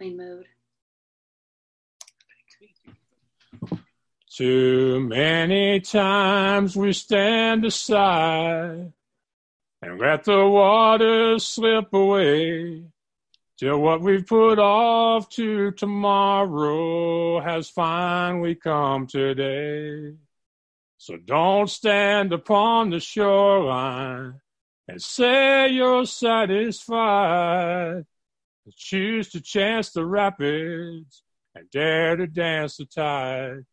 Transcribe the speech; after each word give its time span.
airplane 0.00 0.16
mode. 0.16 0.46
Too 4.34 5.00
many 5.00 5.80
times 5.80 6.76
we 6.76 6.92
stand 6.92 7.64
aside 7.64 8.92
and 9.82 9.98
let 9.98 10.24
the 10.24 10.46
waters 10.46 11.46
slip 11.46 11.92
away 11.92 12.84
till 13.58 13.80
what 13.80 14.00
we've 14.00 14.26
put 14.26 14.58
off 14.58 15.28
to 15.30 15.72
tomorrow 15.72 17.40
has 17.40 17.68
finally 17.68 18.54
come 18.54 19.06
today. 19.06 20.14
So 20.96 21.16
don't 21.16 21.68
stand 21.68 22.32
upon 22.32 22.90
the 22.90 23.00
shoreline 23.00 24.40
and 24.88 25.02
say 25.02 25.68
you're 25.68 26.06
satisfied. 26.06 28.06
Choose 28.76 29.30
to 29.30 29.40
chance 29.40 29.90
the 29.90 30.04
rapids 30.04 31.22
and 31.54 31.70
dare 31.70 32.16
to 32.16 32.26
dance 32.26 32.76
the 32.76 32.86
tide. 32.86 33.64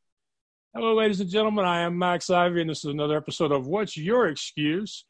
Hello, 0.73 0.95
ladies 0.95 1.19
and 1.19 1.29
gentlemen. 1.29 1.65
I 1.65 1.81
am 1.81 1.97
Max 1.97 2.29
Ivey, 2.29 2.61
and 2.61 2.69
this 2.69 2.85
is 2.85 2.91
another 2.91 3.17
episode 3.17 3.51
of 3.51 3.67
What's 3.67 3.97
Your 3.97 4.27
Excuse? 4.27 5.05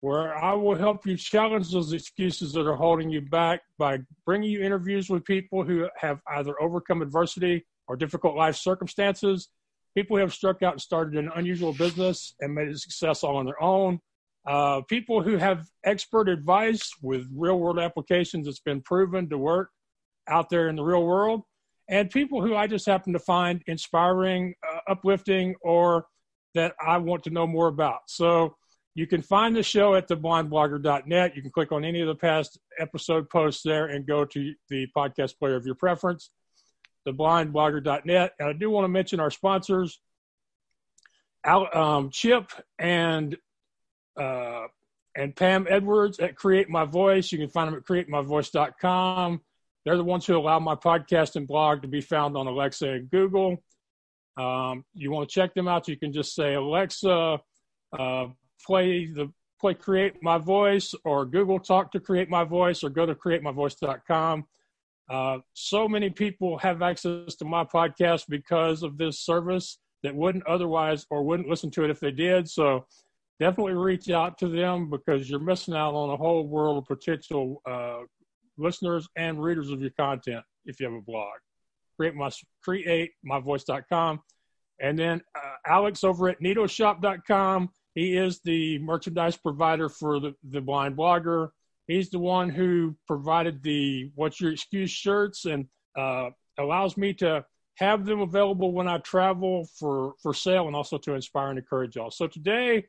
where 0.00 0.36
I 0.36 0.54
will 0.54 0.76
help 0.76 1.06
you 1.06 1.16
challenge 1.16 1.72
those 1.72 1.92
excuses 1.92 2.52
that 2.52 2.66
are 2.66 2.76
holding 2.76 3.10
you 3.10 3.22
back 3.22 3.62
by 3.78 3.98
bringing 4.24 4.50
you 4.50 4.62
interviews 4.62 5.08
with 5.08 5.24
people 5.24 5.64
who 5.64 5.88
have 5.96 6.20
either 6.36 6.54
overcome 6.62 7.02
adversity 7.02 7.66
or 7.88 7.96
difficult 7.96 8.36
life 8.36 8.56
circumstances, 8.56 9.48
people 9.96 10.16
who 10.16 10.20
have 10.20 10.34
struck 10.34 10.62
out 10.62 10.74
and 10.74 10.80
started 10.80 11.16
an 11.16 11.30
unusual 11.34 11.72
business 11.72 12.34
and 12.40 12.54
made 12.54 12.68
a 12.68 12.78
success 12.78 13.24
all 13.24 13.36
on 13.36 13.46
their 13.46 13.60
own, 13.62 13.98
uh, 14.46 14.80
people 14.82 15.22
who 15.22 15.36
have 15.36 15.66
expert 15.84 16.28
advice 16.28 16.92
with 17.02 17.26
real 17.34 17.58
world 17.58 17.78
applications 17.78 18.46
that's 18.46 18.60
been 18.60 18.80
proven 18.80 19.28
to 19.28 19.38
work 19.38 19.70
out 20.28 20.50
there 20.50 20.68
in 20.68 20.76
the 20.76 20.84
real 20.84 21.04
world, 21.04 21.42
and 21.88 22.10
people 22.10 22.42
who 22.42 22.54
I 22.54 22.66
just 22.66 22.86
happen 22.86 23.12
to 23.12 23.18
find 23.18 23.62
inspiring, 23.66 24.54
uh, 24.68 24.78
uplifting, 24.88 25.54
or 25.62 26.06
that 26.54 26.74
I 26.84 26.98
want 26.98 27.24
to 27.24 27.30
know 27.30 27.46
more 27.46 27.68
about. 27.68 28.00
So, 28.08 28.56
you 28.96 29.06
can 29.06 29.20
find 29.20 29.54
the 29.54 29.62
show 29.62 29.94
at 29.94 30.08
theblindblogger.net. 30.08 31.36
You 31.36 31.42
can 31.42 31.50
click 31.50 31.70
on 31.70 31.84
any 31.84 32.00
of 32.00 32.06
the 32.06 32.14
past 32.14 32.58
episode 32.78 33.28
posts 33.28 33.62
there 33.62 33.86
and 33.86 34.06
go 34.06 34.24
to 34.24 34.54
the 34.70 34.86
podcast 34.96 35.38
player 35.38 35.54
of 35.54 35.66
your 35.66 35.74
preference, 35.74 36.30
theblindblogger.net. 37.06 38.32
And 38.38 38.48
I 38.48 38.54
do 38.54 38.70
want 38.70 38.84
to 38.84 38.88
mention 38.88 39.20
our 39.20 39.30
sponsors, 39.30 40.00
um, 41.44 42.08
Chip 42.10 42.50
and 42.78 43.36
uh, 44.16 44.66
and 45.16 45.34
Pam 45.34 45.66
Edwards 45.68 46.18
at 46.18 46.36
Create 46.36 46.68
My 46.68 46.84
Voice. 46.84 47.32
You 47.32 47.38
can 47.38 47.48
find 47.48 47.68
them 47.68 47.76
at 47.76 47.84
createmyvoice.com. 47.84 49.40
They're 49.84 49.96
the 49.96 50.04
ones 50.04 50.26
who 50.26 50.36
allow 50.36 50.58
my 50.58 50.74
podcast 50.74 51.36
and 51.36 51.46
blog 51.46 51.82
to 51.82 51.88
be 51.88 52.00
found 52.00 52.36
on 52.36 52.46
Alexa 52.46 52.88
and 52.88 53.10
Google. 53.10 53.62
Um, 54.36 54.84
you 54.94 55.10
want 55.10 55.28
to 55.28 55.34
check 55.34 55.54
them 55.54 55.68
out, 55.68 55.88
you 55.88 55.96
can 55.96 56.12
just 56.12 56.34
say, 56.34 56.54
Alexa, 56.54 57.40
uh, 57.98 58.26
play 58.64 59.06
the 59.06 59.32
play 59.60 59.74
create 59.74 60.22
my 60.22 60.38
voice 60.38 60.94
or 61.04 61.24
google 61.24 61.58
talk 61.58 61.92
to 61.92 62.00
create 62.00 62.28
my 62.28 62.44
voice 62.44 62.84
or 62.84 62.90
go 62.90 63.06
to 63.06 63.14
createmyvoice.com 63.14 64.44
uh, 65.08 65.38
so 65.54 65.88
many 65.88 66.10
people 66.10 66.58
have 66.58 66.82
access 66.82 67.36
to 67.36 67.44
my 67.44 67.64
podcast 67.64 68.24
because 68.28 68.82
of 68.82 68.98
this 68.98 69.20
service 69.20 69.78
that 70.02 70.14
wouldn't 70.14 70.46
otherwise 70.46 71.06
or 71.10 71.22
wouldn't 71.22 71.48
listen 71.48 71.70
to 71.70 71.84
it 71.84 71.90
if 71.90 72.00
they 72.00 72.10
did 72.10 72.48
so 72.48 72.84
definitely 73.40 73.74
reach 73.74 74.10
out 74.10 74.38
to 74.38 74.48
them 74.48 74.90
because 74.90 75.28
you're 75.28 75.40
missing 75.40 75.74
out 75.74 75.94
on 75.94 76.10
a 76.10 76.16
whole 76.16 76.46
world 76.46 76.78
of 76.78 76.84
potential 76.86 77.60
uh, 77.68 77.98
listeners 78.56 79.08
and 79.16 79.42
readers 79.42 79.70
of 79.70 79.80
your 79.80 79.90
content 79.98 80.44
if 80.64 80.80
you 80.80 80.86
have 80.86 80.94
a 80.94 81.02
blog 81.02 81.34
create 81.96 82.14
my 82.14 82.30
create 82.62 83.12
myvoice.com 83.28 84.20
and 84.80 84.98
then 84.98 85.20
uh, 85.34 85.70
alex 85.70 86.04
over 86.04 86.28
at 86.28 86.40
nitoshop.com 86.40 87.68
he 87.96 88.14
is 88.14 88.40
the 88.44 88.78
merchandise 88.80 89.38
provider 89.38 89.88
for 89.88 90.20
the, 90.20 90.34
the 90.50 90.60
blind 90.60 90.98
blogger. 90.98 91.48
He's 91.86 92.10
the 92.10 92.18
one 92.18 92.50
who 92.50 92.94
provided 93.06 93.62
the 93.62 94.10
What's 94.14 94.38
Your 94.38 94.52
Excuse 94.52 94.90
shirts 94.90 95.46
and 95.46 95.66
uh, 95.96 96.28
allows 96.58 96.98
me 96.98 97.14
to 97.14 97.42
have 97.78 98.04
them 98.04 98.20
available 98.20 98.72
when 98.72 98.86
I 98.86 98.98
travel 98.98 99.66
for, 99.78 100.12
for 100.22 100.34
sale 100.34 100.66
and 100.66 100.76
also 100.76 100.98
to 100.98 101.14
inspire 101.14 101.48
and 101.48 101.58
encourage 101.58 101.96
y'all. 101.96 102.10
So 102.10 102.26
today 102.26 102.84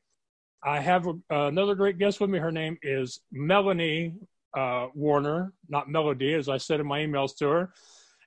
I 0.63 0.79
have 0.79 1.07
a, 1.07 1.11
uh, 1.31 1.47
another 1.47 1.75
great 1.75 1.97
guest 1.97 2.19
with 2.19 2.29
me. 2.29 2.39
Her 2.39 2.51
name 2.51 2.77
is 2.81 3.19
Melanie 3.31 4.15
uh, 4.55 4.87
Warner, 4.93 5.53
not 5.69 5.89
Melody, 5.89 6.33
as 6.33 6.49
I 6.49 6.57
said 6.57 6.79
in 6.79 6.87
my 6.87 6.99
emails 6.99 7.35
to 7.37 7.47
her. 7.47 7.73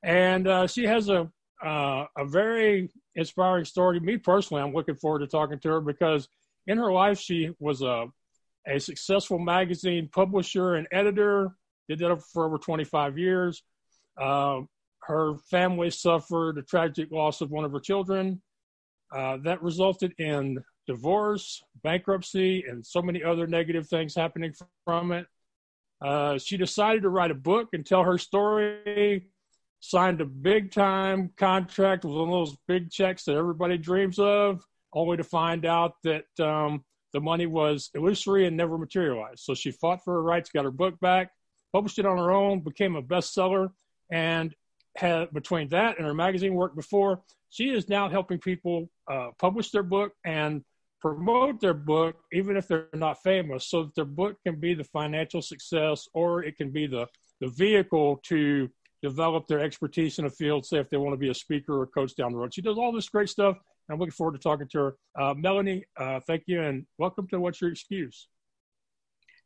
And 0.02 0.46
uh, 0.46 0.66
she 0.66 0.84
has 0.84 1.08
a, 1.08 1.30
uh, 1.64 2.06
a 2.16 2.24
very 2.24 2.90
inspiring 3.14 3.64
story. 3.64 4.00
Me 4.00 4.16
personally, 4.16 4.62
I'm 4.62 4.72
looking 4.72 4.94
forward 4.94 5.20
to 5.20 5.26
talking 5.26 5.58
to 5.60 5.68
her 5.68 5.80
because– 5.80 6.28
in 6.66 6.78
her 6.78 6.92
life, 6.92 7.18
she 7.18 7.50
was 7.58 7.82
a, 7.82 8.06
a 8.66 8.78
successful 8.78 9.38
magazine 9.38 10.08
publisher 10.12 10.74
and 10.74 10.86
editor, 10.92 11.56
did 11.88 11.98
that 11.98 12.22
for 12.32 12.46
over 12.46 12.58
25 12.58 13.18
years. 13.18 13.62
Uh, 14.20 14.60
her 15.02 15.34
family 15.50 15.90
suffered 15.90 16.58
a 16.58 16.62
tragic 16.62 17.10
loss 17.10 17.40
of 17.40 17.50
one 17.50 17.64
of 17.64 17.72
her 17.72 17.80
children. 17.80 18.40
Uh, 19.12 19.38
that 19.42 19.60
resulted 19.62 20.12
in 20.18 20.62
divorce, 20.90 21.62
bankruptcy, 21.84 22.64
and 22.68 22.84
so 22.84 23.00
many 23.00 23.22
other 23.22 23.46
negative 23.46 23.86
things 23.86 24.12
happening 24.12 24.52
from 24.84 25.12
it. 25.12 25.24
Uh, 26.02 26.36
she 26.36 26.56
decided 26.56 27.02
to 27.02 27.08
write 27.08 27.30
a 27.30 27.34
book 27.34 27.68
and 27.74 27.86
tell 27.86 28.02
her 28.02 28.18
story, 28.18 29.28
signed 29.78 30.20
a 30.20 30.24
big 30.24 30.72
time 30.72 31.30
contract 31.36 32.04
with 32.04 32.14
one 32.14 32.28
of 32.28 32.34
those 32.34 32.56
big 32.66 32.90
checks 32.90 33.22
that 33.24 33.36
everybody 33.36 33.78
dreams 33.78 34.18
of, 34.18 34.64
only 34.92 35.16
to 35.16 35.22
find 35.22 35.64
out 35.64 35.92
that 36.02 36.24
um, 36.40 36.84
the 37.12 37.20
money 37.20 37.46
was 37.46 37.90
illusory 37.94 38.48
and 38.48 38.56
never 38.56 38.76
materialized. 38.76 39.44
So 39.44 39.54
she 39.54 39.70
fought 39.70 40.02
for 40.02 40.14
her 40.14 40.22
rights, 40.22 40.50
got 40.50 40.64
her 40.64 40.72
book 40.72 40.98
back, 40.98 41.30
published 41.72 42.00
it 42.00 42.06
on 42.06 42.18
her 42.18 42.32
own, 42.32 42.64
became 42.64 42.96
a 42.96 43.02
bestseller, 43.02 43.68
and 44.10 44.52
had 44.96 45.32
between 45.32 45.68
that 45.68 45.98
and 45.98 46.06
her 46.06 46.14
magazine 46.14 46.54
work 46.54 46.74
before, 46.74 47.22
she 47.48 47.70
is 47.70 47.88
now 47.88 48.08
helping 48.08 48.38
people 48.38 48.90
uh, 49.08 49.28
publish 49.38 49.70
their 49.70 49.84
book 49.84 50.12
and 50.24 50.64
promote 51.00 51.60
their 51.60 51.74
book, 51.74 52.16
even 52.32 52.56
if 52.56 52.68
they're 52.68 52.88
not 52.94 53.22
famous, 53.22 53.68
so 53.68 53.84
that 53.84 53.94
their 53.94 54.04
book 54.04 54.36
can 54.46 54.60
be 54.60 54.74
the 54.74 54.84
financial 54.84 55.42
success 55.42 56.06
or 56.12 56.44
it 56.44 56.56
can 56.56 56.70
be 56.70 56.86
the, 56.86 57.06
the 57.40 57.48
vehicle 57.48 58.20
to 58.24 58.68
develop 59.02 59.46
their 59.46 59.60
expertise 59.60 60.18
in 60.18 60.26
a 60.26 60.30
field, 60.30 60.66
say 60.66 60.78
if 60.78 60.90
they 60.90 60.96
want 60.96 61.14
to 61.14 61.18
be 61.18 61.30
a 61.30 61.34
speaker 61.34 61.78
or 61.78 61.84
a 61.84 61.86
coach 61.86 62.14
down 62.16 62.32
the 62.32 62.38
road. 62.38 62.52
She 62.52 62.62
does 62.62 62.76
all 62.76 62.92
this 62.92 63.08
great 63.08 63.28
stuff. 63.28 63.56
I'm 63.90 63.98
looking 63.98 64.12
forward 64.12 64.32
to 64.34 64.38
talking 64.38 64.68
to 64.68 64.78
her. 64.78 64.96
Uh, 65.18 65.34
Melanie, 65.34 65.84
uh, 65.96 66.20
thank 66.26 66.44
you 66.46 66.62
and 66.62 66.86
welcome 66.98 67.26
to 67.28 67.40
What's 67.40 67.60
Your 67.60 67.70
Excuse? 67.70 68.28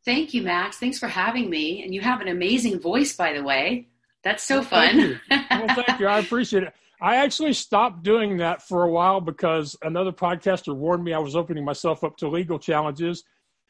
Thank 0.04 0.34
you, 0.34 0.42
Max. 0.42 0.76
Thanks 0.76 0.98
for 0.98 1.08
having 1.08 1.48
me. 1.48 1.82
And 1.82 1.94
you 1.94 2.02
have 2.02 2.20
an 2.20 2.28
amazing 2.28 2.78
voice, 2.78 3.16
by 3.16 3.32
the 3.32 3.42
way. 3.42 3.88
That's 4.22 4.42
so 4.42 4.56
well, 4.56 4.64
fun. 4.64 5.20
Thank 5.28 5.50
well, 5.50 5.84
thank 5.86 6.00
you. 6.00 6.06
I 6.06 6.18
appreciate 6.18 6.64
it. 6.64 6.74
I 7.04 7.16
actually 7.16 7.52
stopped 7.52 8.02
doing 8.02 8.38
that 8.38 8.62
for 8.62 8.84
a 8.84 8.90
while 8.90 9.20
because 9.20 9.76
another 9.82 10.10
podcaster 10.10 10.74
warned 10.74 11.04
me 11.04 11.12
I 11.12 11.18
was 11.18 11.36
opening 11.36 11.62
myself 11.62 12.02
up 12.02 12.16
to 12.18 12.28
legal 12.28 12.58
challenges. 12.58 13.24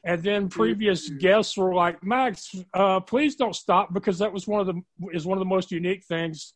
And 0.05 0.23
then 0.23 0.49
previous 0.49 1.09
mm-hmm. 1.11 1.19
guests 1.19 1.57
were 1.57 1.75
like, 1.75 2.01
Max, 2.05 2.55
uh, 2.75 3.01
please 3.01 3.35
don't 3.35 3.57
stop 3.57 3.93
because 3.93 4.19
that 4.21 4.33
was 4.33 4.47
one 4.47 4.61
of 4.61 4.69
the 4.69 4.81
is 5.13 5.27
one 5.27 5.37
of 5.37 5.41
the 5.41 5.47
most 5.47 5.73
unique 5.73 6.05
things 6.05 6.55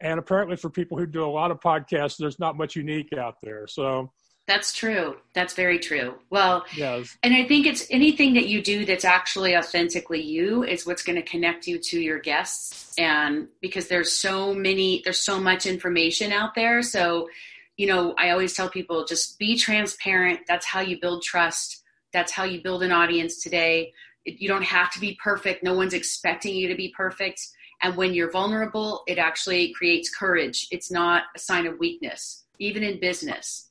and 0.00 0.18
apparently 0.18 0.56
for 0.56 0.68
people 0.68 0.98
who 0.98 1.06
do 1.06 1.24
a 1.24 1.26
lot 1.26 1.50
of 1.50 1.60
podcasts 1.60 2.16
there's 2.18 2.38
not 2.38 2.56
much 2.56 2.76
unique 2.76 3.12
out 3.12 3.36
there 3.42 3.66
so 3.66 4.10
that's 4.46 4.72
true. 4.72 5.16
That's 5.34 5.54
very 5.54 5.78
true. 5.78 6.14
Well 6.30 6.64
yes. 6.76 7.16
and 7.22 7.34
i 7.34 7.44
think 7.44 7.66
it's 7.66 7.86
anything 7.90 8.34
that 8.34 8.46
you 8.46 8.62
do 8.62 8.84
that's 8.84 9.04
actually 9.04 9.56
authentically 9.56 10.22
you 10.22 10.62
is 10.62 10.86
what's 10.86 11.02
going 11.02 11.16
to 11.16 11.22
connect 11.22 11.66
you 11.66 11.78
to 11.78 12.00
your 12.00 12.18
guests. 12.18 12.94
And 12.96 13.48
because 13.60 13.88
there's 13.88 14.12
so 14.12 14.54
many 14.54 15.02
there's 15.04 15.18
so 15.18 15.40
much 15.40 15.66
information 15.66 16.32
out 16.32 16.54
there. 16.54 16.82
So 16.82 17.28
you 17.76 17.86
know 17.86 18.14
i 18.16 18.30
always 18.30 18.54
tell 18.54 18.68
people 18.70 19.04
just 19.04 19.38
be 19.38 19.56
transparent. 19.56 20.40
That's 20.46 20.66
how 20.66 20.80
you 20.80 21.00
build 21.00 21.22
trust. 21.22 21.82
That's 22.12 22.32
how 22.32 22.44
you 22.44 22.62
build 22.62 22.82
an 22.82 22.92
audience 22.92 23.42
today. 23.42 23.92
You 24.24 24.48
don't 24.48 24.64
have 24.64 24.92
to 24.92 25.00
be 25.00 25.18
perfect. 25.22 25.62
No 25.62 25.74
one's 25.74 25.94
expecting 25.94 26.54
you 26.54 26.68
to 26.68 26.74
be 26.74 26.92
perfect. 26.96 27.40
And 27.82 27.96
when 27.96 28.14
you're 28.14 28.30
vulnerable, 28.30 29.02
it 29.06 29.18
actually 29.18 29.72
creates 29.74 30.08
courage. 30.08 30.66
It's 30.70 30.90
not 30.90 31.24
a 31.34 31.38
sign 31.38 31.66
of 31.66 31.78
weakness, 31.78 32.44
even 32.58 32.82
in 32.82 32.98
business. 33.00 33.65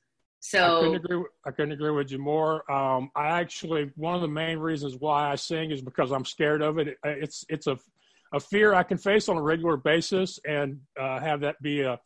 So 0.47 0.77
I 0.77 0.79
couldn't 0.79 0.95
agree, 1.05 1.23
I 1.43 1.51
couldn't 1.51 1.71
agree 1.71 1.89
with 1.89 2.11
you 2.11 2.19
more. 2.19 2.71
Um, 2.71 3.09
I 3.15 3.29
actually, 3.39 3.91
one 3.95 4.13
of 4.13 4.21
the 4.21 4.27
main 4.27 4.59
reasons 4.59 4.95
why 4.95 5.31
I 5.31 5.35
sing 5.35 5.71
is 5.71 5.81
because 5.81 6.11
I'm 6.11 6.23
scared 6.23 6.61
of 6.61 6.77
it. 6.77 6.99
It's, 7.03 7.45
it's 7.49 7.65
a, 7.65 7.79
a 8.31 8.39
fear 8.39 8.75
I 8.75 8.83
can 8.83 8.99
face 8.99 9.27
on 9.27 9.37
a 9.37 9.41
regular 9.41 9.75
basis 9.75 10.39
and 10.47 10.79
uh, 10.99 11.19
have 11.19 11.41
that 11.41 11.59
be 11.63 11.81
a, 11.81 11.99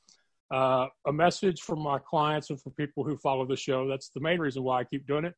uh, 0.51 0.88
a 1.06 1.12
message 1.12 1.59
for 1.62 1.75
my 1.75 2.00
clients 2.00 2.50
and 2.50 2.62
for 2.62 2.69
people 2.69 3.03
who 3.03 3.18
follow 3.18 3.45
the 3.45 3.57
show. 3.57 3.89
That's 3.89 4.07
the 4.07 4.21
main 4.21 4.39
reason 4.39 4.63
why 4.63 4.80
I 4.80 4.83
keep 4.85 5.06
doing 5.06 5.25
it. 5.25 5.35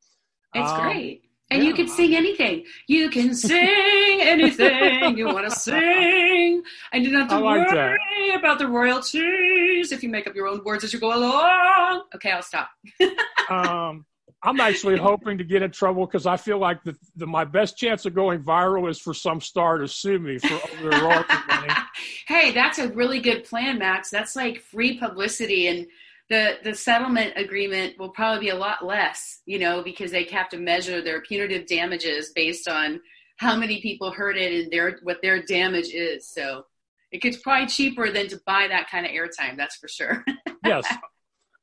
It's 0.54 0.72
um, 0.72 0.82
great. 0.82 1.24
And 1.52 1.62
yeah. 1.62 1.70
you 1.70 1.76
can 1.76 1.88
sing 1.90 2.16
anything. 2.16 2.64
You 2.88 3.10
can 3.10 3.36
sing 3.36 4.22
anything 4.22 5.18
you 5.18 5.26
want 5.26 5.50
to 5.50 5.52
sing. 5.60 6.64
I 6.94 7.00
didn't 7.00 7.20
have 7.20 7.28
to 7.28 7.40
like 7.40 7.68
worry 7.68 7.98
that. 8.30 8.40
about 8.40 8.58
the 8.58 8.68
royalties 8.68 9.92
if 9.92 10.02
you 10.02 10.10
make 10.10 10.28
up 10.28 10.36
your 10.36 10.48
own 10.48 10.64
words 10.64 10.86
as 10.86 10.94
you 10.94 11.00
go 11.00 11.14
along. 11.14 12.04
Okay, 12.16 12.32
I'll 12.32 12.42
stop. 12.42 12.70
um, 13.50 14.06
I'm 14.44 14.60
actually 14.60 14.98
hoping 14.98 15.38
to 15.38 15.44
get 15.44 15.62
in 15.62 15.72
trouble 15.72 16.06
because 16.06 16.26
I 16.26 16.38
feel 16.38 16.58
like 16.58 16.84
the, 16.84 16.96
the, 17.16 17.28
my 17.28 17.44
best 17.44 17.78
chance 17.78 18.06
of 18.06 18.16
going 18.16 18.42
viral 18.42 18.90
is 18.90 18.98
for 18.98 19.14
some 19.14 19.40
star 19.40 19.78
to 19.78 19.88
sue 19.88 20.20
me 20.20 20.40
for 20.40 20.54
over 20.54 20.90
royalty 20.90 21.36
money. 21.48 21.74
Hey, 22.28 22.52
that's 22.52 22.80
a 22.80 22.88
really 22.88 23.20
good 23.20 23.44
plan, 23.44 23.78
Max. 23.78 24.10
That's 24.10 24.36
like 24.36 24.62
free 24.62 24.98
publicity, 24.98 25.68
and 25.68 25.86
the 26.32 26.58
the 26.64 26.74
settlement 26.74 27.34
agreement 27.36 28.00
will 28.00 28.10
probably 28.10 28.46
be 28.46 28.50
a 28.50 28.56
lot 28.56 28.86
less, 28.86 29.42
you 29.46 29.60
know, 29.60 29.84
because 29.84 30.12
they 30.12 30.24
have 30.24 30.48
to 30.50 30.58
measure 30.58 31.02
their 31.02 31.22
punitive 31.22 31.68
damages 31.68 32.32
based 32.34 32.70
on 32.70 33.02
how 33.38 33.56
many 33.56 33.82
people 33.82 34.12
heard 34.12 34.38
it 34.38 34.64
and 34.64 34.72
their 34.72 34.98
what 35.04 35.22
their 35.22 35.44
damage 35.44 35.90
is. 35.90 36.30
So 36.30 36.64
it 37.12 37.22
gets 37.22 37.38
probably 37.38 37.68
cheaper 37.68 38.10
than 38.10 38.30
to 38.30 38.40
buy 38.46 38.68
that 38.70 38.90
kind 38.90 39.06
of 39.06 39.12
airtime. 39.12 39.58
That's 39.58 39.76
for 39.76 39.90
sure. 39.90 40.24
yes, 40.66 40.86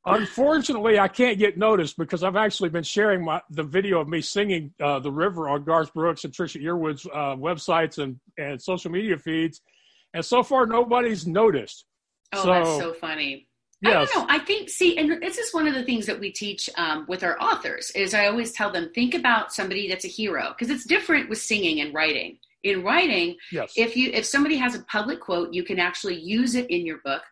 Unfortunately, 0.05 0.99
I 0.99 1.09
can't 1.09 1.39
get 1.39 1.59
noticed 1.59 1.97
because 1.97 2.23
I've 2.23 2.37
actually 2.37 2.69
been 2.69 2.85
sharing 2.85 3.25
my, 3.25 3.41
the 3.51 3.63
video 3.63 4.01
of 4.01 4.09
me 4.09 4.21
singing 4.21 4.73
uh, 4.81 4.99
"The 5.01 5.11
River" 5.11 5.49
on 5.49 5.65
Garth 5.65 5.93
Brooks 5.95 6.25
and 6.25 6.33
Trisha 6.33 6.63
Yearwood's 6.63 7.07
uh, 7.07 7.37
websites 7.37 7.99
and, 8.03 8.19
and 8.37 8.61
social 8.61 8.91
media 8.91 9.19
feeds, 9.19 9.61
and 10.15 10.25
so 10.25 10.43
far 10.43 10.67
nobody's 10.67 11.27
noticed. 11.27 11.85
Oh, 12.35 12.43
so, 12.43 12.53
that's 12.53 12.79
so 12.79 12.93
funny. 12.93 13.48
Yes. 13.81 14.11
I 14.11 14.15
don't 14.15 14.29
know. 14.29 14.35
I 14.35 14.39
think 14.41 14.69
see, 14.69 14.99
and 14.99 15.23
this 15.23 15.39
is 15.39 15.55
one 15.55 15.69
of 15.69 15.75
the 15.75 15.85
things 15.85 16.07
that 16.07 16.19
we 16.19 16.33
teach 16.33 16.69
um, 16.77 17.07
with 17.09 17.23
our 17.23 17.41
authors. 17.41 17.91
Is 17.93 18.13
I 18.13 18.27
always 18.27 18.53
tell 18.53 18.73
them 18.73 18.91
think 18.95 19.15
about 19.15 19.53
somebody 19.53 19.89
that's 19.89 20.05
a 20.05 20.09
hero 20.09 20.55
because 20.57 20.71
it's 20.75 20.85
different 20.85 21.29
with 21.29 21.39
singing 21.39 21.81
and 21.81 21.95
writing. 21.95 22.39
In 22.65 22.83
writing, 22.83 23.37
yes. 23.53 23.73
if 23.77 23.97
you 23.97 24.11
if 24.13 24.25
somebody 24.25 24.57
has 24.57 24.75
a 24.75 24.81
public 24.83 25.21
quote, 25.21 25.55
you 25.55 25.63
can 25.63 25.79
actually 25.79 26.17
use 26.17 26.57
it 26.57 26.69
in 26.71 26.85
your 26.85 26.99
book 27.05 27.23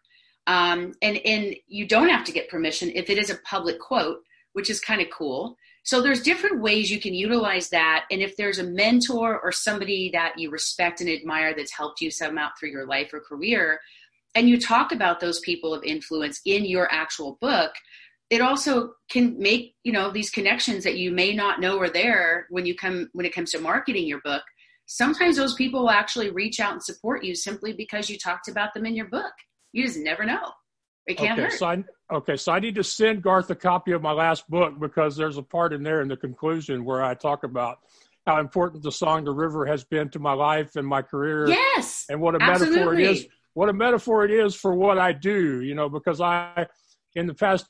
um, 0.47 0.93
and 1.03 1.19
and 1.25 1.57
you 1.67 1.87
don't 1.87 2.09
have 2.09 2.25
to 2.25 2.33
get 2.33 2.49
permission 2.49 2.91
if 2.95 3.11
it 3.11 3.19
is 3.19 3.31
a 3.31 3.39
public 3.39 3.79
quote, 3.81 4.19
which 4.53 4.71
is 4.71 4.81
kind 4.81 5.01
of 5.01 5.09
cool. 5.11 5.57
So 5.83 6.01
there's 6.01 6.23
different 6.23 6.61
ways 6.61 6.91
you 6.91 7.01
can 7.01 7.15
utilize 7.15 7.69
that. 7.69 8.07
And 8.11 8.21
if 8.21 8.37
there's 8.37 8.59
a 8.59 8.65
mentor 8.65 9.39
or 9.39 9.53
somebody 9.53 10.11
that 10.13 10.35
you 10.37 10.51
respect 10.51 11.01
and 11.01 11.09
admire 11.09 11.55
that's 11.55 11.71
helped 11.71 12.01
you 12.01 12.11
somehow 12.11 12.49
through 12.59 12.71
your 12.71 12.87
life 12.87 13.13
or 13.13 13.21
career, 13.21 13.81
and 14.37 14.49
you 14.49 14.61
talk 14.61 14.93
about 14.93 15.19
those 15.19 15.41
people 15.41 15.75
of 15.75 15.83
influence 15.83 16.41
in 16.45 16.65
your 16.65 16.91
actual 16.93 17.39
book, 17.41 17.73
it 18.31 18.41
also 18.41 18.93
can 19.11 19.37
make 19.39 19.75
you 19.83 19.93
know 19.93 20.13
these 20.13 20.31
connections 20.31 20.85
that 20.85 20.97
you 20.97 21.11
may 21.11 21.35
not 21.35 21.61
know 21.61 21.79
are 21.81 21.91
there 21.91 22.47
when 22.51 22.67
you 22.67 22.77
come 22.77 23.09
when 23.13 23.27
it 23.27 23.35
comes 23.35 23.51
to 23.51 23.59
marketing 23.59 24.07
your 24.07 24.21
book 24.23 24.43
sometimes 24.89 25.37
those 25.37 25.55
people 25.55 25.83
will 25.83 25.91
actually 25.91 26.31
reach 26.31 26.61
out 26.61 26.73
and 26.73 26.83
support 26.83 27.25
you 27.25 27.35
simply 27.35 27.73
because 27.73 28.09
you 28.09 28.17
talked 28.17 28.49
about 28.49 28.73
them 28.73 28.87
in 28.87 28.95
your 28.95 29.09
book 29.09 29.33
you 29.77 29.85
just 29.85 29.99
never 29.99 30.25
know. 30.25 30.53
It 31.07 31.19
can't 31.19 31.39
okay, 31.39 31.51
hurt. 31.51 31.59
So 31.59 31.67
I, 31.67 31.85
okay, 32.11 32.37
so 32.37 32.51
I 32.53 32.59
need 32.59 32.75
to 32.77 32.83
send 32.83 33.23
Garth 33.23 33.51
a 33.51 33.55
copy 33.55 33.93
of 33.93 34.01
my 34.01 34.11
last 34.11 34.49
book 34.49 34.81
because 34.81 35.17
there's 35.17 35.37
a 35.37 35.43
part 35.43 35.73
in 35.73 35.83
there 35.83 36.01
in 36.01 36.09
the 36.09 36.17
conclusion 36.17 36.85
where 36.85 37.05
I 37.05 37.15
talk 37.15 37.45
about 37.45 37.79
how 38.27 38.41
important 38.41 38.83
the 38.83 38.91
song 38.91 39.25
"The 39.25 39.33
River" 39.33 39.67
has 39.67 39.85
been 39.85 40.09
to 40.11 40.19
my 40.19 40.33
life 40.33 40.77
and 40.77 40.87
my 40.87 41.03
career. 41.03 41.47
Yes, 41.47 42.07
and 42.09 42.21
what 42.21 42.35
a 42.35 42.39
absolutely. 42.43 42.77
metaphor 42.77 42.95
it 42.95 43.01
is. 43.03 43.27
What 43.57 43.69
a 43.69 43.73
metaphor 43.73 44.25
it 44.25 44.31
is 44.31 44.55
for 44.55 44.75
what 44.75 44.99
I 44.99 45.13
do. 45.13 45.63
You 45.63 45.75
know, 45.75 45.89
because 45.89 46.21
I, 46.21 46.67
in 47.15 47.27
the 47.27 47.35
past 47.35 47.67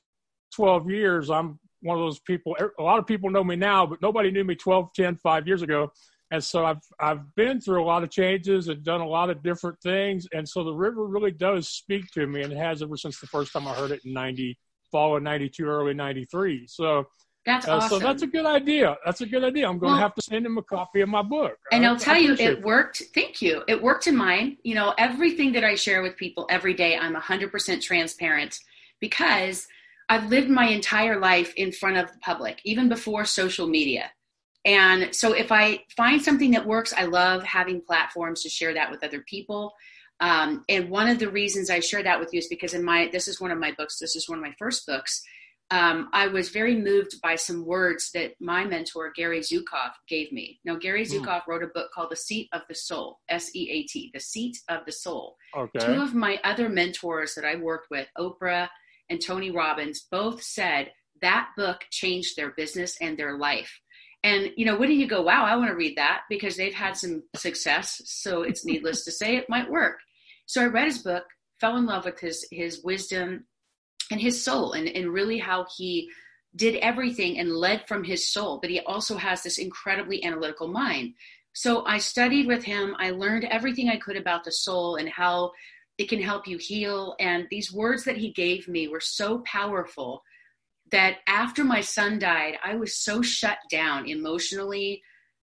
twelve 0.55 0.91
years, 0.91 1.31
I'm 1.31 1.59
one 1.81 1.97
of 1.97 2.05
those 2.05 2.19
people. 2.21 2.57
Er, 2.61 2.75
a 2.79 2.83
lot 2.83 2.99
of 2.99 3.07
people 3.07 3.31
know 3.31 3.45
me 3.45 3.57
now, 3.57 3.87
but 3.87 4.03
nobody 4.03 4.31
knew 4.31 4.45
me 4.45 4.57
12, 4.57 4.93
10, 4.95 5.17
5 5.17 5.47
years 5.47 5.63
ago 5.63 5.93
and 6.31 6.43
so 6.43 6.65
I've 6.65 6.81
I've 6.99 7.35
been 7.35 7.61
through 7.61 7.83
a 7.83 7.87
lot 7.87 8.03
of 8.03 8.11
changes 8.11 8.69
and 8.69 8.83
done 8.83 9.01
a 9.01 9.09
lot 9.09 9.31
of 9.31 9.43
different 9.43 9.81
things, 9.81 10.27
and 10.33 10.49
so 10.49 10.65
the 10.65 10.73
river 10.73 11.07
really 11.07 11.31
does 11.31 11.69
speak 11.69 12.11
to 12.13 12.27
me, 12.27 12.43
and 12.43 12.53
it 12.53 12.59
has 12.59 12.83
ever 12.83 12.97
since 12.97 13.21
the 13.21 13.27
first 13.27 13.53
time 13.53 13.69
I 13.69 13.75
heard 13.75 13.93
it 13.93 14.05
in 14.05 14.13
ninety, 14.13 14.59
fall 14.91 15.17
of 15.17 15.23
ninety 15.23 15.49
two, 15.49 15.67
early 15.67 15.95
ninety 15.95 16.25
three. 16.25 16.67
So 16.67 17.07
that's 17.47 17.67
uh, 17.67 17.77
awesome. 17.77 17.89
So 17.89 17.99
that's 18.01 18.23
a 18.23 18.27
good 18.27 18.45
idea. 18.45 18.97
That's 19.05 19.21
a 19.21 19.27
good 19.27 19.45
idea. 19.45 19.69
I'm 19.69 19.79
going 19.79 19.93
well, 19.93 20.01
to 20.01 20.03
have 20.03 20.15
to 20.17 20.23
send 20.23 20.45
him 20.45 20.59
a 20.59 20.63
copy 20.63 21.01
of 21.01 21.09
my 21.09 21.23
book. 21.23 21.57
And 21.71 21.87
I, 21.87 21.93
will 21.93 21.99
tell 21.99 22.19
you, 22.19 22.35
it 22.35 22.63
worked. 22.63 23.05
Thank 23.15 23.41
you. 23.41 23.63
It 23.69 23.81
worked 23.81 24.09
in 24.09 24.17
mine. 24.17 24.57
You 24.65 24.75
know, 24.75 24.93
everything 24.99 25.53
that 25.53 25.65
I 25.65 25.77
share 25.77 26.03
with 26.03 26.17
people 26.17 26.47
every 26.51 26.75
day, 26.75 26.99
I'm 26.99 27.15
100% 27.15 27.81
transparent 27.81 28.59
because 29.01 29.69
I've 30.09 30.29
lived 30.29 30.51
my 30.51 30.67
entire 30.67 31.19
life 31.21 31.55
in 31.57 31.73
front 31.73 31.97
of 31.97 32.13
the 32.13 32.19
public, 32.19 32.61
even 32.65 32.89
before 32.89 33.25
social 33.25 33.67
media. 33.67 34.11
And 34.65 35.15
so 35.15 35.33
if 35.33 35.53
I 35.53 35.85
find 35.97 36.21
something 36.21 36.51
that 36.51 36.67
works, 36.67 36.93
I 36.97 37.05
love 37.05 37.45
having 37.45 37.81
platforms 37.81 38.43
to 38.43 38.49
share 38.49 38.75
that 38.75 38.91
with 38.91 39.05
other 39.05 39.25
people. 39.29 39.73
Um, 40.19 40.65
and 40.69 40.91
one 40.91 41.09
of 41.09 41.21
the 41.21 41.31
reasons 41.31 41.71
I 41.71 41.79
share 41.79 42.03
that 42.03 42.19
with 42.19 42.33
you 42.33 42.39
is 42.39 42.49
because 42.49 42.75
in 42.75 42.85
my 42.85 43.09
this 43.13 43.29
is 43.29 43.41
one 43.41 43.53
of 43.53 43.59
my 43.59 43.73
books. 43.79 43.99
This 43.99 44.17
is 44.17 44.29
one 44.29 44.39
of 44.39 44.45
my 44.45 44.55
first 44.59 44.87
books. 44.87 45.23
Um, 45.73 46.11
I 46.13 46.29
was 46.29 46.51
very 46.51 46.77
moved 46.77 47.21
by 47.21 47.35
some 47.35 47.67
words 47.67 48.13
that 48.13 48.35
my 48.41 48.65
mentor 48.65 49.13
Gary 49.17 49.41
Zukav 49.41 49.91
gave 50.09 50.31
me. 50.31 50.61
Now 50.65 50.77
Gary 50.77 51.05
hmm. 51.05 51.15
Zukav 51.15 51.43
mm. 51.43 51.47
wrote 51.49 51.65
a 51.65 51.69
book 51.69 51.91
called 51.93 52.11
The 52.11 52.17
Seat 52.17 52.49
of 52.53 52.63
the 52.69 52.75
Soul, 52.75 53.19
S 53.29 53.51
E 53.55 53.69
A 53.71 53.83
T, 53.83 54.11
The 54.15 54.21
Seat 54.21 54.59
of 54.69 54.87
the 54.87 54.93
Soul. 54.93 55.37
Okay. 55.57 55.85
Two 55.85 56.01
of 56.01 56.15
my 56.15 56.39
other 56.45 56.69
mentors 56.69 57.35
that 57.35 57.45
I 57.45 57.57
worked 57.57 57.89
with, 57.91 58.07
Oprah 58.17 58.69
and 59.11 59.21
Tony 59.21 59.51
Robbins, 59.51 60.07
both 60.09 60.41
said 60.41 60.93
that 61.21 61.49
book 61.57 61.81
changed 61.91 62.37
their 62.37 62.51
business 62.51 62.97
and 63.01 63.19
their 63.19 63.37
life. 63.37 63.81
And 64.23 64.51
you 64.57 64.67
know, 64.67 64.77
when 64.77 64.89
do 64.89 64.95
you 64.95 65.09
go, 65.09 65.23
wow, 65.23 65.45
I 65.45 65.57
want 65.57 65.71
to 65.71 65.77
read 65.77 65.97
that 65.97 66.23
because 66.29 66.57
they've 66.57 66.75
had 66.75 66.97
some 66.97 67.25
success. 67.35 68.01
So 68.05 68.43
it's 68.43 68.65
needless 68.65 69.05
to 69.05 69.13
say 69.13 69.37
it 69.37 69.49
might 69.49 69.71
work. 69.71 69.99
So 70.47 70.63
I 70.63 70.67
read 70.67 70.87
his 70.87 70.99
book, 70.99 71.25
fell 71.61 71.77
in 71.77 71.87
love 71.87 72.05
with 72.05 72.21
his 72.21 72.47
his 72.53 72.85
wisdom 72.85 73.47
and 74.11 74.21
his 74.21 74.43
soul 74.43 74.73
and, 74.73 74.89
and 74.89 75.13
really 75.13 75.39
how 75.39 75.67
he 75.77 76.11
did 76.55 76.77
everything 76.77 77.39
and 77.39 77.55
led 77.55 77.87
from 77.87 78.03
his 78.03 78.33
soul, 78.33 78.59
but 78.61 78.71
he 78.71 78.81
also 78.81 79.17
has 79.17 79.43
this 79.43 79.59
incredibly 79.59 80.25
analytical 80.25 80.69
mind. 80.69 81.15
So 81.53 81.85
I 81.87 81.99
studied 81.99 82.47
with 82.47 82.65
him. 82.65 82.95
I 82.99 83.11
learned 83.11 83.45
everything 83.45 83.89
I 83.89 83.97
could 83.97 84.17
about 84.17 84.45
the 84.45 84.53
soul 84.53 84.97
and 84.97 85.09
how 85.09 85.53
it 85.99 86.09
can 86.09 86.21
help 86.21 86.47
you 86.47 86.59
heal. 86.59 87.15
And 87.19 87.47
these 87.51 87.73
words 87.73 88.05
that 88.05 88.17
he 88.17 88.33
gave 88.33 88.69
me 88.69 88.89
were 88.89 89.01
so 89.01 89.39
powerful 89.41 90.23
that 90.93 91.19
after 91.27 91.65
my 91.65 91.81
son 91.81 92.19
died, 92.19 92.59
I 92.63 92.77
was 92.77 92.99
so 92.99 93.23
shut 93.23 93.59
down 93.71 94.07
emotionally. 94.07 95.03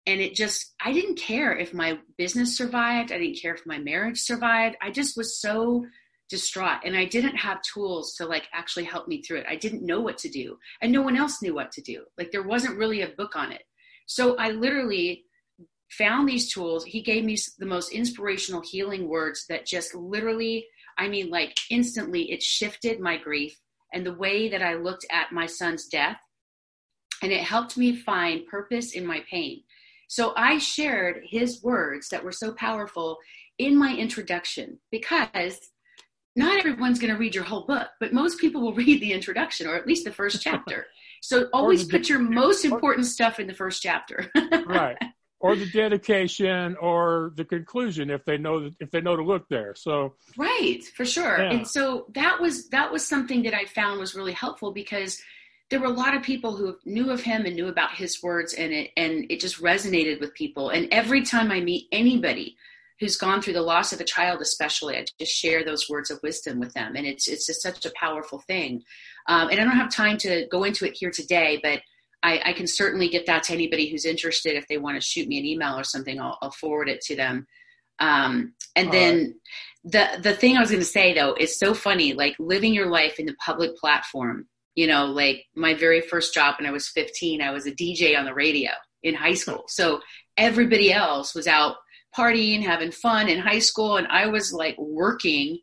And 0.05 0.21
it 0.21 0.35
just, 0.35 0.73
I 0.83 0.93
didn't 0.93 1.19
care 1.19 1.55
if 1.55 1.73
my 1.73 1.99
business 2.17 2.57
survived. 2.57 3.11
I 3.11 3.17
didn't 3.17 3.41
care 3.41 3.53
if 3.53 3.65
my 3.65 3.77
marriage 3.77 4.19
survived. 4.19 4.77
I 4.81 4.89
just 4.89 5.17
was 5.17 5.39
so 5.39 5.85
distraught 6.29 6.79
and 6.83 6.95
I 6.95 7.05
didn't 7.05 7.37
have 7.37 7.61
tools 7.61 8.13
to 8.15 8.25
like 8.25 8.47
actually 8.53 8.83
help 8.83 9.07
me 9.07 9.21
through 9.21 9.39
it. 9.39 9.45
I 9.47 9.55
didn't 9.55 9.85
know 9.85 10.01
what 10.01 10.17
to 10.19 10.29
do 10.29 10.57
and 10.81 10.91
no 10.91 11.01
one 11.01 11.15
else 11.15 11.41
knew 11.41 11.53
what 11.53 11.71
to 11.73 11.81
do. 11.81 12.03
Like 12.17 12.31
there 12.31 12.43
wasn't 12.43 12.77
really 12.77 13.01
a 13.01 13.09
book 13.09 13.35
on 13.35 13.51
it. 13.51 13.63
So 14.07 14.35
I 14.37 14.51
literally 14.51 15.23
found 15.91 16.27
these 16.27 16.51
tools. 16.51 16.83
He 16.83 17.01
gave 17.01 17.23
me 17.23 17.37
the 17.59 17.65
most 17.65 17.91
inspirational 17.93 18.61
healing 18.61 19.07
words 19.07 19.45
that 19.47 19.65
just 19.65 19.95
literally, 19.95 20.67
I 20.97 21.07
mean, 21.07 21.29
like 21.29 21.55
instantly 21.69 22.31
it 22.31 22.43
shifted 22.43 22.99
my 22.99 23.17
grief 23.17 23.57
and 23.93 24.05
the 24.05 24.13
way 24.13 24.49
that 24.49 24.61
I 24.61 24.73
looked 24.73 25.05
at 25.11 25.31
my 25.31 25.45
son's 25.45 25.87
death. 25.87 26.17
And 27.23 27.31
it 27.31 27.41
helped 27.41 27.77
me 27.77 27.95
find 27.95 28.45
purpose 28.45 28.93
in 28.93 29.05
my 29.05 29.23
pain. 29.29 29.63
So 30.07 30.33
I 30.37 30.57
shared 30.57 31.23
his 31.25 31.63
words 31.63 32.09
that 32.09 32.23
were 32.23 32.31
so 32.31 32.53
powerful 32.53 33.17
in 33.57 33.75
my 33.75 33.95
introduction 33.95 34.79
because 34.91 35.59
not 36.37 36.59
everyone's 36.59 36.99
going 36.99 37.11
to 37.11 37.19
read 37.19 37.35
your 37.35 37.43
whole 37.43 37.65
book, 37.65 37.87
but 37.99 38.13
most 38.13 38.39
people 38.39 38.61
will 38.61 38.73
read 38.85 39.01
the 39.01 39.11
introduction 39.11 39.67
or 39.67 39.75
at 39.75 39.87
least 39.87 40.05
the 40.05 40.11
first 40.11 40.41
chapter. 40.41 40.85
So 41.21 41.49
always 41.51 41.83
put 41.83 42.07
your 42.07 42.19
most 42.19 42.63
important 42.63 43.07
stuff 43.07 43.39
in 43.39 43.47
the 43.47 43.53
first 43.53 43.81
chapter. 43.81 44.31
right 44.67 44.97
or 45.39 45.55
the 45.55 45.67
dedication 45.67 46.75
or 46.81 47.31
the 47.35 47.45
conclusion 47.45 48.09
if 48.09 48.25
they 48.25 48.37
know 48.37 48.69
if 48.79 48.89
they 48.91 49.01
know 49.01 49.15
to 49.15 49.23
look 49.23 49.47
there 49.49 49.75
so 49.75 50.15
right 50.35 50.83
for 50.83 51.05
sure 51.05 51.37
yeah. 51.37 51.51
and 51.51 51.67
so 51.67 52.07
that 52.13 52.39
was 52.41 52.69
that 52.69 52.91
was 52.91 53.05
something 53.05 53.43
that 53.43 53.53
i 53.53 53.65
found 53.65 53.99
was 53.99 54.15
really 54.15 54.31
helpful 54.31 54.71
because 54.71 55.21
there 55.69 55.79
were 55.79 55.85
a 55.85 55.89
lot 55.89 56.15
of 56.15 56.23
people 56.23 56.55
who 56.55 56.75
knew 56.85 57.11
of 57.11 57.21
him 57.21 57.45
and 57.45 57.55
knew 57.55 57.67
about 57.67 57.91
his 57.91 58.23
words 58.23 58.53
and 58.53 58.73
it 58.73 58.91
and 58.97 59.25
it 59.29 59.39
just 59.39 59.61
resonated 59.61 60.19
with 60.19 60.33
people 60.33 60.69
and 60.69 60.87
every 60.91 61.23
time 61.23 61.51
i 61.51 61.59
meet 61.59 61.87
anybody 61.91 62.57
who's 62.99 63.17
gone 63.17 63.41
through 63.41 63.53
the 63.53 63.61
loss 63.61 63.93
of 63.93 63.99
a 63.99 64.05
child 64.05 64.41
especially 64.41 64.95
i 64.95 65.05
just 65.19 65.31
share 65.31 65.63
those 65.63 65.89
words 65.89 66.09
of 66.09 66.19
wisdom 66.23 66.59
with 66.59 66.73
them 66.73 66.95
and 66.95 67.05
it's 67.05 67.27
it's 67.27 67.45
just 67.47 67.61
such 67.61 67.85
a 67.85 67.91
powerful 67.99 68.39
thing 68.47 68.83
um, 69.27 69.49
and 69.49 69.59
i 69.59 69.63
don't 69.63 69.77
have 69.77 69.93
time 69.93 70.17
to 70.17 70.47
go 70.51 70.63
into 70.63 70.85
it 70.85 70.97
here 70.97 71.11
today 71.11 71.59
but 71.61 71.81
I, 72.23 72.41
I, 72.45 72.53
can 72.53 72.67
certainly 72.67 73.09
get 73.09 73.27
that 73.27 73.43
to 73.43 73.53
anybody 73.53 73.89
who's 73.89 74.05
interested. 74.05 74.55
If 74.55 74.67
they 74.67 74.77
want 74.77 74.99
to 74.99 75.05
shoot 75.05 75.27
me 75.27 75.37
an 75.37 75.45
email 75.45 75.77
or 75.77 75.83
something, 75.83 76.19
I'll, 76.19 76.37
I'll 76.41 76.51
forward 76.51 76.89
it 76.89 77.01
to 77.01 77.15
them. 77.15 77.47
Um, 77.99 78.53
and 78.75 78.87
All 78.87 78.91
then 78.91 79.35
right. 79.85 80.17
the 80.17 80.29
the 80.29 80.35
thing 80.35 80.57
I 80.57 80.59
was 80.59 80.69
going 80.69 80.81
to 80.81 80.85
say 80.85 81.13
though 81.13 81.35
is 81.39 81.57
so 81.57 81.73
funny. 81.73 82.13
Like 82.13 82.35
living 82.39 82.73
your 82.73 82.89
life 82.89 83.19
in 83.19 83.25
the 83.25 83.35
public 83.43 83.77
platform. 83.77 84.47
You 84.75 84.87
know, 84.87 85.05
like 85.05 85.45
my 85.55 85.73
very 85.73 86.01
first 86.01 86.33
job 86.33 86.55
when 86.59 86.67
I 86.67 86.71
was 86.71 86.87
15, 86.89 87.41
I 87.41 87.51
was 87.51 87.65
a 87.65 87.71
DJ 87.71 88.17
on 88.17 88.25
the 88.25 88.33
radio 88.33 88.71
in 89.01 89.15
high 89.15 89.33
school. 89.33 89.63
So 89.67 90.01
everybody 90.37 90.93
else 90.93 91.33
was 91.33 91.47
out 91.47 91.77
partying, 92.15 92.63
having 92.63 92.91
fun 92.91 93.29
in 93.29 93.39
high 93.39 93.59
school, 93.59 93.97
and 93.97 94.07
I 94.07 94.27
was 94.27 94.53
like 94.53 94.77
working, 94.77 95.59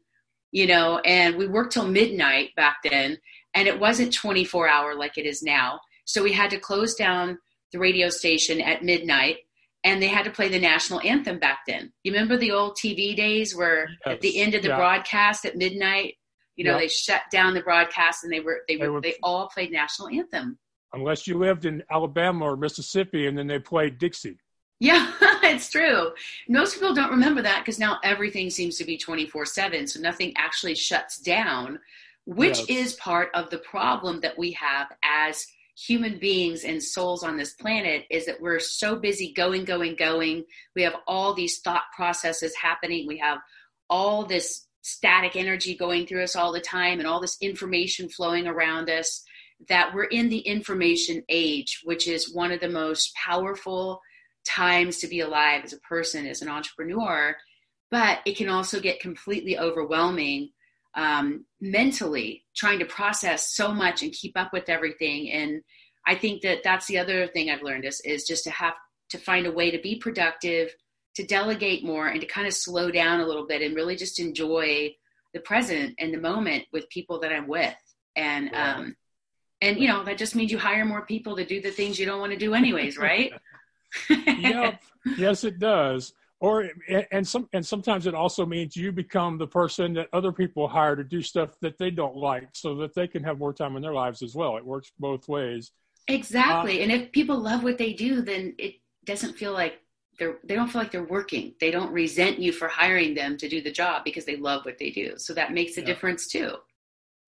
you 0.52 0.66
know, 0.66 0.98
and 1.00 1.36
we 1.36 1.46
worked 1.46 1.72
till 1.72 1.86
midnight 1.86 2.54
back 2.56 2.78
then, 2.84 3.18
and 3.54 3.68
it 3.68 3.78
wasn't 3.78 4.14
24 4.14 4.68
hour 4.68 4.94
like 4.94 5.18
it 5.18 5.26
is 5.26 5.42
now. 5.42 5.80
So 6.04 6.22
we 6.22 6.32
had 6.32 6.50
to 6.50 6.58
close 6.58 6.94
down 6.94 7.38
the 7.72 7.78
radio 7.78 8.08
station 8.08 8.60
at 8.60 8.84
midnight 8.84 9.38
and 9.84 10.00
they 10.00 10.08
had 10.08 10.24
to 10.24 10.30
play 10.30 10.48
the 10.48 10.58
national 10.58 11.00
anthem 11.00 11.38
back 11.38 11.60
then. 11.66 11.92
You 12.02 12.12
remember 12.12 12.36
the 12.36 12.52
old 12.52 12.76
TV 12.76 13.14
days 13.14 13.54
where 13.54 13.88
yes. 14.06 14.14
at 14.14 14.20
the 14.22 14.40
end 14.40 14.54
of 14.54 14.62
the 14.62 14.68
yeah. 14.68 14.76
broadcast 14.76 15.44
at 15.44 15.56
midnight, 15.56 16.14
you 16.56 16.64
know, 16.64 16.72
yeah. 16.72 16.78
they 16.78 16.88
shut 16.88 17.22
down 17.30 17.54
the 17.54 17.60
broadcast 17.60 18.24
and 18.24 18.32
they 18.32 18.40
were 18.40 18.62
they 18.66 18.76
were 18.76 18.84
they, 18.84 18.90
were, 18.90 19.00
they 19.00 19.14
all 19.22 19.48
played 19.48 19.70
national 19.70 20.08
anthem. 20.08 20.58
Unless 20.92 21.26
you 21.26 21.36
lived 21.36 21.66
in 21.66 21.82
Alabama 21.90 22.44
or 22.46 22.56
Mississippi 22.56 23.26
and 23.26 23.36
then 23.36 23.46
they 23.46 23.58
played 23.58 23.98
Dixie. 23.98 24.38
Yeah, 24.84 25.12
it's 25.42 25.70
true. 25.70 26.10
Most 26.46 26.74
people 26.74 26.92
don't 26.94 27.10
remember 27.10 27.40
that 27.40 27.60
because 27.60 27.78
now 27.78 27.98
everything 28.04 28.50
seems 28.50 28.76
to 28.76 28.84
be 28.84 28.98
24 28.98 29.46
7. 29.46 29.86
So 29.86 29.98
nothing 29.98 30.34
actually 30.36 30.74
shuts 30.74 31.18
down, 31.18 31.78
which 32.26 32.58
yes. 32.58 32.68
is 32.68 32.92
part 32.94 33.30
of 33.32 33.48
the 33.48 33.58
problem 33.58 34.20
that 34.20 34.38
we 34.38 34.52
have 34.52 34.88
as 35.02 35.46
human 35.74 36.18
beings 36.18 36.64
and 36.64 36.82
souls 36.82 37.24
on 37.24 37.38
this 37.38 37.54
planet 37.54 38.04
is 38.10 38.26
that 38.26 38.42
we're 38.42 38.60
so 38.60 38.94
busy 38.94 39.32
going, 39.32 39.64
going, 39.64 39.96
going. 39.96 40.44
We 40.76 40.82
have 40.82 40.96
all 41.06 41.32
these 41.32 41.60
thought 41.60 41.84
processes 41.96 42.54
happening. 42.54 43.06
We 43.06 43.16
have 43.18 43.38
all 43.88 44.26
this 44.26 44.66
static 44.82 45.34
energy 45.34 45.74
going 45.74 46.06
through 46.06 46.24
us 46.24 46.36
all 46.36 46.52
the 46.52 46.60
time 46.60 46.98
and 46.98 47.08
all 47.08 47.22
this 47.22 47.38
information 47.40 48.10
flowing 48.10 48.46
around 48.46 48.90
us 48.90 49.24
that 49.66 49.94
we're 49.94 50.04
in 50.04 50.28
the 50.28 50.40
information 50.40 51.22
age, 51.30 51.80
which 51.84 52.06
is 52.06 52.34
one 52.34 52.52
of 52.52 52.60
the 52.60 52.68
most 52.68 53.14
powerful 53.14 54.02
times 54.46 54.98
to 54.98 55.08
be 55.08 55.20
alive 55.20 55.62
as 55.64 55.72
a 55.72 55.80
person, 55.80 56.26
as 56.26 56.42
an 56.42 56.48
entrepreneur. 56.48 57.36
But 57.90 58.20
it 58.26 58.36
can 58.36 58.48
also 58.48 58.80
get 58.80 59.00
completely 59.00 59.58
overwhelming 59.58 60.50
um, 60.94 61.44
mentally 61.60 62.44
trying 62.54 62.78
to 62.78 62.84
process 62.84 63.54
so 63.54 63.72
much 63.72 64.02
and 64.02 64.12
keep 64.12 64.36
up 64.36 64.52
with 64.52 64.68
everything. 64.68 65.30
And 65.30 65.62
I 66.06 66.14
think 66.14 66.42
that 66.42 66.62
that's 66.62 66.86
the 66.86 66.98
other 66.98 67.26
thing 67.26 67.50
I've 67.50 67.62
learned 67.62 67.84
is, 67.84 68.00
is 68.04 68.24
just 68.24 68.44
to 68.44 68.50
have 68.50 68.74
to 69.10 69.18
find 69.18 69.46
a 69.46 69.52
way 69.52 69.70
to 69.70 69.78
be 69.78 69.96
productive, 69.96 70.74
to 71.16 71.26
delegate 71.26 71.84
more, 71.84 72.08
and 72.08 72.20
to 72.20 72.26
kind 72.26 72.46
of 72.46 72.54
slow 72.54 72.90
down 72.90 73.20
a 73.20 73.26
little 73.26 73.46
bit 73.46 73.62
and 73.62 73.74
really 73.74 73.96
just 73.96 74.20
enjoy 74.20 74.94
the 75.32 75.40
present 75.40 75.94
and 75.98 76.14
the 76.14 76.18
moment 76.18 76.64
with 76.72 76.88
people 76.90 77.20
that 77.20 77.32
I'm 77.32 77.48
with. 77.48 77.74
And 78.16 78.50
yeah. 78.52 78.76
um, 78.76 78.96
and 79.60 79.78
you 79.78 79.88
know 79.88 80.04
that 80.04 80.18
just 80.18 80.36
means 80.36 80.52
you 80.52 80.58
hire 80.58 80.84
more 80.84 81.06
people 81.06 81.36
to 81.36 81.44
do 81.44 81.60
the 81.60 81.70
things 81.70 81.98
you 81.98 82.06
don't 82.06 82.20
want 82.20 82.32
to 82.32 82.38
do 82.38 82.54
anyways, 82.54 82.96
right? 82.96 83.32
yep. 84.08 84.82
Yes, 85.18 85.44
it 85.44 85.58
does. 85.58 86.14
Or 86.40 86.68
and 87.12 87.26
some 87.26 87.48
and 87.52 87.64
sometimes 87.64 88.06
it 88.06 88.14
also 88.14 88.46
means 88.46 88.74
you 88.76 88.90
become 88.90 89.38
the 89.38 89.46
person 89.46 89.94
that 89.94 90.08
other 90.12 90.32
people 90.32 90.66
hire 90.66 90.96
to 90.96 91.04
do 91.04 91.22
stuff 91.22 91.58
that 91.60 91.78
they 91.78 91.90
don't 91.90 92.16
like 92.16 92.48
so 92.52 92.74
that 92.76 92.94
they 92.94 93.06
can 93.06 93.22
have 93.22 93.38
more 93.38 93.52
time 93.52 93.76
in 93.76 93.82
their 93.82 93.92
lives 93.92 94.22
as 94.22 94.34
well. 94.34 94.56
It 94.56 94.64
works 94.64 94.90
both 94.98 95.28
ways. 95.28 95.72
Exactly. 96.08 96.80
Uh, 96.80 96.82
and 96.84 96.92
if 96.92 97.12
people 97.12 97.38
love 97.38 97.62
what 97.62 97.78
they 97.78 97.92
do 97.92 98.20
then 98.22 98.54
it 98.58 98.74
doesn't 99.04 99.34
feel 99.38 99.52
like 99.52 99.80
they're 100.18 100.36
they 100.44 100.54
don't 100.54 100.68
feel 100.68 100.80
like 100.80 100.90
they're 100.90 101.04
working. 101.04 101.54
They 101.60 101.70
don't 101.70 101.92
resent 101.92 102.38
you 102.38 102.52
for 102.52 102.68
hiring 102.68 103.14
them 103.14 103.36
to 103.38 103.48
do 103.48 103.62
the 103.62 103.72
job 103.72 104.04
because 104.04 104.24
they 104.24 104.36
love 104.36 104.64
what 104.64 104.78
they 104.78 104.90
do. 104.90 105.14
So 105.16 105.34
that 105.34 105.52
makes 105.52 105.76
a 105.76 105.80
yeah. 105.80 105.86
difference 105.86 106.28
too. 106.28 106.56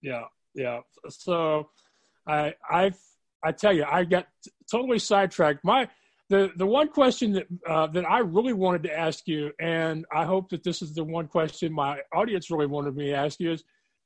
Yeah. 0.02 0.24
Yeah. 0.54 0.80
So 1.08 1.70
i 2.26 2.54
i 2.68 2.92
i 3.42 3.52
tell 3.52 3.72
you 3.72 3.84
i 3.90 4.04
got 4.04 4.26
totally 4.70 4.98
sidetracked. 4.98 5.64
My 5.64 5.88
the 6.28 6.50
the 6.56 6.66
one 6.66 6.88
question 6.88 7.32
that 7.32 7.46
uh, 7.68 7.86
that 7.88 8.04
I 8.04 8.18
really 8.18 8.52
wanted 8.52 8.82
to 8.84 8.98
ask 8.98 9.26
you, 9.28 9.52
and 9.60 10.04
I 10.12 10.24
hope 10.24 10.50
that 10.50 10.64
this 10.64 10.82
is 10.82 10.94
the 10.94 11.04
one 11.04 11.28
question 11.28 11.72
my 11.72 12.00
audience 12.12 12.50
really 12.50 12.66
wanted 12.66 12.96
me 12.96 13.06
to 13.06 13.14
ask 13.14 13.38
you, 13.38 13.52
is 13.52 13.64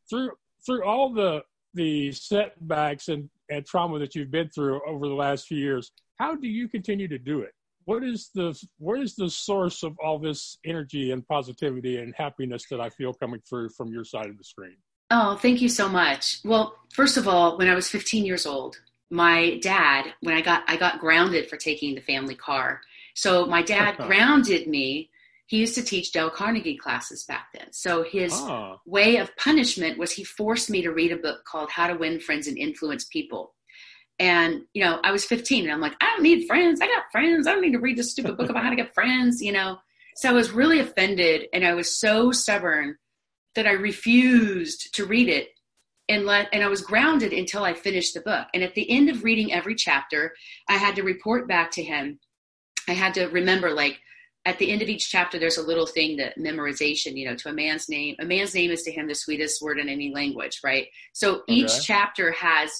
through 0.09 0.33
through 0.65 0.85
all 0.85 1.13
the 1.13 1.43
the 1.75 2.13
setbacks 2.13 3.09
and, 3.09 3.31
and 3.49 3.65
trauma 3.65 3.99
that 3.99 4.15
you've 4.15 4.31
been 4.31 4.49
through 4.49 4.81
over 4.87 5.09
the 5.09 5.15
last 5.15 5.47
few 5.47 5.59
years, 5.59 5.93
how 6.19 6.35
do 6.35 6.49
you 6.49 6.69
continue 6.69 7.09
to 7.09 7.19
do 7.19 7.41
it? 7.41 7.53
What 7.85 8.05
is 8.05 8.31
the 8.35 8.61
where 8.79 9.01
is 9.01 9.17
the 9.17 9.31
source 9.31 9.83
of 9.83 9.97
all 10.03 10.19
this 10.19 10.59
energy 10.65 11.13
and 11.13 11.27
positivity 11.27 11.97
and 11.97 12.15
happiness 12.17 12.65
that 12.71 12.81
I 12.81 12.91
feel 12.91 13.15
coming 13.15 13.41
through 13.49 13.71
from 13.71 13.89
your 13.89 14.05
side 14.05 14.27
of 14.27 14.37
the 14.37 14.45
screen? 14.45 14.77
Oh, 15.11 15.37
thank 15.37 15.61
you 15.61 15.69
so 15.69 15.89
much. 15.89 16.39
Well, 16.45 16.77
first 16.93 17.17
of 17.17 17.27
all, 17.27 17.59
when 17.59 17.69
I 17.69 17.75
was 17.75 17.89
15 17.89 18.25
years 18.25 18.47
old, 18.47 18.81
my 19.11 19.59
dad 19.59 20.07
when 20.21 20.37
i 20.37 20.41
got 20.41 20.63
i 20.69 20.77
got 20.77 21.01
grounded 21.01 21.49
for 21.49 21.57
taking 21.57 21.95
the 21.95 22.01
family 22.01 22.35
car. 22.35 22.81
So 23.15 23.47
my 23.47 23.63
dad 23.63 23.97
grounded 23.97 24.67
me. 24.69 25.11
He 25.47 25.59
used 25.59 25.75
to 25.75 25.83
teach 25.83 26.13
dale 26.13 26.31
carnegie 26.31 26.77
classes 26.77 27.25
back 27.25 27.49
then. 27.53 27.73
So 27.73 28.05
his 28.05 28.33
oh. 28.33 28.81
way 28.87 29.17
of 29.17 29.37
punishment 29.37 29.99
was 29.99 30.13
he 30.13 30.23
forced 30.23 30.71
me 30.71 30.81
to 30.83 30.93
read 30.93 31.11
a 31.11 31.17
book 31.17 31.45
called 31.45 31.71
how 31.71 31.89
to 31.89 31.97
win 31.97 32.21
friends 32.21 32.47
and 32.47 32.57
influence 32.57 33.05
people. 33.05 33.55
And 34.21 34.63
you 34.75 34.85
know 34.85 35.01
i 35.03 35.11
was 35.11 35.25
15 35.25 35.65
and 35.65 35.73
i'm 35.73 35.81
like 35.81 35.97
i 36.01 36.07
don't 36.07 36.23
need 36.23 36.47
friends. 36.47 36.81
I 36.81 36.87
got 36.87 37.11
friends. 37.11 37.47
I 37.47 37.53
don't 37.53 37.63
need 37.63 37.73
to 37.73 37.81
read 37.81 37.97
this 37.97 38.13
stupid 38.13 38.37
book 38.37 38.51
about 38.51 38.63
how 38.63 38.71
to 38.71 38.77
get 38.77 38.95
friends 38.95 39.43
you 39.43 39.53
know? 39.53 39.79
So 40.17 40.29
i 40.29 40.33
was 40.33 40.53
really 40.53 40.81
offended 40.81 41.47
and 41.53 41.65
i 41.65 41.75
was 41.75 41.99
so 41.99 42.31
stubborn 42.31 42.97
that 43.55 43.67
i 43.67 43.73
refused 43.73 44.95
to 44.95 45.05
read 45.07 45.29
it 45.29 45.49
and 46.11 46.27
let 46.27 46.49
and 46.53 46.63
I 46.63 46.69
was 46.69 46.83
grounded 46.83 47.33
until 47.33 47.65
I 47.65 47.73
finished 47.73 48.15
the 48.15 48.21
book. 48.21 48.49
And 48.53 48.63
at 48.63 48.75
the 48.75 48.91
end 48.91 49.09
of 49.09 49.25
reading 49.25 49.53
every 49.53 49.77
chapter, 49.77 50.35
I 50.69 50.77
had 50.77 50.97
to 50.97 51.03
report 51.03 51.49
back 51.49 51.71
to 51.73 51.83
him. 51.83 52.19
I 52.89 52.93
had 52.93 53.15
to 53.15 53.27
remember 53.27 53.71
like 53.71 54.01
at 54.45 54.59
the 54.59 54.71
end 54.73 54.83
of 54.83 54.89
each 54.89 55.09
chapter 55.09 55.39
there's 55.39 55.59
a 55.59 55.63
little 55.63 55.87
thing 55.87 56.17
that 56.17 56.37
memorization, 56.37 57.17
you 57.17 57.29
know, 57.29 57.37
to 57.37 57.51
a 57.51 57.53
man's 57.53 57.89
name. 57.89 58.17
A 58.19 58.25
man's 58.25 58.55
name 58.55 58.73
is 58.73 58.83
to 58.83 58.91
him 58.91 59.07
the 59.07 59.15
sweetest 59.15 59.63
word 59.63 59.79
in 59.79 59.89
any 59.89 60.13
language, 60.13 60.61
right? 60.65 60.89
So 61.13 61.37
okay. 61.37 61.55
each 61.55 61.85
chapter 61.85 62.33
has 62.33 62.71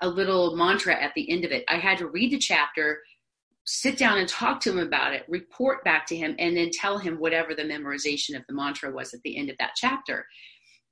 a 0.00 0.08
little 0.08 0.56
mantra 0.56 1.00
at 1.00 1.12
the 1.14 1.30
end 1.30 1.44
of 1.44 1.52
it. 1.52 1.64
I 1.68 1.76
had 1.76 1.98
to 1.98 2.08
read 2.08 2.32
the 2.32 2.38
chapter, 2.38 3.02
sit 3.64 3.98
down 3.98 4.18
and 4.18 4.28
talk 4.28 4.60
to 4.62 4.70
him 4.70 4.78
about 4.78 5.12
it, 5.12 5.24
report 5.28 5.84
back 5.84 6.06
to 6.06 6.16
him, 6.16 6.34
and 6.38 6.56
then 6.56 6.70
tell 6.72 6.98
him 6.98 7.20
whatever 7.20 7.54
the 7.54 7.62
memorization 7.62 8.34
of 8.34 8.42
the 8.48 8.54
mantra 8.54 8.90
was 8.90 9.14
at 9.14 9.20
the 9.22 9.36
end 9.36 9.50
of 9.50 9.58
that 9.58 9.72
chapter 9.76 10.26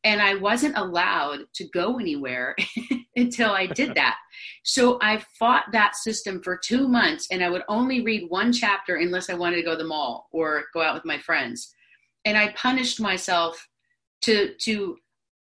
and 0.05 0.23
I 0.23 0.35
wasn't 0.35 0.77
allowed 0.77 1.41
to 1.55 1.69
go 1.69 1.99
anywhere 1.99 2.57
until 3.17 3.51
I 3.51 3.67
did 3.67 3.95
that. 3.97 4.17
So 4.63 4.99
I 5.03 5.23
fought 5.39 5.65
that 5.73 5.97
system 5.97 6.43
for 6.43 6.57
two 6.57 6.89
months, 6.89 7.27
and 7.31 7.43
I 7.43 7.51
would 7.51 7.65
only 7.69 8.03
read 8.03 8.29
one 8.29 8.53
chapter 8.53 8.97
unless 8.97 9.29
I 9.29 9.35
wanted 9.35 9.57
to 9.57 9.63
go 9.63 9.73
to 9.73 9.79
the 9.83 9.89
mall 9.89 10.29
or 10.31 10.65
go 10.73 10.83
out 10.83 10.95
with 10.95 11.05
my 11.05 11.19
friends. 11.19 11.75
And 12.25 12.37
I 12.37 12.53
punished 12.53 13.01
myself 13.01 13.69
to 14.23 14.55
to 14.61 14.97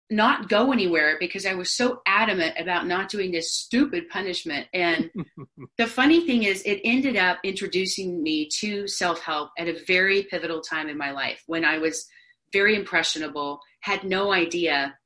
not 0.08 0.48
go 0.48 0.72
anywhere 0.72 1.16
because 1.18 1.46
I 1.46 1.54
was 1.54 1.72
so 1.72 2.00
adamant 2.06 2.54
about 2.58 2.86
not 2.86 3.08
doing 3.10 3.32
this 3.32 3.52
stupid 3.52 4.08
punishment. 4.08 4.68
And 4.72 5.10
the 5.78 5.86
funny 5.86 6.24
thing 6.26 6.44
is, 6.44 6.62
it 6.62 6.80
ended 6.84 7.16
up 7.16 7.38
introducing 7.42 8.22
me 8.22 8.48
to 8.60 8.86
self 8.86 9.20
help 9.20 9.50
at 9.58 9.68
a 9.68 9.84
very 9.86 10.22
pivotal 10.22 10.60
time 10.60 10.88
in 10.88 10.96
my 10.96 11.10
life 11.10 11.42
when 11.46 11.64
I 11.64 11.78
was 11.78 12.06
very 12.52 12.76
impressionable 12.76 13.60
had 13.86 14.02
no 14.02 14.32
idea 14.32 14.98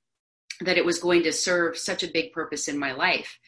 that 0.62 0.78
it 0.78 0.84
was 0.87 0.99
going 0.99 1.22
to 1.22 1.32
serve 1.32 1.76
such 1.76 2.02
a 2.02 2.10
big 2.10 2.32
purpose 2.32 2.66
in 2.66 2.78
my 2.78 2.92
life. 2.92 3.38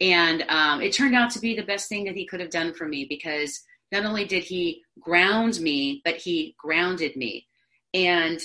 And 0.00 0.44
um, 0.48 0.80
it 0.80 0.92
turned 0.92 1.16
out 1.16 1.30
to 1.32 1.40
be 1.40 1.56
the 1.56 1.64
best 1.64 1.88
thing 1.88 2.04
that 2.04 2.14
he 2.14 2.24
could 2.24 2.38
have 2.38 2.50
done 2.50 2.72
for 2.72 2.86
me 2.86 3.04
because 3.08 3.64
not 3.90 4.04
only 4.04 4.24
did 4.24 4.44
he 4.44 4.82
ground 5.00 5.60
me, 5.60 6.02
but 6.04 6.16
he 6.16 6.54
grounded 6.56 7.16
me. 7.16 7.48
And 7.94 8.40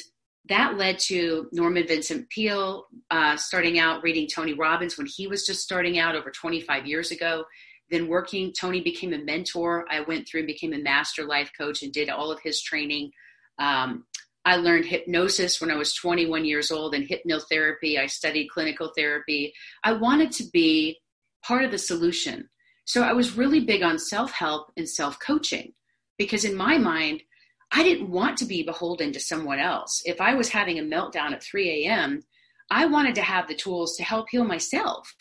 that 0.49 0.77
led 0.77 0.97
to 0.99 1.47
Norman 1.51 1.85
Vincent 1.85 2.27
Peale 2.29 2.87
uh, 3.11 3.37
starting 3.37 3.77
out 3.77 4.01
reading 4.01 4.27
Tony 4.27 4.53
Robbins 4.53 4.97
when 4.97 5.07
he 5.07 5.27
was 5.27 5.45
just 5.45 5.61
starting 5.61 5.99
out 5.99 6.15
over 6.15 6.31
25 6.31 6.87
years 6.87 7.11
ago. 7.11 7.45
Then 7.91 8.07
working, 8.07 8.51
Tony 8.51 8.81
became 8.81 9.13
a 9.13 9.19
mentor. 9.19 9.85
I 9.91 10.01
went 10.01 10.27
through 10.27 10.41
and 10.41 10.47
became 10.47 10.73
a 10.73 10.79
master 10.79 11.23
life 11.23 11.51
coach 11.55 11.83
and 11.83 11.93
did 11.93 12.09
all 12.09 12.31
of 12.31 12.39
his 12.41 12.63
training. 12.63 13.11
Um, 13.59 14.05
I 14.43 14.55
learned 14.55 14.85
hypnosis 14.85 15.61
when 15.61 15.69
I 15.69 15.75
was 15.75 15.93
21 15.93 16.45
years 16.45 16.71
old 16.71 16.95
and 16.95 17.07
hypnotherapy. 17.07 17.99
I 17.99 18.07
studied 18.07 18.49
clinical 18.49 18.91
therapy. 18.95 19.53
I 19.83 19.93
wanted 19.93 20.31
to 20.33 20.45
be 20.51 20.97
part 21.43 21.63
of 21.63 21.71
the 21.71 21.77
solution. 21.77 22.49
So 22.85 23.03
I 23.03 23.13
was 23.13 23.37
really 23.37 23.59
big 23.59 23.83
on 23.83 23.99
self 23.99 24.31
help 24.31 24.71
and 24.77 24.89
self 24.89 25.19
coaching 25.19 25.73
because, 26.17 26.43
in 26.43 26.55
my 26.55 26.77
mind, 26.77 27.21
I 27.71 27.83
didn't 27.83 28.09
want 28.09 28.37
to 28.37 28.45
be 28.45 28.63
beholden 28.63 29.13
to 29.13 29.19
someone 29.19 29.59
else. 29.59 30.01
If 30.05 30.19
I 30.19 30.33
was 30.33 30.49
having 30.49 30.79
a 30.79 30.83
meltdown 30.83 31.31
at 31.31 31.43
3 31.43 31.85
a.m., 31.85 32.21
I 32.69 32.85
wanted 32.85 33.15
to 33.15 33.21
have 33.21 33.47
the 33.47 33.55
tools 33.55 33.95
to 33.97 34.03
help 34.03 34.27
heal 34.29 34.43
myself, 34.43 35.13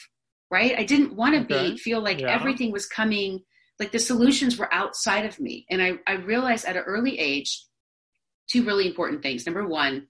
right? 0.50 0.76
I 0.78 0.84
didn't 0.84 1.14
want 1.14 1.34
to 1.34 1.54
okay. 1.54 1.72
be 1.72 1.78
feel 1.78 2.00
like 2.00 2.20
yeah. 2.20 2.34
everything 2.34 2.72
was 2.72 2.86
coming, 2.86 3.40
like 3.78 3.92
the 3.92 3.98
solutions 3.98 4.56
were 4.56 4.72
outside 4.72 5.26
of 5.26 5.38
me. 5.38 5.66
And 5.70 5.82
I, 5.82 5.98
I 6.06 6.14
realized 6.14 6.64
at 6.64 6.76
an 6.76 6.82
early 6.82 7.18
age 7.18 7.64
two 8.50 8.64
really 8.64 8.87
important 8.87 9.23
things. 9.23 9.47
Number 9.47 9.66
one, 9.66 10.07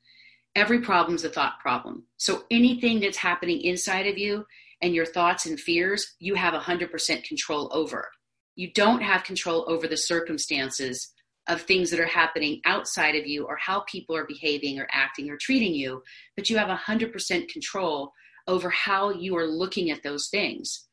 every 0.55 0.81
problem 0.81 1.15
is 1.15 1.25
a 1.25 1.29
thought 1.29 1.61
problem. 1.61 2.05
So 2.17 2.45
anything 2.51 3.01
that's 3.01 3.19
happening 3.19 3.61
inside 3.61 4.07
of 4.07 4.19
you 4.19 4.47
and 4.83 4.95
your 4.95 5.07
thoughts 5.07 5.47
and 5.47 5.59
fears, 5.59 6.15
you 6.19 6.35
have 6.35 6.55
100% 6.55 7.25
control 7.25 7.71
over. 7.73 8.09
You 8.57 8.73
don't 8.73 9.03
have 9.03 9.25
control 9.25 9.65
over 9.69 9.87
the 9.87 9.97
circumstances 9.97 11.13
of 11.49 11.63
things 11.63 11.91
that 11.91 12.01
are 12.01 12.07
happening 12.07 12.61
outside 12.65 13.17
of 13.17 13.27
you 13.27 13.45
or 13.45 13.57
how 13.57 13.81
people 13.81 14.17
are 14.17 14.27
behaving 14.27 14.79
or 14.79 14.87
acting 14.93 15.31
or 15.31 15.37
treating 15.37 15.75
you, 15.75 16.03
but 16.37 16.49
you 16.49 16.57
have 16.57 16.69
100% 16.69 17.49
control 17.49 18.13
over 18.47 18.71
how 18.71 19.11
you 19.11 19.37
are 19.37 19.47
looking 19.47 19.91
at 19.91 20.03
those 20.03 20.29
things. 20.29 20.87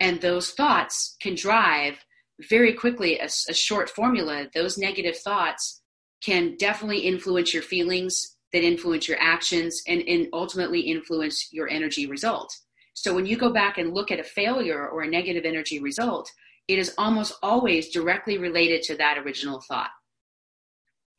And 0.00 0.20
those 0.20 0.52
thoughts 0.52 1.16
can 1.20 1.34
drive 1.34 2.04
very 2.50 2.74
quickly 2.74 3.18
a, 3.18 3.28
a 3.48 3.54
short 3.54 3.88
formula. 3.88 4.48
Those 4.54 4.76
negative 4.76 5.16
thoughts 5.16 5.82
can 6.26 6.56
definitely 6.56 6.98
influence 6.98 7.54
your 7.54 7.62
feelings, 7.62 8.36
that 8.52 8.64
influence 8.64 9.06
your 9.06 9.18
actions, 9.20 9.80
and, 9.86 10.02
and 10.08 10.26
ultimately 10.32 10.80
influence 10.80 11.52
your 11.52 11.68
energy 11.68 12.06
result. 12.06 12.52
So 12.94 13.14
when 13.14 13.26
you 13.26 13.36
go 13.36 13.52
back 13.52 13.78
and 13.78 13.94
look 13.94 14.10
at 14.10 14.18
a 14.18 14.24
failure 14.24 14.88
or 14.88 15.02
a 15.02 15.08
negative 15.08 15.44
energy 15.44 15.78
result, 15.78 16.28
it 16.66 16.80
is 16.80 16.94
almost 16.98 17.34
always 17.44 17.90
directly 17.90 18.38
related 18.38 18.82
to 18.82 18.96
that 18.96 19.18
original 19.18 19.60
thought. 19.60 19.90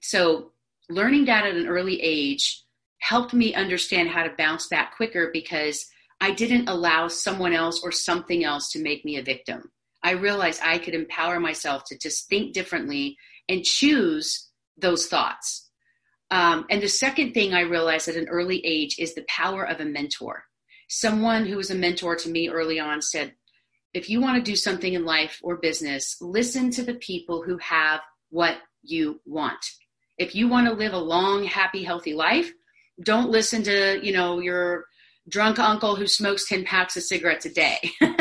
So, 0.02 0.52
learning 0.90 1.26
that 1.26 1.46
at 1.46 1.56
an 1.56 1.68
early 1.68 2.02
age 2.02 2.64
helped 3.00 3.34
me 3.34 3.54
understand 3.54 4.10
how 4.10 4.24
to 4.24 4.36
bounce 4.38 4.68
back 4.68 4.98
quicker 4.98 5.30
because 5.32 5.86
I 6.20 6.32
didn't 6.32 6.68
allow 6.68 7.08
someone 7.08 7.54
else 7.54 7.82
or 7.82 7.92
something 7.92 8.44
else 8.44 8.72
to 8.72 8.82
make 8.82 9.06
me 9.06 9.18
a 9.18 9.24
victim. 9.24 9.72
I 10.04 10.12
realized 10.12 10.62
I 10.64 10.80
could 10.80 10.96
empower 10.96 11.40
myself 11.40 11.84
to 11.86 11.98
just 11.98 12.28
think 12.28 12.54
differently 12.54 13.18
and 13.48 13.64
choose 13.64 14.47
those 14.78 15.08
thoughts. 15.08 15.70
Um, 16.30 16.66
and 16.70 16.82
the 16.82 16.90
second 16.90 17.34
thing 17.34 17.54
I 17.54 17.62
realized 17.62 18.08
at 18.08 18.16
an 18.16 18.28
early 18.28 18.66
age 18.66 18.98
is 19.00 19.16
the 19.16 19.26
power 19.28 19.64
of 19.64 19.80
a 19.80 19.86
mentor. 19.86 20.44
Someone 20.90 21.46
who 21.46 21.58
was 21.58 21.72
a 21.72 21.76
mentor 21.76 22.16
to 22.18 22.30
me 22.30 22.50
early 22.50 22.80
on 22.80 23.02
said, 23.02 23.34
if 23.94 24.10
you 24.10 24.22
want 24.22 24.38
to 24.38 24.52
do 24.52 24.56
something 24.56 24.94
in 24.94 25.06
life 25.06 25.40
or 25.42 25.58
business, 25.58 26.18
listen 26.22 26.70
to 26.72 26.84
the 26.84 26.96
people 26.96 27.42
who 27.42 27.58
have 27.58 28.02
what 28.30 28.58
you 28.84 29.22
want. 29.26 29.64
If 30.18 30.36
you 30.36 30.48
want 30.48 30.68
to 30.68 30.74
live 30.74 30.94
a 30.94 31.00
long, 31.00 31.44
happy, 31.44 31.84
healthy 31.84 32.14
life, 32.14 32.52
don't 33.04 33.30
listen 33.30 33.64
to, 33.64 34.00
you 34.04 34.12
know, 34.12 34.40
your 34.40 34.86
drunk 35.30 35.60
uncle 35.60 35.96
who 35.96 36.08
smokes 36.08 36.48
10 36.48 36.66
packs 36.66 36.98
of 36.98 37.04
cigarettes 37.04 37.46
a 37.46 37.54
day. 37.54 37.78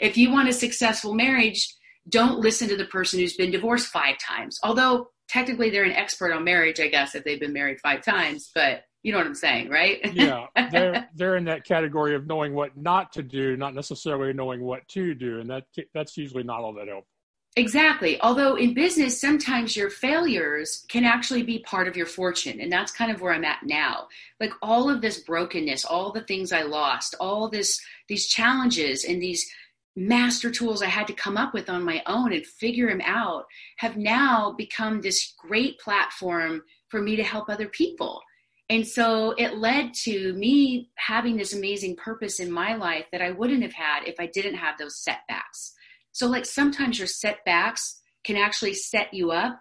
if 0.00 0.16
you 0.16 0.30
want 0.30 0.48
a 0.48 0.52
successful 0.52 1.14
marriage, 1.14 1.66
don't 2.08 2.40
listen 2.40 2.68
to 2.68 2.76
the 2.76 2.86
person 2.86 3.18
who's 3.18 3.36
been 3.36 3.50
divorced 3.50 3.88
five 3.88 4.16
times. 4.18 4.58
Although 4.62 5.08
technically 5.28 5.70
they're 5.70 5.84
an 5.84 5.92
expert 5.92 6.32
on 6.32 6.44
marriage, 6.44 6.80
I 6.80 6.88
guess, 6.88 7.14
if 7.14 7.24
they've 7.24 7.40
been 7.40 7.52
married 7.52 7.80
five 7.80 8.04
times, 8.04 8.50
but 8.54 8.84
you 9.02 9.12
know 9.12 9.18
what 9.18 9.26
I'm 9.26 9.34
saying, 9.34 9.68
right? 9.68 10.00
yeah, 10.14 10.46
they're 10.70 11.08
they're 11.14 11.36
in 11.36 11.44
that 11.44 11.64
category 11.64 12.14
of 12.14 12.26
knowing 12.26 12.54
what 12.54 12.76
not 12.76 13.12
to 13.12 13.22
do, 13.22 13.56
not 13.56 13.74
necessarily 13.74 14.32
knowing 14.32 14.62
what 14.62 14.86
to 14.88 15.14
do, 15.14 15.40
and 15.40 15.50
that 15.50 15.64
that's 15.92 16.16
usually 16.16 16.42
not 16.42 16.60
all 16.60 16.72
that 16.74 16.88
helpful. 16.88 17.08
Exactly. 17.56 18.20
Although 18.20 18.56
in 18.56 18.74
business, 18.74 19.20
sometimes 19.20 19.76
your 19.76 19.88
failures 19.88 20.84
can 20.88 21.04
actually 21.04 21.44
be 21.44 21.60
part 21.60 21.86
of 21.86 21.96
your 21.96 22.06
fortune. 22.06 22.60
And 22.60 22.72
that's 22.72 22.90
kind 22.90 23.12
of 23.12 23.20
where 23.20 23.32
I'm 23.32 23.44
at 23.44 23.62
now. 23.62 24.08
Like 24.40 24.52
all 24.60 24.90
of 24.90 25.00
this 25.00 25.20
brokenness, 25.20 25.84
all 25.84 26.10
the 26.10 26.22
things 26.22 26.50
I 26.50 26.62
lost, 26.62 27.14
all 27.20 27.48
this, 27.48 27.80
these 28.08 28.26
challenges 28.26 29.04
and 29.04 29.22
these 29.22 29.48
master 29.96 30.50
tools 30.50 30.82
I 30.82 30.86
had 30.86 31.06
to 31.06 31.12
come 31.12 31.36
up 31.36 31.54
with 31.54 31.70
on 31.70 31.84
my 31.84 32.02
own 32.06 32.32
and 32.32 32.46
figure 32.46 32.88
them 32.88 33.02
out 33.04 33.44
have 33.78 33.96
now 33.96 34.52
become 34.56 35.00
this 35.00 35.34
great 35.38 35.78
platform 35.78 36.62
for 36.88 37.00
me 37.00 37.16
to 37.16 37.22
help 37.22 37.48
other 37.48 37.68
people. 37.68 38.22
And 38.70 38.86
so 38.86 39.32
it 39.32 39.58
led 39.58 39.92
to 40.04 40.32
me 40.34 40.90
having 40.96 41.36
this 41.36 41.52
amazing 41.52 41.96
purpose 41.96 42.40
in 42.40 42.50
my 42.50 42.74
life 42.74 43.04
that 43.12 43.20
I 43.20 43.30
wouldn't 43.30 43.62
have 43.62 43.74
had 43.74 44.06
if 44.06 44.14
I 44.18 44.26
didn't 44.26 44.54
have 44.54 44.78
those 44.78 45.02
setbacks. 45.02 45.74
So, 46.12 46.28
like, 46.28 46.46
sometimes 46.46 46.98
your 46.98 47.06
setbacks 47.06 48.00
can 48.24 48.36
actually 48.36 48.74
set 48.74 49.12
you 49.12 49.32
up 49.32 49.60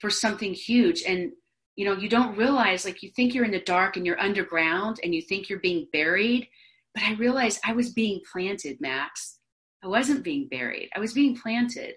for 0.00 0.10
something 0.10 0.54
huge. 0.54 1.02
And, 1.02 1.32
you 1.76 1.84
know, 1.84 1.96
you 1.96 2.08
don't 2.08 2.36
realize, 2.36 2.84
like, 2.84 3.02
you 3.02 3.10
think 3.16 3.34
you're 3.34 3.44
in 3.44 3.50
the 3.50 3.60
dark 3.60 3.96
and 3.96 4.06
you're 4.06 4.20
underground 4.20 5.00
and 5.02 5.14
you 5.14 5.22
think 5.22 5.48
you're 5.48 5.58
being 5.58 5.88
buried. 5.92 6.46
But 6.94 7.02
I 7.02 7.14
realized 7.14 7.60
I 7.64 7.72
was 7.72 7.92
being 7.92 8.20
planted, 8.30 8.80
Max. 8.80 9.38
I 9.84 9.88
wasn't 9.88 10.24
being 10.24 10.48
buried, 10.48 10.88
I 10.96 11.00
was 11.00 11.12
being 11.12 11.36
planted. 11.36 11.96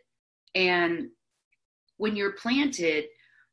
And 0.54 1.10
when 1.97 2.15
you're 2.15 2.34
planted, 2.34 3.06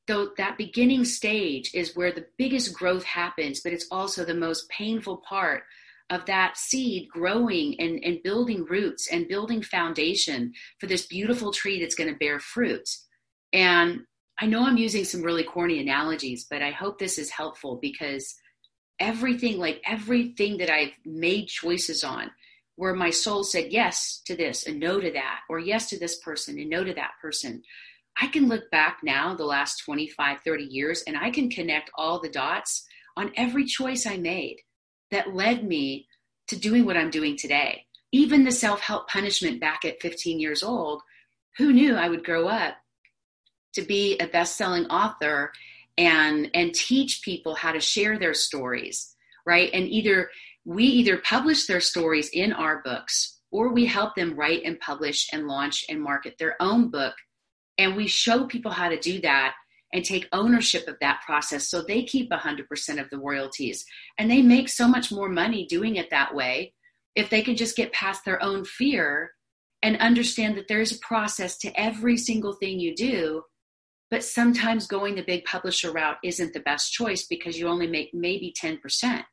though 0.07 0.31
that 0.37 0.59
beginning 0.59 1.05
stage 1.05 1.70
is 1.73 1.97
where 1.97 2.12
the 2.12 2.27
biggest 2.37 2.75
growth 2.75 3.05
happens, 3.05 3.61
but 3.61 3.73
it's 3.73 3.87
also 3.90 4.25
the 4.25 4.35
most 4.35 4.68
painful 4.68 5.18
part 5.18 5.62
of 6.11 6.27
that 6.27 6.59
seed 6.59 7.09
growing 7.09 7.81
and, 7.81 8.03
and 8.05 8.23
building 8.23 8.64
roots 8.64 9.09
and 9.11 9.29
building 9.29 9.62
foundation 9.62 10.53
for 10.79 10.87
this 10.87 11.07
beautiful 11.07 11.53
tree 11.53 11.81
that's 11.81 11.94
going 11.94 12.12
to 12.12 12.18
bear 12.18 12.38
fruit. 12.38 12.88
And 13.53 14.01
I 14.38 14.47
know 14.47 14.66
I'm 14.66 14.77
using 14.77 15.05
some 15.05 15.23
really 15.23 15.44
corny 15.44 15.81
analogies, 15.81 16.44
but 16.51 16.61
I 16.61 16.73
hope 16.73 16.99
this 16.99 17.18
is 17.18 17.31
helpful 17.31 17.79
because 17.81 18.35
everything, 18.99 19.59
like 19.59 19.81
everything 19.87 20.59
that 20.59 20.70
I've 20.70 20.92
made 21.07 21.47
choices 21.47 22.05
on, 22.05 22.31
where 22.77 22.95
my 22.95 23.11
soul 23.11 23.45
said 23.45 23.73
yes 23.73 24.21
to 24.27 24.37
this 24.37 24.67
and 24.67 24.81
no 24.81 25.01
to 25.01 25.11
that, 25.13 25.41
or 25.49 25.59
yes 25.59 25.89
to 25.91 25.99
this 25.99 26.19
person 26.19 26.59
and 26.59 26.71
no 26.71 26.83
to 26.85 26.95
that 26.95 27.13
person, 27.21 27.63
I 28.21 28.29
can 28.29 28.49
look 28.49 28.71
back 28.71 28.99
now, 29.03 29.35
the 29.35 29.45
last 29.45 29.79
25, 29.85 30.41
30 30.45 30.65
years, 30.65 31.03
and 31.07 31.17
I 31.17 31.31
can 31.31 31.51
connect 31.51 31.91
all 31.97 32.21
the 32.21 32.29
dots 32.29 32.85
on 33.17 33.33
every 33.37 33.65
choice 33.65 34.07
I 34.07 34.17
made 34.17 34.59
that 35.11 35.35
led 35.35 35.65
me 35.65 36.07
to 36.49 36.57
doing 36.57 36.85
what 36.85 36.97
I'm 36.97 37.11
doing 37.11 37.37
today. 37.37 37.87
Even 38.13 38.45
the 38.45 38.53
self 38.53 38.81
help 38.81 39.09
punishment 39.09 39.61
back 39.61 39.85
at 39.85 40.01
15 40.01 40.39
years 40.39 40.63
old, 40.63 41.03
who 41.57 41.73
knew 41.73 41.95
I 41.95 42.09
would 42.09 42.25
grow 42.25 42.49
up 42.49 42.75
to 43.75 43.83
be 43.83 44.17
a 44.19 44.27
best 44.27 44.57
selling 44.57 44.87
author 44.87 45.53
and, 45.99 46.51
and 46.55 46.75
teach 46.75 47.23
people 47.23 47.55
how 47.55 47.73
to 47.73 47.81
share 47.81 48.19
their 48.19 48.35
stories, 48.35 49.15
right? 49.47 49.71
And 49.73 49.89
either 49.89 50.31
we 50.64 50.85
either 50.85 51.18
publish 51.18 51.66
their 51.66 51.81
stories 51.81 52.31
in 52.31 52.53
our 52.53 52.83
books 52.83 53.40
or 53.50 53.72
we 53.72 53.87
help 53.87 54.14
them 54.14 54.35
write 54.35 54.62
and 54.64 54.81
publish 54.81 55.29
and 55.33 55.46
launch 55.46 55.85
and 55.88 56.03
market 56.03 56.35
their 56.38 56.57
own 56.61 56.90
book 56.90 57.14
and 57.79 57.96
we 57.96 58.07
show 58.07 58.46
people 58.46 58.70
how 58.70 58.88
to 58.88 58.98
do 58.98 59.20
that 59.20 59.55
and 59.92 60.05
take 60.05 60.29
ownership 60.33 60.88
of 60.88 60.96
that 61.00 61.22
process 61.24 61.68
so 61.68 61.81
they 61.81 62.03
keep 62.03 62.31
100% 62.31 63.00
of 63.00 63.11
the 63.11 63.18
royalties. 63.18 63.85
And 64.18 64.31
they 64.31 64.42
make 64.42 64.68
so 64.68 64.88
much 64.88 65.12
more 65.12 65.29
money 65.29 65.66
doing 65.66 65.96
it 65.96 66.11
that 66.11 66.35
way 66.35 66.74
if 67.14 67.31
they 67.31 67.42
could 67.42 67.57
just 67.57 67.77
get 67.77 67.92
past 67.92 68.24
their 68.24 68.42
own 68.42 68.64
fear 68.64 69.31
and 69.83 69.96
understand 69.98 70.57
that 70.57 70.66
there's 70.68 70.92
a 70.92 70.98
process 70.98 71.57
to 71.59 71.81
every 71.81 72.16
single 72.16 72.55
thing 72.55 72.81
you 72.81 72.94
do. 72.94 73.42
But 74.11 74.24
sometimes 74.24 74.87
going 74.87 75.14
the 75.14 75.22
big 75.22 75.44
publisher 75.44 75.92
route 75.92 76.16
isn't 76.24 76.53
the 76.53 76.61
best 76.61 76.92
choice 76.92 77.27
because 77.27 77.59
you 77.59 77.68
only 77.68 77.87
make 77.87 78.11
maybe 78.12 78.53
10%. 78.61 79.24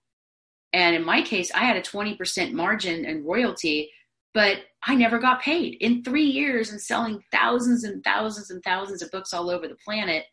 And 0.74 0.96
in 0.96 1.06
my 1.06 1.22
case, 1.22 1.52
I 1.54 1.66
had 1.66 1.78
a 1.78 1.82
20% 1.82 2.54
margin 2.54 3.06
and 3.06 3.26
royalty 3.26 3.92
but 4.34 4.58
I 4.84 4.96
never 4.96 5.20
got 5.20 5.42
paid. 5.42 5.76
In 5.82 6.04
three 6.04 6.26
years 6.26 6.72
and 6.72 6.82
selling 6.82 7.24
thousands 7.32 7.84
and 7.84 8.04
thousands 8.04 8.50
and 8.50 8.64
thousands 8.64 9.02
of 9.02 9.12
books 9.12 9.34
all 9.34 9.50
over 9.50 9.68
the 9.68 9.76
planet, 9.76 10.26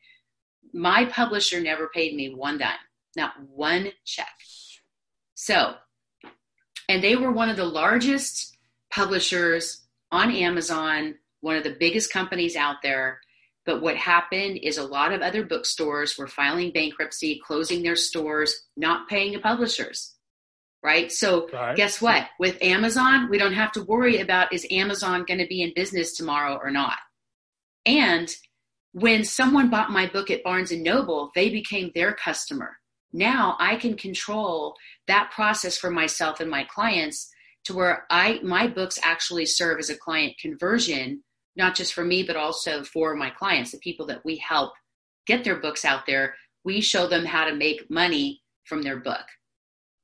my 0.72 1.04
publisher 1.06 1.60
never 1.60 1.88
paid 1.88 2.14
me 2.14 2.32
one 2.34 2.58
dime, 2.58 2.76
not 3.16 3.32
one 3.48 3.90
check. 4.04 4.28
So, 5.34 5.74
and 6.88 7.02
they 7.02 7.16
were 7.16 7.32
one 7.32 7.48
of 7.48 7.56
the 7.56 7.64
largest 7.64 8.56
publishers 8.90 9.82
on 10.10 10.30
Amazon, 10.30 11.16
one 11.40 11.56
of 11.56 11.64
the 11.64 11.76
biggest 11.78 12.12
companies 12.12 12.56
out 12.56 12.76
there. 12.82 13.20
But 13.66 13.82
what 13.82 13.96
happened 13.96 14.60
is 14.62 14.78
a 14.78 14.82
lot 14.82 15.12
of 15.12 15.20
other 15.20 15.44
bookstores 15.44 16.16
were 16.16 16.26
filing 16.26 16.72
bankruptcy, 16.72 17.40
closing 17.44 17.82
their 17.82 17.96
stores, 17.96 18.64
not 18.76 19.08
paying 19.08 19.32
the 19.32 19.40
publishers 19.40 20.14
right? 20.82 21.10
So 21.10 21.48
right. 21.52 21.76
guess 21.76 22.00
what? 22.00 22.26
With 22.38 22.62
Amazon, 22.62 23.28
we 23.30 23.38
don't 23.38 23.54
have 23.54 23.72
to 23.72 23.82
worry 23.82 24.20
about 24.20 24.52
is 24.52 24.66
Amazon 24.70 25.24
going 25.26 25.40
to 25.40 25.46
be 25.46 25.62
in 25.62 25.72
business 25.74 26.16
tomorrow 26.16 26.58
or 26.62 26.70
not. 26.70 26.98
And 27.84 28.34
when 28.92 29.24
someone 29.24 29.70
bought 29.70 29.90
my 29.90 30.06
book 30.06 30.30
at 30.30 30.42
Barnes 30.42 30.72
and 30.72 30.82
Noble, 30.82 31.30
they 31.34 31.50
became 31.50 31.90
their 31.94 32.12
customer. 32.12 32.78
Now 33.12 33.56
I 33.58 33.76
can 33.76 33.96
control 33.96 34.76
that 35.06 35.30
process 35.30 35.78
for 35.78 35.90
myself 35.90 36.40
and 36.40 36.50
my 36.50 36.64
clients 36.64 37.30
to 37.64 37.74
where 37.74 38.06
I 38.10 38.40
my 38.42 38.66
books 38.66 38.98
actually 39.02 39.46
serve 39.46 39.78
as 39.78 39.90
a 39.90 39.96
client 39.96 40.34
conversion, 40.40 41.22
not 41.56 41.74
just 41.74 41.94
for 41.94 42.04
me 42.04 42.22
but 42.22 42.36
also 42.36 42.84
for 42.84 43.14
my 43.14 43.30
clients, 43.30 43.72
the 43.72 43.78
people 43.78 44.06
that 44.06 44.24
we 44.24 44.36
help 44.36 44.72
get 45.26 45.44
their 45.44 45.56
books 45.56 45.84
out 45.84 46.06
there. 46.06 46.34
We 46.64 46.80
show 46.80 47.06
them 47.06 47.24
how 47.24 47.44
to 47.46 47.54
make 47.54 47.90
money 47.90 48.42
from 48.64 48.82
their 48.82 48.98
book. 48.98 49.24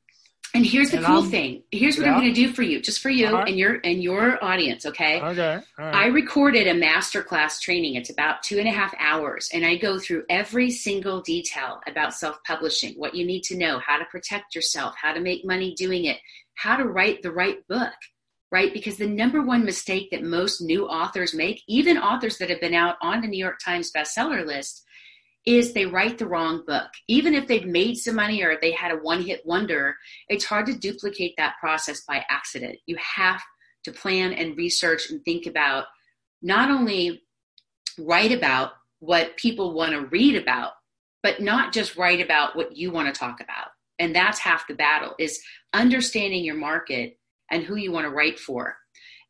And 0.55 0.67
here's 0.67 0.91
the 0.91 0.99
and 0.99 1.07
cool 1.07 1.23
I'm, 1.23 1.31
thing. 1.31 1.63
Here's 1.71 1.97
what 1.97 2.07
yeah. 2.07 2.13
I'm 2.13 2.21
going 2.21 2.35
to 2.35 2.41
do 2.41 2.53
for 2.53 2.63
you, 2.63 2.81
just 2.81 3.01
for 3.01 3.09
you 3.09 3.33
right. 3.33 3.49
and 3.49 3.59
your 3.59 3.81
and 3.85 4.03
your 4.03 4.43
audience. 4.45 4.85
Okay. 4.85 5.21
Okay. 5.21 5.61
Right. 5.79 5.95
I 5.95 6.07
recorded 6.09 6.67
a 6.67 6.75
masterclass 6.75 7.59
training. 7.61 7.95
It's 7.95 8.11
about 8.11 8.43
two 8.43 8.59
and 8.59 8.69
a 8.69 8.71
half 8.71 8.95
hours, 8.99 9.49
and 9.55 9.65
I 9.65 9.77
go 9.77 9.99
through 9.99 10.25
every 10.29 10.71
single 10.71 11.23
detail 11.23 11.81
about 11.87 12.13
self-publishing, 12.13 12.95
what 12.95 13.15
you 13.15 13.25
need 13.25 13.43
to 13.45 13.57
know, 13.57 13.79
how 13.79 13.99
to 13.99 14.05
protect 14.05 14.55
yourself, 14.55 14.95
how 15.01 15.15
to 15.15 15.21
make 15.21 15.45
money 15.47 15.75
doing 15.75 16.05
it, 16.05 16.19
how 16.55 16.77
to 16.77 16.85
write 16.85 17.23
the 17.23 17.33
right 17.33 17.67
book. 17.69 17.95
Right? 18.51 18.75
Because 18.75 18.99
the 18.99 19.07
number 19.07 19.41
one 19.41 19.65
mistake 19.65 20.11
that 20.11 20.23
most 20.23 20.61
new 20.61 20.87
authors 20.87 21.33
make, 21.33 21.63
even 21.67 21.97
authors 21.97 22.37
that 22.37 22.51
have 22.51 22.61
been 22.61 22.75
out 22.75 22.97
on 23.01 23.23
the 23.23 23.27
New 23.27 23.39
York 23.39 23.59
Times 23.65 23.91
bestseller 23.91 24.45
list, 24.45 24.85
is 25.45 25.73
they 25.73 25.87
write 25.87 26.19
the 26.19 26.27
wrong 26.27 26.63
book. 26.67 26.89
Even 27.09 27.35
if 27.35 27.49
they've 27.49 27.67
made 27.67 27.97
some 27.97 28.15
money 28.15 28.43
or 28.43 28.57
they 28.61 28.73
had 28.73 28.93
a 28.93 28.97
one 28.97 29.23
hit 29.23 29.45
wonder, 29.45 29.97
it's 30.29 30.45
hard 30.45 30.67
to 30.67 30.75
duplicate 30.75 31.35
that 31.37 31.55
process 31.61 32.03
by 32.03 32.25
accident. 32.31 32.79
You 32.87 32.97
have 33.17 33.43
to 33.85 33.93
plan 33.93 34.33
and 34.33 34.57
research 34.57 35.11
and 35.11 35.25
think 35.25 35.47
about 35.47 35.87
not 36.41 36.71
only 36.71 37.23
write 37.99 38.33
about 38.33 38.73
what 39.01 39.37
people 39.37 39.75
want 39.75 39.93
to 39.93 40.07
read 40.07 40.37
about, 40.37 40.73
but 41.23 41.41
not 41.41 41.73
just 41.73 41.97
write 41.97 42.21
about 42.21 42.55
what 42.57 42.77
you 42.77 42.91
want 42.91 43.13
to 43.13 43.19
talk 43.19 43.41
about. 43.41 43.69
And 43.99 44.15
that's 44.15 44.39
half 44.39 44.67
the 44.67 44.75
battle 44.75 45.15
is 45.19 45.41
understanding 45.73 46.45
your 46.45 46.57
market 46.57 47.19
and 47.51 47.63
who 47.63 47.77
you 47.77 47.93
want 47.93 48.05
to 48.05 48.11
write 48.11 48.39
for. 48.39 48.77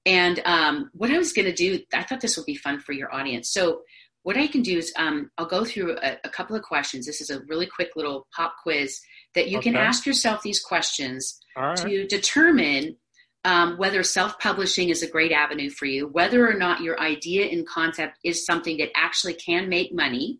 And 0.04 0.40
um, 0.44 0.90
what 0.94 1.10
I 1.10 1.18
was 1.18 1.32
going 1.32 1.46
to 1.46 1.54
do, 1.54 1.80
I 1.92 2.02
thought 2.02 2.20
this 2.20 2.36
would 2.36 2.46
be 2.46 2.56
fun 2.56 2.80
for 2.80 2.92
your 2.92 3.14
audience. 3.14 3.50
So 3.50 3.82
what 4.22 4.36
I 4.36 4.46
can 4.46 4.62
do 4.62 4.78
is 4.78 4.92
um, 4.96 5.30
I'll 5.36 5.46
go 5.46 5.64
through 5.64 5.96
a, 6.02 6.18
a, 6.24 6.28
couple 6.28 6.54
of 6.54 6.62
questions. 6.62 7.06
This 7.06 7.20
is 7.20 7.30
a 7.30 7.40
really 7.48 7.66
quick 7.66 7.90
little 7.96 8.28
pop 8.34 8.54
quiz 8.62 9.00
that 9.34 9.48
you 9.48 9.58
okay. 9.58 9.70
can 9.70 9.76
ask 9.76 10.06
yourself 10.06 10.42
these 10.42 10.60
questions 10.60 11.40
right. 11.56 11.76
to 11.78 12.06
determine 12.06 12.96
um, 13.44 13.76
whether 13.76 14.02
self 14.02 14.38
publishing 14.38 14.90
is 14.90 15.02
a 15.02 15.10
great 15.10 15.32
avenue 15.32 15.70
for 15.70 15.86
you, 15.86 16.06
whether 16.06 16.48
or 16.48 16.54
not 16.54 16.80
your 16.80 17.00
idea 17.00 17.46
and 17.46 17.66
concept 17.66 18.18
is 18.24 18.46
something 18.46 18.76
that 18.78 18.90
actually 18.94 19.34
can 19.34 19.68
make 19.68 19.92
money, 19.92 20.38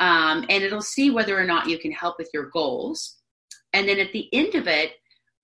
um, 0.00 0.44
and 0.48 0.64
it'll 0.64 0.82
see 0.82 1.10
whether 1.10 1.38
or 1.38 1.44
not 1.44 1.68
you 1.68 1.78
can 1.78 1.92
help 1.92 2.16
with 2.18 2.30
your 2.34 2.50
goals. 2.50 3.16
And 3.72 3.88
then 3.88 4.00
at 4.00 4.12
the 4.12 4.28
end 4.32 4.56
of 4.56 4.66
it, 4.66 4.92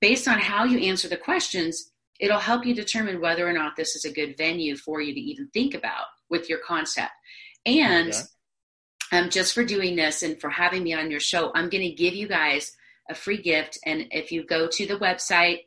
based 0.00 0.26
on 0.26 0.38
how 0.38 0.64
you 0.64 0.78
answer 0.78 1.08
the 1.08 1.16
questions, 1.16 1.92
it'll 2.18 2.38
help 2.38 2.66
you 2.66 2.74
determine 2.74 3.20
whether 3.20 3.48
or 3.48 3.52
not 3.52 3.76
this 3.76 3.94
is 3.94 4.04
a 4.04 4.12
good 4.12 4.36
venue 4.36 4.76
for 4.76 5.00
you 5.00 5.14
to 5.14 5.20
even 5.20 5.48
think 5.52 5.74
about 5.74 6.06
with 6.28 6.48
your 6.48 6.58
concept. 6.66 7.12
And 7.66 8.12
okay. 8.12 9.18
um, 9.18 9.30
just 9.30 9.54
for 9.54 9.64
doing 9.64 9.96
this 9.96 10.22
and 10.22 10.40
for 10.40 10.50
having 10.50 10.82
me 10.82 10.94
on 10.94 11.10
your 11.10 11.20
show, 11.20 11.52
I'm 11.54 11.68
going 11.68 11.84
to 11.84 11.94
give 11.94 12.14
you 12.14 12.28
guys 12.28 12.74
a 13.08 13.14
free 13.14 13.40
gift. 13.40 13.78
And 13.84 14.06
if 14.10 14.32
you 14.32 14.44
go 14.44 14.68
to 14.68 14.86
the 14.86 14.96
website, 14.96 15.60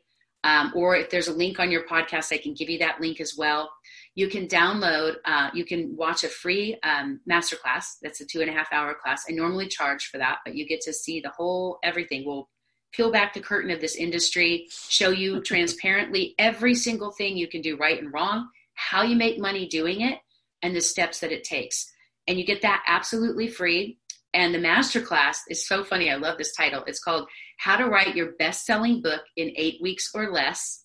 um, 0.44 0.72
or 0.74 0.94
if 0.94 1.08
there's 1.08 1.28
a 1.28 1.32
link 1.32 1.58
on 1.58 1.70
your 1.70 1.86
podcast, 1.86 2.32
I 2.32 2.36
can 2.36 2.52
give 2.52 2.68
you 2.68 2.78
that 2.78 3.00
link 3.00 3.20
as 3.20 3.34
well. 3.36 3.70
You 4.14 4.28
can 4.28 4.46
download, 4.46 5.16
uh, 5.24 5.50
you 5.54 5.64
can 5.64 5.96
watch 5.96 6.22
a 6.22 6.28
free 6.28 6.78
um, 6.82 7.20
masterclass. 7.28 7.96
That's 8.02 8.20
a 8.20 8.26
two 8.26 8.42
and 8.42 8.50
a 8.50 8.52
half 8.52 8.72
hour 8.72 8.94
class. 8.94 9.24
I 9.28 9.32
normally 9.32 9.68
charge 9.68 10.06
for 10.06 10.18
that, 10.18 10.38
but 10.44 10.54
you 10.54 10.66
get 10.66 10.82
to 10.82 10.92
see 10.92 11.20
the 11.20 11.30
whole 11.30 11.78
everything. 11.82 12.24
We'll 12.26 12.48
peel 12.92 13.10
back 13.10 13.32
the 13.32 13.40
curtain 13.40 13.70
of 13.70 13.80
this 13.80 13.96
industry, 13.96 14.68
show 14.70 15.08
you 15.08 15.40
transparently 15.44 16.34
every 16.38 16.74
single 16.74 17.10
thing 17.10 17.36
you 17.36 17.48
can 17.48 17.62
do 17.62 17.76
right 17.78 18.00
and 18.00 18.12
wrong, 18.12 18.48
how 18.74 19.02
you 19.02 19.16
make 19.16 19.38
money 19.38 19.66
doing 19.66 20.02
it, 20.02 20.18
and 20.64 20.74
the 20.74 20.80
steps 20.80 21.20
that 21.20 21.30
it 21.30 21.44
takes. 21.44 21.92
And 22.26 22.38
you 22.38 22.44
get 22.44 22.62
that 22.62 22.82
absolutely 22.86 23.48
free. 23.48 23.98
And 24.32 24.52
the 24.52 24.58
masterclass 24.58 25.36
is 25.48 25.68
so 25.68 25.84
funny. 25.84 26.10
I 26.10 26.16
love 26.16 26.38
this 26.38 26.56
title. 26.56 26.82
It's 26.86 26.98
called 26.98 27.28
How 27.58 27.76
to 27.76 27.84
Write 27.84 28.16
Your 28.16 28.32
Best 28.32 28.64
Selling 28.64 29.02
Book 29.02 29.20
in 29.36 29.52
Eight 29.56 29.80
Weeks 29.80 30.10
or 30.14 30.32
Less 30.32 30.84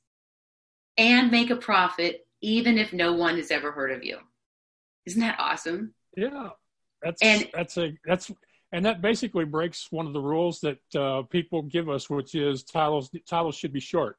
and 0.97 1.31
Make 1.31 1.49
a 1.49 1.55
Profit, 1.55 2.27
even 2.41 2.77
if 2.77 2.91
no 2.91 3.13
one 3.13 3.37
has 3.37 3.49
ever 3.51 3.71
heard 3.71 3.91
of 3.91 4.03
you. 4.03 4.17
Isn't 5.05 5.21
that 5.21 5.39
awesome? 5.39 5.95
Yeah. 6.15 6.49
That's, 7.01 7.21
and, 7.21 7.49
that's 7.53 7.77
a, 7.77 7.97
that's, 8.05 8.29
and 8.73 8.85
that 8.85 9.01
basically 9.01 9.45
breaks 9.45 9.87
one 9.89 10.07
of 10.07 10.13
the 10.13 10.21
rules 10.21 10.59
that 10.59 10.79
uh, 10.95 11.21
people 11.23 11.61
give 11.61 11.89
us, 11.89 12.09
which 12.09 12.35
is 12.35 12.63
titles, 12.63 13.09
titles 13.27 13.55
should 13.55 13.71
be 13.71 13.79
short. 13.79 14.17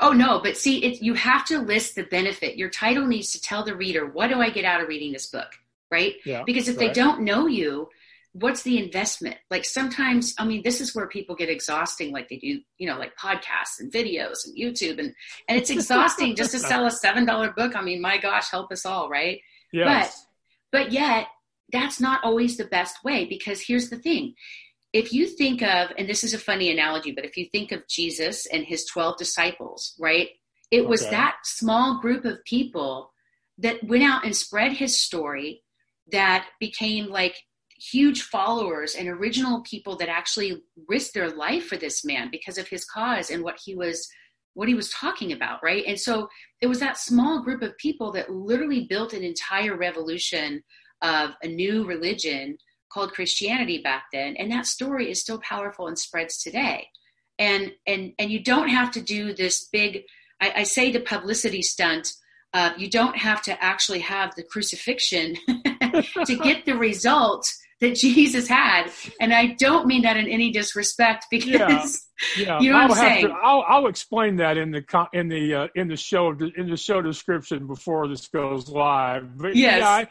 Oh 0.00 0.12
no, 0.12 0.40
but 0.42 0.56
see, 0.56 0.84
it, 0.84 1.02
you 1.02 1.14
have 1.14 1.44
to 1.46 1.58
list 1.58 1.94
the 1.94 2.04
benefit. 2.04 2.56
Your 2.56 2.70
title 2.70 3.06
needs 3.06 3.32
to 3.32 3.40
tell 3.40 3.64
the 3.64 3.76
reader, 3.76 4.06
what 4.06 4.28
do 4.28 4.40
I 4.40 4.50
get 4.50 4.64
out 4.64 4.80
of 4.80 4.88
reading 4.88 5.12
this 5.12 5.26
book? 5.26 5.52
Right? 5.90 6.14
Yeah, 6.24 6.42
because 6.44 6.68
if 6.68 6.76
right. 6.78 6.88
they 6.88 6.92
don't 6.92 7.22
know 7.22 7.46
you, 7.46 7.88
what's 8.32 8.62
the 8.62 8.78
investment? 8.78 9.36
Like 9.50 9.64
sometimes, 9.64 10.34
I 10.38 10.44
mean, 10.44 10.62
this 10.62 10.80
is 10.80 10.94
where 10.94 11.06
people 11.06 11.36
get 11.36 11.48
exhausting, 11.48 12.12
like 12.12 12.28
they 12.28 12.36
do, 12.36 12.60
you 12.78 12.86
know, 12.88 12.98
like 12.98 13.16
podcasts 13.16 13.78
and 13.78 13.92
videos 13.92 14.46
and 14.46 14.56
YouTube, 14.56 14.98
and 14.98 15.14
and 15.48 15.58
it's 15.58 15.70
exhausting 15.70 16.36
just 16.36 16.52
to 16.52 16.58
sell 16.58 16.86
a 16.86 16.90
seven 17.02 17.24
dollar 17.24 17.52
book. 17.52 17.76
I 17.76 17.82
mean, 17.82 18.00
my 18.00 18.18
gosh, 18.18 18.50
help 18.50 18.72
us 18.72 18.84
all, 18.84 19.08
right? 19.08 19.40
Yes. 19.72 20.26
But 20.70 20.80
but 20.80 20.92
yet 20.92 21.28
that's 21.72 22.00
not 22.00 22.22
always 22.22 22.56
the 22.56 22.64
best 22.64 23.02
way 23.04 23.24
because 23.24 23.60
here's 23.60 23.90
the 23.90 23.98
thing 23.98 24.34
if 24.94 25.12
you 25.12 25.26
think 25.26 25.60
of, 25.60 25.90
and 25.98 26.08
this 26.08 26.22
is 26.22 26.34
a 26.34 26.38
funny 26.38 26.70
analogy, 26.70 27.10
but 27.10 27.24
if 27.24 27.36
you 27.36 27.46
think 27.50 27.72
of 27.72 27.86
Jesus 27.88 28.46
and 28.46 28.64
his 28.64 28.86
12 28.86 29.18
disciples, 29.18 29.94
right? 29.98 30.28
It 30.70 30.82
okay. 30.82 30.86
was 30.86 31.10
that 31.10 31.38
small 31.42 32.00
group 32.00 32.24
of 32.24 32.42
people 32.44 33.10
that 33.58 33.82
went 33.82 34.04
out 34.04 34.24
and 34.24 34.34
spread 34.34 34.72
his 34.72 34.98
story 34.98 35.62
that 36.12 36.46
became 36.60 37.06
like 37.06 37.36
huge 37.76 38.22
followers 38.22 38.94
and 38.94 39.08
original 39.08 39.62
people 39.62 39.96
that 39.96 40.08
actually 40.08 40.62
risked 40.88 41.14
their 41.14 41.30
life 41.30 41.66
for 41.66 41.76
this 41.76 42.04
man 42.04 42.28
because 42.30 42.56
of 42.56 42.68
his 42.68 42.84
cause 42.84 43.30
and 43.30 43.42
what 43.42 43.58
he 43.64 43.74
was 43.74 44.08
what 44.54 44.68
he 44.68 44.74
was 44.74 44.90
talking 44.90 45.32
about 45.32 45.58
right 45.62 45.84
and 45.86 45.98
so 45.98 46.28
it 46.60 46.68
was 46.68 46.78
that 46.78 46.96
small 46.96 47.42
group 47.42 47.62
of 47.62 47.76
people 47.78 48.12
that 48.12 48.30
literally 48.30 48.86
built 48.88 49.12
an 49.12 49.24
entire 49.24 49.76
revolution 49.76 50.62
of 51.02 51.30
a 51.42 51.48
new 51.48 51.84
religion 51.84 52.56
called 52.94 53.12
Christianity 53.12 53.78
back 53.78 54.04
then, 54.12 54.36
and 54.36 54.50
that 54.52 54.66
story 54.66 55.10
is 55.10 55.20
still 55.20 55.40
powerful 55.40 55.88
and 55.88 55.98
spreads 55.98 56.40
today. 56.40 56.88
And 57.38 57.72
and 57.86 58.12
and 58.18 58.30
you 58.30 58.42
don't 58.42 58.68
have 58.68 58.92
to 58.92 59.02
do 59.02 59.34
this 59.34 59.68
big. 59.72 60.04
I, 60.40 60.52
I 60.58 60.62
say 60.62 60.92
the 60.92 61.00
publicity 61.00 61.62
stunt. 61.62 62.12
Uh, 62.52 62.72
you 62.78 62.88
don't 62.88 63.16
have 63.16 63.42
to 63.42 63.64
actually 63.64 63.98
have 63.98 64.32
the 64.36 64.44
crucifixion 64.44 65.34
to 66.26 66.38
get 66.40 66.64
the 66.64 66.76
result 66.76 67.44
that 67.80 67.96
Jesus 67.96 68.46
had. 68.46 68.90
And 69.20 69.34
I 69.34 69.56
don't 69.58 69.86
mean 69.88 70.02
that 70.02 70.16
in 70.16 70.28
any 70.28 70.52
disrespect 70.52 71.26
because 71.32 72.06
yeah, 72.36 72.44
yeah. 72.44 72.58
you 72.60 72.70
know 72.70 72.78
I'll 72.78 72.88
what 72.88 72.98
I'm 72.98 73.04
saying. 73.04 73.26
To, 73.26 73.34
I'll, 73.42 73.64
I'll, 73.66 73.86
explain 73.88 74.36
that 74.36 74.56
in 74.56 74.70
the 74.70 75.08
in 75.12 75.28
the 75.28 75.54
uh, 75.54 75.68
in 75.74 75.88
the 75.88 75.96
show 75.96 76.30
in 76.30 76.70
the 76.70 76.76
show 76.76 77.02
description 77.02 77.66
before 77.66 78.06
this 78.06 78.28
goes 78.28 78.68
live. 78.68 79.36
But 79.36 79.56
yes. 79.56 79.80
Yeah, 79.80 79.88
I, 79.88 80.08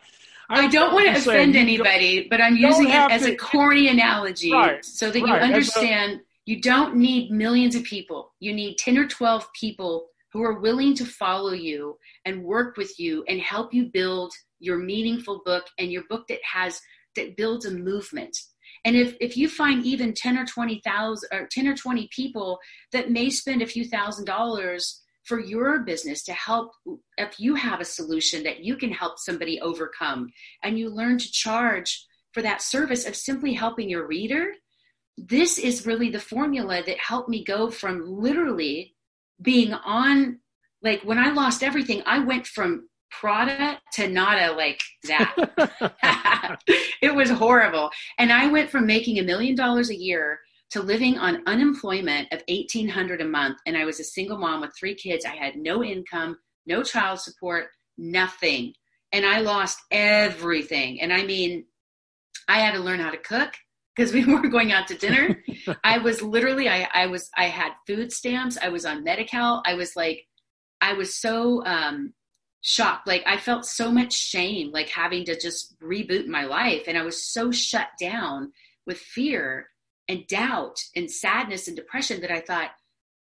I, 0.50 0.68
don't 0.68 0.94
want 0.94 1.06
to 1.06 1.20
offend 1.20 1.56
anybody, 1.56 2.28
but 2.30 2.42
I'm 2.42 2.56
using 2.56 2.90
it 2.90 3.12
as 3.12 3.24
to, 3.24 3.34
a 3.34 3.36
corny 3.36 3.88
analogy 3.88 4.52
right, 4.52 4.84
so 4.84 5.10
that 5.10 5.20
you 5.20 5.26
right. 5.26 5.42
understand 5.42 6.22
you 6.46 6.62
don't 6.62 6.96
need 6.96 7.32
millions 7.32 7.76
of 7.76 7.84
people. 7.84 8.34
You 8.40 8.54
need 8.54 8.78
10 8.78 8.98
or 8.98 9.08
12 9.08 9.48
people 9.54 10.08
who 10.32 10.44
are 10.44 10.60
willing 10.60 10.96
to 10.96 11.06
follow 11.06 11.54
you 11.54 11.98
and 12.26 12.44
work 12.44 12.76
with 12.76 13.00
you 13.00 13.24
and 13.28 13.40
help 13.40 13.74
you 13.74 13.86
build 13.86 14.34
your 14.60 14.78
meaningful 14.78 15.42
book 15.46 15.66
and 15.78 15.92
your 15.92 16.04
book 16.10 16.28
that 16.28 16.40
has 16.44 16.82
that 17.16 17.38
builds 17.38 17.66
a 17.66 17.72
movement. 17.72 18.36
And 18.86 18.96
if, 18.96 19.16
if 19.22 19.38
you 19.38 19.48
find 19.48 19.86
even 19.86 20.14
10 20.14 20.38
or 20.38 20.46
20,000 20.46 21.30
or 21.32 21.48
10 21.50 21.68
or 21.68 21.76
20 21.76 22.10
people 22.14 22.60
that 22.92 23.12
may 23.12 23.30
spend 23.30 23.62
a 23.62 23.68
few 23.68 23.86
thousand 23.86 24.26
dollars 24.26 25.03
for 25.24 25.40
your 25.40 25.80
business 25.80 26.24
to 26.24 26.34
help 26.34 26.72
if 27.18 27.40
you 27.40 27.56
have 27.56 27.80
a 27.80 27.86
solution 27.86 28.44
that 28.44 28.64
you 28.64 28.76
can 28.76 28.92
help 28.92 29.18
somebody 29.18 29.60
overcome 29.62 30.30
and 30.64 30.78
you 30.78 30.90
learn 30.90 31.18
to 31.18 31.32
charge 31.32 32.06
for 32.34 32.42
that 32.42 32.62
service 32.62 33.08
of 33.08 33.16
simply 33.16 33.54
helping 33.54 33.90
your 33.90 34.08
reader 34.08 34.54
this 35.18 35.58
is 35.58 35.86
really 35.86 36.10
the 36.10 36.20
formula 36.20 36.82
that 36.86 36.98
helped 36.98 37.30
me 37.30 37.44
go 37.44 37.70
from 37.70 38.06
literally 38.06 38.96
being 39.42 39.74
on 39.74 40.40
like 40.82 41.02
when 41.04 41.20
i 41.20 41.32
lost 41.32 41.64
everything 41.64 42.02
i 42.06 42.20
went 42.20 42.46
from 42.48 42.88
prada 43.20 43.80
to 43.94 44.08
nada 44.08 44.54
like 44.54 44.80
that. 45.04 46.60
It 47.02 47.14
was 47.14 47.30
horrible. 47.30 47.90
And 48.18 48.32
i 48.32 48.48
went 48.48 48.70
from 48.70 48.86
making 48.86 49.20
a 49.20 49.24
million 49.24 49.56
dollars 49.56 49.90
a 49.90 49.96
year 49.96 50.40
to 50.74 50.82
living 50.82 51.20
on 51.20 51.44
unemployment 51.46 52.28
of 52.34 52.42
1800 52.50 53.22
a 53.22 53.26
month 53.26 53.60
and 53.68 53.78
I 53.78 53.86
was 53.86 54.00
a 54.00 54.04
single 54.04 54.40
mom 54.40 54.62
with 54.62 54.76
three 54.76 54.96
kids. 54.96 55.24
I 55.24 55.36
had 55.36 55.56
no 55.56 55.84
income, 55.84 56.36
no 56.66 56.82
child 56.82 57.20
support, 57.20 57.68
nothing. 57.96 58.74
And 59.12 59.24
I 59.24 59.42
lost 59.42 59.78
everything. 59.92 61.00
And 61.00 61.14
I 61.14 61.26
mean, 61.26 61.66
I 62.48 62.58
had 62.58 62.74
to 62.74 62.80
learn 62.80 63.00
how 63.00 63.12
to 63.12 63.18
cook 63.18 63.54
because 63.96 64.14
we 64.14 64.26
weren't 64.28 64.52
going 64.52 64.72
out 64.72 64.88
to 64.88 64.98
dinner. 64.98 65.44
I 65.84 66.00
was 66.00 66.24
literally, 66.24 66.68
I, 66.68 66.90
I 66.92 67.06
was, 67.06 67.30
I 67.38 67.46
had 67.46 67.74
food 67.86 68.12
stamps. 68.12 68.58
I 68.60 68.70
was 68.70 68.84
on 68.84 69.04
Medi-Cal. 69.04 69.62
I 69.68 69.76
was 69.76 69.96
like, 69.96 70.26
I 70.82 70.94
was 70.94 71.22
so 71.22 71.64
um, 71.68 72.16
shocked. 72.62 73.06
Like 73.06 73.22
I 73.28 73.38
felt 73.38 73.66
so 73.66 73.92
much 73.92 74.12
shame, 74.12 74.72
like 74.72 74.90
having 74.90 75.24
to 75.26 75.40
just 75.40 75.80
reboot 75.84 76.26
my 76.26 76.46
life. 76.46 76.86
And 76.88 76.98
I 76.98 77.04
was 77.04 77.32
so 77.32 77.52
shut 77.52 77.90
down 78.00 78.52
with 78.88 78.98
fear 78.98 79.68
and 80.08 80.28
doubt 80.28 80.80
and 80.96 81.10
sadness 81.10 81.68
and 81.68 81.78
depression 81.78 82.22
that 82.22 82.32
I 82.32 82.42
thought, 82.42 82.72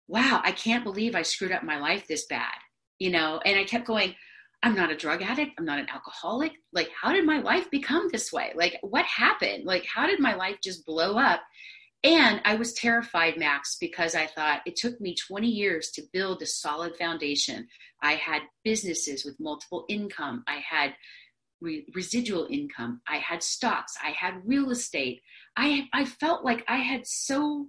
wow, 0.07 0.41
I 0.43 0.51
can't 0.51 0.83
believe 0.83 1.15
I 1.15 1.21
screwed 1.21 1.51
up 1.51 1.63
my 1.63 1.79
life 1.79 2.07
this 2.07 2.25
bad. 2.25 2.53
You 2.99 3.11
know, 3.11 3.41
and 3.43 3.57
I 3.57 3.63
kept 3.63 3.87
going, 3.87 4.15
I'm 4.61 4.75
not 4.75 4.91
a 4.91 4.95
drug 4.95 5.21
addict. 5.21 5.51
I'm 5.57 5.65
not 5.65 5.79
an 5.79 5.89
alcoholic. 5.89 6.53
Like, 6.71 6.89
how 6.99 7.11
did 7.11 7.25
my 7.25 7.39
life 7.39 7.69
become 7.69 8.07
this 8.11 8.31
way? 8.31 8.53
Like, 8.55 8.77
what 8.81 9.05
happened? 9.05 9.65
Like, 9.65 9.85
how 9.85 10.07
did 10.07 10.19
my 10.21 10.35
life 10.35 10.57
just 10.63 10.85
blow 10.85 11.17
up? 11.17 11.41
And 12.03 12.41
I 12.43 12.55
was 12.55 12.73
terrified, 12.73 13.37
Max, 13.37 13.77
because 13.79 14.13
I 14.13 14.27
thought 14.27 14.61
it 14.65 14.75
took 14.75 14.99
me 14.99 15.15
20 15.15 15.47
years 15.47 15.89
to 15.91 16.03
build 16.11 16.41
a 16.41 16.45
solid 16.45 16.95
foundation. 16.97 17.67
I 18.01 18.13
had 18.13 18.41
businesses 18.63 19.23
with 19.23 19.39
multiple 19.39 19.85
income. 19.87 20.43
I 20.47 20.61
had 20.69 20.95
re- 21.61 21.85
residual 21.93 22.47
income. 22.49 23.01
I 23.07 23.17
had 23.17 23.41
stocks. 23.41 23.95
I 24.03 24.11
had 24.11 24.41
real 24.45 24.69
estate. 24.71 25.21
I, 25.55 25.87
I 25.93 26.05
felt 26.05 26.43
like 26.43 26.63
I 26.67 26.77
had 26.77 27.05
so 27.05 27.67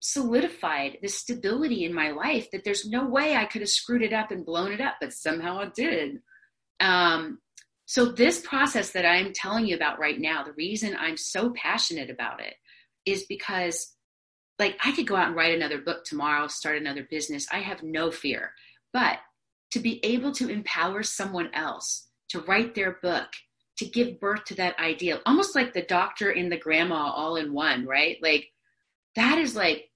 solidified 0.00 0.98
the 1.02 1.08
stability 1.08 1.84
in 1.84 1.92
my 1.92 2.10
life 2.10 2.50
that 2.52 2.64
there's 2.64 2.86
no 2.86 3.06
way 3.06 3.34
I 3.34 3.44
could 3.44 3.62
have 3.62 3.70
screwed 3.70 4.02
it 4.02 4.12
up 4.12 4.30
and 4.30 4.44
blown 4.46 4.72
it 4.72 4.80
up, 4.80 4.94
but 5.00 5.12
somehow 5.12 5.60
I 5.60 5.70
did. 5.74 6.18
Um, 6.80 7.38
so, 7.86 8.06
this 8.06 8.40
process 8.40 8.90
that 8.92 9.06
I'm 9.06 9.32
telling 9.32 9.66
you 9.66 9.76
about 9.76 10.00
right 10.00 10.18
now, 10.18 10.42
the 10.42 10.52
reason 10.52 10.96
I'm 10.98 11.16
so 11.16 11.52
passionate 11.54 12.10
about 12.10 12.40
it 12.40 12.54
is 13.04 13.24
because, 13.28 13.94
like, 14.58 14.76
I 14.84 14.92
could 14.92 15.06
go 15.06 15.16
out 15.16 15.28
and 15.28 15.36
write 15.36 15.54
another 15.54 15.80
book 15.80 16.04
tomorrow, 16.04 16.48
start 16.48 16.78
another 16.78 17.06
business. 17.08 17.46
I 17.50 17.60
have 17.60 17.82
no 17.84 18.10
fear. 18.10 18.52
But 18.92 19.18
to 19.70 19.78
be 19.78 20.04
able 20.04 20.32
to 20.32 20.48
empower 20.48 21.02
someone 21.04 21.50
else 21.54 22.08
to 22.30 22.40
write 22.40 22.74
their 22.74 22.98
book, 23.02 23.28
to 23.78 23.84
give 23.84 24.20
birth 24.20 24.44
to 24.44 24.54
that 24.56 24.78
ideal, 24.78 25.20
almost 25.26 25.54
like 25.54 25.72
the 25.72 25.82
doctor 25.82 26.30
and 26.30 26.50
the 26.50 26.56
grandma 26.56 27.10
all 27.10 27.36
in 27.36 27.52
one, 27.52 27.86
right? 27.86 28.16
Like, 28.22 28.48
that 29.16 29.38
is 29.38 29.54
like 29.54 29.90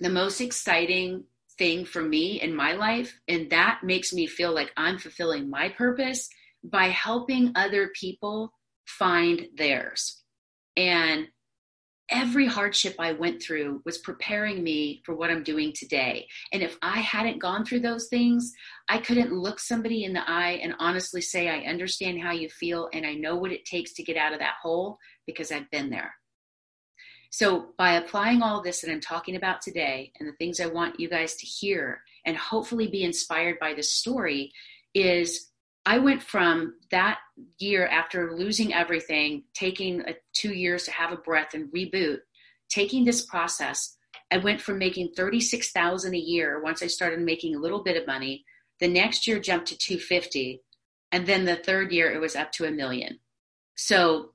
the 0.00 0.10
most 0.10 0.40
exciting 0.40 1.24
thing 1.58 1.84
for 1.84 2.02
me 2.02 2.40
in 2.40 2.54
my 2.54 2.72
life. 2.72 3.18
And 3.28 3.50
that 3.50 3.80
makes 3.84 4.12
me 4.12 4.26
feel 4.26 4.52
like 4.52 4.72
I'm 4.76 4.98
fulfilling 4.98 5.48
my 5.48 5.68
purpose 5.68 6.28
by 6.64 6.86
helping 6.86 7.52
other 7.54 7.90
people 7.94 8.52
find 8.86 9.46
theirs. 9.56 10.22
And 10.76 11.28
every 12.10 12.46
hardship 12.46 12.94
I 12.98 13.12
went 13.12 13.42
through 13.42 13.80
was 13.84 13.98
preparing 13.98 14.62
me 14.62 15.02
for 15.04 15.14
what 15.14 15.30
I'm 15.30 15.42
doing 15.42 15.72
today. 15.74 16.26
And 16.52 16.62
if 16.62 16.76
I 16.82 17.00
hadn't 17.00 17.38
gone 17.38 17.64
through 17.64 17.80
those 17.80 18.08
things, 18.08 18.52
I 18.88 18.98
couldn't 18.98 19.32
look 19.32 19.58
somebody 19.58 20.04
in 20.04 20.12
the 20.12 20.28
eye 20.28 20.60
and 20.62 20.74
honestly 20.78 21.20
say, 21.20 21.48
I 21.48 21.68
understand 21.68 22.20
how 22.20 22.32
you 22.32 22.48
feel 22.48 22.88
and 22.92 23.06
I 23.06 23.14
know 23.14 23.36
what 23.36 23.52
it 23.52 23.64
takes 23.64 23.94
to 23.94 24.02
get 24.02 24.16
out 24.16 24.32
of 24.32 24.40
that 24.40 24.56
hole 24.62 24.98
because 25.26 25.50
I've 25.50 25.70
been 25.70 25.90
there. 25.90 26.14
So, 27.30 27.70
by 27.76 27.94
applying 27.94 28.42
all 28.42 28.62
this 28.62 28.82
that 28.82 28.92
I'm 28.92 29.00
talking 29.00 29.34
about 29.34 29.60
today 29.60 30.12
and 30.20 30.28
the 30.28 30.36
things 30.36 30.60
I 30.60 30.66
want 30.66 31.00
you 31.00 31.08
guys 31.08 31.34
to 31.34 31.46
hear 31.46 32.00
and 32.24 32.36
hopefully 32.36 32.86
be 32.86 33.02
inspired 33.02 33.58
by 33.58 33.74
this 33.74 33.90
story, 33.90 34.52
is 34.94 35.50
I 35.86 35.98
went 35.98 36.22
from 36.22 36.74
that 36.90 37.18
year 37.58 37.86
after 37.86 38.34
losing 38.34 38.72
everything, 38.72 39.44
taking 39.52 40.00
a, 40.02 40.14
two 40.32 40.54
years 40.54 40.84
to 40.84 40.92
have 40.92 41.12
a 41.12 41.16
breath 41.16 41.52
and 41.52 41.70
reboot, 41.72 42.18
taking 42.70 43.04
this 43.04 43.26
process. 43.26 43.96
I 44.30 44.38
went 44.38 44.60
from 44.60 44.78
making 44.78 45.12
36,000 45.14 46.14
a 46.14 46.18
year 46.18 46.62
once 46.62 46.82
I 46.82 46.86
started 46.86 47.20
making 47.20 47.54
a 47.54 47.58
little 47.58 47.82
bit 47.82 47.96
of 47.96 48.06
money. 48.06 48.44
The 48.80 48.88
next 48.88 49.26
year 49.26 49.38
jumped 49.38 49.68
to 49.68 49.78
250 49.78 50.62
and 51.12 51.26
then 51.26 51.44
the 51.44 51.56
third 51.56 51.92
year 51.92 52.10
it 52.10 52.20
was 52.20 52.34
up 52.34 52.50
to 52.52 52.64
a 52.64 52.72
million. 52.72 53.20
So 53.76 54.30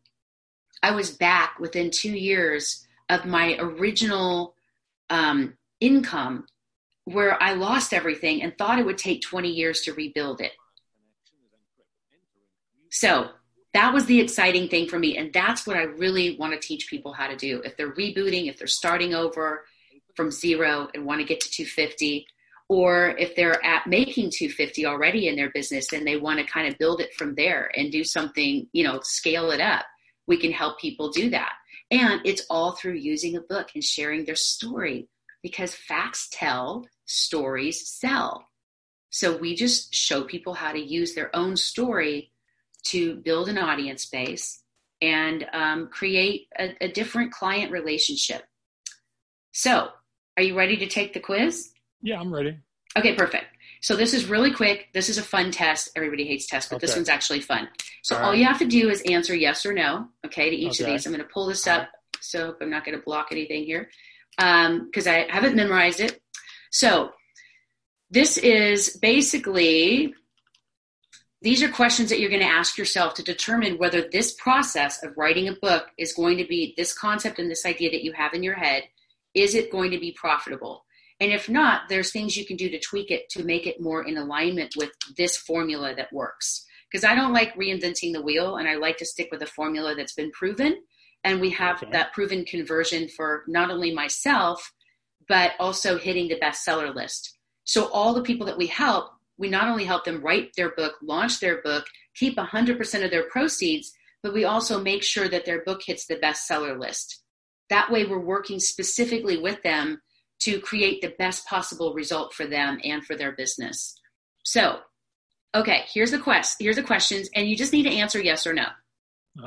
I 0.81 0.91
was 0.91 1.11
back 1.11 1.59
within 1.59 1.91
2 1.91 2.11
years 2.11 2.85
of 3.09 3.25
my 3.25 3.57
original 3.59 4.55
um, 5.09 5.57
income 5.81 6.45
where 7.05 7.41
I 7.41 7.53
lost 7.53 7.91
everything 7.91 8.43
and 8.43 8.57
thought 8.57 8.79
it 8.79 8.85
would 8.85 8.97
take 8.97 9.21
20 9.21 9.49
years 9.49 9.81
to 9.81 9.93
rebuild 9.93 10.41
it. 10.41 10.51
So 12.89 13.29
that 13.73 13.93
was 13.93 14.05
the 14.05 14.19
exciting 14.19 14.67
thing 14.67 14.87
for 14.87 14.97
me. 14.97 15.17
And 15.17 15.31
that's 15.31 15.67
what 15.67 15.77
I 15.77 15.83
really 15.83 16.35
want 16.37 16.53
to 16.53 16.59
teach 16.59 16.89
people 16.89 17.13
how 17.13 17.27
to 17.27 17.35
do. 17.35 17.61
If 17.63 17.77
they're 17.77 17.93
rebooting, 17.93 18.49
if 18.49 18.57
they're 18.57 18.67
starting 18.67 19.13
over 19.13 19.65
from 20.15 20.31
zero 20.31 20.89
and 20.93 21.05
want 21.05 21.21
to 21.21 21.25
get 21.25 21.39
to 21.41 21.49
250, 21.49 22.25
or 22.67 23.15
if 23.17 23.35
they're 23.35 23.63
at 23.65 23.87
making 23.87 24.29
250 24.31 24.85
already 24.85 25.27
in 25.27 25.35
their 25.35 25.49
business 25.49 25.91
and 25.91 26.05
they 26.05 26.17
want 26.17 26.39
to 26.39 26.45
kind 26.45 26.67
of 26.67 26.77
build 26.77 27.01
it 27.01 27.13
from 27.15 27.33
there 27.35 27.71
and 27.75 27.91
do 27.91 28.03
something, 28.03 28.67
you 28.73 28.83
know, 28.83 28.99
scale 29.03 29.51
it 29.51 29.59
up, 29.59 29.85
we 30.27 30.37
can 30.37 30.51
help 30.51 30.79
people 30.79 31.09
do 31.09 31.29
that. 31.31 31.53
And 31.91 32.21
it's 32.25 32.45
all 32.49 32.73
through 32.73 32.93
using 32.93 33.35
a 33.35 33.41
book 33.41 33.69
and 33.73 33.83
sharing 33.83 34.25
their 34.25 34.35
story 34.35 35.07
because 35.41 35.73
facts 35.73 36.29
tell, 36.31 36.85
stories 37.05 37.87
sell. 37.89 38.45
So 39.09 39.35
we 39.35 39.55
just 39.55 39.93
show 39.93 40.23
people 40.23 40.53
how 40.53 40.71
to 40.71 40.79
use 40.79 41.15
their 41.15 41.35
own 41.35 41.57
story 41.57 42.31
to 42.85 43.15
build 43.15 43.49
an 43.49 43.57
audience 43.57 44.05
base 44.05 44.61
and 45.01 45.45
um, 45.53 45.87
create 45.87 46.47
a, 46.57 46.75
a 46.81 46.87
different 46.91 47.31
client 47.31 47.71
relationship. 47.71 48.43
So, 49.51 49.89
are 50.37 50.43
you 50.43 50.57
ready 50.57 50.77
to 50.77 50.87
take 50.87 51.13
the 51.13 51.19
quiz? 51.19 51.71
Yeah, 52.01 52.19
I'm 52.19 52.33
ready. 52.33 52.57
Okay, 52.97 53.13
perfect. 53.15 53.45
So 53.81 53.95
this 53.95 54.13
is 54.13 54.25
really 54.25 54.51
quick. 54.51 54.87
This 54.93 55.09
is 55.09 55.17
a 55.17 55.23
fun 55.23 55.51
test. 55.51 55.89
Everybody 55.95 56.25
hates 56.25 56.47
tests, 56.47 56.69
but 56.69 56.77
okay. 56.77 56.87
this 56.87 56.95
one's 56.95 57.09
actually 57.09 57.41
fun. 57.41 57.69
So 58.03 58.15
all, 58.15 58.23
all 58.23 58.29
right. 58.31 58.39
you 58.39 58.45
have 58.45 58.59
to 58.59 58.65
do 58.65 58.89
is 58.89 59.01
answer 59.03 59.35
yes 59.35 59.65
or 59.65 59.73
no, 59.73 60.09
okay, 60.25 60.49
to 60.49 60.55
each 60.55 60.81
okay. 60.81 60.83
of 60.83 60.89
these. 60.89 61.05
I'm 61.05 61.13
going 61.13 61.23
to 61.25 61.33
pull 61.33 61.47
this 61.47 61.65
up, 61.67 61.81
right. 61.81 61.89
so 62.19 62.55
I'm 62.61 62.69
not 62.69 62.85
going 62.85 62.97
to 62.97 63.03
block 63.03 63.27
anything 63.31 63.63
here 63.63 63.89
because 64.37 65.07
um, 65.07 65.13
I 65.13 65.27
haven't 65.29 65.55
memorized 65.55 66.01
it. 66.01 66.21
So 66.71 67.11
this 68.09 68.37
is 68.37 68.97
basically 69.01 70.13
these 71.41 71.63
are 71.63 71.69
questions 71.69 72.09
that 72.09 72.19
you're 72.19 72.29
going 72.29 72.41
to 72.41 72.47
ask 72.47 72.77
yourself 72.77 73.13
to 73.13 73.23
determine 73.23 73.77
whether 73.77 74.01
this 74.01 74.33
process 74.33 75.01
of 75.03 75.17
writing 75.17 75.47
a 75.47 75.53
book 75.53 75.87
is 75.97 76.13
going 76.13 76.37
to 76.37 76.45
be 76.45 76.73
this 76.75 76.93
concept 76.93 77.39
and 77.39 77.49
this 77.49 77.65
idea 77.65 77.89
that 77.91 78.03
you 78.03 78.11
have 78.13 78.33
in 78.33 78.43
your 78.43 78.55
head 78.55 78.83
is 79.33 79.55
it 79.55 79.71
going 79.71 79.91
to 79.91 79.99
be 79.99 80.11
profitable? 80.11 80.85
And 81.19 81.31
if 81.31 81.47
not 81.49 81.83
there's 81.87 82.11
things 82.11 82.35
you 82.35 82.45
can 82.45 82.57
do 82.57 82.69
to 82.69 82.79
tweak 82.79 83.11
it 83.11 83.29
to 83.29 83.43
make 83.43 83.67
it 83.67 83.81
more 83.81 84.03
in 84.03 84.17
alignment 84.17 84.73
with 84.75 84.89
this 85.17 85.37
formula 85.37 85.93
that 85.95 86.11
works. 86.11 86.65
Because 86.91 87.05
i 87.05 87.15
don't 87.15 87.33
like 87.33 87.55
reinventing 87.55 88.13
the 88.13 88.21
wheel 88.21 88.57
and 88.57 88.67
i 88.67 88.75
like 88.75 88.97
to 88.97 89.05
stick 89.05 89.29
with 89.31 89.41
a 89.41 89.47
formula 89.47 89.95
that's 89.95 90.15
been 90.15 90.31
proven. 90.31 90.81
And 91.23 91.39
we 91.39 91.51
have 91.51 91.83
okay. 91.83 91.91
that 91.91 92.13
proven 92.13 92.45
conversion 92.45 93.07
for 93.09 93.43
not 93.47 93.71
only 93.71 93.93
myself 93.93 94.73
but 95.27 95.51
also 95.59 95.97
hitting 95.97 96.27
the 96.27 96.39
bestseller 96.39 96.93
list. 96.93 97.37
So 97.63 97.85
all 97.89 98.13
the 98.13 98.23
people 98.23 98.47
that 98.47 98.57
we 98.57 98.65
help 98.65 99.11
we 99.39 99.49
not 99.49 99.69
only 99.69 99.85
help 99.85 100.03
them 100.03 100.21
write 100.21 100.51
their 100.55 100.71
book, 100.71 100.95
launch 101.01 101.39
their 101.39 101.61
book, 101.61 101.85
keep 102.15 102.37
100% 102.37 103.03
of 103.03 103.09
their 103.09 103.23
proceeds, 103.29 103.91
but 104.21 104.33
we 104.33 104.43
also 104.43 104.81
make 104.81 105.01
sure 105.01 105.29
that 105.29 105.45
their 105.45 105.63
book 105.63 105.81
hits 105.83 106.05
the 106.05 106.17
bestseller 106.17 106.77
list. 106.77 107.23
That 107.69 107.89
way, 107.89 108.05
we're 108.05 108.19
working 108.19 108.59
specifically 108.59 109.37
with 109.37 109.63
them 109.63 110.01
to 110.41 110.59
create 110.59 111.01
the 111.01 111.13
best 111.17 111.45
possible 111.47 111.93
result 111.93 112.33
for 112.33 112.45
them 112.45 112.79
and 112.83 113.05
for 113.05 113.15
their 113.15 113.31
business. 113.31 113.95
So, 114.43 114.79
okay, 115.55 115.85
here's 115.93 116.11
the 116.11 116.19
quest. 116.19 116.57
Here's 116.59 116.75
the 116.75 116.83
questions, 116.83 117.29
and 117.33 117.47
you 117.47 117.55
just 117.55 117.73
need 117.73 117.83
to 117.83 117.95
answer 117.95 118.19
yes 118.19 118.45
or 118.45 118.53
no. 118.53 118.65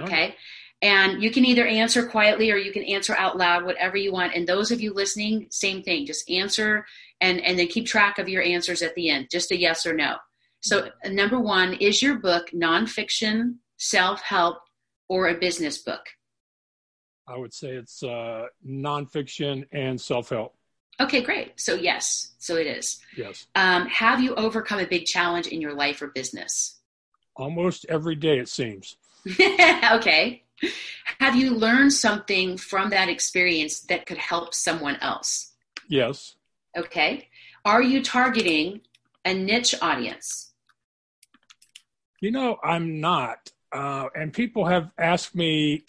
Okay. 0.03 0.37
And 0.81 1.23
you 1.23 1.31
can 1.31 1.45
either 1.45 1.65
answer 1.65 2.07
quietly 2.07 2.51
or 2.51 2.57
you 2.57 2.73
can 2.73 2.83
answer 2.83 3.15
out 3.17 3.37
loud, 3.37 3.65
whatever 3.65 3.97
you 3.97 4.13
want. 4.13 4.35
And 4.35 4.47
those 4.47 4.73
of 4.73 4.81
you 4.81 4.93
listening, 4.93 5.47
same 5.51 5.83
thing. 5.83 6.07
Just 6.07 6.29
answer 6.29 6.85
and, 7.23 7.41
and 7.41 7.59
then 7.59 7.69
keep 7.69 7.87
track 7.87 8.19
of 8.19 8.29
your 8.29 8.43
answers 8.43 8.83
at 8.83 8.95
the 8.97 9.09
end, 9.09 9.29
just 9.31 9.53
a 9.53 9.59
yes 9.59 9.87
or 9.87 9.95
no. 9.95 10.17
So, 10.61 10.91
number 11.07 11.41
one, 11.41 11.75
is 11.75 12.03
your 12.03 12.17
book 12.17 12.51
nonfiction, 12.51 13.57
self 13.79 14.21
help, 14.21 14.59
or 15.09 15.29
a 15.29 15.35
business 15.35 15.79
book? 15.79 16.05
I 17.27 17.37
would 17.37 17.55
say 17.55 17.71
it's 17.71 18.03
uh, 18.03 18.47
nonfiction 18.67 19.67
and 19.73 20.01
self 20.01 20.29
help. 20.29 20.55
Okay, 21.01 21.23
great. 21.23 21.59
So, 21.59 21.75
yes, 21.75 22.33
so 22.39 22.57
it 22.57 22.67
is. 22.67 23.01
Yes. 23.17 23.47
Um, 23.55 23.87
have 23.87 24.21
you 24.21 24.35
overcome 24.35 24.81
a 24.81 24.87
big 24.87 25.07
challenge 25.07 25.47
in 25.47 25.61
your 25.61 25.75
life 25.75 26.03
or 26.03 26.09
business? 26.09 26.81
Almost 27.35 27.87
every 27.89 28.15
day, 28.15 28.39
it 28.39 28.49
seems. 28.49 28.97
okay. 29.93 30.43
have 31.19 31.35
you 31.35 31.55
learned 31.55 31.93
something 31.93 32.57
from 32.57 32.91
that 32.91 33.09
experience 33.09 33.81
that 33.81 34.07
could 34.07 34.19
help 34.19 34.55
someone 34.55 34.97
else? 34.97 35.53
Yes. 35.89 36.37
Okay. 36.77 37.29
Are 37.65 37.83
you 37.83 38.03
targeting 38.03 38.81
a 39.25 39.35
niche 39.35 39.75
audience? 39.81 40.53
You 42.21 42.31
know, 42.31 42.57
I'm 42.63 43.01
not. 43.01 43.51
Uh, 43.73 44.09
and 44.15 44.33
people 44.33 44.67
have 44.67 44.91
asked 44.99 45.35
me, 45.35 45.85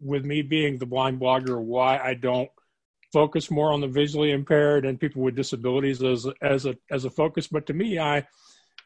with 0.00 0.24
me 0.24 0.42
being 0.42 0.78
the 0.78 0.86
blind 0.86 1.20
blogger, 1.20 1.60
why 1.60 1.98
I 1.98 2.14
don't 2.14 2.50
focus 3.12 3.50
more 3.50 3.72
on 3.72 3.80
the 3.80 3.88
visually 3.88 4.30
impaired 4.30 4.84
and 4.84 5.00
people 5.00 5.22
with 5.22 5.34
disabilities 5.34 6.02
as 6.02 6.26
as 6.42 6.66
a 6.66 6.76
as 6.90 7.04
a 7.04 7.10
focus. 7.10 7.48
But 7.48 7.66
to 7.66 7.74
me, 7.74 7.98
I, 7.98 8.26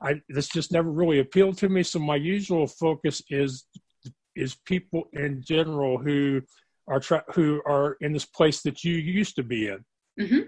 I 0.01 0.21
this 0.29 0.49
just 0.49 0.73
never 0.73 0.91
really 0.91 1.19
appealed 1.19 1.59
to 1.59 1.69
me. 1.69 1.83
So 1.83 1.99
my 1.99 2.17
usual 2.17 2.67
focus 2.67 3.23
is 3.29 3.65
is 4.35 4.55
people 4.55 5.09
in 5.13 5.43
general 5.43 5.99
who 5.99 6.43
are 6.89 7.01
tra- 7.01 7.25
who 7.35 7.61
are 7.67 7.97
in 8.01 8.13
this 8.13 8.25
place 8.25 8.63
that 8.63 8.85
you 8.85 8.95
used 8.95 9.37
to 9.37 9.43
be 9.43 9.69
in. 9.69 9.85
Mm-hmm. 10.21 10.41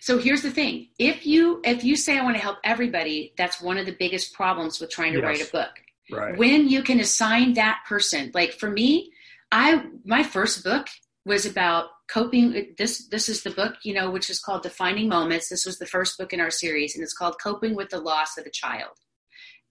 So 0.00 0.18
here's 0.18 0.42
the 0.42 0.50
thing: 0.50 0.88
if 0.98 1.26
you 1.26 1.60
if 1.64 1.84
you 1.84 1.96
say 1.96 2.18
I 2.18 2.24
want 2.24 2.36
to 2.36 2.42
help 2.42 2.58
everybody, 2.64 3.34
that's 3.36 3.60
one 3.60 3.78
of 3.78 3.86
the 3.86 3.96
biggest 3.98 4.32
problems 4.32 4.80
with 4.80 4.90
trying 4.90 5.12
to 5.12 5.18
yes. 5.18 5.26
write 5.26 5.48
a 5.48 5.52
book. 5.52 5.70
Right. 6.10 6.38
When 6.38 6.68
you 6.68 6.82
can 6.82 7.00
assign 7.00 7.54
that 7.54 7.80
person, 7.86 8.30
like 8.32 8.52
for 8.52 8.70
me, 8.70 9.12
I 9.50 9.84
my 10.04 10.22
first 10.22 10.64
book 10.64 10.86
was 11.24 11.44
about 11.44 11.90
coping 12.08 12.74
this 12.78 13.06
this 13.08 13.28
is 13.28 13.42
the 13.42 13.50
book 13.50 13.74
you 13.82 13.92
know 13.92 14.10
which 14.10 14.30
is 14.30 14.40
called 14.40 14.62
defining 14.62 15.08
moments 15.08 15.48
this 15.48 15.66
was 15.66 15.78
the 15.78 15.86
first 15.86 16.16
book 16.18 16.32
in 16.32 16.40
our 16.40 16.50
series 16.50 16.94
and 16.94 17.04
it's 17.04 17.12
called 17.12 17.36
coping 17.42 17.76
with 17.76 17.90
the 17.90 18.00
loss 18.00 18.38
of 18.38 18.46
a 18.46 18.50
child 18.50 18.96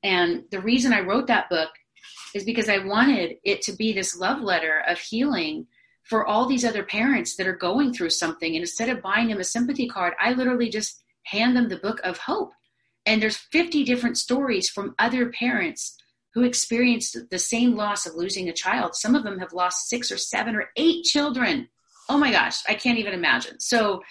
and 0.04 0.44
the 0.52 0.62
reason 0.62 0.94
i 0.94 1.02
wrote 1.02 1.28
that 1.28 1.50
book 1.50 1.70
is 2.36 2.44
because 2.44 2.70
i 2.70 2.78
wanted 2.78 3.38
it 3.44 3.62
to 3.62 3.74
be 3.74 3.92
this 3.92 4.16
love 4.16 4.40
letter 4.40 4.84
of 4.88 5.00
healing 5.00 5.66
for 6.10 6.26
all 6.26 6.46
these 6.46 6.66
other 6.66 6.84
parents 6.84 7.36
that 7.36 7.48
are 7.48 7.56
going 7.56 7.94
through 7.94 8.10
something 8.10 8.56
and 8.56 8.62
instead 8.62 8.90
of 8.90 9.02
buying 9.02 9.28
them 9.28 9.40
a 9.40 9.44
sympathy 9.44 9.88
card 9.88 10.14
i 10.20 10.32
literally 10.34 10.70
just 10.70 11.04
hand 11.24 11.56
them 11.56 11.70
the 11.70 11.78
book 11.78 12.00
of 12.04 12.18
hope 12.18 12.52
and 13.06 13.22
there's 13.22 13.38
50 13.38 13.86
different 13.86 14.18
stories 14.18 14.70
from 14.70 14.94
other 15.00 15.30
parents 15.30 15.98
who 16.34 16.44
experienced 16.44 17.18
the 17.32 17.40
same 17.40 17.76
loss 17.76 18.06
of 18.06 18.14
losing 18.14 18.48
a 18.48 18.54
child. 18.54 18.96
Some 18.96 19.16
of 19.16 19.24
them 19.24 19.40
have 19.40 19.54
lost 19.54 19.90
six 19.90 20.12
or 20.12 20.18
seven 20.18 20.56
or 20.56 20.70
eight 20.76 21.04
children. 21.04 21.68
Oh 22.10 22.18
my 22.18 22.32
gosh, 22.32 22.60
I 22.68 22.76
can't 22.76 23.00
even 23.00 23.14
imagine. 23.14 23.60
So 23.60 24.04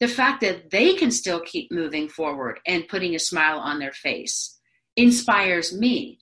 the 0.00 0.08
fact 0.08 0.40
that 0.40 0.70
they 0.70 0.94
can 0.94 1.10
still 1.10 1.40
keep 1.40 1.70
moving 1.70 2.08
forward 2.08 2.60
and 2.66 2.88
putting 2.88 3.14
a 3.14 3.18
smile 3.18 3.58
on 3.58 3.78
their 3.78 3.92
face 3.92 4.58
inspires 4.96 5.76
me 5.76 6.20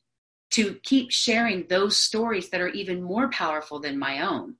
to 0.50 0.74
keep 0.82 1.12
sharing 1.12 1.66
those 1.68 1.96
stories 1.96 2.50
that 2.50 2.60
are 2.60 2.68
even 2.70 3.00
more 3.00 3.28
powerful 3.30 3.78
than 3.78 3.96
my 3.96 4.26
own. 4.26 4.56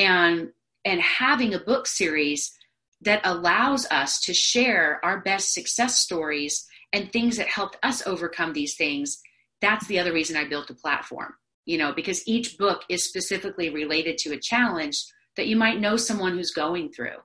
And 0.00 0.50
and 0.84 1.00
having 1.00 1.54
a 1.54 1.60
book 1.60 1.86
series 1.86 2.52
that 3.02 3.20
allows 3.24 3.86
us 3.90 4.20
to 4.20 4.34
share 4.34 5.00
our 5.04 5.20
best 5.20 5.52
success 5.52 5.98
stories 5.98 6.66
and 6.92 7.12
things 7.12 7.36
that 7.36 7.48
helped 7.48 7.76
us 7.82 8.06
overcome 8.06 8.52
these 8.52 8.76
things 8.76 9.20
that's 9.60 9.86
the 9.86 9.98
other 9.98 10.12
reason 10.12 10.36
I 10.36 10.48
built 10.48 10.70
a 10.70 10.74
platform, 10.74 11.34
you 11.66 11.78
know, 11.78 11.92
because 11.92 12.26
each 12.26 12.56
book 12.58 12.82
is 12.88 13.04
specifically 13.04 13.70
related 13.70 14.18
to 14.18 14.32
a 14.32 14.40
challenge 14.40 15.04
that 15.36 15.46
you 15.46 15.56
might 15.56 15.80
know 15.80 15.96
someone 15.96 16.36
who's 16.36 16.50
going 16.50 16.90
through. 16.92 17.18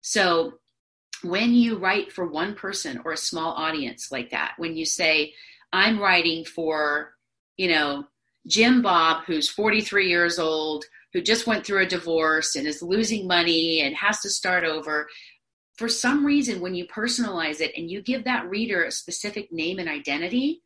So 0.00 0.54
when 1.22 1.54
you 1.54 1.78
write 1.78 2.12
for 2.12 2.26
one 2.26 2.54
person 2.54 3.00
or 3.04 3.12
a 3.12 3.16
small 3.16 3.52
audience 3.52 4.08
like 4.10 4.30
that, 4.30 4.54
when 4.56 4.76
you 4.76 4.84
say, 4.84 5.34
I'm 5.72 5.98
writing 5.98 6.44
for, 6.44 7.14
you 7.56 7.68
know, 7.68 8.04
Jim 8.46 8.80
Bob, 8.80 9.24
who's 9.26 9.48
43 9.48 10.08
years 10.08 10.38
old, 10.38 10.84
who 11.16 11.22
just 11.22 11.46
went 11.46 11.64
through 11.64 11.80
a 11.80 11.86
divorce 11.86 12.56
and 12.56 12.66
is 12.66 12.82
losing 12.82 13.26
money 13.26 13.80
and 13.80 13.96
has 13.96 14.20
to 14.20 14.28
start 14.28 14.64
over. 14.64 15.08
For 15.78 15.88
some 15.88 16.26
reason, 16.26 16.60
when 16.60 16.74
you 16.74 16.86
personalize 16.86 17.62
it 17.62 17.72
and 17.74 17.90
you 17.90 18.02
give 18.02 18.24
that 18.24 18.50
reader 18.50 18.84
a 18.84 18.90
specific 18.90 19.50
name 19.50 19.78
and 19.78 19.88
identity, 19.88 20.60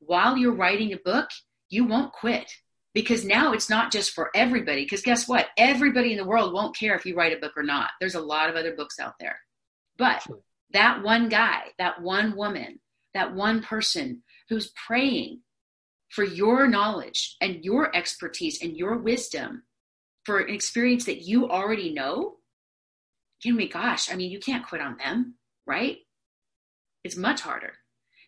while 0.00 0.36
you're 0.36 0.52
writing 0.52 0.92
a 0.92 0.98
book, 0.98 1.30
you 1.70 1.86
won't 1.86 2.12
quit 2.12 2.52
because 2.92 3.24
now 3.24 3.54
it's 3.54 3.70
not 3.70 3.90
just 3.90 4.10
for 4.10 4.30
everybody. 4.34 4.84
Because 4.84 5.00
guess 5.00 5.26
what? 5.26 5.46
Everybody 5.56 6.12
in 6.12 6.18
the 6.18 6.26
world 6.26 6.52
won't 6.52 6.76
care 6.76 6.94
if 6.94 7.06
you 7.06 7.16
write 7.16 7.34
a 7.34 7.40
book 7.40 7.54
or 7.56 7.62
not. 7.62 7.88
There's 7.98 8.14
a 8.14 8.20
lot 8.20 8.50
of 8.50 8.56
other 8.56 8.76
books 8.76 9.00
out 9.00 9.14
there. 9.18 9.38
But 9.96 10.22
that 10.74 11.02
one 11.02 11.30
guy, 11.30 11.62
that 11.78 12.02
one 12.02 12.36
woman, 12.36 12.78
that 13.14 13.34
one 13.34 13.62
person 13.62 14.22
who's 14.50 14.70
praying 14.86 15.40
for 16.10 16.24
your 16.24 16.68
knowledge 16.68 17.36
and 17.40 17.64
your 17.64 17.96
expertise 17.96 18.60
and 18.60 18.76
your 18.76 18.98
wisdom 18.98 19.62
for 20.24 20.40
an 20.40 20.54
experience 20.54 21.04
that 21.04 21.22
you 21.22 21.48
already 21.48 21.92
know, 21.92 22.36
you 23.42 23.54
know, 23.54 23.66
gosh, 23.70 24.10
I 24.10 24.16
mean, 24.16 24.30
you 24.30 24.40
can't 24.40 24.66
quit 24.66 24.80
on 24.80 24.96
them, 24.96 25.34
right? 25.66 25.98
It's 27.04 27.16
much 27.16 27.42
harder. 27.42 27.74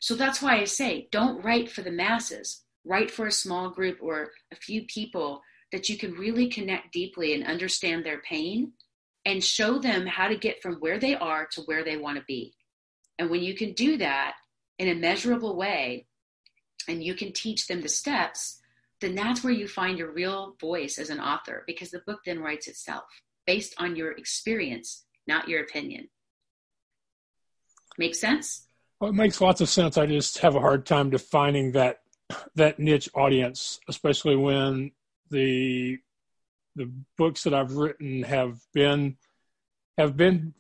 So 0.01 0.15
that's 0.15 0.43
why 0.43 0.59
I 0.59 0.65
say 0.65 1.09
don't 1.11 1.43
write 1.43 1.71
for 1.71 1.83
the 1.83 1.91
masses, 1.91 2.63
write 2.85 3.11
for 3.11 3.27
a 3.27 3.33
small 3.33 3.71
group 3.71 3.99
or 4.03 4.31
a 4.53 4.57
few 4.57 4.83
people 4.83 5.43
that 5.73 5.89
you 5.89 5.97
can 5.97 6.13
really 6.13 6.49
connect 6.49 6.93
deeply 6.93 7.35
and 7.35 7.47
understand 7.47 8.05
their 8.05 8.21
pain 8.21 8.73
and 9.25 9.43
show 9.43 9.79
them 9.79 10.07
how 10.07 10.29
to 10.29 10.37
get 10.37 10.63
from 10.63 10.75
where 10.77 10.99
they 10.99 11.17
are 11.17 11.47
to 11.53 11.63
where 11.63 11.83
they 11.83 11.97
want 11.97 12.19
to 12.19 12.25
be. 12.29 12.55
And 13.19 13.31
when 13.31 13.43
you 13.43 13.55
can 13.55 13.73
do 13.73 13.97
that 13.97 14.35
in 14.79 14.89
a 14.89 14.95
measurable 14.95 15.57
way 15.57 16.07
and 16.87 17.03
you 17.03 17.15
can 17.15 17.33
teach 17.33 17.67
them 17.67 17.81
the 17.81 17.89
steps, 17.89 18.61
then 19.01 19.15
that's 19.15 19.45
where 19.45 19.53
you 19.53 19.69
find 19.69 19.99
your 19.99 20.13
real 20.13 20.57
voice 20.61 20.99
as 20.99 21.11
an 21.11 21.21
author 21.21 21.65
because 21.67 21.91
the 21.91 22.03
book 22.07 22.21
then 22.25 22.41
writes 22.41 22.67
itself 22.67 23.05
based 23.47 23.75
on 23.79 23.97
your 23.97 24.13
experience, 24.13 25.05
not 25.27 25.49
your 25.49 25.63
opinion. 25.63 26.09
Make 27.99 28.15
sense? 28.15 28.67
Well, 29.01 29.11
it 29.11 29.15
makes 29.15 29.41
lots 29.41 29.61
of 29.61 29.69
sense. 29.69 29.99
I 29.99 30.07
just 30.07 30.39
have 30.39 30.57
a 30.57 30.61
hard 30.61 30.87
time 30.87 31.11
defining 31.11 31.73
that 31.73 32.01
that 32.57 32.79
niche 32.79 33.09
audience, 33.15 33.79
especially 33.89 34.37
when 34.37 34.93
the 35.31 35.99
the 36.75 36.91
books 37.17 37.45
that 37.45 37.55
I've 37.55 37.73
written 37.73 38.23
have 38.23 38.59
been 38.73 39.17
have 39.99 40.17
been 40.17 40.55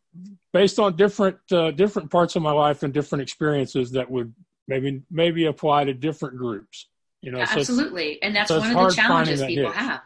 based 0.52 0.78
on 0.78 0.96
different 0.96 1.38
uh, 1.50 1.70
different 1.72 2.10
parts 2.10 2.36
of 2.36 2.42
my 2.42 2.52
life 2.52 2.82
and 2.82 2.92
different 2.92 3.22
experiences 3.22 3.92
that 3.92 4.10
would 4.10 4.34
maybe 4.68 5.02
maybe 5.10 5.46
apply 5.46 5.84
to 5.84 5.94
different 5.94 6.36
groups. 6.36 6.88
You 7.26 7.32
know, 7.32 7.44
so 7.44 7.58
absolutely, 7.58 8.22
and 8.22 8.36
that's 8.36 8.46
so 8.46 8.60
one 8.60 8.70
of 8.70 8.88
the 8.88 8.94
challenges 8.94 9.44
people 9.44 9.72
have, 9.72 10.00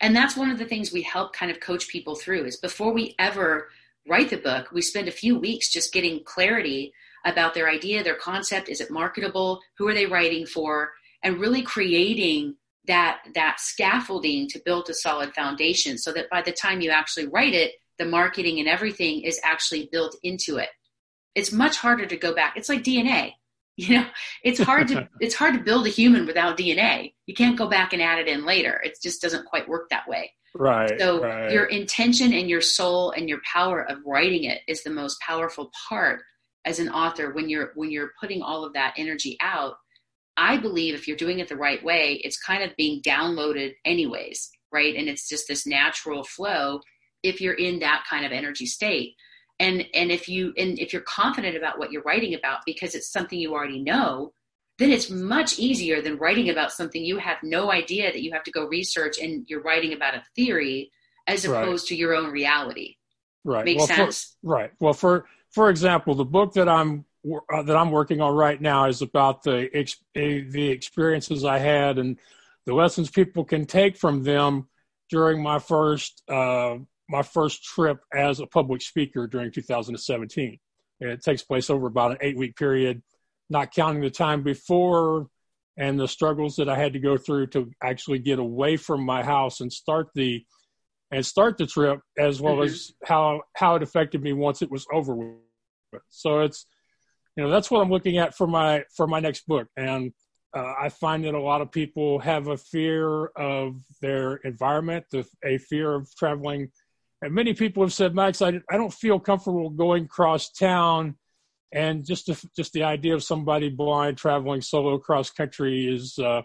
and 0.00 0.16
that's 0.16 0.38
one 0.38 0.48
of 0.48 0.58
the 0.58 0.64
things 0.64 0.90
we 0.90 1.02
help 1.02 1.34
kind 1.34 1.50
of 1.52 1.60
coach 1.60 1.86
people 1.86 2.14
through. 2.14 2.46
Is 2.46 2.56
before 2.56 2.94
we 2.94 3.14
ever 3.18 3.68
write 4.08 4.30
the 4.30 4.38
book, 4.38 4.72
we 4.72 4.80
spend 4.80 5.06
a 5.06 5.12
few 5.12 5.38
weeks 5.38 5.70
just 5.70 5.92
getting 5.92 6.24
clarity 6.24 6.94
about 7.26 7.52
their 7.52 7.68
idea, 7.68 8.02
their 8.02 8.14
concept. 8.14 8.70
Is 8.70 8.80
it 8.80 8.90
marketable? 8.90 9.60
Who 9.76 9.86
are 9.86 9.92
they 9.92 10.06
writing 10.06 10.46
for? 10.46 10.92
And 11.22 11.38
really 11.38 11.60
creating 11.60 12.56
that 12.86 13.20
that 13.34 13.60
scaffolding 13.60 14.48
to 14.48 14.62
build 14.64 14.88
a 14.88 14.94
solid 14.94 15.34
foundation 15.34 15.98
so 15.98 16.10
that 16.12 16.30
by 16.30 16.40
the 16.40 16.52
time 16.52 16.80
you 16.80 16.90
actually 16.90 17.26
write 17.26 17.52
it, 17.52 17.72
the 17.98 18.06
marketing 18.06 18.60
and 18.60 18.66
everything 18.66 19.20
is 19.20 19.38
actually 19.44 19.90
built 19.92 20.16
into 20.22 20.56
it. 20.56 20.70
It's 21.34 21.52
much 21.52 21.76
harder 21.76 22.06
to 22.06 22.16
go 22.16 22.34
back. 22.34 22.56
It's 22.56 22.70
like 22.70 22.82
DNA. 22.82 23.34
You 23.78 24.00
know, 24.00 24.06
it's 24.44 24.60
hard 24.60 24.88
to 24.88 25.08
it's 25.20 25.34
hard 25.34 25.54
to 25.54 25.60
build 25.60 25.86
a 25.86 25.90
human 25.90 26.26
without 26.26 26.58
DNA. 26.58 27.14
You 27.24 27.34
can't 27.34 27.56
go 27.56 27.68
back 27.68 27.94
and 27.94 28.02
add 28.02 28.18
it 28.18 28.28
in 28.28 28.44
later. 28.44 28.78
It 28.84 28.98
just 29.02 29.22
doesn't 29.22 29.46
quite 29.46 29.66
work 29.66 29.88
that 29.88 30.06
way. 30.06 30.30
Right. 30.54 30.92
So 31.00 31.22
right. 31.22 31.50
your 31.50 31.64
intention 31.64 32.34
and 32.34 32.50
your 32.50 32.60
soul 32.60 33.12
and 33.12 33.30
your 33.30 33.40
power 33.50 33.80
of 33.80 33.98
writing 34.04 34.44
it 34.44 34.60
is 34.68 34.82
the 34.82 34.90
most 34.90 35.18
powerful 35.22 35.70
part 35.88 36.20
as 36.64 36.78
an 36.78 36.88
author 36.88 37.32
when 37.32 37.48
you're 37.48 37.72
when 37.74 37.90
you're 37.90 38.12
putting 38.20 38.42
all 38.42 38.64
of 38.64 38.72
that 38.72 38.94
energy 38.96 39.36
out 39.40 39.74
i 40.36 40.56
believe 40.56 40.94
if 40.94 41.06
you're 41.06 41.16
doing 41.16 41.38
it 41.38 41.48
the 41.48 41.56
right 41.56 41.82
way 41.84 42.20
it's 42.24 42.40
kind 42.40 42.62
of 42.62 42.76
being 42.76 43.02
downloaded 43.02 43.72
anyways 43.84 44.50
right 44.72 44.94
and 44.96 45.08
it's 45.08 45.28
just 45.28 45.48
this 45.48 45.66
natural 45.66 46.22
flow 46.22 46.80
if 47.22 47.40
you're 47.40 47.54
in 47.54 47.78
that 47.80 48.04
kind 48.08 48.24
of 48.24 48.32
energy 48.32 48.66
state 48.66 49.14
and 49.62 49.86
and 49.94 50.10
if 50.10 50.28
you 50.28 50.52
and 50.58 50.78
if 50.78 50.92
you're 50.92 51.02
confident 51.02 51.56
about 51.56 51.78
what 51.78 51.92
you're 51.92 52.02
writing 52.02 52.34
about 52.34 52.58
because 52.66 52.94
it's 52.94 53.10
something 53.10 53.38
you 53.38 53.54
already 53.54 53.80
know 53.80 54.32
then 54.78 54.90
it's 54.90 55.10
much 55.10 55.58
easier 55.58 56.02
than 56.02 56.16
writing 56.16 56.50
about 56.50 56.72
something 56.72 57.04
you 57.04 57.18
have 57.18 57.36
no 57.42 57.70
idea 57.70 58.10
that 58.10 58.22
you 58.22 58.32
have 58.32 58.42
to 58.42 58.50
go 58.50 58.66
research 58.66 59.18
and 59.18 59.44
you're 59.48 59.62
writing 59.62 59.92
about 59.92 60.14
a 60.14 60.22
theory 60.34 60.90
as 61.26 61.44
opposed 61.44 61.84
right. 61.84 61.88
to 61.88 61.94
your 61.94 62.14
own 62.14 62.32
reality. 62.32 62.96
Right. 63.44 63.64
Makes 63.64 63.78
well, 63.78 63.86
sense? 63.86 64.36
For, 64.42 64.50
right. 64.50 64.70
Well 64.80 64.92
for 64.92 65.26
for 65.52 65.68
example, 65.68 66.14
the 66.14 66.24
book 66.24 66.54
that 66.54 66.68
I'm 66.68 67.04
uh, 67.52 67.62
that 67.62 67.76
I'm 67.76 67.90
working 67.90 68.20
on 68.20 68.34
right 68.34 68.60
now 68.60 68.86
is 68.86 69.02
about 69.02 69.42
the 69.42 69.68
the 70.14 70.68
experiences 70.68 71.44
I 71.44 71.58
had 71.58 71.98
and 71.98 72.18
the 72.66 72.74
lessons 72.74 73.10
people 73.10 73.44
can 73.44 73.66
take 73.66 73.96
from 73.96 74.22
them 74.22 74.68
during 75.10 75.42
my 75.42 75.58
first 75.58 76.22
uh, 76.28 76.76
my 77.12 77.22
first 77.22 77.62
trip 77.62 78.00
as 78.12 78.40
a 78.40 78.46
public 78.46 78.80
speaker 78.80 79.26
during 79.26 79.52
2017. 79.52 80.58
And 81.00 81.10
it 81.10 81.22
takes 81.22 81.42
place 81.42 81.68
over 81.68 81.86
about 81.86 82.12
an 82.12 82.18
eight 82.22 82.38
week 82.38 82.56
period, 82.56 83.02
not 83.50 83.72
counting 83.72 84.00
the 84.00 84.10
time 84.10 84.42
before 84.42 85.28
and 85.76 86.00
the 86.00 86.08
struggles 86.08 86.56
that 86.56 86.70
I 86.70 86.76
had 86.76 86.94
to 86.94 86.98
go 86.98 87.18
through 87.18 87.48
to 87.48 87.70
actually 87.82 88.18
get 88.18 88.38
away 88.38 88.78
from 88.78 89.04
my 89.04 89.22
house 89.22 89.60
and 89.60 89.72
start 89.72 90.08
the 90.14 90.44
and 91.10 91.26
start 91.26 91.58
the 91.58 91.66
trip, 91.66 92.00
as 92.18 92.40
well 92.40 92.54
mm-hmm. 92.54 92.64
as 92.64 92.92
how 93.04 93.42
how 93.54 93.76
it 93.76 93.82
affected 93.82 94.22
me 94.22 94.32
once 94.32 94.62
it 94.62 94.70
was 94.70 94.86
over 94.90 95.14
with. 95.14 96.02
So 96.08 96.40
it's 96.40 96.64
you 97.36 97.44
know 97.44 97.50
that's 97.50 97.70
what 97.70 97.80
I'm 97.80 97.90
looking 97.90 98.16
at 98.16 98.34
for 98.34 98.46
my 98.46 98.84
for 98.96 99.06
my 99.06 99.20
next 99.20 99.46
book, 99.46 99.68
and 99.76 100.12
uh, 100.54 100.74
I 100.80 100.88
find 100.88 101.24
that 101.24 101.34
a 101.34 101.40
lot 101.40 101.60
of 101.62 101.70
people 101.70 102.18
have 102.20 102.48
a 102.48 102.56
fear 102.56 103.26
of 103.26 103.76
their 104.00 104.36
environment, 104.36 105.06
a 105.44 105.58
fear 105.58 105.94
of 105.94 106.14
traveling. 106.16 106.70
And 107.22 107.32
many 107.32 107.54
people 107.54 107.84
have 107.84 107.92
said, 107.92 108.14
Max, 108.14 108.42
I, 108.42 108.60
I 108.68 108.76
don't 108.76 108.92
feel 108.92 109.20
comfortable 109.20 109.70
going 109.70 110.08
cross 110.08 110.50
town. 110.50 111.16
And 111.72 112.04
just 112.04 112.26
the, 112.26 112.48
just 112.54 112.72
the 112.72 112.82
idea 112.82 113.14
of 113.14 113.22
somebody 113.22 113.70
blind 113.70 114.18
traveling 114.18 114.60
solo 114.60 114.98
cross 114.98 115.30
country 115.30 115.86
is, 115.86 116.18
uh, 116.18 116.42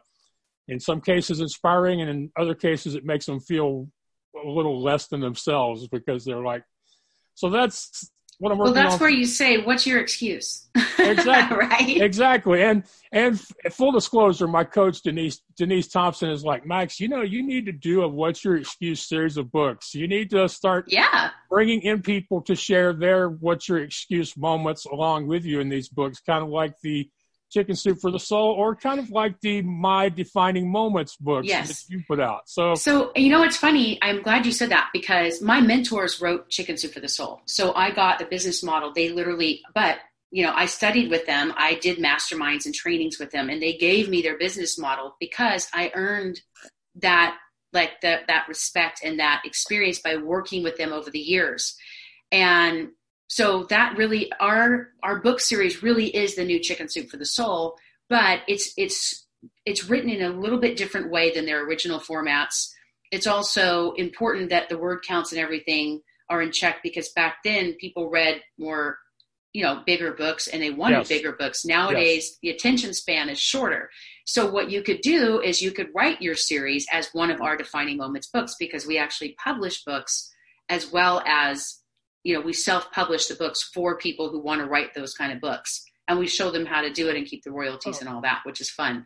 in 0.68 0.80
some 0.80 1.02
cases, 1.02 1.42
inspiring, 1.42 2.02
and 2.02 2.10
in 2.10 2.32
other 2.38 2.56
cases, 2.56 2.96
it 2.96 3.06
makes 3.06 3.26
them 3.26 3.40
feel 3.40 3.90
a 4.42 4.48
little 4.48 4.82
less 4.82 5.08
than 5.08 5.20
themselves 5.20 5.88
because 5.88 6.24
they're 6.24 6.44
like, 6.44 6.64
so 7.34 7.50
that's 7.50 8.10
what 8.40 8.52
I'm 8.52 8.58
working 8.58 8.74
Well, 8.74 8.84
that's 8.84 8.96
on. 8.96 9.00
where 9.00 9.10
you 9.10 9.26
say, 9.26 9.58
"What's 9.64 9.88
your 9.88 10.00
excuse?" 10.00 10.68
Exactly. 11.00 11.58
right. 11.68 12.02
Exactly. 12.02 12.62
And 12.62 12.84
and 13.12 13.40
full 13.72 13.92
disclosure, 13.92 14.48
my 14.48 14.64
coach 14.64 15.02
Denise 15.02 15.42
Denise 15.58 15.88
Thompson 15.88 16.30
is 16.30 16.44
like, 16.44 16.66
Max, 16.66 17.00
you 17.00 17.08
know, 17.08 17.22
you 17.22 17.42
need 17.42 17.66
to 17.66 17.72
do 17.72 18.04
a 18.04 18.08
"What's 18.08 18.44
Your 18.44 18.58
Excuse" 18.58 19.08
series 19.08 19.38
of 19.38 19.52
books. 19.52 19.96
You 19.96 20.08
need 20.08 20.30
to 20.32 20.48
start, 20.50 20.86
yeah, 20.90 21.32
bringing 21.50 21.82
in 21.82 22.02
people 22.02 22.42
to 22.44 22.56
share 22.56 22.94
their 22.94 23.30
"What's 23.30 23.68
Your 23.68 23.80
Excuse" 23.80 24.38
moments 24.38 24.86
along 24.86 25.28
with 25.28 25.44
you 25.46 25.60
in 25.60 25.70
these 25.70 25.90
books, 25.90 26.20
kind 26.20 26.44
of 26.44 26.50
like 26.50 26.76
the 26.84 27.10
Chicken 27.52 27.76
Soup 27.76 27.98
for 28.00 28.12
the 28.12 28.20
Soul, 28.20 28.52
or 28.52 28.76
kind 28.76 29.00
of 29.00 29.10
like 29.10 29.40
the 29.42 29.62
My 29.62 30.10
Defining 30.10 30.70
Moments 30.70 31.16
books 31.16 31.48
yes. 31.48 31.68
that 31.68 31.94
you 31.94 32.04
put 32.08 32.20
out. 32.20 32.50
So, 32.50 32.76
so 32.76 33.12
you 33.16 33.30
know, 33.30 33.44
it's 33.44 33.58
funny. 33.58 33.98
I'm 34.02 34.22
glad 34.22 34.46
you 34.46 34.52
said 34.52 34.70
that 34.70 34.90
because 34.94 35.42
my 35.42 35.62
mentors 35.62 36.22
wrote 36.22 36.50
Chicken 36.50 36.78
Soup 36.78 36.94
for 36.94 37.00
the 37.00 37.10
Soul. 37.10 37.42
So 37.46 37.74
I 37.74 37.92
got 37.92 38.20
the 38.20 38.26
business 38.26 38.64
model. 38.64 38.92
They 38.94 39.10
literally, 39.10 39.62
but 39.74 40.00
you 40.32 40.44
know, 40.44 40.54
I 40.54 40.66
studied 40.66 41.10
with 41.10 41.26
them. 41.26 41.54
I 41.56 41.76
did 41.76 42.00
masterminds 42.00 42.66
and 42.66 42.76
trainings 42.76 43.18
with 43.18 43.32
them, 43.32 43.50
and 43.50 43.62
they 43.62 43.78
gave 43.78 44.10
me 44.10 44.22
their 44.22 44.38
business 44.38 44.78
model 44.78 45.16
because 45.20 45.68
I 45.74 45.92
earned 45.96 46.42
that 46.96 47.38
like 47.74 48.02
that 48.02 48.28
that 48.28 48.48
respect 48.48 49.02
and 49.04 49.20
that 49.20 49.44
experience 49.46 50.00
by 50.00 50.18
working 50.18 50.64
with 50.64 50.78
them 50.78 50.92
over 50.92 51.10
the 51.10 51.20
years. 51.20 51.78
And 52.32 52.90
so 53.28 53.64
that 53.66 53.98
really 53.98 54.32
our 54.40 54.90
our 55.04 55.20
book 55.20 55.40
series 55.40 55.84
really 55.84 56.16
is 56.16 56.36
the 56.36 56.46
new 56.46 56.60
chicken 56.60 56.90
soup 56.90 57.10
for 57.10 57.18
the 57.18 57.26
soul 57.26 57.76
but 58.10 58.40
it's 58.48 58.74
it's 58.78 59.26
it's 59.66 59.90
written 59.90 60.10
in 60.10 60.22
a 60.22 60.36
little 60.36 60.60
bit 60.60 60.78
different 60.78 61.12
way 61.12 61.34
than 61.34 61.46
their 61.46 61.66
original 61.66 62.00
formats 62.00 62.70
it's 63.12 63.28
also 63.28 63.92
important 63.94 64.50
that 64.50 64.70
the 64.70 64.78
word 64.78 65.00
counts 65.08 65.32
and 65.32 65.40
everything 65.40 66.02
are 66.30 66.42
in 66.42 66.52
check 66.52 66.78
because 66.84 67.10
back 67.10 67.38
then 67.44 67.74
people 67.76 68.10
read 68.10 68.42
more 68.58 68.98
you 69.54 69.64
know 69.64 69.82
bigger 69.86 70.14
books 70.14 70.48
and 70.48 70.62
they 70.62 70.70
wanted 70.70 70.98
yes. 70.98 71.08
bigger 71.08 71.32
books 71.32 71.66
nowadays 71.66 72.26
yes. 72.26 72.38
the 72.42 72.50
attention 72.50 72.94
span 72.94 73.30
is 73.30 73.40
shorter 73.40 73.90
so 74.26 74.50
what 74.50 74.70
you 74.70 74.84
could 74.84 75.02
do 75.02 75.42
is 75.42 75.62
you 75.62 75.72
could 75.72 75.88
write 75.96 76.22
your 76.22 76.36
series 76.36 76.86
as 76.92 77.10
one 77.14 77.32
of 77.32 77.42
our 77.42 77.56
defining 77.56 77.98
moments 77.98 78.28
books 78.28 78.56
because 78.60 78.86
we 78.86 78.98
actually 78.98 79.36
publish 79.44 79.84
books 79.84 80.32
as 80.70 80.92
well 80.92 81.24
as 81.26 81.80
you 82.28 82.34
know 82.34 82.42
we 82.42 82.52
self-publish 82.52 83.28
the 83.28 83.36
books 83.36 83.64
for 83.74 83.98
people 83.98 84.30
who 84.30 84.40
want 84.40 84.60
to 84.60 84.68
write 84.68 84.94
those 84.94 85.14
kind 85.14 85.32
of 85.32 85.40
books 85.40 85.86
and 86.10 86.20
we 86.20 86.28
show 86.28 86.52
them 86.52 86.66
how 86.66 86.82
to 86.82 86.92
do 86.92 87.08
it 87.08 87.16
and 87.16 87.26
keep 87.26 87.42
the 87.44 87.52
royalties 87.52 87.98
oh. 87.98 88.00
and 88.02 88.10
all 88.10 88.22
that 88.22 88.42
which 88.44 88.60
is 88.60 88.70
fun 88.70 89.06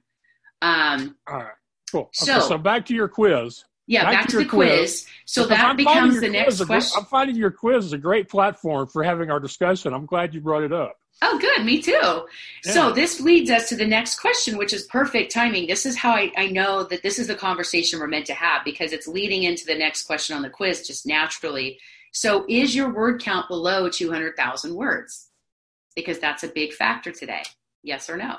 um, 0.63 1.15
all 1.29 1.37
right 1.37 1.53
cool 1.91 2.01
okay, 2.01 2.09
so, 2.13 2.39
so 2.39 2.57
back 2.57 2.83
to 2.83 2.95
your 2.95 3.07
quiz 3.07 3.63
yeah 3.85 4.03
back, 4.03 4.13
back 4.13 4.25
to, 4.25 4.31
to 4.31 4.37
the 4.39 4.45
quiz, 4.45 4.79
quiz. 4.79 5.07
so 5.25 5.43
because 5.43 5.57
that 5.57 5.69
I'm 5.69 5.75
becomes 5.75 6.19
the 6.19 6.29
next 6.29 6.65
question 6.65 6.99
i'm 6.99 7.05
finding 7.05 7.35
your 7.35 7.51
quiz 7.51 7.85
is 7.85 7.93
a 7.93 7.97
great 7.99 8.27
platform 8.27 8.87
for 8.87 9.03
having 9.03 9.29
our 9.29 9.39
discussion 9.39 9.93
i'm 9.93 10.07
glad 10.07 10.33
you 10.33 10.41
brought 10.41 10.63
it 10.63 10.73
up 10.73 10.97
Oh, 11.23 11.37
good. 11.37 11.63
Me 11.63 11.79
too. 11.79 11.91
Yeah. 11.91 12.71
So 12.71 12.91
this 12.93 13.19
leads 13.19 13.51
us 13.51 13.69
to 13.69 13.75
the 13.75 13.85
next 13.85 14.19
question, 14.19 14.57
which 14.57 14.73
is 14.73 14.83
perfect 14.83 15.31
timing. 15.31 15.67
This 15.67 15.85
is 15.85 15.95
how 15.95 16.13
I, 16.13 16.31
I, 16.35 16.47
know 16.47 16.83
that 16.85 17.03
this 17.03 17.19
is 17.19 17.27
the 17.27 17.35
conversation 17.35 17.99
we're 17.99 18.07
meant 18.07 18.25
to 18.27 18.33
have 18.33 18.65
because 18.65 18.91
it's 18.91 19.07
leading 19.07 19.43
into 19.43 19.63
the 19.63 19.75
next 19.75 20.03
question 20.03 20.35
on 20.35 20.41
the 20.41 20.49
quiz 20.49 20.87
just 20.87 21.05
naturally. 21.05 21.77
So, 22.11 22.45
is 22.49 22.75
your 22.75 22.93
word 22.93 23.21
count 23.21 23.47
below 23.47 23.89
200,000 23.89 24.75
words? 24.75 25.29
Because 25.95 26.19
that's 26.19 26.43
a 26.43 26.47
big 26.47 26.73
factor 26.73 27.11
today. 27.11 27.43
Yes 27.83 28.09
or 28.09 28.17
no? 28.17 28.37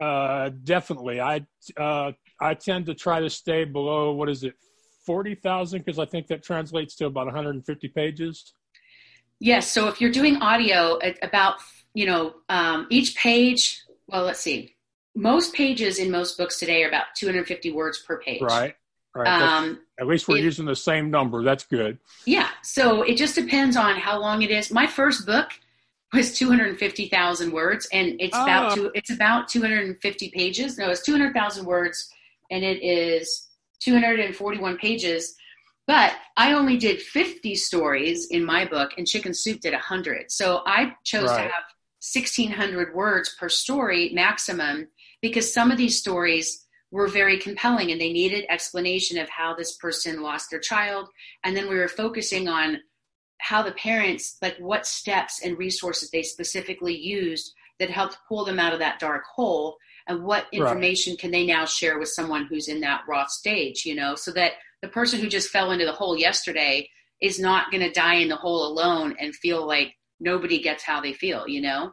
Uh, 0.00 0.50
definitely. 0.64 1.20
I 1.20 1.44
uh, 1.76 2.12
I 2.40 2.54
tend 2.54 2.86
to 2.86 2.94
try 2.94 3.20
to 3.20 3.30
stay 3.30 3.64
below 3.64 4.12
what 4.12 4.28
is 4.28 4.44
it, 4.44 4.54
forty 5.04 5.34
thousand? 5.34 5.84
Because 5.84 5.98
I 5.98 6.04
think 6.04 6.28
that 6.28 6.42
translates 6.42 6.94
to 6.96 7.06
about 7.06 7.26
one 7.26 7.34
hundred 7.34 7.56
and 7.56 7.66
fifty 7.66 7.88
pages. 7.88 8.54
Yes. 9.40 9.68
So 9.68 9.88
if 9.88 10.00
you're 10.00 10.12
doing 10.12 10.36
audio, 10.36 10.98
about 11.22 11.56
you 11.94 12.06
know 12.06 12.34
um, 12.48 12.86
each 12.90 13.16
page. 13.16 13.82
Well, 14.06 14.24
let's 14.24 14.40
see. 14.40 14.74
Most 15.14 15.52
pages 15.52 15.98
in 15.98 16.10
most 16.10 16.38
books 16.38 16.58
today 16.58 16.84
are 16.84 16.88
about 16.88 17.06
250 17.16 17.72
words 17.72 17.98
per 17.98 18.20
page. 18.20 18.40
Right. 18.40 18.74
Um, 19.14 19.80
at 19.98 20.06
least 20.06 20.28
we're 20.28 20.38
it, 20.38 20.44
using 20.44 20.66
the 20.66 20.76
same 20.76 21.10
number. 21.10 21.42
That's 21.42 21.64
good. 21.64 21.98
Yeah. 22.24 22.48
So 22.62 23.02
it 23.02 23.16
just 23.16 23.34
depends 23.34 23.76
on 23.76 23.96
how 23.96 24.20
long 24.20 24.42
it 24.42 24.50
is. 24.50 24.70
My 24.70 24.86
first 24.86 25.26
book 25.26 25.50
was 26.12 26.36
250,000 26.38 27.52
words, 27.52 27.88
and 27.92 28.20
it's 28.20 28.36
oh. 28.36 28.42
about 28.42 28.74
two, 28.74 28.90
it's 28.94 29.10
about 29.10 29.48
250 29.48 30.30
pages. 30.30 30.78
No, 30.78 30.90
it's 30.90 31.02
200,000 31.02 31.66
words, 31.66 32.08
and 32.50 32.64
it 32.64 32.82
is 32.82 33.48
241 33.80 34.78
pages. 34.78 35.34
But 35.86 36.14
I 36.36 36.52
only 36.52 36.76
did 36.76 37.00
50 37.00 37.54
stories 37.54 38.28
in 38.30 38.44
my 38.44 38.66
book, 38.66 38.92
and 38.98 39.06
Chicken 39.06 39.32
Soup 39.34 39.60
did 39.60 39.72
100. 39.72 40.30
So 40.30 40.62
I 40.66 40.94
chose 41.04 41.30
right. 41.30 41.36
to 41.36 41.42
have 41.42 41.64
1,600 42.00 42.94
words 42.94 43.34
per 43.38 43.48
story 43.48 44.10
maximum 44.14 44.88
because 45.20 45.52
some 45.52 45.70
of 45.70 45.78
these 45.78 45.98
stories 45.98 46.67
were 46.90 47.08
very 47.08 47.38
compelling 47.38 47.90
and 47.90 48.00
they 48.00 48.12
needed 48.12 48.46
explanation 48.48 49.18
of 49.18 49.28
how 49.28 49.54
this 49.54 49.76
person 49.76 50.22
lost 50.22 50.50
their 50.50 50.60
child. 50.60 51.08
And 51.44 51.56
then 51.56 51.68
we 51.68 51.76
were 51.76 51.88
focusing 51.88 52.48
on 52.48 52.78
how 53.40 53.62
the 53.62 53.72
parents 53.72 54.36
like 54.42 54.56
what 54.58 54.86
steps 54.86 55.42
and 55.44 55.58
resources 55.58 56.10
they 56.10 56.22
specifically 56.22 56.96
used 56.96 57.52
that 57.78 57.90
helped 57.90 58.18
pull 58.28 58.44
them 58.44 58.58
out 58.58 58.72
of 58.72 58.80
that 58.80 58.98
dark 58.98 59.22
hole 59.24 59.76
and 60.08 60.24
what 60.24 60.46
information 60.52 61.12
right. 61.12 61.20
can 61.20 61.30
they 61.30 61.46
now 61.46 61.64
share 61.64 61.98
with 61.98 62.08
someone 62.08 62.46
who's 62.46 62.68
in 62.68 62.80
that 62.80 63.02
raw 63.08 63.26
stage 63.26 63.84
you 63.84 63.94
know? 63.94 64.14
So 64.14 64.32
that 64.32 64.52
the 64.82 64.88
person 64.88 65.20
who 65.20 65.28
just 65.28 65.50
fell 65.50 65.70
into 65.70 65.84
the 65.84 65.92
hole 65.92 66.16
yesterday 66.16 66.88
is 67.20 67.38
not 67.38 67.70
going 67.70 67.82
to 67.82 67.92
die 67.92 68.14
in 68.14 68.28
the 68.28 68.36
hole 68.36 68.66
alone 68.66 69.14
and 69.20 69.34
feel 69.34 69.66
like 69.66 69.94
nobody 70.18 70.60
gets 70.60 70.82
how 70.82 71.00
they 71.00 71.12
feel 71.12 71.46
you 71.46 71.60
know 71.60 71.92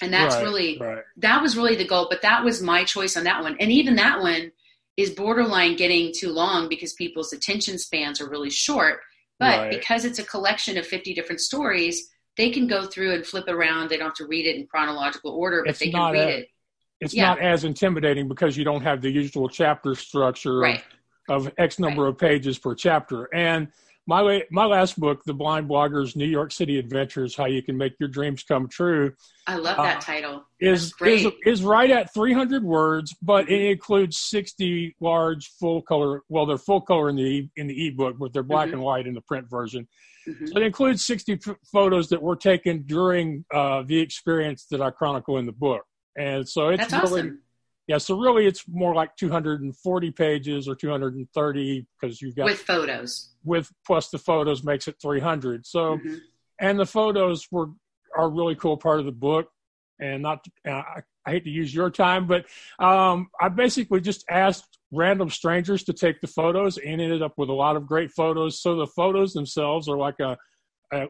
and 0.00 0.12
that's 0.12 0.36
right, 0.36 0.42
really 0.42 0.78
right. 0.78 1.02
that 1.16 1.42
was 1.42 1.56
really 1.56 1.74
the 1.74 1.86
goal 1.86 2.06
but 2.08 2.22
that 2.22 2.44
was 2.44 2.62
my 2.62 2.84
choice 2.84 3.16
on 3.16 3.24
that 3.24 3.42
one. 3.42 3.56
And 3.60 3.72
even 3.72 3.96
that 3.96 4.20
one 4.20 4.52
is 4.96 5.10
borderline 5.10 5.76
getting 5.76 6.12
too 6.14 6.30
long 6.30 6.68
because 6.68 6.92
people's 6.92 7.32
attention 7.32 7.78
spans 7.78 8.20
are 8.20 8.28
really 8.28 8.50
short. 8.50 9.00
But 9.38 9.58
right. 9.58 9.70
because 9.70 10.04
it's 10.04 10.18
a 10.18 10.24
collection 10.24 10.76
of 10.76 10.86
50 10.86 11.14
different 11.14 11.40
stories 11.40 12.10
they 12.36 12.50
can 12.50 12.68
go 12.68 12.86
through 12.86 13.14
and 13.14 13.26
flip 13.26 13.48
around. 13.48 13.90
They 13.90 13.96
don't 13.96 14.06
have 14.06 14.14
to 14.14 14.26
read 14.26 14.46
it 14.46 14.56
in 14.56 14.66
chronological 14.66 15.32
order 15.32 15.62
but 15.64 15.70
it's 15.70 15.80
they 15.80 15.90
can 15.90 16.12
read 16.12 16.28
a, 16.28 16.38
it. 16.38 16.48
it's 17.00 17.14
yeah. 17.14 17.28
not 17.28 17.40
as 17.40 17.64
intimidating 17.64 18.28
because 18.28 18.56
you 18.56 18.64
don't 18.64 18.82
have 18.82 19.02
the 19.02 19.10
usual 19.10 19.48
chapter 19.48 19.94
structure 19.94 20.64
of, 20.64 20.82
of 21.28 21.52
x 21.58 21.78
number 21.78 22.06
of 22.06 22.16
pages 22.16 22.58
per 22.58 22.74
chapter. 22.74 23.28
And 23.34 23.68
my 24.08 24.42
my 24.50 24.64
last 24.64 24.98
book, 24.98 25.22
The 25.26 25.34
Blind 25.34 25.68
Blogger's 25.68 26.16
New 26.16 26.26
York 26.26 26.50
City 26.50 26.78
Adventures: 26.78 27.36
How 27.36 27.44
You 27.44 27.62
Can 27.62 27.76
Make 27.76 27.92
Your 28.00 28.08
Dreams 28.08 28.42
Come 28.42 28.66
True. 28.66 29.12
I 29.46 29.56
love 29.56 29.76
that 29.76 29.98
uh, 29.98 30.00
title. 30.00 30.44
Is 30.58 30.94
is 31.04 31.26
is 31.44 31.62
right 31.62 31.90
at 31.90 32.12
300 32.14 32.64
words, 32.64 33.14
but 33.20 33.50
it 33.50 33.70
includes 33.70 34.18
60 34.18 34.96
large 35.00 35.50
full 35.60 35.82
color. 35.82 36.22
Well, 36.30 36.46
they're 36.46 36.56
full 36.56 36.80
color 36.80 37.10
in 37.10 37.16
the 37.16 37.48
in 37.56 37.66
the 37.66 37.88
ebook, 37.88 38.16
but 38.18 38.32
they're 38.32 38.42
black 38.42 38.68
mm-hmm. 38.68 38.76
and 38.76 38.82
white 38.82 39.06
in 39.06 39.12
the 39.12 39.20
print 39.20 39.48
version. 39.50 39.86
Mm-hmm. 40.26 40.46
So 40.46 40.56
it 40.56 40.62
includes 40.62 41.04
60 41.04 41.40
f- 41.46 41.56
photos 41.70 42.08
that 42.08 42.22
were 42.22 42.36
taken 42.36 42.84
during 42.86 43.44
uh, 43.54 43.82
the 43.82 44.00
experience 44.00 44.64
that 44.70 44.80
I 44.80 44.90
chronicle 44.90 45.36
in 45.36 45.44
the 45.44 45.52
book, 45.52 45.82
and 46.16 46.48
so 46.48 46.70
it's 46.70 46.88
That's 46.88 47.10
really. 47.10 47.20
Awesome 47.20 47.40
yeah, 47.88 47.96
so 47.96 48.18
really 48.18 48.46
it's 48.46 48.64
more 48.68 48.94
like 48.94 49.16
240 49.16 50.10
pages 50.10 50.68
or 50.68 50.74
230 50.74 51.86
because 52.00 52.20
you've 52.20 52.36
got 52.36 52.44
with 52.44 52.60
photos. 52.60 53.30
With 53.44 53.72
plus 53.86 54.10
the 54.10 54.18
photos 54.18 54.62
makes 54.62 54.88
it 54.88 54.96
300. 55.00 55.66
So, 55.66 55.96
mm-hmm. 55.96 56.14
and 56.60 56.78
the 56.78 56.84
photos 56.84 57.48
were 57.50 57.68
are 58.14 58.26
a 58.26 58.28
really 58.28 58.54
cool 58.54 58.76
part 58.76 59.00
of 59.00 59.06
the 59.06 59.12
book. 59.12 59.48
And 60.00 60.22
not, 60.22 60.44
uh, 60.66 60.70
I, 60.70 61.02
I 61.26 61.30
hate 61.30 61.44
to 61.44 61.50
use 61.50 61.74
your 61.74 61.90
time, 61.90 62.28
but 62.28 62.44
um, 62.78 63.28
I 63.40 63.48
basically 63.48 64.00
just 64.00 64.24
asked 64.30 64.78
random 64.92 65.28
strangers 65.28 65.82
to 65.84 65.92
take 65.92 66.20
the 66.20 66.28
photos 66.28 66.78
and 66.78 67.00
ended 67.00 67.22
up 67.22 67.32
with 67.36 67.48
a 67.48 67.54
lot 67.54 67.74
of 67.74 67.86
great 67.86 68.12
photos. 68.12 68.60
So 68.60 68.76
the 68.76 68.86
photos 68.86 69.32
themselves 69.32 69.88
are 69.88 69.96
like 69.96 70.20
a 70.20 70.36
a, 70.92 71.06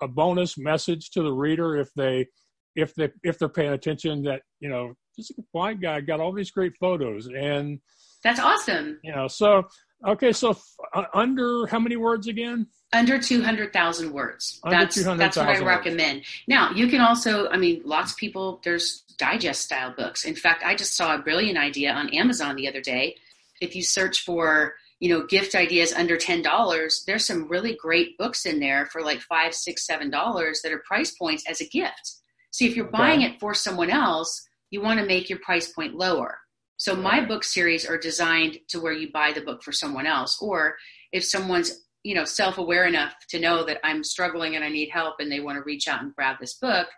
a 0.00 0.08
bonus 0.08 0.58
message 0.58 1.10
to 1.10 1.22
the 1.22 1.32
reader 1.32 1.76
if 1.76 1.92
they 1.94 2.26
if 2.74 2.94
they 2.94 3.10
if 3.22 3.38
they're 3.38 3.48
paying 3.48 3.72
attention 3.72 4.22
that 4.22 4.42
you 4.60 4.68
know 4.68 4.94
just 5.16 5.30
a 5.30 5.42
blind 5.52 5.80
guy 5.82 6.00
got 6.00 6.20
all 6.20 6.32
these 6.32 6.50
great 6.50 6.72
photos 6.80 7.26
and 7.26 7.80
that's 8.24 8.40
awesome 8.40 8.98
you 9.02 9.14
know 9.14 9.28
so 9.28 9.62
okay 10.06 10.32
so 10.32 10.56
uh, 10.94 11.04
under 11.14 11.66
how 11.66 11.78
many 11.78 11.96
words 11.96 12.28
again 12.28 12.66
under 12.92 13.18
200,000 13.18 14.12
words. 14.12 14.60
Under 14.62 14.76
that's 14.76 15.02
that's 15.02 15.36
what 15.36 15.48
I 15.48 15.58
recommend. 15.60 16.18
Words. 16.18 16.42
Now, 16.46 16.72
you 16.72 16.88
can 16.88 17.00
also, 17.00 17.48
I 17.48 17.56
mean, 17.56 17.80
lots 17.84 18.12
of 18.12 18.18
people 18.18 18.60
there's 18.64 19.04
digest 19.18 19.62
style 19.62 19.94
books. 19.96 20.24
In 20.24 20.34
fact, 20.34 20.62
I 20.64 20.74
just 20.74 20.96
saw 20.96 21.14
a 21.14 21.18
brilliant 21.18 21.58
idea 21.58 21.92
on 21.92 22.10
Amazon 22.10 22.56
the 22.56 22.68
other 22.68 22.80
day. 22.80 23.16
If 23.60 23.74
you 23.74 23.82
search 23.82 24.24
for, 24.24 24.74
you 25.00 25.08
know, 25.08 25.26
gift 25.26 25.54
ideas 25.54 25.92
under 25.92 26.16
$10, 26.16 27.04
there's 27.06 27.26
some 27.26 27.48
really 27.48 27.76
great 27.76 28.18
books 28.18 28.44
in 28.44 28.60
there 28.60 28.86
for 28.86 29.02
like 29.02 29.20
five, 29.20 29.54
six, 29.54 29.86
seven 29.86 30.10
dollars 30.10 30.60
that 30.62 30.72
are 30.72 30.82
price 30.86 31.12
points 31.12 31.44
as 31.48 31.60
a 31.60 31.68
gift. 31.68 32.16
See, 32.52 32.66
if 32.66 32.76
you're 32.76 32.86
okay. 32.86 32.98
buying 32.98 33.22
it 33.22 33.40
for 33.40 33.54
someone 33.54 33.90
else, 33.90 34.46
you 34.70 34.80
want 34.80 35.00
to 35.00 35.06
make 35.06 35.28
your 35.28 35.40
price 35.40 35.72
point 35.72 35.94
lower. 35.94 36.38
So 36.76 36.94
my 36.94 37.24
book 37.24 37.44
series 37.44 37.86
are 37.86 37.98
designed 37.98 38.58
to 38.68 38.80
where 38.80 38.92
you 38.92 39.10
buy 39.12 39.32
the 39.32 39.40
book 39.40 39.62
for 39.62 39.72
someone 39.72 40.06
else, 40.06 40.38
or 40.40 40.76
if 41.12 41.24
someone's 41.24 41.82
you 42.02 42.14
know 42.14 42.24
self-aware 42.24 42.86
enough 42.86 43.14
to 43.28 43.38
know 43.38 43.64
that 43.64 43.78
i'm 43.84 44.02
struggling 44.02 44.56
and 44.56 44.64
i 44.64 44.68
need 44.68 44.90
help 44.90 45.16
and 45.18 45.30
they 45.30 45.40
want 45.40 45.56
to 45.56 45.62
reach 45.62 45.88
out 45.88 46.02
and 46.02 46.14
grab 46.14 46.36
this 46.40 46.54
book 46.54 46.88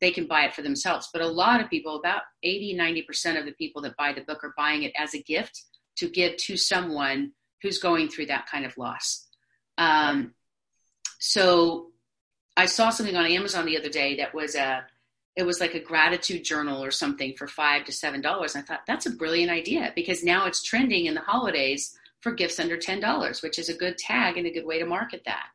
they 0.00 0.10
can 0.10 0.26
buy 0.26 0.42
it 0.42 0.54
for 0.54 0.62
themselves 0.62 1.08
but 1.12 1.22
a 1.22 1.26
lot 1.26 1.60
of 1.60 1.70
people 1.70 1.96
about 1.96 2.22
80 2.42 2.76
90% 2.76 3.38
of 3.38 3.46
the 3.46 3.52
people 3.52 3.82
that 3.82 3.96
buy 3.96 4.12
the 4.12 4.22
book 4.22 4.44
are 4.44 4.54
buying 4.56 4.82
it 4.82 4.92
as 4.98 5.14
a 5.14 5.22
gift 5.22 5.62
to 5.96 6.08
give 6.08 6.36
to 6.38 6.56
someone 6.56 7.32
who's 7.62 7.78
going 7.78 8.08
through 8.08 8.26
that 8.26 8.46
kind 8.50 8.64
of 8.64 8.76
loss 8.76 9.28
um, 9.78 10.34
so 11.18 11.90
i 12.56 12.66
saw 12.66 12.90
something 12.90 13.16
on 13.16 13.26
amazon 13.26 13.66
the 13.66 13.78
other 13.78 13.88
day 13.88 14.16
that 14.16 14.34
was 14.34 14.54
a 14.54 14.84
it 15.40 15.46
was 15.46 15.60
like 15.60 15.74
a 15.74 15.80
gratitude 15.80 16.44
journal 16.44 16.84
or 16.84 16.90
something 16.92 17.34
for 17.36 17.48
five 17.48 17.84
to 17.84 17.92
seven 17.92 18.20
dollars 18.20 18.54
i 18.54 18.60
thought 18.60 18.80
that's 18.86 19.06
a 19.06 19.10
brilliant 19.10 19.50
idea 19.50 19.92
because 19.96 20.22
now 20.22 20.46
it's 20.46 20.62
trending 20.62 21.06
in 21.06 21.14
the 21.14 21.20
holidays 21.20 21.96
for 22.20 22.32
gifts 22.32 22.60
under 22.60 22.76
$10, 22.76 23.42
which 23.42 23.58
is 23.58 23.68
a 23.68 23.74
good 23.74 23.98
tag 23.98 24.36
and 24.36 24.46
a 24.46 24.50
good 24.50 24.66
way 24.66 24.78
to 24.78 24.86
market 24.86 25.22
that. 25.24 25.46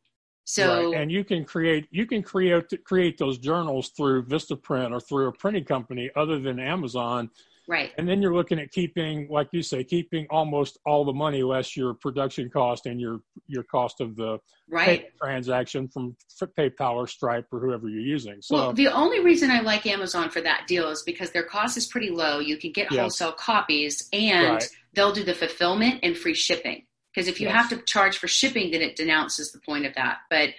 So 0.48 0.92
right. 0.92 1.02
and 1.02 1.12
you 1.12 1.24
can 1.24 1.44
create 1.44 1.88
you 1.90 2.06
can 2.06 2.22
create 2.22 2.66
create 2.84 3.18
those 3.18 3.40
journals 3.40 3.90
through 3.90 4.26
Vistaprint 4.26 4.92
or 4.92 5.00
through 5.00 5.28
a 5.28 5.32
printing 5.32 5.66
company 5.66 6.12
other 6.16 6.40
than 6.40 6.60
Amazon. 6.60 7.32
Right. 7.68 7.92
And 7.98 8.08
then 8.08 8.22
you're 8.22 8.36
looking 8.36 8.60
at 8.60 8.72
keeping, 8.72 9.28
like 9.30 9.48
you 9.52 9.62
say, 9.62 9.84
keeping 9.84 10.28
almost 10.30 10.78
all 10.86 11.04
the 11.04 11.14
money 11.14 11.42
less 11.42 11.76
your 11.76 11.94
production 11.94 12.50
cost 12.50 12.86
and 12.86 13.00
your 13.00 13.22
your 13.48 13.64
cost 13.64 14.02
of 14.02 14.16
the 14.16 14.38
right. 14.70 15.08
transaction 15.22 15.88
from 15.88 16.16
PayPal 16.58 16.94
or 16.94 17.08
Stripe 17.08 17.48
or 17.52 17.60
whoever 17.60 17.90
you're 17.90 18.02
using. 18.02 18.42
So 18.42 18.56
well, 18.56 18.74
the 18.74 18.88
only 18.88 19.20
reason 19.20 19.50
I 19.50 19.62
like 19.62 19.86
Amazon 19.86 20.30
for 20.30 20.42
that 20.42 20.68
deal 20.68 20.90
is 20.90 21.02
because 21.04 21.32
their 21.32 21.44
cost 21.44 21.76
is 21.76 21.88
pretty 21.88 22.12
low. 22.12 22.40
You 22.40 22.58
can 22.58 22.72
get 22.72 22.92
yes. 22.92 23.00
wholesale 23.00 23.32
copies 23.32 24.08
and 24.14 24.56
right 24.56 24.70
they'll 24.96 25.12
do 25.12 25.24
the 25.24 25.34
fulfillment 25.34 26.00
and 26.02 26.18
free 26.18 26.34
shipping. 26.34 26.86
Because 27.14 27.28
if 27.28 27.40
you 27.40 27.48
yes. 27.48 27.56
have 27.56 27.70
to 27.70 27.86
charge 27.86 28.18
for 28.18 28.28
shipping, 28.28 28.72
then 28.72 28.82
it 28.82 28.96
denounces 28.96 29.52
the 29.52 29.60
point 29.60 29.86
of 29.86 29.94
that. 29.96 30.20
But 30.30 30.50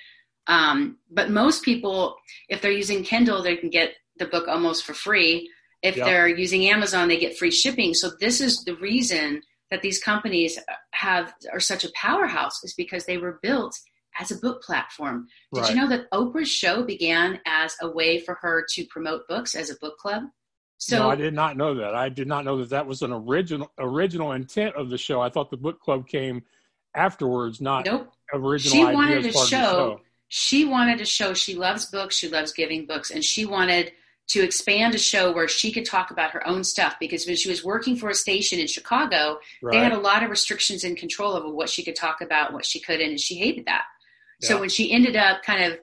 um, 0.47 0.99
but 1.11 1.29
most 1.29 1.65
people, 1.65 2.17
if 2.49 2.63
they're 2.63 2.71
using 2.71 3.03
Kindle, 3.03 3.43
they 3.43 3.57
can 3.57 3.69
get 3.69 3.95
the 4.19 4.27
book 4.27 4.47
almost 4.47 4.85
for 4.85 4.95
free. 4.95 5.51
If 5.83 5.97
yep. 5.97 6.07
they're 6.07 6.29
using 6.29 6.67
Amazon, 6.67 7.09
they 7.09 7.19
get 7.19 7.37
free 7.37 7.51
shipping. 7.51 7.95
So 7.95 8.11
this 8.21 8.41
is 8.41 8.65
the 8.65 8.77
reason 8.77 9.43
that 9.71 9.83
these 9.83 10.03
companies 10.03 10.59
have 10.93 11.35
are 11.53 11.61
such 11.61 11.85
a 11.85 11.91
powerhouse 11.95 12.63
is 12.65 12.75
because 12.75 13.05
they 13.05 13.19
were 13.19 13.39
built 13.43 13.79
as 14.19 14.31
a 14.31 14.37
book 14.37 14.63
platform. 14.63 15.27
Did 15.53 15.61
right. 15.61 15.71
you 15.71 15.77
know 15.77 15.89
that 15.89 16.11
Oprah's 16.13 16.49
show 16.49 16.83
began 16.83 17.41
as 17.47 17.75
a 17.83 17.91
way 17.91 18.21
for 18.21 18.37
her 18.41 18.65
to 18.75 18.85
promote 18.87 19.29
books 19.29 19.55
as 19.55 19.71
a 19.71 19.77
book 19.81 19.99
club? 19.99 20.25
So 20.79 20.99
no, 20.99 21.11
I 21.11 21.17
did 21.17 21.35
not 21.35 21.57
know 21.57 21.75
that. 21.77 21.95
I 21.95 22.09
did 22.09 22.29
not 22.29 22.45
know 22.45 22.59
that 22.59 22.71
that 22.71 22.87
was 22.87 23.03
an 23.03 23.13
original 23.13 23.71
original 23.79 24.33
intent 24.33 24.77
of 24.77 24.91
the 24.91 24.99
show. 24.99 25.21
I 25.21 25.31
thought 25.31 25.51
the 25.51 25.57
book 25.57 25.81
club 25.81 26.07
came 26.07 26.43
afterwards, 26.95 27.61
not 27.61 27.87
nope. 27.87 28.13
original. 28.33 28.73
She 28.73 28.85
wanted 28.85 29.23
to 29.23 29.33
show, 29.33 29.47
show. 29.47 30.01
She 30.29 30.65
wanted 30.67 30.99
to 30.99 31.07
show 31.07 31.33
she 31.33 31.55
loves 31.55 31.87
books. 31.87 32.17
She 32.17 32.29
loves 32.29 32.53
giving 32.53 32.87
books, 32.87 33.11
and 33.11 33.25
she 33.25 33.47
wanted 33.47 33.93
to 34.29 34.43
expand 34.43 34.95
a 34.95 34.99
show 34.99 35.33
where 35.33 35.47
she 35.47 35.71
could 35.71 35.85
talk 35.85 36.11
about 36.11 36.33
her 36.33 36.47
own 36.47 36.65
stuff 36.65 36.97
because 36.99 37.27
when 37.27 37.37
she 37.37 37.49
was 37.49 37.65
working 37.65 37.97
for 37.97 38.09
a 38.09 38.15
station 38.15 38.59
in 38.59 38.67
Chicago, 38.67 39.39
right. 39.63 39.73
they 39.73 39.79
had 39.79 39.93
a 39.93 39.99
lot 39.99 40.23
of 40.23 40.31
restrictions 40.31 40.83
and 40.83 40.97
control 40.97 41.35
over 41.35 41.49
what 41.49 41.69
she 41.69 41.85
could 41.85 41.97
talk 41.97 42.21
about, 42.21 42.53
what 42.53 42.65
she 42.65 42.81
couldn't, 42.81 43.09
and 43.09 43.21
she 43.21 43.37
hated 43.37 43.67
that. 43.67 43.85
Yeah. 44.41 44.49
So 44.49 44.61
when 44.61 44.69
she 44.69 44.93
ended 44.93 45.17
up 45.17 45.43
kind 45.43 45.73
of 45.73 45.79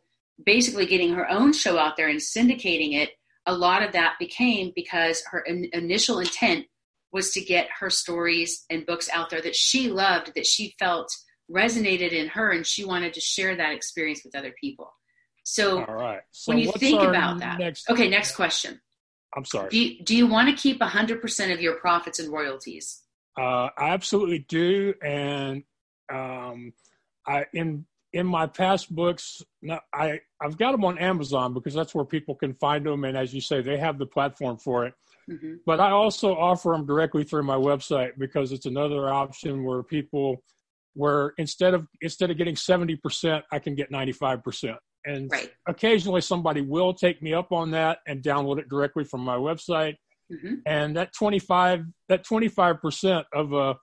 basically 0.46 0.86
getting 0.86 1.14
her 1.14 1.30
own 1.30 1.54
show 1.54 1.78
out 1.78 1.96
there 1.96 2.10
and 2.10 2.20
syndicating 2.20 2.94
it, 2.94 3.12
a 3.46 3.56
lot 3.56 3.84
of 3.84 3.94
that 3.94 4.16
became 4.20 4.72
because 4.76 5.24
her 5.32 5.40
in, 5.40 5.70
initial 5.74 6.20
intent 6.20 6.66
was 7.12 7.32
to 7.32 7.42
get 7.42 7.68
her 7.80 7.90
stories 7.90 8.66
and 8.70 8.86
books 8.86 9.10
out 9.14 9.30
there 9.30 9.42
that 9.42 9.56
she 9.56 9.90
loved, 9.90 10.34
that 10.36 10.46
she 10.46 10.76
felt 10.80 11.10
resonated 11.52 12.12
in 12.12 12.28
her, 12.28 12.52
and 12.52 12.66
she 12.66 12.84
wanted 12.84 13.14
to 13.14 13.22
share 13.22 13.56
that 13.56 13.74
experience 13.74 14.22
with 14.26 14.36
other 14.36 14.54
people. 14.60 14.92
So, 15.44 15.84
All 15.84 15.96
right. 15.96 16.22
So 16.32 16.52
when 16.52 16.60
you 16.60 16.72
think 16.72 17.02
about 17.02 17.40
that, 17.40 17.60
next, 17.60 17.90
okay, 17.90 18.10
next 18.10 18.36
question. 18.36 18.80
I'm 19.36 19.46
sorry. 19.46 19.70
Do 19.70 19.78
you, 19.80 20.04
do 20.04 20.16
you 20.16 20.28
want 20.28 20.50
to 20.50 20.56
keep 20.56 20.80
100% 20.80 21.54
of 21.54 21.62
your 21.62 21.76
profits 21.76 22.20
and 22.20 22.32
royalties? 22.32 23.02
Uh, 23.38 23.70
I 23.78 23.90
absolutely 23.90 24.40
do. 24.40 24.94
And 25.04 25.64
um, 26.12 26.74
I 27.26 27.46
in 27.54 27.86
in 28.14 28.28
my 28.28 28.46
past 28.46 28.94
books, 28.94 29.42
I 29.94 30.20
I've 30.40 30.58
got 30.58 30.72
them 30.72 30.86
on 30.86 31.00
Amazon 31.00 31.54
because 31.54 31.74
that's 31.74 31.96
where 31.96 32.06
people 32.06 32.36
can 32.36 32.54
find 32.54 32.86
them, 32.86 33.06
and 33.06 33.18
as 33.18 33.34
you 33.34 33.42
say, 33.42 33.62
they 33.62 33.78
have 33.78 33.98
the 33.98 34.06
platform 34.06 34.58
for 34.58 34.86
it. 34.86 34.94
Mm-hmm. 35.30 35.56
But 35.66 35.80
I 35.80 35.92
also 35.92 36.36
offer 36.36 36.72
them 36.72 36.86
directly 36.86 37.24
through 37.24 37.44
my 37.44 37.56
website 37.56 38.12
because 38.18 38.52
it's 38.52 38.66
another 38.66 39.10
option 39.10 39.64
where 39.64 39.82
people, 39.82 40.44
where 40.94 41.34
instead 41.38 41.74
of 41.74 41.88
instead 42.02 42.30
of 42.30 42.38
getting 42.38 42.56
seventy 42.56 42.96
percent, 42.96 43.46
I 43.52 43.60
can 43.60 43.74
get 43.74 43.90
ninety 43.90 44.12
five 44.12 44.44
percent. 44.44 44.78
And 45.06 45.30
right. 45.32 45.52
occasionally 45.68 46.22
somebody 46.22 46.62
will 46.62 46.94
take 46.94 47.22
me 47.22 47.34
up 47.34 47.52
on 47.52 47.72
that 47.72 48.00
and 48.08 48.24
download 48.24 48.60
it 48.60 48.70
directly 48.70 49.04
from 49.04 49.22
my 49.22 49.36
website. 49.36 49.96
Mm-hmm. 50.32 50.56
And 50.66 50.96
that 50.96 51.14
twenty 51.14 51.40
five 51.40 51.86
that 52.10 52.24
twenty 52.24 52.48
five 52.48 52.82
percent 52.82 53.26
of 53.34 53.54
a 53.54 53.76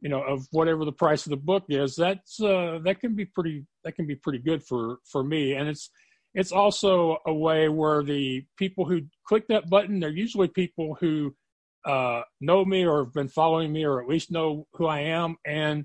you 0.00 0.08
know 0.08 0.22
of 0.22 0.46
whatever 0.50 0.84
the 0.84 0.92
price 0.92 1.26
of 1.26 1.30
the 1.30 1.36
book 1.36 1.64
is 1.68 1.94
that's 1.94 2.40
uh, 2.40 2.78
that 2.84 3.00
can 3.00 3.14
be 3.14 3.24
pretty 3.24 3.64
that 3.84 3.94
can 3.94 4.06
be 4.06 4.16
pretty 4.16 4.38
good 4.38 4.62
for 4.62 4.98
for 5.10 5.22
me 5.22 5.54
and 5.54 5.68
it's 5.68 5.90
it's 6.34 6.52
also 6.52 7.18
a 7.26 7.32
way 7.32 7.68
where 7.68 8.02
the 8.02 8.44
people 8.58 8.84
who 8.84 9.02
click 9.26 9.46
that 9.48 9.70
button 9.70 10.00
they're 10.00 10.10
usually 10.10 10.48
people 10.48 10.96
who 11.00 11.34
uh, 11.84 12.22
know 12.40 12.64
me 12.64 12.86
or 12.86 13.04
have 13.04 13.12
been 13.12 13.28
following 13.28 13.72
me 13.72 13.84
or 13.84 14.00
at 14.00 14.08
least 14.08 14.30
know 14.30 14.66
who 14.74 14.86
I 14.86 15.00
am 15.00 15.36
and 15.44 15.84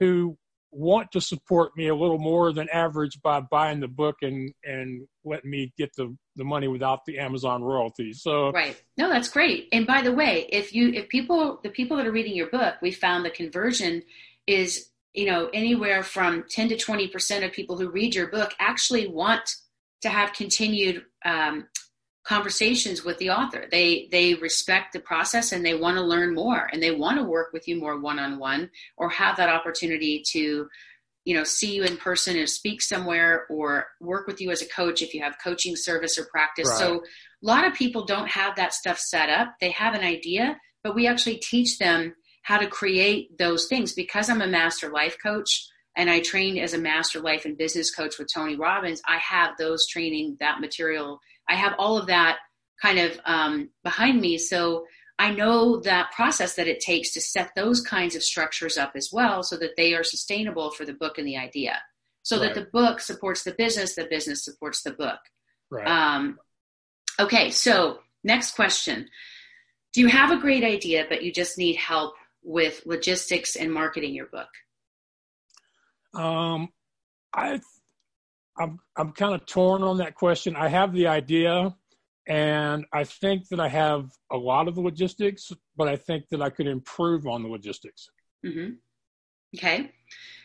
who 0.00 0.36
want 0.70 1.10
to 1.12 1.20
support 1.20 1.72
me 1.76 1.88
a 1.88 1.94
little 1.94 2.18
more 2.18 2.52
than 2.52 2.68
average 2.70 3.20
by 3.22 3.40
buying 3.40 3.80
the 3.80 3.88
book 3.88 4.16
and 4.22 4.52
and 4.64 5.06
letting 5.24 5.50
me 5.50 5.72
get 5.78 5.94
the 5.96 6.14
the 6.36 6.44
money 6.44 6.68
without 6.68 7.00
the 7.06 7.18
Amazon 7.18 7.62
royalties. 7.62 8.22
So 8.22 8.50
right, 8.50 8.80
no, 8.96 9.08
that's 9.08 9.28
great. 9.28 9.68
And 9.72 9.86
by 9.86 10.02
the 10.02 10.12
way, 10.12 10.46
if 10.50 10.74
you 10.74 10.90
if 10.92 11.08
people 11.08 11.60
the 11.62 11.70
people 11.70 11.96
that 11.96 12.06
are 12.06 12.12
reading 12.12 12.36
your 12.36 12.50
book, 12.50 12.74
we 12.82 12.90
found 12.90 13.24
the 13.24 13.30
conversion 13.30 14.02
is 14.46 14.90
you 15.14 15.26
know 15.26 15.48
anywhere 15.54 16.02
from 16.02 16.44
ten 16.50 16.68
to 16.68 16.76
twenty 16.76 17.08
percent 17.08 17.44
of 17.44 17.52
people 17.52 17.78
who 17.78 17.90
read 17.90 18.14
your 18.14 18.28
book 18.28 18.52
actually 18.58 19.08
want 19.08 19.56
to 20.02 20.08
have 20.08 20.32
continued 20.32 21.04
um, 21.24 21.66
conversations 22.28 23.04
with 23.04 23.16
the 23.18 23.30
author. 23.30 23.64
They 23.70 24.06
they 24.12 24.34
respect 24.34 24.92
the 24.92 25.00
process 25.00 25.52
and 25.52 25.64
they 25.64 25.74
want 25.74 25.96
to 25.96 26.02
learn 26.02 26.34
more 26.34 26.68
and 26.70 26.82
they 26.82 26.90
want 26.90 27.18
to 27.18 27.24
work 27.24 27.54
with 27.54 27.66
you 27.66 27.80
more 27.80 27.98
one 27.98 28.18
on 28.18 28.38
one 28.38 28.70
or 28.98 29.08
have 29.08 29.38
that 29.38 29.48
opportunity 29.48 30.22
to 30.32 30.68
you 31.24 31.34
know 31.34 31.44
see 31.44 31.74
you 31.74 31.84
in 31.84 31.96
person 31.96 32.36
or 32.36 32.46
speak 32.46 32.82
somewhere 32.82 33.46
or 33.48 33.86
work 34.00 34.26
with 34.26 34.42
you 34.42 34.50
as 34.50 34.60
a 34.60 34.68
coach 34.68 35.00
if 35.00 35.14
you 35.14 35.22
have 35.22 35.36
coaching 35.42 35.74
service 35.74 36.18
or 36.18 36.26
practice. 36.26 36.68
Right. 36.68 36.78
So 36.78 36.96
a 36.96 37.46
lot 37.46 37.66
of 37.66 37.72
people 37.72 38.04
don't 38.04 38.28
have 38.28 38.56
that 38.56 38.74
stuff 38.74 38.98
set 38.98 39.30
up. 39.30 39.54
They 39.58 39.70
have 39.70 39.94
an 39.94 40.02
idea, 40.02 40.58
but 40.84 40.94
we 40.94 41.06
actually 41.06 41.36
teach 41.36 41.78
them 41.78 42.14
how 42.42 42.58
to 42.58 42.66
create 42.66 43.38
those 43.38 43.68
things 43.68 43.94
because 43.94 44.28
I'm 44.28 44.42
a 44.42 44.46
master 44.46 44.90
life 44.90 45.16
coach 45.22 45.66
and 45.96 46.10
I 46.10 46.20
trained 46.20 46.58
as 46.58 46.74
a 46.74 46.78
master 46.78 47.20
life 47.20 47.46
and 47.46 47.56
business 47.56 47.94
coach 47.94 48.18
with 48.18 48.28
Tony 48.32 48.56
Robbins. 48.56 49.00
I 49.06 49.16
have 49.16 49.56
those 49.56 49.86
training 49.86 50.36
that 50.40 50.60
material 50.60 51.20
I 51.48 51.54
have 51.54 51.74
all 51.78 51.98
of 51.98 52.06
that 52.06 52.38
kind 52.80 52.98
of 52.98 53.18
um, 53.24 53.70
behind 53.82 54.20
me. 54.20 54.38
So 54.38 54.84
I 55.18 55.32
know 55.32 55.80
that 55.80 56.12
process 56.12 56.54
that 56.54 56.68
it 56.68 56.80
takes 56.80 57.12
to 57.12 57.20
set 57.20 57.50
those 57.56 57.80
kinds 57.80 58.14
of 58.14 58.22
structures 58.22 58.78
up 58.78 58.92
as 58.94 59.10
well 59.12 59.42
so 59.42 59.56
that 59.56 59.76
they 59.76 59.94
are 59.94 60.04
sustainable 60.04 60.70
for 60.70 60.84
the 60.84 60.92
book 60.92 61.18
and 61.18 61.26
the 61.26 61.36
idea. 61.36 61.80
So 62.22 62.38
right. 62.38 62.54
that 62.54 62.60
the 62.60 62.70
book 62.72 63.00
supports 63.00 63.42
the 63.42 63.52
business, 63.52 63.94
the 63.94 64.04
business 64.04 64.44
supports 64.44 64.82
the 64.82 64.92
book. 64.92 65.18
Right. 65.70 65.86
Um, 65.86 66.38
okay, 67.18 67.50
so 67.50 68.00
next 68.22 68.54
question. 68.54 69.08
Do 69.92 70.00
you 70.02 70.08
have 70.08 70.30
a 70.30 70.40
great 70.40 70.62
idea, 70.62 71.06
but 71.08 71.22
you 71.22 71.32
just 71.32 71.58
need 71.58 71.76
help 71.76 72.14
with 72.42 72.82
logistics 72.86 73.56
and 73.56 73.72
marketing 73.72 74.14
your 74.14 74.26
book? 74.26 74.48
Um, 76.14 76.68
I 77.34 77.60
I'm 78.58 78.78
I'm 78.96 79.12
kind 79.12 79.34
of 79.34 79.46
torn 79.46 79.82
on 79.82 79.98
that 79.98 80.14
question. 80.14 80.56
I 80.56 80.68
have 80.68 80.92
the 80.92 81.06
idea, 81.06 81.74
And 82.26 82.84
I 82.92 83.04
think 83.04 83.48
that 83.48 83.60
I 83.60 83.68
have 83.68 84.10
a 84.30 84.36
lot 84.36 84.68
of 84.68 84.74
the 84.74 84.80
logistics, 84.80 85.52
but 85.76 85.88
I 85.88 85.96
think 85.96 86.28
that 86.30 86.42
I 86.42 86.50
could 86.50 86.66
improve 86.66 87.26
on 87.26 87.42
the 87.42 87.48
logistics. 87.48 88.10
Mm-hmm. 88.44 88.74
Okay. 89.56 89.92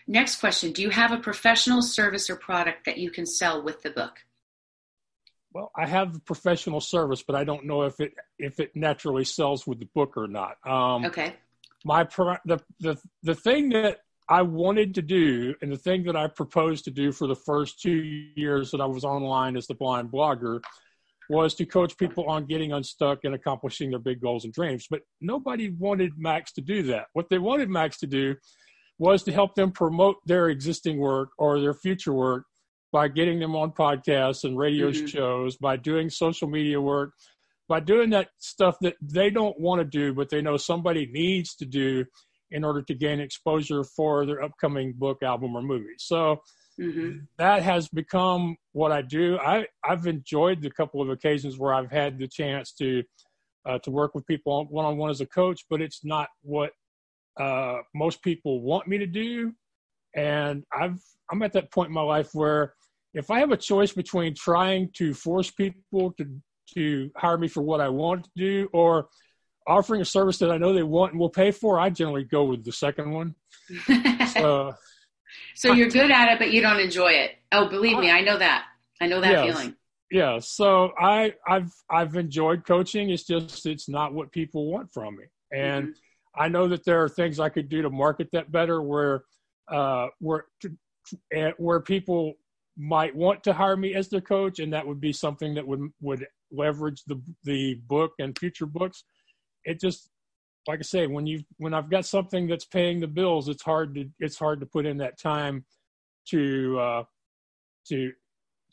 Next 0.07 0.39
question 0.39 0.71
Do 0.71 0.81
you 0.81 0.89
have 0.89 1.11
a 1.11 1.17
professional 1.17 1.81
service 1.81 2.29
or 2.29 2.35
product 2.35 2.85
that 2.85 2.97
you 2.97 3.11
can 3.11 3.25
sell 3.25 3.63
with 3.63 3.81
the 3.81 3.89
book? 3.89 4.19
Well, 5.53 5.71
I 5.75 5.85
have 5.85 6.25
professional 6.25 6.81
service, 6.81 7.21
but 7.21 7.35
I 7.35 7.43
don't 7.43 7.65
know 7.65 7.83
if 7.83 7.99
it 7.99 8.13
if 8.39 8.59
it 8.59 8.75
naturally 8.75 9.23
sells 9.23 9.67
with 9.67 9.79
the 9.79 9.89
book 9.93 10.17
or 10.17 10.27
not. 10.27 10.57
Um, 10.65 11.05
okay. 11.05 11.35
My 11.85 12.03
the 12.03 12.61
the 12.79 12.97
the 13.23 13.35
thing 13.35 13.69
that 13.69 13.99
I 14.29 14.41
wanted 14.43 14.95
to 14.95 15.01
do, 15.01 15.53
and 15.61 15.71
the 15.71 15.77
thing 15.77 16.03
that 16.03 16.15
I 16.15 16.27
proposed 16.27 16.85
to 16.85 16.91
do 16.91 17.11
for 17.11 17.27
the 17.27 17.35
first 17.35 17.81
two 17.81 18.29
years 18.35 18.71
that 18.71 18.81
I 18.81 18.85
was 18.85 19.03
online 19.03 19.57
as 19.57 19.67
the 19.67 19.75
blind 19.75 20.11
blogger, 20.11 20.61
was 21.29 21.55
to 21.55 21.65
coach 21.65 21.97
people 21.97 22.25
on 22.25 22.45
getting 22.45 22.73
unstuck 22.73 23.19
and 23.23 23.33
accomplishing 23.33 23.89
their 23.89 23.99
big 23.99 24.21
goals 24.21 24.45
and 24.45 24.53
dreams. 24.53 24.87
But 24.89 25.01
nobody 25.21 25.69
wanted 25.69 26.11
Max 26.17 26.51
to 26.53 26.61
do 26.61 26.83
that. 26.83 27.05
What 27.13 27.29
they 27.29 27.37
wanted 27.37 27.69
Max 27.69 27.97
to 27.99 28.07
do 28.07 28.35
was 28.99 29.23
to 29.23 29.31
help 29.31 29.55
them 29.55 29.71
promote 29.71 30.17
their 30.25 30.49
existing 30.49 30.97
work 30.97 31.29
or 31.37 31.59
their 31.59 31.73
future 31.73 32.13
work 32.13 32.45
by 32.91 33.07
getting 33.07 33.39
them 33.39 33.55
on 33.55 33.71
podcasts 33.71 34.43
and 34.43 34.57
radio 34.57 34.91
mm-hmm. 34.91 35.05
shows, 35.07 35.57
by 35.57 35.77
doing 35.77 36.09
social 36.09 36.47
media 36.47 36.79
work, 36.79 37.11
by 37.67 37.79
doing 37.79 38.11
that 38.11 38.29
stuff 38.37 38.77
that 38.81 38.95
they 39.01 39.29
don't 39.29 39.59
want 39.59 39.79
to 39.79 39.85
do, 39.85 40.13
but 40.13 40.29
they 40.29 40.41
know 40.41 40.57
somebody 40.57 41.07
needs 41.11 41.55
to 41.55 41.65
do 41.65 42.05
in 42.53 42.63
order 42.63 42.81
to 42.83 42.93
gain 42.93 43.19
exposure 43.19 43.83
for 43.83 44.25
their 44.25 44.41
upcoming 44.41 44.93
book, 44.93 45.21
album, 45.23 45.55
or 45.55 45.61
movie. 45.61 45.95
So 45.97 46.41
mm-hmm. 46.79 47.17
that 47.37 47.63
has 47.63 47.89
become 47.89 48.55
what 48.71 48.91
I 48.91 49.01
do. 49.01 49.37
I, 49.39 49.65
I've 49.83 50.05
enjoyed 50.05 50.61
the 50.61 50.69
couple 50.69 51.01
of 51.01 51.09
occasions 51.09 51.57
where 51.57 51.73
I've 51.73 51.91
had 51.91 52.17
the 52.17 52.27
chance 52.27 52.71
to 52.73 53.03
uh, 53.65 53.79
to 53.79 53.91
work 53.91 54.13
with 54.13 54.27
people 54.27 54.65
one 54.69 54.85
on 54.85 54.97
one 54.97 55.09
as 55.09 55.21
a 55.21 55.25
coach, 55.25 55.65
but 55.69 55.81
it's 55.81 56.03
not 56.03 56.27
what 56.41 56.71
uh, 57.39 57.77
most 57.95 58.21
people 58.21 58.61
want 58.61 58.87
me 58.87 58.97
to 58.99 59.07
do. 59.07 59.53
And 60.15 60.63
I've 60.71 61.01
I'm 61.31 61.41
at 61.41 61.53
that 61.53 61.71
point 61.71 61.87
in 61.87 61.93
my 61.93 62.01
life 62.01 62.29
where 62.33 62.75
if 63.13 63.31
I 63.31 63.39
have 63.39 63.51
a 63.51 63.57
choice 63.57 63.91
between 63.91 64.35
trying 64.35 64.89
to 64.97 65.13
force 65.13 65.49
people 65.49 66.13
to 66.17 66.25
to 66.75 67.09
hire 67.17 67.37
me 67.37 67.47
for 67.47 67.61
what 67.63 67.81
I 67.81 67.89
want 67.89 68.25
to 68.25 68.29
do 68.35 68.69
or 68.73 69.07
offering 69.67 70.01
a 70.01 70.05
service 70.05 70.37
that 70.39 70.51
I 70.51 70.57
know 70.57 70.73
they 70.73 70.83
want 70.83 71.13
and 71.13 71.19
will 71.19 71.29
pay 71.29 71.51
for, 71.51 71.79
I 71.79 71.89
generally 71.89 72.23
go 72.23 72.43
with 72.43 72.63
the 72.63 72.71
second 72.71 73.11
one. 73.11 73.35
so, 74.33 74.73
so 75.55 75.73
you're 75.73 75.89
good 75.89 76.11
at 76.11 76.29
it, 76.29 76.39
but 76.39 76.51
you 76.51 76.61
don't 76.61 76.79
enjoy 76.79 77.11
it. 77.11 77.31
Oh, 77.51 77.67
believe 77.67 77.97
me, 77.97 78.11
I 78.11 78.21
know 78.21 78.37
that. 78.37 78.65
I 79.01 79.07
know 79.07 79.21
that 79.21 79.31
yes, 79.31 79.45
feeling. 79.45 79.75
Yeah. 80.11 80.39
So 80.39 80.91
I 80.99 81.33
I've 81.47 81.73
I've 81.89 82.15
enjoyed 82.15 82.65
coaching. 82.65 83.09
It's 83.09 83.23
just 83.23 83.65
it's 83.65 83.89
not 83.89 84.13
what 84.13 84.31
people 84.31 84.71
want 84.71 84.93
from 84.93 85.17
me, 85.17 85.23
and 85.51 85.85
mm-hmm. 85.85 86.41
I 86.41 86.47
know 86.49 86.67
that 86.67 86.85
there 86.85 87.03
are 87.03 87.09
things 87.09 87.39
I 87.39 87.49
could 87.49 87.67
do 87.67 87.81
to 87.81 87.89
market 87.89 88.29
that 88.31 88.51
better, 88.51 88.81
where 88.81 89.23
uh 89.69 90.07
where 90.19 90.45
where 91.57 91.79
people 91.79 92.33
might 92.77 93.15
want 93.15 93.43
to 93.43 93.53
hire 93.53 93.77
me 93.77 93.93
as 93.95 94.09
their 94.09 94.21
coach, 94.21 94.59
and 94.59 94.73
that 94.73 94.85
would 94.85 95.01
be 95.01 95.13
something 95.13 95.55
that 95.55 95.67
would 95.67 95.91
would 96.01 96.25
leverage 96.51 97.03
the 97.07 97.21
the 97.43 97.75
book 97.87 98.13
and 98.19 98.37
future 98.37 98.65
books. 98.65 99.03
It 99.65 99.79
just 99.79 100.09
like 100.67 100.79
I 100.79 100.83
say, 100.83 101.07
when 101.07 101.25
you 101.25 101.43
when 101.57 101.73
I've 101.73 101.89
got 101.89 102.05
something 102.05 102.47
that's 102.47 102.65
paying 102.65 102.99
the 102.99 103.07
bills, 103.07 103.49
it's 103.49 103.63
hard 103.63 103.95
to 103.95 104.09
it's 104.19 104.37
hard 104.37 104.59
to 104.61 104.65
put 104.65 104.85
in 104.85 104.97
that 104.97 105.19
time 105.19 105.65
to 106.29 106.79
uh, 106.79 107.03
to 107.89 108.11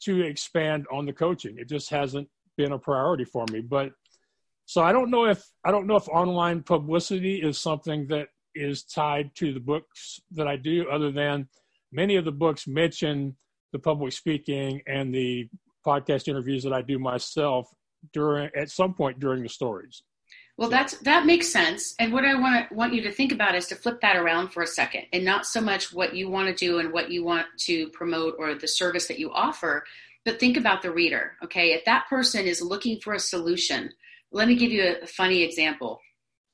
to 0.03 0.22
expand 0.22 0.86
on 0.93 1.07
the 1.07 1.12
coaching. 1.12 1.57
It 1.59 1.68
just 1.68 1.91
hasn't 1.91 2.28
been 2.57 2.72
a 2.72 2.78
priority 2.78 3.24
for 3.24 3.45
me. 3.51 3.61
But 3.61 3.93
so 4.66 4.82
I 4.82 4.93
don't 4.93 5.11
know 5.11 5.26
if 5.26 5.45
I 5.64 5.70
don't 5.70 5.86
know 5.86 5.97
if 5.97 6.09
online 6.09 6.62
publicity 6.62 7.43
is 7.43 7.59
something 7.59 8.07
that 8.09 8.28
is 8.55 8.84
tied 8.84 9.34
to 9.36 9.53
the 9.53 9.61
books 9.61 10.20
that 10.32 10.47
I 10.47 10.57
do, 10.57 10.88
other 10.91 11.11
than 11.11 11.49
many 11.93 12.16
of 12.16 12.24
the 12.24 12.32
books 12.32 12.66
mention 12.66 13.36
the 13.72 13.78
public 13.78 14.12
speaking 14.12 14.82
and 14.86 15.14
the 15.14 15.49
podcast 15.84 16.28
interviews 16.28 16.62
that 16.64 16.72
I 16.72 16.82
do 16.82 16.99
myself 16.99 17.68
during 18.12 18.51
at 18.57 18.70
some 18.70 18.95
point 18.95 19.18
during 19.18 19.43
the 19.43 19.49
stories. 19.49 20.03
Well, 20.61 20.68
that's 20.68 20.98
that 20.98 21.24
makes 21.24 21.48
sense. 21.48 21.94
And 21.98 22.12
what 22.12 22.26
I 22.26 22.34
want 22.38 22.70
want 22.70 22.92
you 22.92 23.00
to 23.04 23.11
think 23.11 23.32
about 23.32 23.54
is 23.54 23.66
to 23.68 23.74
flip 23.74 24.02
that 24.02 24.16
around 24.16 24.50
for 24.50 24.62
a 24.62 24.66
second, 24.66 25.06
and 25.11 25.24
not 25.24 25.46
so 25.46 25.58
much 25.58 25.90
what 25.90 26.14
you 26.14 26.28
want 26.28 26.48
to 26.48 26.54
do 26.54 26.80
and 26.80 26.92
what 26.92 27.11
you 27.11 27.24
want 27.24 27.46
to 27.61 27.88
promote 27.88 28.34
or 28.38 28.54
the 28.54 28.68
service 28.68 29.08
that 29.08 29.18
you 29.18 29.32
offer, 29.32 29.84
but 30.26 30.38
think 30.38 30.58
about 30.58 30.82
the 30.82 30.90
reader. 30.90 31.32
Okay, 31.42 31.72
if 31.72 31.86
that 31.86 32.08
person 32.11 32.44
is 32.44 32.61
looking 32.61 33.00
for 33.00 33.14
a 33.14 33.18
solution, 33.18 33.90
let 34.32 34.48
me 34.48 34.54
give 34.54 34.70
you 34.70 34.96
a 35.02 35.06
funny 35.06 35.42
example. 35.42 35.98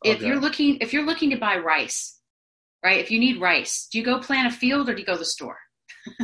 Okay. 0.04 0.14
If 0.14 0.22
you're 0.22 0.38
looking 0.38 0.78
if 0.80 0.92
you're 0.92 1.04
looking 1.04 1.30
to 1.30 1.36
buy 1.36 1.56
rice, 1.56 2.20
right? 2.84 3.00
If 3.00 3.10
you 3.10 3.18
need 3.18 3.40
rice, 3.40 3.88
do 3.90 3.98
you 3.98 4.04
go 4.04 4.20
plant 4.20 4.54
a 4.54 4.56
field 4.56 4.88
or 4.88 4.94
do 4.94 5.00
you 5.00 5.06
go 5.06 5.14
to 5.14 5.18
the 5.18 5.24
store? 5.24 5.58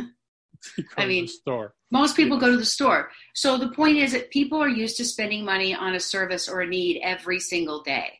I 0.95 1.05
mean, 1.05 1.27
store. 1.27 1.73
Most 1.93 2.15
people 2.15 2.39
go 2.39 2.49
to 2.49 2.57
the 2.57 2.65
store. 2.65 3.11
So 3.35 3.55
the 3.55 3.69
point 3.69 3.97
is 3.97 4.13
that 4.13 4.31
people 4.31 4.59
are 4.59 4.67
used 4.67 4.97
to 4.97 5.05
spending 5.05 5.45
money 5.45 5.75
on 5.75 5.93
a 5.93 5.99
service 5.99 6.49
or 6.49 6.61
a 6.61 6.67
need 6.67 6.99
every 7.03 7.39
single 7.39 7.83
day. 7.83 8.19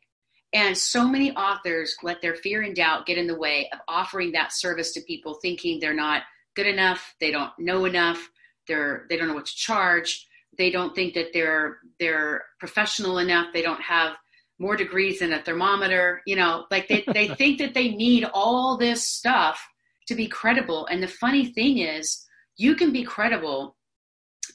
And 0.53 0.77
so 0.77 1.07
many 1.07 1.35
authors 1.35 1.97
let 2.03 2.21
their 2.21 2.35
fear 2.35 2.61
and 2.61 2.75
doubt 2.75 3.07
get 3.07 3.17
in 3.17 3.25
the 3.25 3.35
way 3.35 3.67
of 3.73 3.79
offering 3.87 4.33
that 4.33 4.53
service 4.53 4.91
to 4.93 5.01
people, 5.01 5.39
thinking 5.41 5.79
they're 5.79 5.95
not 5.95 6.21
good 6.55 6.67
enough, 6.67 7.15
they 7.19 7.31
don't 7.31 7.51
know 7.57 7.85
enough, 7.85 8.29
they're 8.67 9.07
they 9.09 9.17
don't 9.17 9.27
know 9.27 9.33
what 9.33 9.47
to 9.47 9.55
charge, 9.55 10.27
they 10.55 10.69
don't 10.69 10.93
think 10.93 11.15
that 11.15 11.33
they're 11.33 11.79
they're 11.99 12.43
professional 12.59 13.17
enough, 13.17 13.47
they 13.53 13.63
don't 13.63 13.81
have 13.81 14.13
more 14.59 14.75
degrees 14.75 15.17
than 15.17 15.33
a 15.33 15.41
thermometer, 15.41 16.21
you 16.27 16.35
know, 16.35 16.67
like 16.69 16.87
they, 16.87 17.03
they 17.11 17.27
think 17.39 17.57
that 17.57 17.73
they 17.73 17.89
need 17.89 18.23
all 18.35 18.77
this 18.77 19.03
stuff 19.03 19.67
to 20.07 20.13
be 20.13 20.27
credible. 20.27 20.85
And 20.85 21.01
the 21.01 21.07
funny 21.07 21.47
thing 21.47 21.79
is, 21.79 22.22
you 22.57 22.75
can 22.75 22.91
be 22.91 23.03
credible 23.03 23.75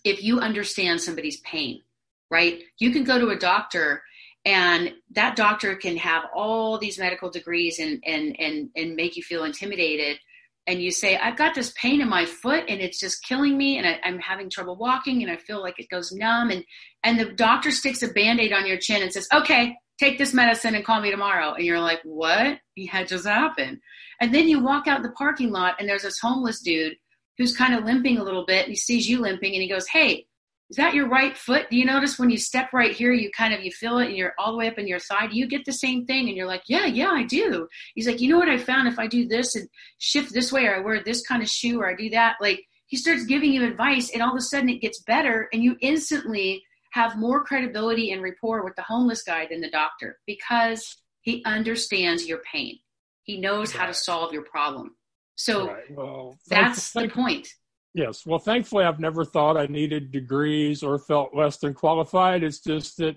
if 0.05 0.23
you 0.23 0.41
understand 0.41 1.01
somebody's 1.01 1.41
pain, 1.41 1.83
right? 2.31 2.63
You 2.79 2.93
can 2.93 3.05
go 3.05 3.19
to 3.19 3.31
a 3.31 3.39
doctor 3.39 4.03
and 4.45 4.95
that 5.11 5.37
doctor 5.37 5.75
can 5.75 5.97
have 5.97 6.25
all 6.35 6.79
these 6.79 6.99
medical 6.99 7.31
degrees 7.31 7.79
and 7.79 8.03
and 8.07 8.37
and 8.39 8.71
and 8.77 8.97
make 8.97 9.17
you 9.17 9.23
feel 9.23 9.45
intimidated. 9.45 10.19
And 10.67 10.83
you 10.83 10.91
say 10.91 11.17
i've 11.17 11.37
got 11.37 11.55
this 11.55 11.73
pain 11.81 12.01
in 12.01 12.09
my 12.09 12.25
foot 12.25 12.65
and 12.69 12.81
it's 12.81 13.01
just 13.01 13.25
killing 13.25 13.57
me 13.57 13.79
and 13.79 13.87
I, 13.87 13.99
am 14.05 14.19
having 14.19 14.51
trouble 14.51 14.77
walking 14.77 15.23
and 15.23 15.33
i 15.33 15.37
feel 15.37 15.61
like 15.61 15.79
it 15.79 15.89
goes 15.91 16.13
numb. 16.13 16.51
And 16.51 16.65
and 17.03 17.19
the 17.19 17.33
doctor 17.33 17.71
sticks 17.71 18.03
a 18.03 18.09
band-aid 18.09 18.53
on 18.53 18.67
your 18.67 18.79
chin 18.79 19.03
and 19.03 19.13
says 19.13 19.29
okay 19.35 19.77
take 19.99 20.17
this 20.17 20.33
medicine 20.33 20.75
and 20.75 20.85
call 20.85 21.01
me 21.01 21.11
tomorrow. 21.11 21.55
And 21.55 21.65
you're 21.65 21.81
like 21.81 22.01
what? 22.05 22.59
Had 22.89 23.09
just 23.09 23.27
happened. 23.27 23.79
And 24.21 24.33
then 24.33 24.49
you 24.49 24.63
walk 24.63 24.87
out 24.87 24.99
in 24.99 25.03
the 25.03 25.11
parking 25.11 25.51
lot 25.51 25.75
and 25.79 25.89
there's 25.89 26.03
this 26.03 26.21
homeless 26.21 26.61
dude 26.61 26.95
who's 27.39 27.57
kind 27.57 27.75
of 27.75 27.85
limping 27.85 28.19
a 28.19 28.25
little 28.25 28.45
bit 28.45 28.65
and 28.65 28.71
he 28.71 28.77
sees 28.77 29.09
you 29.09 29.21
limping 29.21 29.55
and 29.55 29.63
he 29.63 29.69
goes, 29.69 29.87
Hey, 29.87 30.27
is 30.71 30.77
that 30.77 30.93
your 30.93 31.09
right 31.09 31.37
foot? 31.37 31.67
Do 31.71 31.79
you 31.79 31.87
notice 31.87 32.19
when 32.19 32.29
you 32.29 32.37
step 32.37 32.75
right 32.75 32.95
here, 32.95 33.13
you 33.13 33.31
kind 33.31 33.55
of 33.55 33.63
you 33.63 33.71
feel 33.71 33.99
it 33.99 34.09
and 34.09 34.17
you're 34.17 34.35
all 34.39 34.53
the 34.53 34.59
way 34.59 34.69
up 34.69 34.77
in 34.77 34.87
your 34.87 34.99
thigh? 34.99 35.27
Do 35.27 35.39
you 35.39 35.47
get 35.47 35.65
the 35.65 35.73
same 35.73 36.05
thing? 36.05 36.29
And 36.29 36.37
you're 36.37 36.47
like, 36.47 36.65
Yeah, 36.67 36.87
yeah, 36.87 37.11
I 37.11 37.23
do. 37.23 37.69
He's 37.95 38.07
like, 38.07 38.21
you 38.21 38.29
know 38.29 38.39
what 38.39 38.51
I 38.51 38.59
found 38.59 38.89
if 38.89 38.99
I 38.99 39.07
do 39.07 39.27
this 39.27 39.55
and 39.55 39.69
shift 39.99 40.35
this 40.35 40.53
way 40.53 40.67
or 40.67 40.77
I 40.77 40.81
wear 40.81 41.03
this 41.03 41.27
kind 41.27 41.43
of 41.43 41.49
shoe 41.49 41.81
or 41.81 41.89
I 41.89 41.95
do 41.95 42.11
that, 42.11 42.37
like 42.41 42.65
he 42.87 42.97
starts 42.97 43.25
giving 43.25 43.53
you 43.53 43.65
advice 43.65 44.11
and 44.11 44.23
all 44.23 44.33
of 44.33 44.37
a 44.37 44.43
sudden 44.43 44.69
it 44.69 44.81
gets 44.81 45.01
better 45.03 45.49
and 45.53 45.63
you 45.63 45.77
instantly 45.81 46.63
have 46.93 47.19
more 47.19 47.45
credibility 47.45 48.13
and 48.13 48.23
rapport 48.23 48.65
with 48.65 48.75
the 48.77 48.83
homeless 48.83 49.23
guy 49.23 49.47
than 49.47 49.61
the 49.61 49.71
doctor 49.71 50.19
because 50.27 50.97
he 51.21 51.43
understands 51.45 52.27
your 52.27 52.41
pain. 52.51 52.79
He 53.23 53.39
knows 53.39 53.73
how 53.73 53.87
to 53.87 53.95
solve 53.95 54.33
your 54.33 54.45
problem. 54.45 54.97
So 55.39 55.69
right. 55.69 55.91
well, 55.91 56.37
that's 56.49 56.93
the 56.93 57.09
point. 57.09 57.49
Yes. 57.95 58.27
Well, 58.27 58.41
thankfully, 58.41 58.85
I've 58.85 58.99
never 58.99 59.25
thought 59.25 59.57
I 59.57 59.67
needed 59.67 60.11
degrees 60.11 60.83
or 60.83 60.99
felt 60.99 61.35
less 61.35 61.59
than 61.59 61.75
qualified. 61.75 62.43
It's 62.43 62.59
just 62.59 62.99
that 62.99 63.17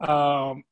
um, 0.00 0.64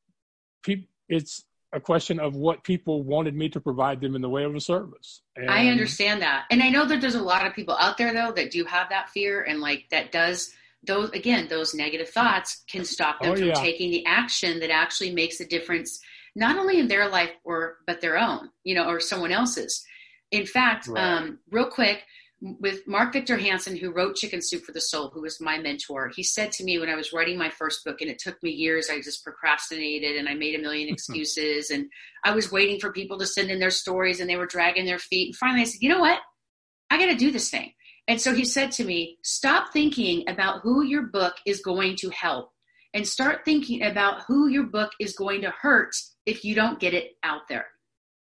pe- 0.63 0.87
it's 1.09 1.45
a 1.75 1.81
question 1.81 2.19
of 2.19 2.35
what 2.35 2.65
people 2.65 3.03
wanted 3.03 3.35
me 3.35 3.51
to 3.51 3.61
provide 3.61 4.01
them 4.01 4.17
in 4.17 4.23
the 4.23 4.31
way 4.31 4.45
of 4.45 4.55
a 4.55 4.61
service. 4.61 5.21
And 5.37 5.51
I 5.51 5.69
understand 5.69 6.23
that. 6.23 6.47
And 6.51 6.63
I 6.63 6.71
know 6.71 6.87
that 6.87 7.03
there's 7.03 7.15
a 7.15 7.23
lot 7.23 7.47
of 7.47 7.55
people 7.55 7.77
out 7.79 7.99
there, 7.99 8.15
though, 8.15 8.33
that 8.33 8.51
do 8.51 8.65
have 8.65 8.89
that 8.89 9.11
fear 9.11 9.43
and 9.43 9.61
like 9.61 9.85
that 9.91 10.11
does 10.11 10.55
those, 10.85 11.11
again, 11.11 11.49
those 11.49 11.75
negative 11.75 12.09
thoughts 12.09 12.65
can 12.67 12.87
stop 12.87 13.21
them 13.21 13.33
oh, 13.33 13.37
from 13.37 13.49
yeah. 13.49 13.55
taking 13.55 13.91
the 13.91 14.07
action 14.07 14.59
that 14.61 14.71
actually 14.71 15.11
makes 15.11 15.41
a 15.41 15.45
difference, 15.45 16.01
not 16.35 16.57
only 16.57 16.79
in 16.79 16.89
their 16.89 17.11
life 17.11 17.33
or, 17.45 17.77
but 17.87 18.01
their 18.01 18.17
own, 18.17 18.49
you 18.65 18.75
know, 18.75 18.89
or 18.89 19.01
someone 19.01 19.33
else's. 19.33 19.85
In 20.31 20.47
fact, 20.47 20.89
right. 20.89 21.03
um, 21.03 21.39
real 21.51 21.71
quick, 21.71 22.05
with 22.41 22.87
Mark 22.87 23.13
Victor 23.13 23.37
Hansen, 23.37 23.77
who 23.77 23.91
wrote 23.91 24.15
Chicken 24.15 24.41
Soup 24.41 24.63
for 24.63 24.71
the 24.71 24.81
Soul, 24.81 25.11
who 25.13 25.23
was 25.23 25.41
my 25.41 25.59
mentor, 25.59 26.11
he 26.15 26.23
said 26.23 26.53
to 26.53 26.65
me 26.65 26.79
when 26.79 26.89
I 26.89 26.95
was 26.95 27.13
writing 27.13 27.37
my 27.37 27.51
first 27.51 27.85
book, 27.85 28.01
and 28.01 28.09
it 28.09 28.21
took 28.21 28.41
me 28.43 28.51
years, 28.51 28.89
I 28.91 29.01
just 29.01 29.25
procrastinated 29.25 30.17
and 30.17 30.29
I 30.29 30.35
made 30.35 30.55
a 30.55 30.63
million 30.63 30.89
excuses, 30.93 31.71
and 31.71 31.87
I 32.25 32.33
was 32.35 32.53
waiting 32.53 32.79
for 32.79 32.93
people 32.93 33.19
to 33.19 33.27
send 33.27 33.51
in 33.51 33.59
their 33.59 33.71
stories, 33.71 34.21
and 34.21 34.31
they 34.31 34.37
were 34.37 34.47
dragging 34.47 34.87
their 34.87 35.01
feet. 35.01 35.29
And 35.29 35.37
finally, 35.37 35.63
I 35.63 35.65
said, 35.65 35.81
you 35.81 35.89
know 35.89 36.01
what? 36.01 36.21
I 36.91 36.99
got 36.99 37.07
to 37.07 37.17
do 37.17 37.31
this 37.31 37.51
thing. 37.51 37.73
And 38.07 38.21
so 38.21 38.35
he 38.35 38.45
said 38.45 38.73
to 38.73 38.85
me, 38.85 39.19
stop 39.23 39.73
thinking 39.73 40.25
about 40.29 40.63
who 40.63 40.83
your 40.83 41.03
book 41.03 41.35
is 41.45 41.61
going 41.61 41.97
to 41.97 42.09
help 42.09 42.51
and 42.95 43.07
start 43.07 43.45
thinking 43.45 43.83
about 43.83 44.23
who 44.27 44.49
your 44.49 44.65
book 44.65 44.93
is 44.99 45.15
going 45.15 45.43
to 45.43 45.53
hurt 45.61 45.95
if 46.25 46.43
you 46.43 46.55
don't 46.55 46.81
get 46.81 46.95
it 46.95 47.13
out 47.23 47.43
there. 47.49 47.67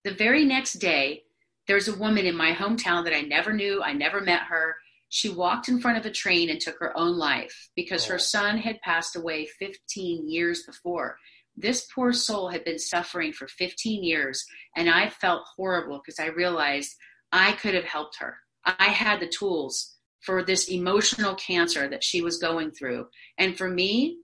The 0.05 0.13
very 0.13 0.45
next 0.45 0.75
day, 0.75 1.23
there's 1.67 1.89
a 1.89 1.97
woman 1.97 2.27
in 2.27 2.37
my 2.37 2.53
hometown 2.53 3.05
that 3.05 3.15
I 3.15 3.23
never 3.23 3.53
knew, 3.53 3.83
I 3.83 3.93
never 3.93 4.21
met 4.21 4.43
her. 4.43 4.77
She 5.09 5.29
walked 5.29 5.69
in 5.69 5.81
front 5.81 5.99
of 5.99 6.07
a 6.07 6.11
train 6.11 6.51
and 6.51 6.61
took 6.61 6.79
her 6.81 6.97
own 6.97 7.19
life 7.19 7.71
because 7.77 8.07
oh. 8.07 8.13
her 8.13 8.19
son 8.19 8.59
had 8.59 8.81
passed 8.81 9.15
away 9.15 9.47
15 9.59 10.29
years 10.29 10.65
before. 10.65 11.19
This 11.57 11.87
poor 11.95 12.13
soul 12.13 12.49
had 12.49 12.65
been 12.65 12.79
suffering 12.79 13.33
for 13.33 13.47
15 13.47 14.03
years, 14.03 14.45
and 14.75 14.89
I 14.89 15.11
felt 15.11 15.45
horrible 15.57 15.99
because 15.99 16.19
I 16.19 16.29
realized 16.29 16.97
I 17.31 17.53
could 17.53 17.75
have 17.75 17.85
helped 17.85 18.19
her. 18.21 18.37
I 18.65 18.89
had 18.89 19.21
the 19.21 19.29
tools 19.29 19.97
for 20.21 20.43
this 20.43 20.69
emotional 20.69 21.35
cancer 21.35 21.89
that 21.89 22.05
she 22.05 22.23
was 22.23 22.39
going 22.39 22.71
through. 22.71 23.07
And 23.39 23.57
for 23.57 23.69
me, 23.69 24.19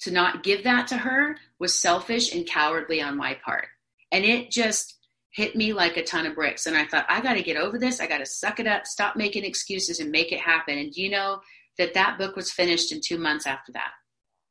to 0.00 0.10
not 0.10 0.42
give 0.42 0.64
that 0.64 0.86
to 0.88 0.96
her 0.96 1.36
was 1.58 1.74
selfish 1.74 2.34
and 2.34 2.46
cowardly 2.46 3.00
on 3.00 3.16
my 3.16 3.38
part. 3.44 3.66
And 4.12 4.24
it 4.24 4.50
just 4.50 4.95
hit 5.36 5.54
me 5.54 5.74
like 5.74 5.98
a 5.98 6.02
ton 6.02 6.24
of 6.24 6.34
bricks. 6.34 6.64
And 6.64 6.76
I 6.76 6.86
thought, 6.86 7.04
I 7.10 7.20
got 7.20 7.34
to 7.34 7.42
get 7.42 7.58
over 7.58 7.78
this. 7.78 8.00
I 8.00 8.06
got 8.06 8.18
to 8.18 8.26
suck 8.26 8.58
it 8.58 8.66
up, 8.66 8.86
stop 8.86 9.16
making 9.16 9.44
excuses, 9.44 10.00
and 10.00 10.10
make 10.10 10.32
it 10.32 10.40
happen. 10.40 10.78
And 10.78 10.96
you 10.96 11.10
know 11.10 11.40
that 11.76 11.92
that 11.92 12.16
book 12.16 12.36
was 12.36 12.50
finished 12.50 12.90
in 12.90 13.02
two 13.04 13.18
months 13.18 13.46
after 13.46 13.72
that? 13.72 13.90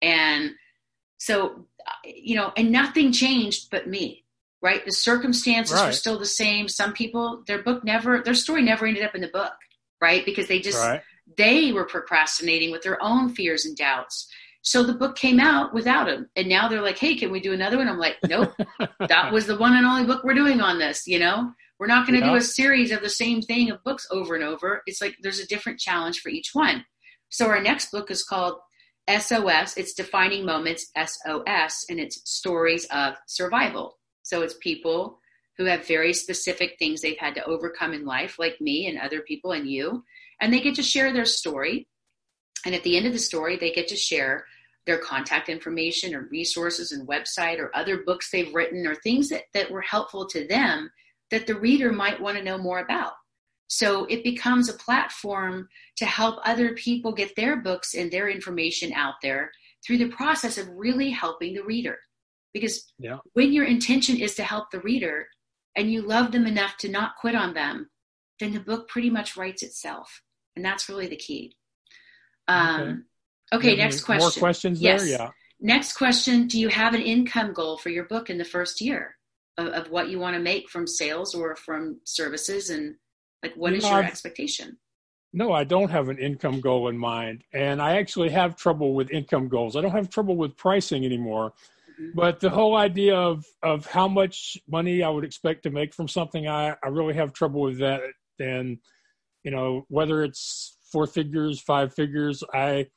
And 0.04 0.52
so, 1.18 1.66
you 2.06 2.36
know, 2.36 2.54
and 2.56 2.72
nothing 2.72 3.12
changed 3.12 3.72
but 3.72 3.88
me, 3.88 4.26
right? 4.62 4.86
The 4.86 4.92
circumstances 4.92 5.76
right. 5.76 5.88
were 5.88 5.92
still 5.92 6.20
the 6.20 6.26
same. 6.28 6.68
Some 6.68 6.94
people, 6.94 7.44
their 7.48 7.64
book 7.64 7.84
never, 7.84 8.22
their 8.22 8.36
story 8.36 8.62
never 8.62 8.86
ended 8.86 9.04
up 9.04 9.16
in 9.16 9.22
the 9.22 9.28
book, 9.28 9.54
right? 10.00 10.24
Because 10.24 10.48
they 10.48 10.60
just, 10.60 10.78
right. 10.78 11.02
they 11.36 11.72
were 11.72 11.86
procrastinating 11.86 12.70
with 12.70 12.84
their 12.84 13.02
own 13.02 13.34
fears 13.34 13.66
and 13.66 13.76
doubts. 13.76 14.32
So 14.66 14.82
the 14.82 14.96
book 14.96 15.16
came 15.16 15.40
out 15.40 15.76
without 15.76 16.10
him. 16.10 16.28
And 16.36 16.50
now 16.50 16.68
they're 16.68 16.82
like, 16.82 16.98
hey, 16.98 17.16
can 17.16 17.32
we 17.32 17.40
do 17.40 17.54
another 17.54 17.78
one? 17.78 17.88
I'm 17.88 18.00
like, 18.00 18.18
nope, 18.28 18.52
that 19.08 19.32
was 19.32 19.46
the 19.46 19.58
one 19.58 19.76
and 19.76 19.86
only 19.86 20.06
book 20.06 20.24
we're 20.24 20.34
doing 20.34 20.60
on 20.60 20.80
this, 20.80 21.06
you 21.06 21.20
know? 21.20 21.52
We're 21.78 21.86
not 21.86 22.08
going 22.08 22.20
to 22.20 22.26
yeah. 22.26 22.32
do 22.32 22.38
a 22.38 22.42
series 22.42 22.92
of 22.92 23.02
the 23.02 23.10
same 23.10 23.44
thing 23.44 23.70
of 23.70 23.84
books 23.84 24.08
over 24.10 24.34
and 24.34 24.44
over. 24.44 24.82
It's 24.88 25.02
like 25.02 25.18
there's 25.22 25.40
a 25.40 25.48
different 25.48 25.80
challenge 25.80 26.20
for 26.20 26.30
each 26.30 26.50
one. 26.54 26.84
So 27.30 27.46
our 27.46 27.62
next 27.62 27.92
book 27.92 28.10
is 28.10 28.24
called 28.24 28.56
SOS. 29.08 29.78
It's 29.78 29.94
Defining 29.94 30.46
Moments, 30.46 30.90
SOS, 30.98 31.86
and 31.88 32.00
it's 32.00 32.28
stories 32.28 32.86
of 32.86 33.16
survival. 33.28 34.00
So 34.24 34.42
it's 34.42 34.56
people 34.62 35.20
who 35.60 35.66
have 35.66 35.86
very 35.86 36.14
specific 36.14 36.78
things 36.80 37.02
they've 37.02 37.20
had 37.20 37.36
to 37.36 37.46
overcome 37.46 37.94
in 37.94 38.04
life, 38.04 38.40
like 38.40 38.60
me 38.60 38.88
and 38.88 38.98
other 38.98 39.22
people 39.22 39.52
and 39.52 39.70
you. 39.70 40.04
And 40.42 40.52
they 40.52 40.60
get 40.60 40.74
to 40.76 40.84
share 40.84 41.14
their 41.14 41.26
story. 41.26 41.88
And 42.66 42.74
at 42.74 42.82
the 42.82 42.98
end 42.98 43.06
of 43.06 43.14
the 43.14 43.20
story, 43.20 43.58
they 43.58 43.72
get 43.72 43.90
to 43.90 43.96
share 43.96 44.46
their 44.86 44.98
contact 45.00 45.50
information 45.50 46.14
or 46.14 46.28
resources 46.32 46.92
and 46.92 47.08
website 47.08 47.60
or 47.60 47.76
other 47.76 48.04
books 48.04 48.30
they've 48.30 48.54
written 48.54 48.86
or 48.86 48.96
things 48.96 49.30
that, 49.30 49.44
that 49.54 49.72
were 49.72 49.82
helpful 49.82 50.28
to 50.28 50.48
them 50.48 50.90
that 51.32 51.48
the 51.48 51.56
reader 51.56 51.92
might 51.92 52.22
want 52.22 52.38
to 52.38 52.44
know 52.44 52.58
more 52.58 52.80
about. 52.80 53.14
So 53.68 54.06
it 54.06 54.24
becomes 54.24 54.70
a 54.70 54.74
platform 54.74 55.68
to 55.98 56.06
help 56.06 56.40
other 56.44 56.74
people 56.74 57.12
get 57.12 57.36
their 57.36 57.56
books 57.56 57.96
and 57.96 58.12
their 58.12 58.30
information 58.30 58.94
out 58.94 59.16
there 59.24 59.52
through 59.86 59.98
the 59.98 60.10
process 60.10 60.58
of 60.58 60.70
really 60.70 61.10
helping 61.10 61.56
the 61.56 61.64
reader. 61.64 61.98
Because 62.54 62.92
yeah. 63.00 63.18
when 63.34 63.52
your 63.52 63.66
intention 63.66 64.18
is 64.18 64.36
to 64.36 64.44
help 64.44 64.70
the 64.72 64.80
reader 64.82 65.28
and 65.76 65.92
you 65.92 66.04
love 66.04 66.32
them 66.32 66.46
enough 66.46 66.78
to 66.78 66.90
not 66.90 67.16
quit 67.20 67.36
on 67.36 67.54
them, 67.54 67.90
then 68.40 68.54
the 68.54 68.60
book 68.60 68.88
pretty 68.88 69.10
much 69.10 69.36
writes 69.36 69.64
itself. 69.64 70.22
And 70.56 70.64
that's 70.64 70.88
really 70.88 71.08
the 71.08 71.16
key. 71.16 71.56
Um, 72.48 72.82
Okay, 72.82 73.00
okay 73.54 73.76
next 73.76 74.04
question. 74.04 74.24
More 74.24 74.32
questions 74.32 74.82
yes. 74.82 75.02
there? 75.02 75.10
Yeah. 75.10 75.30
Next 75.60 75.94
question 75.94 76.48
Do 76.48 76.60
you 76.60 76.70
have 76.70 76.94
an 76.94 77.02
income 77.02 77.54
goal 77.54 77.78
for 77.78 77.90
your 77.90 78.06
book 78.06 78.30
in 78.30 78.38
the 78.38 78.46
first 78.46 78.82
year 78.82 79.16
of, 79.58 79.68
of 79.68 79.92
what 79.92 80.10
you 80.10 80.20
want 80.20 80.36
to 80.36 80.42
make 80.42 80.70
from 80.70 80.88
sales 80.88 81.34
or 81.34 81.56
from 81.56 82.00
services? 82.04 82.70
And 82.70 82.96
like, 83.42 83.56
what 83.56 83.74
is 83.74 83.84
your 83.84 83.94
I've, 83.94 84.06
expectation? 84.06 84.78
No, 85.34 85.52
I 85.52 85.64
don't 85.66 85.92
have 85.92 86.10
an 86.10 86.18
income 86.18 86.62
goal 86.62 86.88
in 86.88 86.98
mind. 86.98 87.44
And 87.54 87.82
I 87.82 87.98
actually 87.98 88.30
have 88.30 88.56
trouble 88.56 88.94
with 88.94 89.12
income 89.12 89.50
goals. 89.50 89.76
I 89.76 89.82
don't 89.82 89.92
have 89.92 90.10
trouble 90.10 90.38
with 90.38 90.56
pricing 90.56 91.06
anymore. 91.06 91.54
Mm-hmm. 92.00 92.12
But 92.16 92.40
the 92.40 92.50
whole 92.50 92.76
idea 92.76 93.16
of, 93.16 93.46
of 93.62 93.86
how 93.86 94.08
much 94.08 94.58
money 94.68 95.04
I 95.04 95.10
would 95.10 95.26
expect 95.26 95.64
to 95.64 95.70
make 95.70 95.94
from 95.94 96.08
something, 96.08 96.48
I, 96.48 96.76
I 96.84 96.88
really 96.90 97.16
have 97.16 97.34
trouble 97.34 97.62
with 97.62 97.80
that. 97.80 98.02
And, 98.40 98.78
you 99.44 99.52
know, 99.52 99.86
whether 99.90 100.24
it's 100.24 100.78
four 100.92 101.08
figures, 101.08 101.62
five 101.62 101.94
figures, 101.94 102.44
I, 102.54 102.88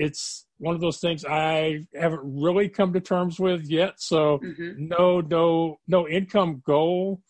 it's 0.00 0.46
one 0.56 0.74
of 0.74 0.80
those 0.80 0.98
things 0.98 1.26
I 1.26 1.86
haven't 1.94 2.22
really 2.24 2.70
come 2.70 2.94
to 2.94 3.00
terms 3.00 3.38
with 3.38 3.70
yet. 3.70 3.94
So 3.98 4.38
mm-hmm. 4.38 4.88
no, 4.88 5.20
no, 5.20 5.78
no 5.86 6.08
income 6.08 6.62
goal. 6.66 7.20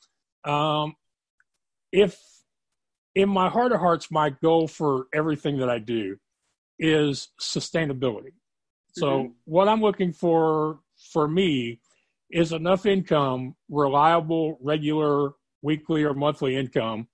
Um, 0.45 0.95
if 1.91 2.17
in 3.17 3.29
my 3.29 3.49
heart 3.49 3.73
of 3.73 3.81
hearts, 3.81 4.13
my 4.13 4.31
goal 4.31 4.69
for 4.69 5.07
everything 5.13 5.59
that 5.59 5.69
I 5.69 5.81
do 5.81 6.17
is 6.79 7.31
sustainability. 7.41 8.35
So 8.93 9.07
mm-hmm. 9.07 9.33
what 9.47 9.67
I'm 9.67 9.83
looking 9.83 10.13
for 10.13 10.79
for 11.13 11.27
me 11.27 11.81
is 12.31 12.53
enough 12.53 12.87
income, 12.87 13.57
reliable, 13.69 14.59
regular, 14.63 15.33
weekly 15.61 16.05
or 16.05 16.15
monthly 16.15 16.55
income 16.55 17.09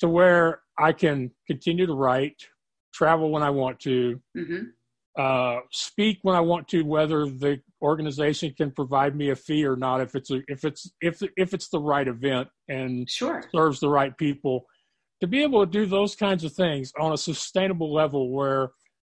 to 0.00 0.08
where 0.08 0.62
I 0.76 0.92
can 0.92 1.30
continue 1.46 1.86
to 1.86 1.94
write, 1.94 2.42
travel 2.92 3.30
when 3.30 3.44
I 3.44 3.50
want 3.50 3.78
to, 3.80 4.20
mm-hmm 4.36 4.64
uh, 5.18 5.60
speak 5.72 6.20
when 6.22 6.36
I 6.36 6.40
want 6.40 6.68
to, 6.68 6.82
whether 6.82 7.26
the 7.26 7.60
organization 7.82 8.54
can 8.56 8.70
provide 8.70 9.16
me 9.16 9.30
a 9.30 9.36
fee 9.36 9.66
or 9.66 9.74
not. 9.74 10.00
If 10.00 10.14
it's 10.14 10.30
a, 10.30 10.42
if 10.46 10.64
it's 10.64 10.90
if 11.00 11.20
if 11.36 11.52
it's 11.52 11.68
the 11.68 11.80
right 11.80 12.06
event 12.06 12.48
and 12.68 13.10
sure. 13.10 13.42
serves 13.52 13.80
the 13.80 13.88
right 13.88 14.16
people, 14.16 14.66
to 15.20 15.26
be 15.26 15.42
able 15.42 15.66
to 15.66 15.70
do 15.70 15.86
those 15.86 16.14
kinds 16.14 16.44
of 16.44 16.52
things 16.52 16.92
on 17.00 17.12
a 17.12 17.16
sustainable 17.16 17.92
level, 17.92 18.30
where 18.30 18.70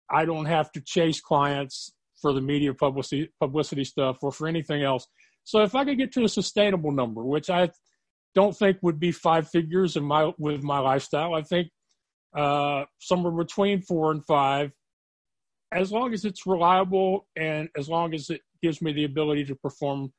I 0.09 0.25
don't 0.25 0.47
have 0.47 0.71
to 0.73 0.81
chase 0.81 1.21
clients 1.21 1.93
for 2.23 2.33
the 2.33 2.41
media 2.41 2.73
publicity 2.73 3.29
publicity 3.41 3.83
stuff 3.83 4.19
or 4.23 4.31
for 4.31 4.47
anything 4.47 4.85
else. 4.85 5.09
So 5.43 5.63
if 5.63 5.75
I 5.75 5.85
could 5.85 5.99
get 5.99 6.13
to 6.13 6.25
a 6.25 6.29
sustainable 6.29 6.93
number, 6.93 7.25
which 7.25 7.51
I 7.51 7.71
don't 8.37 8.57
think 8.57 8.79
would 8.83 9.01
be 9.01 9.11
five 9.11 9.49
figures 9.49 9.97
in 9.97 10.05
my 10.05 10.33
with 10.39 10.63
my 10.63 10.79
lifestyle, 10.79 11.35
I 11.35 11.43
think 11.43 11.69
uh, 12.37 12.85
somewhere 13.01 13.33
between 13.33 13.83
four 13.83 14.13
and 14.13 14.25
five 14.25 14.71
as 15.73 15.91
long 15.91 16.13
as 16.13 16.25
it's 16.25 16.47
reliable 16.47 17.27
and 17.37 17.69
as 17.77 17.89
long 17.89 18.15
as 18.15 18.31
it 18.31 18.41
gives 18.63 18.81
me 18.81 18.93
the 18.93 19.05
ability 19.05 19.45
to 19.45 19.55
perform 19.55 20.13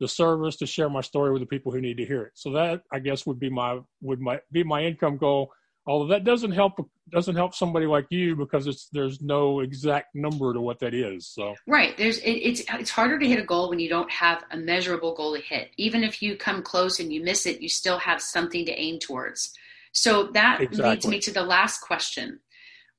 the 0.00 0.08
service 0.08 0.56
to 0.56 0.66
share 0.66 0.88
my 0.88 1.00
story 1.00 1.32
with 1.32 1.42
the 1.42 1.46
people 1.46 1.70
who 1.70 1.80
need 1.80 1.96
to 1.96 2.04
hear 2.04 2.22
it. 2.22 2.32
So 2.34 2.52
that 2.52 2.82
I 2.92 2.98
guess 2.98 3.24
would 3.26 3.38
be 3.38 3.50
my 3.50 3.78
would 4.00 4.20
my 4.20 4.40
be 4.50 4.64
my 4.64 4.82
income 4.82 5.16
goal. 5.16 5.52
Although 5.86 6.08
that 6.08 6.24
doesn't 6.24 6.52
help 6.52 6.74
doesn't 7.10 7.36
help 7.36 7.54
somebody 7.54 7.86
like 7.86 8.06
you 8.10 8.36
because 8.36 8.66
it's 8.66 8.88
there's 8.92 9.20
no 9.20 9.60
exact 9.60 10.14
number 10.14 10.52
to 10.52 10.60
what 10.60 10.80
that 10.80 10.94
is. 10.94 11.28
So 11.28 11.54
right 11.66 11.96
there's 11.96 12.18
it, 12.18 12.30
it's 12.30 12.62
it's 12.72 12.90
harder 12.90 13.18
to 13.18 13.26
hit 13.26 13.38
a 13.38 13.44
goal 13.44 13.70
when 13.70 13.78
you 13.78 13.88
don't 13.88 14.10
have 14.10 14.44
a 14.50 14.56
measurable 14.56 15.14
goal 15.14 15.36
to 15.36 15.40
hit. 15.40 15.70
Even 15.76 16.02
if 16.02 16.20
you 16.20 16.36
come 16.36 16.62
close 16.62 16.98
and 16.98 17.12
you 17.12 17.22
miss 17.22 17.46
it, 17.46 17.60
you 17.60 17.68
still 17.68 17.98
have 17.98 18.20
something 18.20 18.66
to 18.66 18.72
aim 18.72 18.98
towards. 18.98 19.52
So 19.92 20.24
that 20.34 20.60
exactly. 20.60 20.90
leads 20.90 21.06
me 21.06 21.20
to 21.20 21.32
the 21.32 21.42
last 21.42 21.80
question 21.80 22.40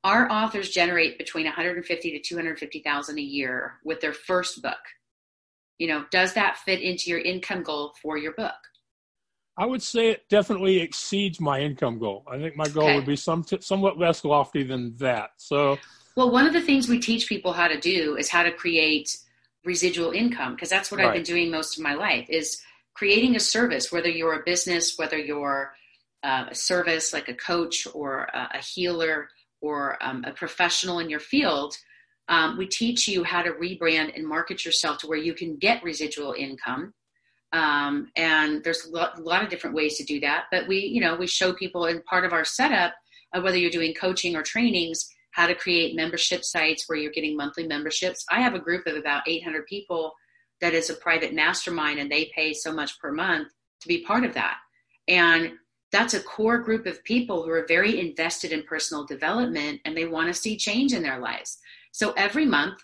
our 0.04 0.30
authors 0.30 0.70
generate 0.70 1.18
between 1.18 1.45
150 1.45 2.12
to 2.12 2.20
250,000 2.20 3.18
a 3.18 3.22
year 3.22 3.80
with 3.84 4.01
their 4.01 4.14
first 4.14 4.62
book. 4.62 4.80
You 5.78 5.88
know, 5.88 6.06
does 6.12 6.34
that 6.34 6.58
fit 6.58 6.82
into 6.82 7.10
your 7.10 7.20
income 7.20 7.64
goal 7.64 7.93
for 8.01 8.18
your 8.18 8.34
book? 8.34 8.54
I 9.58 9.66
would 9.66 9.82
say 9.82 10.10
it 10.10 10.28
definitely 10.30 10.80
exceeds 10.80 11.39
my 11.39 11.60
income 11.60 11.99
goal. 11.99 12.24
I 12.28 12.38
think 12.38 12.56
my 12.56 12.68
goal 12.68 12.86
okay. 12.86 12.95
would 12.95 13.06
be 13.06 13.16
some 13.16 13.43
t- 13.43 13.62
somewhat 13.62 13.99
less 13.99 14.26
lofty 14.26 14.64
than 14.64 14.95
that. 14.97 15.32
So, 15.38 15.78
well, 16.16 16.32
one 16.32 16.47
of 16.47 16.54
the 16.54 16.62
things 16.62 16.88
we 16.88 16.99
teach 16.99 17.30
people 17.30 17.54
how 17.54 17.68
to 17.68 17.80
do 17.80 18.18
is 18.18 18.30
how 18.30 18.43
to 18.43 18.51
create 18.51 19.18
residual 19.64 20.12
income 20.12 20.56
because 20.56 20.70
that's 20.70 20.91
what 20.91 20.99
right. 20.99 21.08
I've 21.08 21.14
been 21.14 21.24
doing 21.24 21.51
most 21.51 21.78
of 21.78 21.84
my 21.84 21.93
life 21.93 22.26
is 22.30 22.62
creating 22.95 23.36
a 23.36 23.39
service, 23.39 23.91
whether 23.91 24.10
you're 24.10 24.34
a 24.34 24.43
business, 24.43 24.97
whether 24.97 25.18
you're 25.18 25.74
uh, 26.24 26.45
a 26.49 26.56
service 26.56 27.14
like 27.14 27.30
a 27.30 27.34
coach 27.34 27.88
or 27.93 28.24
a, 28.34 28.49
a 28.56 28.58
healer 28.58 29.30
or 29.64 29.97
um, 30.03 30.24
a 30.28 30.34
professional 30.34 30.99
in 30.99 31.09
your 31.09 31.22
field, 31.22 31.74
um, 32.28 32.57
we 32.57 32.68
teach 32.68 33.07
you 33.07 33.24
how 33.24 33.41
to 33.41 33.51
rebrand 33.51 34.16
and 34.16 34.28
market 34.28 34.66
yourself 34.66 34.97
to 34.99 35.07
where 35.07 35.18
you 35.18 35.34
can 35.34 35.55
get 35.55 35.84
residual 35.84 36.34
income. 36.34 36.93
Um, 37.53 38.11
and 38.18 38.64
there's 38.64 38.86
a 38.86 38.91
lot, 38.91 39.18
a 39.18 39.22
lot, 39.22 39.43
of 39.43 39.49
different 39.49 39.76
ways 39.76 39.97
to 39.97 40.03
do 40.03 40.20
that. 40.20 40.45
But 40.51 40.68
we, 40.68 40.80
you 40.80 40.99
know, 40.99 41.16
we 41.16 41.28
show 41.28 41.53
people 41.53 41.86
in 41.86 42.01
part 42.03 42.26
of 42.26 42.34
our 42.34 42.43
setup, 42.43 42.93
uh, 43.34 43.41
whether 43.41 43.57
you're 43.57 43.72
doing 43.72 43.93
coaching 43.93 44.36
or 44.36 44.43
trainings, 44.43 45.07
how 45.32 45.47
to 45.47 45.55
create 45.55 45.95
membership 45.95 46.43
sites 46.43 46.86
where 46.88 46.97
you're 46.97 47.11
getting 47.11 47.38
monthly 47.38 47.66
memberships. 47.66 48.26
I 48.30 48.41
have 48.41 48.55
a 48.55 48.59
group 48.59 48.86
of 48.86 48.97
about 48.97 49.28
800 49.28 49.66
people 49.68 50.14
that 50.61 50.74
is 50.74 50.89
a 50.89 50.95
private 50.95 51.34
mastermind, 51.34 51.99
and 51.99 52.11
they 52.11 52.32
pay 52.36 52.53
so 52.53 52.74
much 52.74 52.99
per 52.99 53.11
month 53.11 53.49
to 53.82 53.88
be 53.88 54.03
part 54.03 54.26
of 54.26 54.34
that. 54.34 54.57
And 55.07 55.53
that's 55.94 56.16
a 56.16 56.20
core 56.20 56.58
group 56.58 56.88
of 56.88 57.04
people 57.04 57.44
who 57.44 57.52
are 57.52 57.66
very 57.68 58.00
invested 58.00 58.52
in 58.52 58.64
personal 58.64 59.06
development 59.06 59.80
and 59.86 59.96
they 59.96 60.06
want 60.06 60.28
to 60.28 60.34
see 60.34 60.58
change 60.58 60.91
in 60.91 61.04
their 61.04 61.20
lives. 61.20 61.60
So 61.91 62.14
every 62.14 62.48
month, 62.48 62.80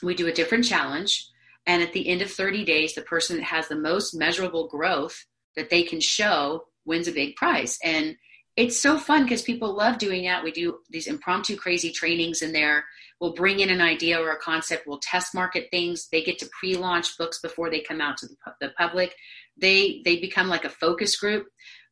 we 0.00 0.14
do 0.14 0.28
a 0.28 0.32
different 0.32 0.64
challenge. 0.64 1.26
And 1.66 1.82
at 1.82 1.92
the 1.92 2.08
end 2.08 2.22
of 2.22 2.30
30 2.30 2.64
days, 2.64 2.94
the 2.94 3.02
person 3.02 3.36
that 3.36 3.44
has 3.44 3.66
the 3.66 3.76
most 3.76 4.14
measurable 4.14 4.68
growth 4.68 5.26
that 5.56 5.70
they 5.70 5.82
can 5.82 6.00
show 6.00 6.66
wins 6.86 7.08
a 7.08 7.12
big 7.12 7.34
prize. 7.34 7.78
And 7.82 8.16
it's 8.56 8.80
so 8.80 8.96
fun 8.96 9.24
because 9.24 9.42
people 9.42 9.74
love 9.74 9.98
doing 9.98 10.24
that. 10.24 10.44
We 10.44 10.52
do 10.52 10.78
these 10.88 11.08
impromptu 11.08 11.56
crazy 11.56 11.90
trainings 11.90 12.42
in 12.42 12.52
there. 12.52 12.84
We'll 13.20 13.34
bring 13.34 13.58
in 13.58 13.70
an 13.70 13.80
idea 13.80 14.20
or 14.20 14.30
a 14.30 14.38
concept. 14.38 14.86
We'll 14.86 15.00
test 15.00 15.34
market 15.34 15.66
things. 15.70 16.08
They 16.10 16.22
get 16.22 16.38
to 16.38 16.50
pre-launch 16.58 17.18
books 17.18 17.40
before 17.40 17.70
they 17.70 17.80
come 17.80 18.00
out 18.00 18.16
to 18.18 18.28
the 18.60 18.70
public. 18.78 19.14
They 19.56 20.00
they 20.04 20.20
become 20.20 20.48
like 20.48 20.64
a 20.64 20.70
focus 20.70 21.16
group, 21.16 21.46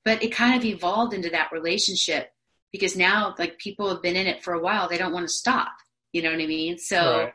but 0.08 0.22
it 0.22 0.32
kind 0.32 0.56
of 0.56 0.64
evolved 0.64 1.12
into 1.12 1.28
that 1.28 1.52
relationship 1.52 2.32
because 2.72 2.96
now 2.96 3.34
like 3.38 3.58
people 3.58 3.90
have 3.90 4.00
been 4.00 4.16
in 4.16 4.26
it 4.26 4.42
for 4.42 4.54
a 4.54 4.58
while. 4.58 4.88
They 4.88 4.96
don't 4.96 5.12
want 5.12 5.28
to 5.28 5.32
stop. 5.32 5.72
You 6.14 6.22
know 6.22 6.30
what 6.30 6.40
I 6.40 6.46
mean? 6.46 6.78
So 6.78 7.18
right. 7.18 7.32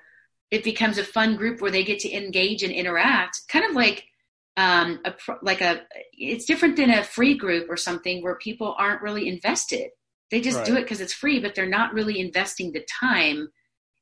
it 0.50 0.64
becomes 0.64 0.98
a 0.98 1.04
fun 1.04 1.36
group 1.36 1.62
where 1.62 1.70
they 1.70 1.84
get 1.84 2.00
to 2.00 2.12
engage 2.12 2.64
and 2.64 2.72
interact, 2.72 3.42
kind 3.48 3.64
of 3.64 3.76
like 3.76 4.06
um, 4.58 5.02
a, 5.06 5.14
like 5.44 5.62
a 5.62 5.84
it's 6.14 6.46
different 6.46 6.78
than 6.78 6.90
a 6.90 7.04
free 7.04 7.38
group 7.38 7.70
or 7.70 7.78
something 7.78 8.24
where 8.24 8.38
people 8.38 8.76
aren't 8.76 9.04
really 9.04 9.28
invested 9.28 9.90
they 10.32 10.42
just 10.42 10.58
right. 10.58 10.66
do 10.66 10.76
it 10.76 10.82
because 10.82 11.02
it's 11.02 11.14
free 11.14 11.40
but 11.40 11.56
they're 11.56 11.66
not 11.66 11.94
really 11.94 12.20
investing 12.20 12.72
the 12.72 12.86
time 13.00 13.50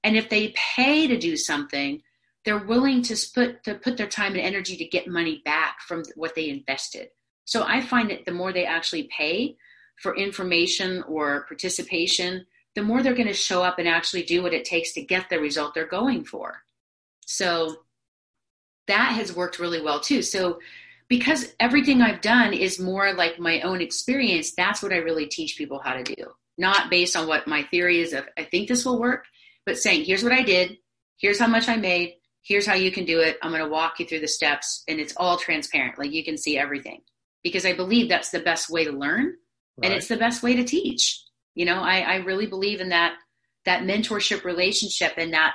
and 0.04 0.18
if 0.18 0.30
they 0.30 0.54
pay 0.76 1.08
to 1.08 1.18
do 1.18 1.38
something 1.38 2.02
they're 2.44 2.66
willing 2.66 3.02
to 3.02 3.16
put 3.34 3.64
to 3.64 3.76
put 3.76 3.96
their 3.96 4.08
time 4.08 4.34
and 4.34 4.42
energy 4.42 4.76
to 4.76 4.86
get 4.86 5.08
money 5.08 5.42
back 5.46 5.80
from 5.88 6.04
what 6.16 6.36
they 6.36 6.50
invested 6.50 7.08
so 7.46 7.64
i 7.64 7.82
find 7.82 8.10
that 8.10 8.26
the 8.26 8.32
more 8.32 8.52
they 8.54 8.66
actually 8.66 9.10
pay 9.16 9.56
for 10.02 10.16
information 10.16 11.04
or 11.04 11.46
participation 11.48 12.46
the 12.76 12.82
more 12.82 13.04
they're 13.04 13.14
going 13.14 13.28
to 13.28 13.34
show 13.34 13.62
up 13.62 13.80
and 13.80 13.88
actually 13.88 14.24
do 14.24 14.42
what 14.42 14.54
it 14.54 14.64
takes 14.64 14.94
to 14.94 15.02
get 15.02 15.30
the 15.30 15.40
result 15.40 15.74
they're 15.74 15.86
going 15.86 16.24
for 16.24 16.64
so 17.26 17.76
that 18.88 19.14
has 19.14 19.36
worked 19.36 19.60
really 19.60 19.82
well 19.82 20.00
too. 20.00 20.22
So 20.22 20.60
because 21.08 21.54
everything 21.60 22.02
I've 22.02 22.22
done 22.22 22.54
is 22.54 22.80
more 22.80 23.14
like 23.14 23.40
my 23.40 23.62
own 23.62 23.82
experience, 23.82 24.52
that's 24.52 24.82
what 24.82 24.94
I 24.94 24.98
really 24.98 25.28
teach 25.28 25.58
people 25.58 25.80
how 25.84 25.94
to 25.94 26.04
do. 26.04 26.26
Not 26.58 26.90
based 26.90 27.16
on 27.16 27.28
what 27.28 27.48
my 27.48 27.64
theory 27.64 28.02
is 28.02 28.14
of 28.14 28.26
I 28.38 28.44
think 28.44 28.68
this 28.68 28.86
will 28.86 29.00
work, 29.00 29.26
but 29.66 29.78
saying, 29.78 30.06
here's 30.06 30.24
what 30.24 30.34
I 30.34 30.44
did, 30.44 30.78
here's 31.18 31.40
how 31.40 31.48
much 31.48 31.68
I 31.68 31.78
made, 31.78 32.16
here's 32.44 32.66
how 32.66 32.76
you 32.76 32.92
can 32.92 33.06
do 33.06 33.20
it. 33.20 33.38
I'm 33.42 33.52
going 33.52 33.64
to 33.64 33.70
walk 33.70 34.00
you 34.00 34.06
through 34.06 34.22
the 34.22 34.28
steps 34.28 34.84
and 34.88 35.00
it's 35.00 35.16
all 35.18 35.38
transparent. 35.38 35.98
Like 35.98 36.12
you 36.12 36.24
can 36.24 36.38
see 36.38 36.58
everything. 36.58 37.02
Because 37.44 37.66
I 37.66 37.74
believe 37.74 38.10
that's 38.10 38.30
the 38.30 38.40
best 38.40 38.70
way 38.70 38.86
to 38.86 38.92
learn 38.92 39.26
right. 39.78 39.86
and 39.86 39.94
it's 39.94 40.08
the 40.08 40.18
best 40.18 40.44
way 40.44 40.56
to 40.56 40.64
teach. 40.64 41.24
You 41.56 41.66
know, 41.66 41.82
I, 41.82 42.00
I 42.00 42.16
really 42.18 42.46
believe 42.46 42.82
in 42.82 42.90
that 42.90 43.16
that 43.66 43.84
mentorship 43.84 44.44
relationship 44.44 45.14
and 45.18 45.34
that 45.34 45.54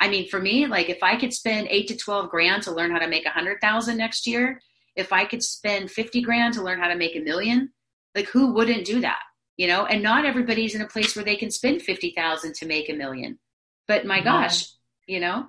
I 0.00 0.08
mean, 0.08 0.28
for 0.28 0.40
me, 0.40 0.66
like 0.66 0.88
if 0.88 1.02
I 1.02 1.16
could 1.16 1.32
spend 1.32 1.68
eight 1.68 1.88
to 1.88 1.96
12 1.96 2.30
grand 2.30 2.62
to 2.62 2.72
learn 2.72 2.90
how 2.90 2.98
to 2.98 3.08
make 3.08 3.26
a 3.26 3.30
hundred 3.30 3.60
thousand 3.60 3.98
next 3.98 4.26
year, 4.26 4.60
if 4.96 5.12
I 5.12 5.26
could 5.26 5.42
spend 5.42 5.90
50 5.90 6.22
grand 6.22 6.54
to 6.54 6.62
learn 6.62 6.80
how 6.80 6.88
to 6.88 6.96
make 6.96 7.14
a 7.16 7.20
million, 7.20 7.72
like 8.14 8.26
who 8.26 8.54
wouldn't 8.54 8.86
do 8.86 9.00
that? 9.02 9.20
You 9.58 9.68
know, 9.68 9.84
and 9.84 10.02
not 10.02 10.24
everybody's 10.24 10.74
in 10.74 10.80
a 10.80 10.88
place 10.88 11.14
where 11.14 11.24
they 11.24 11.36
can 11.36 11.50
spend 11.50 11.82
50,000 11.82 12.54
to 12.54 12.66
make 12.66 12.88
a 12.88 12.94
million. 12.94 13.38
But 13.86 14.06
my 14.06 14.16
mm-hmm. 14.16 14.24
gosh, 14.24 14.72
you 15.06 15.20
know, 15.20 15.46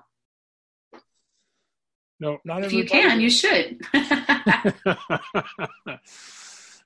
no, 2.22 2.38
not 2.44 2.64
if 2.64 2.72
you 2.72 2.84
can, 2.84 3.20
you 3.20 3.28
should. 3.28 3.80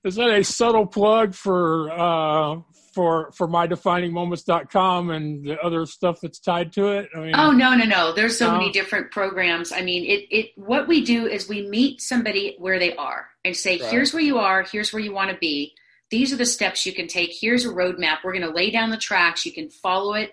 Is 0.04 0.14
that 0.14 0.30
a 0.30 0.42
subtle 0.42 0.86
plug 0.86 1.34
for 1.34 1.90
uh, 1.90 2.60
for 2.94 3.30
for 3.32 3.46
mydefiningmoments.com 3.46 5.10
and 5.10 5.44
the 5.44 5.60
other 5.60 5.84
stuff 5.84 6.20
that's 6.22 6.38
tied 6.38 6.72
to 6.72 6.88
it? 6.92 7.10
I 7.14 7.18
mean, 7.18 7.34
oh 7.34 7.50
no, 7.50 7.74
no, 7.74 7.84
no. 7.84 8.14
There's 8.14 8.38
so 8.38 8.50
many 8.50 8.72
different 8.72 9.10
programs. 9.10 9.72
I 9.72 9.82
mean, 9.82 10.04
it 10.04 10.26
it 10.30 10.52
what 10.56 10.88
we 10.88 11.04
do 11.04 11.26
is 11.26 11.48
we 11.48 11.68
meet 11.68 12.00
somebody 12.00 12.56
where 12.58 12.78
they 12.78 12.96
are 12.96 13.28
and 13.44 13.54
say, 13.54 13.78
right. 13.78 13.90
here's 13.90 14.14
where 14.14 14.22
you 14.22 14.38
are, 14.38 14.62
here's 14.62 14.92
where 14.92 15.02
you 15.02 15.12
want 15.12 15.30
to 15.30 15.36
be. 15.36 15.74
These 16.10 16.32
are 16.32 16.36
the 16.36 16.46
steps 16.46 16.86
you 16.86 16.94
can 16.94 17.08
take. 17.08 17.32
Here's 17.38 17.66
a 17.66 17.68
roadmap. 17.68 18.18
We're 18.24 18.32
going 18.32 18.48
to 18.48 18.54
lay 18.54 18.70
down 18.70 18.90
the 18.90 18.96
tracks. 18.96 19.44
You 19.44 19.52
can 19.52 19.68
follow 19.68 20.14
it, 20.14 20.30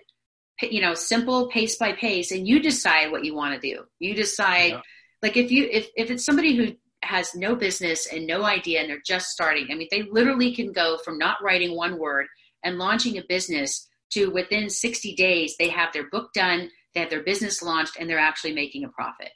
you 0.62 0.80
know, 0.80 0.94
simple 0.94 1.48
pace 1.48 1.76
by 1.76 1.92
pace, 1.92 2.30
and 2.30 2.46
you 2.46 2.60
decide 2.60 3.10
what 3.10 3.24
you 3.24 3.34
want 3.34 3.60
to 3.60 3.74
do. 3.74 3.82
You 3.98 4.14
decide, 4.14 4.72
yeah. 4.72 4.80
Like 5.24 5.38
if 5.38 5.50
you 5.50 5.66
if 5.72 5.88
if 5.96 6.10
it's 6.10 6.24
somebody 6.24 6.54
who 6.54 6.76
has 7.02 7.34
no 7.34 7.56
business 7.56 8.06
and 8.12 8.26
no 8.26 8.44
idea 8.44 8.80
and 8.80 8.90
they're 8.90 9.02
just 9.04 9.28
starting. 9.28 9.68
I 9.70 9.74
mean, 9.74 9.88
they 9.90 10.02
literally 10.02 10.54
can 10.54 10.70
go 10.72 10.98
from 11.04 11.18
not 11.18 11.42
writing 11.42 11.74
one 11.76 11.98
word 11.98 12.26
and 12.62 12.78
launching 12.78 13.18
a 13.18 13.24
business 13.28 13.88
to 14.12 14.28
within 14.28 14.70
60 14.70 15.14
days, 15.16 15.54
they 15.58 15.68
have 15.68 15.92
their 15.92 16.08
book 16.10 16.30
done, 16.34 16.70
they 16.94 17.00
have 17.00 17.10
their 17.10 17.22
business 17.22 17.62
launched, 17.62 17.96
and 17.98 18.08
they're 18.08 18.18
actually 18.18 18.54
making 18.54 18.84
a 18.84 18.88
profit. 18.88 19.30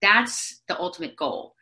That's 0.00 0.62
the 0.68 0.78
ultimate 0.78 1.16
goal. 1.16 1.54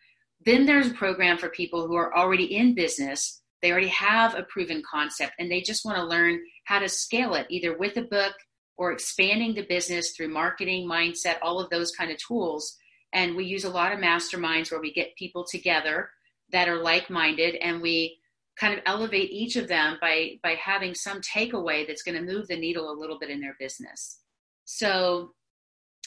Then 0.46 0.66
there's 0.66 0.88
a 0.88 0.94
program 0.94 1.36
for 1.36 1.50
people 1.50 1.86
who 1.86 1.94
are 1.96 2.16
already 2.16 2.56
in 2.56 2.74
business. 2.74 3.42
They 3.60 3.70
already 3.70 3.88
have 3.88 4.34
a 4.34 4.44
proven 4.44 4.82
concept 4.90 5.32
and 5.38 5.50
they 5.50 5.60
just 5.60 5.84
want 5.84 5.98
to 5.98 6.04
learn 6.04 6.40
how 6.64 6.78
to 6.78 6.88
scale 6.88 7.34
it 7.34 7.46
either 7.50 7.76
with 7.76 7.98
a 7.98 8.02
book 8.02 8.34
or 8.78 8.92
expanding 8.92 9.54
the 9.54 9.66
business 9.68 10.14
through 10.16 10.28
marketing, 10.28 10.88
mindset, 10.88 11.36
all 11.42 11.60
of 11.60 11.68
those 11.68 11.90
kind 11.90 12.10
of 12.10 12.16
tools. 12.16 12.78
And 13.12 13.34
we 13.34 13.44
use 13.44 13.64
a 13.64 13.70
lot 13.70 13.92
of 13.92 13.98
masterminds 13.98 14.70
where 14.70 14.80
we 14.80 14.92
get 14.92 15.16
people 15.16 15.44
together 15.44 16.10
that 16.52 16.68
are 16.68 16.82
like 16.82 17.10
minded 17.10 17.56
and 17.56 17.80
we 17.80 18.18
kind 18.58 18.74
of 18.74 18.80
elevate 18.86 19.30
each 19.30 19.56
of 19.56 19.68
them 19.68 19.96
by 20.00 20.38
by 20.42 20.54
having 20.54 20.94
some 20.94 21.20
takeaway 21.20 21.86
that's 21.86 22.02
going 22.02 22.16
to 22.16 22.32
move 22.32 22.46
the 22.48 22.56
needle 22.56 22.90
a 22.90 22.98
little 23.00 23.18
bit 23.18 23.30
in 23.30 23.40
their 23.40 23.56
business. 23.58 24.18
So 24.64 25.32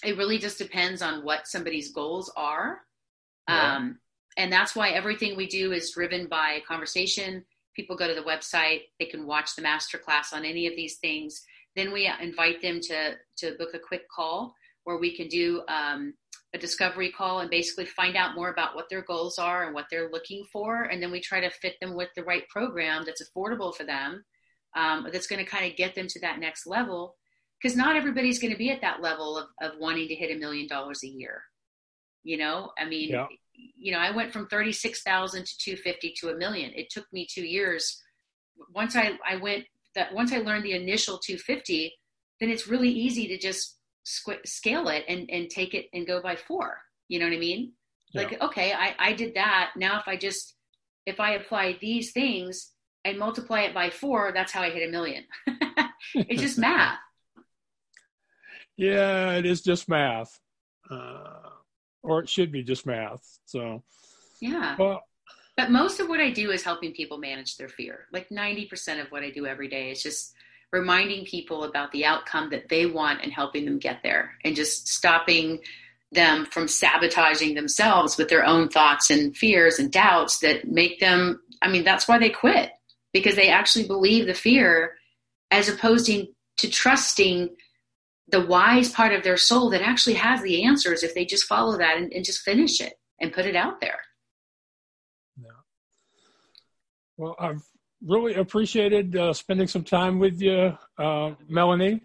it 0.04 0.18
really 0.18 0.38
just 0.38 0.58
depends 0.58 1.02
on 1.02 1.24
what 1.24 1.48
somebody's 1.48 1.92
goals 1.92 2.32
are. 2.36 2.82
Yeah. 3.50 3.76
um, 3.76 4.00
and 4.38 4.52
that's 4.52 4.76
why 4.76 4.90
everything 4.90 5.36
we 5.36 5.48
do 5.48 5.74
is 5.74 5.92
driven 5.92 6.28
by 6.28 6.62
conversation. 6.68 7.44
People 7.76 7.96
go 7.96 8.08
to 8.08 8.14
the 8.14 8.22
website 8.22 8.82
they 9.00 9.06
can 9.06 9.26
watch 9.26 9.56
the 9.56 9.62
master 9.62 9.98
class 9.98 10.32
on 10.34 10.46
any 10.46 10.68
of 10.68 10.76
these 10.76 10.98
things. 10.98 11.44
Then 11.76 11.92
we 11.92 12.12
invite 12.22 12.62
them 12.62 12.80
to 12.82 13.16
to 13.38 13.56
book 13.58 13.74
a 13.74 13.80
quick 13.80 14.08
call 14.10 14.54
where 14.84 14.98
we 14.98 15.16
can 15.16 15.28
do 15.28 15.64
um, 15.68 16.14
a 16.54 16.58
discovery 16.58 17.12
call 17.12 17.40
and 17.40 17.50
basically 17.50 17.86
find 17.86 18.16
out 18.16 18.36
more 18.36 18.50
about 18.50 18.76
what 18.76 18.90
their 18.90 19.02
goals 19.02 19.40
are 19.40 19.66
and 19.66 19.74
what 19.74 19.86
they're 19.90 20.12
looking 20.12 20.46
for. 20.52 20.84
And 20.84 21.02
then 21.02 21.12
we 21.12 21.20
try 21.20 21.40
to 21.40 21.50
fit 21.50 21.76
them 21.82 21.96
with 21.96 22.10
the 22.16 22.24
right 22.24 22.48
program 22.50 23.04
that's 23.06 23.24
affordable 23.24 23.74
for 23.74 23.86
them, 23.86 24.24
um, 24.76 25.08
that's 25.12 25.28
going 25.28 25.44
to 25.44 25.50
kind 25.50 25.70
of 25.70 25.78
get 25.78 25.96
them 25.96 26.08
to 26.08 26.20
that 26.22 26.40
next 26.40 26.68
level. 26.68 27.16
Because 27.62 27.78
not 27.78 27.96
everybody's 27.96 28.40
going 28.40 28.52
to 28.52 28.58
be 28.58 28.72
at 28.72 28.82
that 28.82 29.02
level 29.02 29.38
of, 29.38 29.48
of 29.62 29.80
wanting 29.80 30.08
to 30.10 30.16
hit 30.16 30.36
a 30.36 30.40
million 30.40 30.68
dollars 30.68 31.04
a 31.04 31.08
year. 31.08 31.44
You 32.24 32.38
know, 32.38 32.72
I 32.78 32.86
mean, 32.86 33.10
yeah. 33.10 33.28
you 33.54 33.92
know, 33.92 34.00
I 34.00 34.12
went 34.12 34.32
from 34.32 34.48
36,000 34.48 35.46
to 35.46 35.58
250 35.58 36.14
to 36.20 36.30
a 36.30 36.36
million. 36.36 36.72
It 36.76 36.90
took 36.90 37.06
me 37.12 37.28
two 37.30 37.46
years. 37.46 38.02
Once 38.74 38.96
I, 38.96 39.18
I 39.28 39.38
went 39.38 39.66
that 39.96 40.14
once 40.14 40.32
I 40.32 40.40
learned 40.40 40.66
the 40.66 40.74
initial 40.74 41.18
250, 41.20 41.94
then 42.40 42.50
it's 42.50 42.68
really 42.68 42.90
easy 42.90 43.28
to 43.28 43.38
just 43.38 43.78
squ- 44.06 44.46
scale 44.46 44.88
it 44.90 45.06
and, 45.08 45.30
and 45.30 45.50
take 45.50 45.74
it 45.74 45.88
and 45.94 46.08
go 46.08 46.22
by 46.22 46.36
four. 46.36 46.78
You 47.08 47.20
know 47.20 47.26
what 47.26 47.36
I 47.36 47.40
mean? 47.40 47.74
Yeah. 48.14 48.24
Like, 48.24 48.42
okay, 48.42 48.74
I, 48.74 48.96
I 49.00 49.14
did 49.14 49.36
that. 49.36 49.72
Now, 49.76 50.00
if 50.00 50.08
I 50.08 50.18
just, 50.18 50.56
if 51.06 51.20
I 51.20 51.34
apply 51.34 51.78
these 51.82 52.12
things 52.12 52.72
and 53.06 53.18
multiply 53.18 53.62
it 53.62 53.74
by 53.74 53.90
four, 53.90 54.32
that's 54.34 54.52
how 54.52 54.62
I 54.62 54.70
hit 54.70 54.88
a 54.88 54.92
million. 54.92 55.24
it's 56.16 56.42
just 56.42 56.58
math. 56.58 56.98
Yeah, 58.76 59.34
it 59.34 59.46
is 59.46 59.62
just 59.62 59.88
math. 59.88 60.40
Uh, 60.90 61.50
or 62.02 62.22
it 62.22 62.28
should 62.28 62.52
be 62.52 62.64
just 62.64 62.88
math. 62.88 63.22
So, 63.46 63.84
yeah. 64.42 64.76
Well, 64.80 65.04
but 65.56 65.72
most 65.72 66.00
of 66.00 66.10
what 66.10 66.20
I 66.20 66.32
do 66.32 66.52
is 66.52 66.64
helping 66.64 66.92
people 66.92 67.18
manage 67.18 67.58
their 67.58 67.70
fear. 67.70 68.08
Like 68.12 68.30
90% 68.30 69.00
of 69.00 69.12
what 69.12 69.24
I 69.24 69.30
do 69.30 69.46
every 69.46 69.68
day 69.68 69.92
is 69.92 70.02
just 70.02 70.34
reminding 70.74 71.24
people 71.24 71.64
about 71.64 71.92
the 71.92 72.04
outcome 72.04 72.50
that 72.50 72.68
they 72.68 72.88
want 72.88 73.22
and 73.22 73.32
helping 73.32 73.64
them 73.64 73.78
get 73.78 74.00
there 74.02 74.34
and 74.44 74.56
just 74.56 74.88
stopping 74.88 75.60
them 76.12 76.46
from 76.48 76.68
sabotaging 76.68 77.54
themselves 77.54 78.18
with 78.18 78.28
their 78.28 78.44
own 78.44 78.68
thoughts 78.68 79.10
and 79.10 79.38
fears 79.38 79.80
and 79.80 79.92
doubts 79.92 80.40
that 80.40 80.68
make 80.68 81.00
them 81.00 81.40
i 81.62 81.70
mean 81.70 81.84
that's 81.84 82.08
why 82.08 82.18
they 82.18 82.30
quit 82.30 82.72
because 83.14 83.36
they 83.36 83.50
actually 83.50 83.86
believe 83.86 84.26
the 84.26 84.34
fear 84.34 84.96
as 85.52 85.70
opposed 85.70 86.08
to 86.08 86.70
trusting 86.70 87.50
the 88.30 88.46
wise 88.46 88.90
part 88.90 89.14
of 89.14 89.24
their 89.24 89.38
soul 89.38 89.70
that 89.70 89.82
actually 89.82 90.16
has 90.16 90.42
the 90.42 90.64
answers 90.64 91.04
if 91.04 91.14
they 91.14 91.26
just 91.26 91.46
follow 91.46 91.78
that 91.78 91.98
and, 91.98 92.12
and 92.14 92.26
just 92.26 92.42
finish 92.42 92.82
it 92.82 92.94
and 93.20 93.34
put 93.34 93.46
it 93.46 93.56
out 93.56 93.80
there. 93.80 94.00
Yeah. 95.38 95.50
Well 97.18 97.36
i've 97.40 97.62
really 98.06 98.36
appreciated 98.36 99.16
uh, 99.16 99.34
spending 99.34 99.68
some 99.68 99.84
time 99.84 100.20
with 100.20 100.42
you, 100.42 100.78
uh, 100.98 101.32
Melanie. 101.48 102.02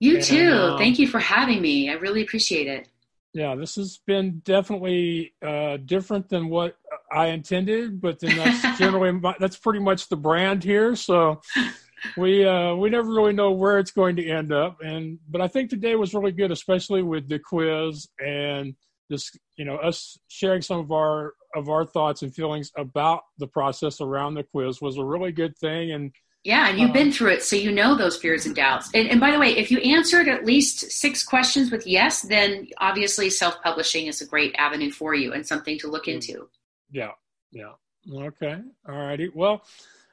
You 0.00 0.16
and, 0.16 0.24
too. 0.24 0.50
Uh, 0.52 0.78
Thank 0.78 0.98
you 0.98 1.06
for 1.06 1.18
having 1.18 1.60
me. 1.60 1.90
I 1.90 1.94
really 1.94 2.22
appreciate 2.22 2.66
it. 2.66 2.88
Yeah, 3.34 3.54
this 3.54 3.76
has 3.76 3.98
been 4.06 4.40
definitely 4.44 5.32
uh, 5.40 5.78
different 5.78 6.28
than 6.28 6.48
what 6.48 6.76
I 7.10 7.28
intended, 7.28 8.00
but 8.00 8.20
then 8.20 8.36
that's 8.36 8.78
generally 8.78 9.18
that's 9.38 9.56
pretty 9.56 9.80
much 9.80 10.08
the 10.08 10.16
brand 10.16 10.62
here. 10.62 10.94
So 10.96 11.40
we 12.16 12.44
uh, 12.44 12.74
we 12.74 12.90
never 12.90 13.08
really 13.08 13.32
know 13.32 13.52
where 13.52 13.78
it's 13.78 13.90
going 13.90 14.16
to 14.16 14.28
end 14.28 14.52
up, 14.52 14.78
and 14.82 15.18
but 15.28 15.40
I 15.40 15.48
think 15.48 15.70
today 15.70 15.96
was 15.96 16.12
really 16.12 16.32
good, 16.32 16.50
especially 16.50 17.02
with 17.02 17.28
the 17.28 17.38
quiz 17.38 18.08
and 18.22 18.74
this, 19.08 19.30
you 19.56 19.64
know, 19.64 19.76
us 19.76 20.18
sharing 20.28 20.62
some 20.62 20.80
of 20.80 20.90
our 20.90 21.34
of 21.54 21.68
our 21.68 21.84
thoughts 21.84 22.22
and 22.22 22.34
feelings 22.34 22.70
about 22.76 23.22
the 23.38 23.46
process 23.46 24.00
around 24.00 24.34
the 24.34 24.42
quiz 24.42 24.80
was 24.80 24.98
a 24.98 25.04
really 25.04 25.32
good 25.32 25.56
thing, 25.56 25.92
and 25.92 26.12
yeah, 26.44 26.68
and 26.68 26.78
you've 26.78 26.90
uh, 26.90 26.94
been 26.94 27.12
through 27.12 27.30
it, 27.30 27.42
so 27.44 27.54
you 27.54 27.70
know 27.70 27.94
those 27.94 28.16
fears 28.16 28.46
and 28.46 28.56
doubts. 28.56 28.90
And, 28.94 29.08
and 29.08 29.20
by 29.20 29.30
the 29.30 29.38
way, 29.38 29.56
if 29.56 29.70
you 29.70 29.78
answered 29.78 30.26
at 30.26 30.44
least 30.44 30.90
six 30.90 31.22
questions 31.22 31.70
with 31.70 31.86
yes, 31.86 32.22
then 32.22 32.66
obviously 32.78 33.30
self 33.30 33.62
publishing 33.62 34.06
is 34.06 34.20
a 34.20 34.26
great 34.26 34.54
avenue 34.58 34.90
for 34.90 35.14
you 35.14 35.32
and 35.32 35.46
something 35.46 35.78
to 35.78 35.88
look 35.88 36.08
into. 36.08 36.48
Yeah, 36.90 37.12
yeah. 37.52 37.72
Okay, 38.12 38.60
all 38.88 38.96
righty. 38.96 39.30
Well, 39.32 39.62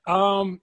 um, 0.06 0.62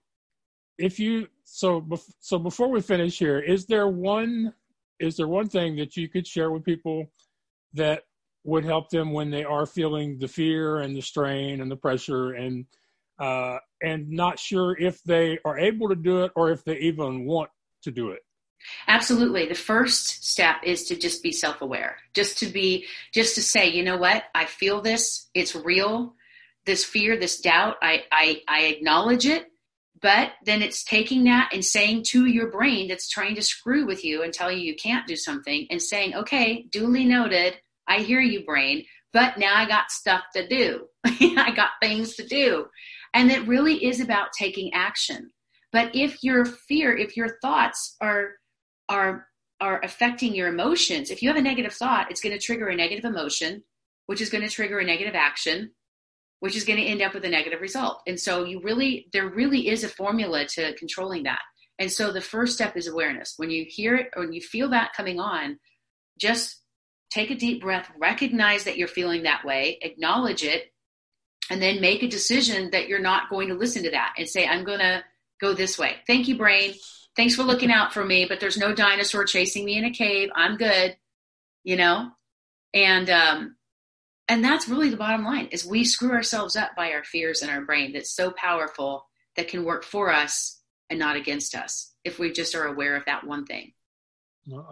if 0.77 0.99
you 0.99 1.27
so 1.43 1.85
so 2.21 2.39
before 2.39 2.69
we 2.69 2.81
finish 2.81 3.19
here, 3.19 3.39
is 3.39 3.65
there 3.65 3.89
one 3.89 4.53
is 4.99 5.17
there 5.17 5.27
one 5.27 5.49
thing 5.49 5.75
that 5.77 5.97
you 5.97 6.07
could 6.07 6.25
share 6.25 6.49
with 6.49 6.63
people 6.63 7.11
that 7.73 8.03
would 8.47 8.63
help 8.63 8.89
them 8.89 9.11
when 9.11 9.29
they 9.29 9.43
are 9.43 9.65
feeling 9.65 10.17
the 10.17 10.27
fear 10.27 10.79
and 10.79 10.95
the 10.95 11.01
strain 11.01 11.59
and 11.61 11.69
the 11.69 11.75
pressure 11.75 12.31
and 12.31 12.65
uh, 13.19 13.57
and 13.81 14.09
not 14.09 14.39
sure 14.39 14.77
if 14.77 15.03
they 15.03 15.37
are 15.43 15.57
able 15.59 15.89
to 15.89 15.95
do 15.95 16.23
it 16.23 16.31
or 16.35 16.51
if 16.51 16.63
they 16.63 16.77
even 16.77 17.25
want 17.25 17.49
to 17.83 17.91
do 17.91 18.11
it. 18.11 18.19
Absolutely. 18.87 19.47
The 19.47 19.55
first 19.55 20.25
step 20.25 20.57
is 20.63 20.85
to 20.85 20.95
just 20.95 21.21
be 21.21 21.31
self 21.31 21.61
aware, 21.61 21.97
just 22.13 22.37
to 22.39 22.47
be, 22.47 22.85
just 23.13 23.35
to 23.35 23.41
say, 23.41 23.69
you 23.69 23.83
know 23.83 23.97
what, 23.97 24.23
I 24.33 24.45
feel 24.45 24.81
this, 24.81 25.29
it's 25.33 25.55
real. 25.55 26.15
This 26.65 26.83
fear, 26.83 27.17
this 27.17 27.39
doubt, 27.39 27.75
I, 27.81 28.03
I, 28.11 28.41
I 28.47 28.63
acknowledge 28.63 29.25
it, 29.25 29.45
but 30.01 30.31
then 30.45 30.61
it's 30.61 30.83
taking 30.83 31.23
that 31.23 31.51
and 31.53 31.63
saying 31.63 32.03
to 32.09 32.25
your 32.25 32.51
brain 32.51 32.89
that's 32.89 33.09
trying 33.09 33.35
to 33.35 33.41
screw 33.41 33.85
with 33.85 34.03
you 34.03 34.21
and 34.21 34.33
tell 34.33 34.51
you 34.51 34.59
you 34.59 34.75
can't 34.75 35.07
do 35.07 35.15
something 35.15 35.67
and 35.69 35.81
saying, 35.81 36.13
okay, 36.13 36.65
duly 36.69 37.05
noted, 37.05 37.57
I 37.87 37.99
hear 37.99 38.21
you, 38.21 38.43
brain, 38.45 38.85
but 39.13 39.37
now 39.37 39.55
I 39.55 39.67
got 39.67 39.91
stuff 39.91 40.23
to 40.35 40.47
do. 40.47 40.87
I 41.05 41.53
got 41.55 41.71
things 41.81 42.15
to 42.15 42.27
do. 42.27 42.67
And 43.13 43.31
it 43.31 43.47
really 43.47 43.85
is 43.85 43.99
about 43.99 44.33
taking 44.37 44.73
action. 44.73 45.31
But 45.71 45.95
if 45.95 46.23
your 46.23 46.45
fear, 46.45 46.95
if 46.95 47.17
your 47.17 47.37
thoughts 47.41 47.95
are 48.01 48.31
are 48.89 49.27
are 49.59 49.81
affecting 49.83 50.35
your 50.35 50.47
emotions, 50.47 51.09
if 51.09 51.21
you 51.21 51.29
have 51.29 51.37
a 51.37 51.41
negative 51.41 51.73
thought, 51.73 52.11
it's 52.11 52.21
going 52.21 52.37
to 52.37 52.43
trigger 52.43 52.67
a 52.67 52.75
negative 52.75 53.05
emotion, 53.05 53.63
which 54.05 54.21
is 54.21 54.29
going 54.29 54.47
to 54.47 54.53
trigger 54.53 54.79
a 54.79 54.85
negative 54.85 55.15
action, 55.15 55.71
which 56.39 56.55
is 56.55 56.63
going 56.63 56.79
to 56.79 56.85
end 56.85 57.01
up 57.01 57.13
with 57.13 57.25
a 57.25 57.29
negative 57.29 57.61
result. 57.61 58.01
And 58.07 58.19
so 58.19 58.43
you 58.43 58.61
really 58.61 59.07
there 59.13 59.27
really 59.27 59.69
is 59.69 59.83
a 59.83 59.89
formula 59.89 60.45
to 60.45 60.75
controlling 60.75 61.23
that. 61.23 61.41
And 61.79 61.91
so 61.91 62.11
the 62.11 62.21
first 62.21 62.53
step 62.53 62.75
is 62.75 62.87
awareness. 62.87 63.33
When 63.37 63.49
you 63.49 63.65
hear 63.67 63.95
it 63.95 64.09
or 64.15 64.23
when 64.23 64.33
you 64.33 64.41
feel 64.41 64.69
that 64.69 64.93
coming 64.95 65.19
on, 65.19 65.59
just 66.19 66.61
take 67.09 67.31
a 67.31 67.35
deep 67.35 67.61
breath, 67.61 67.89
recognize 67.97 68.65
that 68.65 68.77
you're 68.77 68.87
feeling 68.87 69.23
that 69.23 69.45
way, 69.45 69.77
acknowledge 69.81 70.43
it, 70.43 70.71
and 71.49 71.61
then 71.61 71.81
make 71.81 72.03
a 72.03 72.07
decision 72.07 72.71
that 72.71 72.87
you're 72.87 72.99
not 72.99 73.29
going 73.29 73.47
to 73.49 73.55
listen 73.55 73.83
to 73.83 73.91
that 73.91 74.15
and 74.17 74.27
say, 74.27 74.45
I'm 74.45 74.65
going 74.65 74.79
to 74.79 75.03
go 75.39 75.53
this 75.53 75.77
way. 75.77 75.95
Thank 76.05 76.27
you, 76.27 76.37
brain. 76.37 76.73
Thanks 77.15 77.35
for 77.35 77.43
looking 77.43 77.71
out 77.71 77.93
for 77.93 78.03
me, 78.03 78.25
but 78.25 78.39
there's 78.39 78.57
no 78.57 78.75
dinosaur 78.75 79.23
chasing 79.25 79.65
me 79.65 79.77
in 79.77 79.85
a 79.85 79.91
cave. 79.91 80.29
I'm 80.35 80.57
good, 80.57 80.97
you 81.63 81.75
know? 81.75 82.11
And, 82.73 83.09
um, 83.09 83.55
and 84.27 84.43
that's 84.43 84.67
really 84.67 84.89
the 84.89 84.97
bottom 84.97 85.23
line 85.23 85.47
is 85.51 85.65
we 85.65 85.85
screw 85.85 86.11
ourselves 86.11 86.55
up 86.55 86.75
by 86.75 86.91
our 86.91 87.03
fears 87.03 87.41
in 87.41 87.49
our 87.49 87.61
brain 87.61 87.93
that's 87.93 88.13
so 88.13 88.31
powerful 88.31 89.07
that 89.35 89.47
can 89.47 89.63
work 89.63 89.83
for 89.83 90.11
us 90.11 90.61
and 90.89 90.99
not 90.99 91.15
against 91.15 91.55
us 91.55 91.93
if 92.03 92.19
we 92.19 92.31
just 92.31 92.55
are 92.55 92.65
aware 92.65 92.95
of 92.95 93.05
that 93.05 93.25
one 93.25 93.45
thing. 93.45 93.71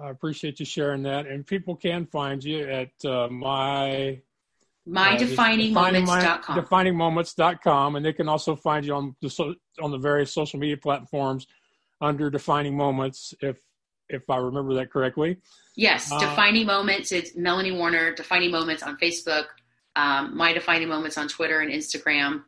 I 0.02 0.10
appreciate 0.10 0.60
you 0.60 0.66
sharing 0.66 1.04
that. 1.04 1.28
And 1.28 1.46
people 1.46 1.76
can 1.76 2.06
find 2.06 2.44
you 2.44 2.62
at 2.70 2.92
uh, 3.06 3.28
my 3.30 4.22
mydefiningmoments.com. 4.88 6.58
Uh, 6.58 6.62
definingmoments.com, 6.62 7.96
and 7.96 8.06
they 8.06 8.14
can 8.14 8.30
also 8.30 8.56
find 8.56 8.86
you 8.86 8.94
on 8.94 9.16
the 9.22 9.30
so, 9.30 9.56
on 9.82 9.92
the 9.92 9.98
various 9.98 10.34
social 10.34 10.60
media 10.60 10.78
platforms 10.78 11.48
under 12.02 12.30
Defining 12.30 12.78
Moments, 12.78 13.34
if 13.42 13.60
if 14.08 14.30
I 14.30 14.38
remember 14.38 14.76
that 14.76 14.92
correctly. 14.92 15.38
Yes, 15.76 16.12
uh, 16.12 16.20
Defining 16.20 16.66
Moments. 16.66 17.12
It's 17.12 17.36
Melanie 17.36 17.72
Warner. 17.72 18.14
Defining 18.14 18.52
Moments 18.52 18.84
on 18.84 18.98
Facebook. 18.98 19.46
Um, 19.96 20.36
My 20.38 20.54
Defining 20.54 20.90
Moments 20.90 21.18
on 21.18 21.28
Twitter 21.28 21.60
and 21.60 21.72
Instagram. 21.72 22.44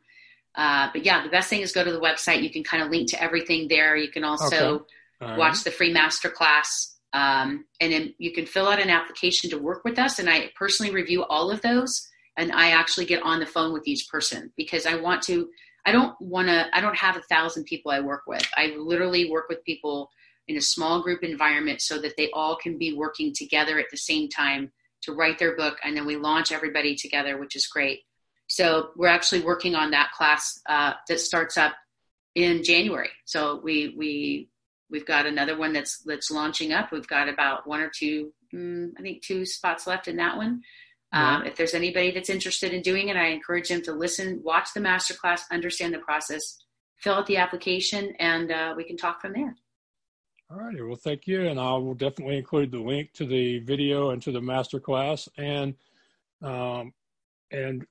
Uh, 0.56 0.90
but 0.92 1.06
yeah, 1.06 1.24
the 1.24 1.30
best 1.30 1.50
thing 1.50 1.62
is 1.62 1.72
go 1.72 1.84
to 1.84 1.92
the 1.92 2.00
website. 2.00 2.42
You 2.44 2.50
can 2.50 2.64
kind 2.64 2.84
of 2.84 2.90
link 2.90 3.10
to 3.12 3.22
everything 3.22 3.68
there. 3.68 3.96
You 3.96 4.10
can 4.10 4.24
also 4.24 4.86
right. 5.22 5.38
watch 5.38 5.64
the 5.64 5.72
free 5.72 5.94
masterclass. 5.94 6.97
Um, 7.14 7.66
and 7.80 7.92
then 7.92 8.14
you 8.18 8.34
can 8.34 8.46
fill 8.46 8.68
out 8.68 8.82
an 8.82 8.90
application 8.90 9.50
to 9.50 9.58
work 9.58 9.84
with 9.84 9.98
us. 9.98 10.20
And 10.20 10.30
I 10.30 10.52
personally 10.56 10.94
review 10.94 11.24
all 11.24 11.50
of 11.50 11.62
those 11.62 12.08
and 12.38 12.52
I 12.52 12.70
actually 12.70 13.06
get 13.06 13.24
on 13.24 13.40
the 13.40 13.46
phone 13.46 13.74
with 13.74 13.88
each 13.88 14.08
person 14.10 14.54
because 14.56 14.86
I 14.86 14.96
want 14.96 15.24
to. 15.24 15.50
I 15.86 15.92
don't 15.92 16.20
want 16.22 16.48
to. 16.50 16.68
I 16.74 16.82
don't 16.82 16.96
have 16.98 17.18
a 17.18 17.22
thousand 17.22 17.66
people 17.66 17.92
I 17.92 18.00
work 18.00 18.24
with. 18.28 18.48
I 18.56 18.76
literally 18.78 19.30
work 19.30 19.50
with 19.50 19.64
people 19.64 20.10
in 20.48 20.56
a 20.56 20.62
small 20.62 21.02
group 21.02 21.24
environment 21.24 21.82
so 21.82 22.00
that 22.00 22.16
they 22.16 22.30
all 22.32 22.56
can 22.56 22.78
be 22.78 22.94
working 22.94 23.34
together 23.34 23.80
at 23.80 23.88
the 23.92 23.98
same 23.98 24.30
time 24.30 24.72
to 25.02 25.14
write 25.14 25.40
their 25.40 25.56
book, 25.56 25.78
and 25.84 25.96
then 25.96 26.06
we 26.06 26.16
launch 26.16 26.52
everybody 26.52 26.96
together, 26.96 27.38
which 27.38 27.56
is 27.56 27.68
great. 27.68 28.02
So 28.48 28.90
we're 28.96 29.08
actually 29.08 29.42
working 29.42 29.76
on 29.76 29.92
that 29.92 30.12
class 30.12 30.60
uh, 30.70 30.94
that 31.08 31.20
starts 31.20 31.58
up 31.58 31.74
in 32.36 32.64
January. 32.64 33.10
So 33.26 33.60
we 33.64 33.96
we 33.98 34.50
we've 34.90 35.06
got 35.06 35.26
another 35.26 35.58
one 35.58 35.74
that's 35.74 36.00
that's 36.04 36.32
launching 36.32 36.74
up. 36.74 36.92
We've 36.92 37.08
got 37.08 37.30
about 37.30 37.68
one 37.68 37.82
or 37.82 37.92
two, 37.94 38.34
mm, 38.54 38.92
I 38.98 39.02
think, 39.02 39.22
two 39.22 39.46
spots 39.46 39.88
left 39.88 40.08
in 40.08 40.18
that 40.18 40.38
one. 40.38 40.62
Um, 41.14 41.46
if 41.46 41.56
there's 41.56 41.74
anybody 41.74 42.12
that's 42.12 42.30
interested 42.30 42.74
in 42.74 42.82
doing 42.82 43.08
it, 43.08 43.16
I 43.16 43.28
encourage 43.28 43.70
them 43.70 43.82
to 43.84 43.94
listen, 43.94 44.42
watch 44.44 44.70
the 44.74 44.82
masterclass, 44.82 45.42
understand 45.52 45.94
the 45.94 46.00
process, 46.00 46.58
fill 46.98 47.14
out 47.14 47.28
the 47.28 47.38
application, 47.38 48.14
and 48.20 48.52
uh, 48.52 48.74
we 48.76 48.84
can 48.84 48.98
talk 48.98 49.22
from 49.22 49.34
there. 49.34 49.56
All 50.50 50.58
righty. 50.58 50.82
Well, 50.82 50.96
thank 50.96 51.28
you. 51.28 51.48
And 51.48 51.60
I 51.60 51.72
will 51.74 51.94
definitely 51.94 52.38
include 52.38 52.72
the 52.72 52.80
link 52.80 53.12
to 53.14 53.26
the 53.26 53.60
video 53.60 54.12
and 54.12 54.22
to 54.24 54.32
the 54.32 54.40
masterclass. 54.40 55.28
And, 55.38 55.76
um, 56.42 56.94
and 57.52 57.86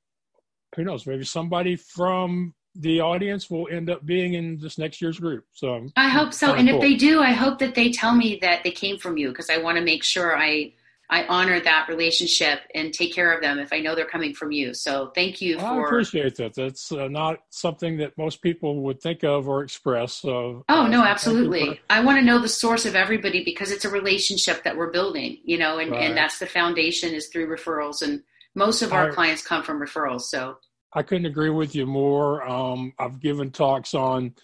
who 0.74 0.84
knows, 0.84 1.06
maybe 1.06 1.24
somebody 1.24 1.76
from 1.76 2.54
the 2.80 3.00
audience 3.00 3.50
will 3.50 3.68
end 3.70 3.90
up 3.90 4.04
being 4.04 4.34
in 4.34 4.58
this 4.58 4.78
next 4.78 5.00
year's 5.00 5.18
group. 5.18 5.44
So 5.52 5.88
I 5.96 6.08
hope 6.08 6.32
so. 6.32 6.54
And 6.54 6.68
cool. 6.68 6.76
if 6.76 6.82
they 6.82 6.94
do, 6.94 7.20
I 7.20 7.32
hope 7.32 7.58
that 7.58 7.74
they 7.74 7.90
tell 7.90 8.14
me 8.14 8.38
that 8.42 8.64
they 8.64 8.70
came 8.70 8.98
from 8.98 9.16
you 9.16 9.28
because 9.28 9.50
I 9.50 9.58
want 9.58 9.76
to 9.78 9.84
make 9.84 10.02
sure 10.02 10.36
I 10.36 10.72
I 11.08 11.24
honor 11.26 11.60
that 11.60 11.86
relationship 11.88 12.60
and 12.74 12.92
take 12.92 13.14
care 13.14 13.32
of 13.32 13.40
them 13.40 13.58
if 13.58 13.72
I 13.72 13.78
know 13.78 13.94
they're 13.94 14.06
coming 14.06 14.34
from 14.34 14.50
you. 14.50 14.74
So 14.74 15.12
thank 15.14 15.40
you 15.40 15.56
well, 15.56 15.74
for. 15.74 15.84
I 15.84 15.86
appreciate 15.86 16.34
that. 16.36 16.54
That's 16.54 16.90
uh, 16.90 17.06
not 17.08 17.38
something 17.50 17.98
that 17.98 18.18
most 18.18 18.42
people 18.42 18.82
would 18.82 19.00
think 19.00 19.22
of 19.22 19.48
or 19.48 19.62
express. 19.62 20.14
So. 20.14 20.64
Oh 20.68 20.82
uh, 20.82 20.88
no, 20.88 21.04
absolutely. 21.04 21.66
For... 21.66 21.78
I 21.90 22.00
want 22.00 22.18
to 22.18 22.24
know 22.24 22.40
the 22.40 22.48
source 22.48 22.86
of 22.86 22.96
everybody 22.96 23.44
because 23.44 23.70
it's 23.70 23.84
a 23.84 23.90
relationship 23.90 24.64
that 24.64 24.76
we're 24.76 24.90
building, 24.90 25.38
you 25.44 25.58
know, 25.58 25.78
and, 25.78 25.92
right. 25.92 26.02
and 26.02 26.16
that's 26.16 26.38
the 26.38 26.46
foundation 26.46 27.14
is 27.14 27.28
through 27.28 27.48
referrals, 27.48 28.02
and 28.02 28.22
most 28.54 28.82
of 28.82 28.92
our 28.92 29.10
I, 29.10 29.14
clients 29.14 29.42
come 29.42 29.62
from 29.62 29.80
referrals. 29.80 30.22
So. 30.22 30.58
I 30.92 31.02
couldn't 31.02 31.26
agree 31.26 31.50
with 31.50 31.74
you 31.74 31.86
more. 31.86 32.46
Um, 32.48 32.92
I've 32.98 33.20
given 33.20 33.50
talks 33.50 33.94
on 33.94 34.34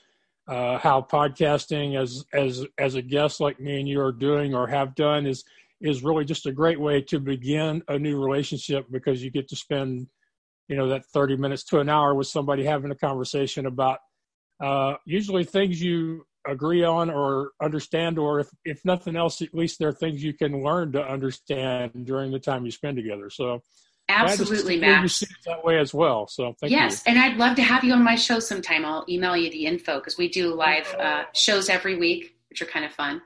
uh, 0.48 0.78
how 0.78 1.00
podcasting, 1.00 2.00
as 2.00 2.24
as 2.32 2.66
as 2.78 2.94
a 2.94 3.02
guest 3.02 3.40
like 3.40 3.60
me 3.60 3.80
and 3.80 3.88
you 3.88 4.00
are 4.00 4.12
doing 4.12 4.54
or 4.54 4.66
have 4.66 4.94
done, 4.94 5.26
is 5.26 5.44
is 5.80 6.02
really 6.02 6.24
just 6.24 6.46
a 6.46 6.52
great 6.52 6.80
way 6.80 7.00
to 7.00 7.18
begin 7.18 7.82
a 7.88 7.98
new 7.98 8.22
relationship 8.22 8.86
because 8.90 9.22
you 9.22 9.30
get 9.30 9.48
to 9.48 9.56
spend 9.56 10.06
you 10.68 10.76
know 10.76 10.88
that 10.88 11.04
30 11.06 11.36
minutes 11.36 11.64
to 11.64 11.80
an 11.80 11.88
hour 11.88 12.14
with 12.14 12.26
somebody 12.26 12.64
having 12.64 12.90
a 12.90 12.96
conversation 12.96 13.66
about 13.66 13.98
uh, 14.60 14.94
usually 15.04 15.44
things 15.44 15.82
you 15.82 16.24
agree 16.46 16.84
on 16.84 17.10
or 17.10 17.50
understand 17.60 18.18
or 18.18 18.40
if, 18.40 18.48
if 18.64 18.84
nothing 18.84 19.16
else 19.16 19.42
at 19.42 19.54
least 19.54 19.78
there 19.78 19.88
are 19.88 19.92
things 19.92 20.22
you 20.22 20.32
can 20.32 20.62
learn 20.62 20.90
to 20.92 21.02
understand 21.02 21.90
during 22.04 22.32
the 22.32 22.38
time 22.38 22.64
you 22.64 22.70
spend 22.70 22.96
together 22.96 23.30
so 23.30 23.60
absolutely 24.08 24.78
max 24.78 25.24
that 25.46 25.64
way 25.64 25.78
as 25.78 25.94
well 25.94 26.26
so 26.26 26.54
yes 26.62 27.02
you. 27.06 27.12
and 27.12 27.20
i'd 27.20 27.36
love 27.36 27.56
to 27.56 27.62
have 27.62 27.82
you 27.84 27.92
on 27.92 28.02
my 28.02 28.14
show 28.14 28.38
sometime 28.38 28.84
i'll 28.84 29.04
email 29.08 29.36
you 29.36 29.50
the 29.50 29.64
info 29.64 29.98
because 29.98 30.18
we 30.18 30.28
do 30.28 30.54
live 30.54 30.92
uh, 30.98 31.24
shows 31.34 31.68
every 31.68 31.96
week 31.96 32.36
which 32.50 32.60
are 32.60 32.66
kind 32.66 32.84
of 32.84 32.92
fun 32.92 33.22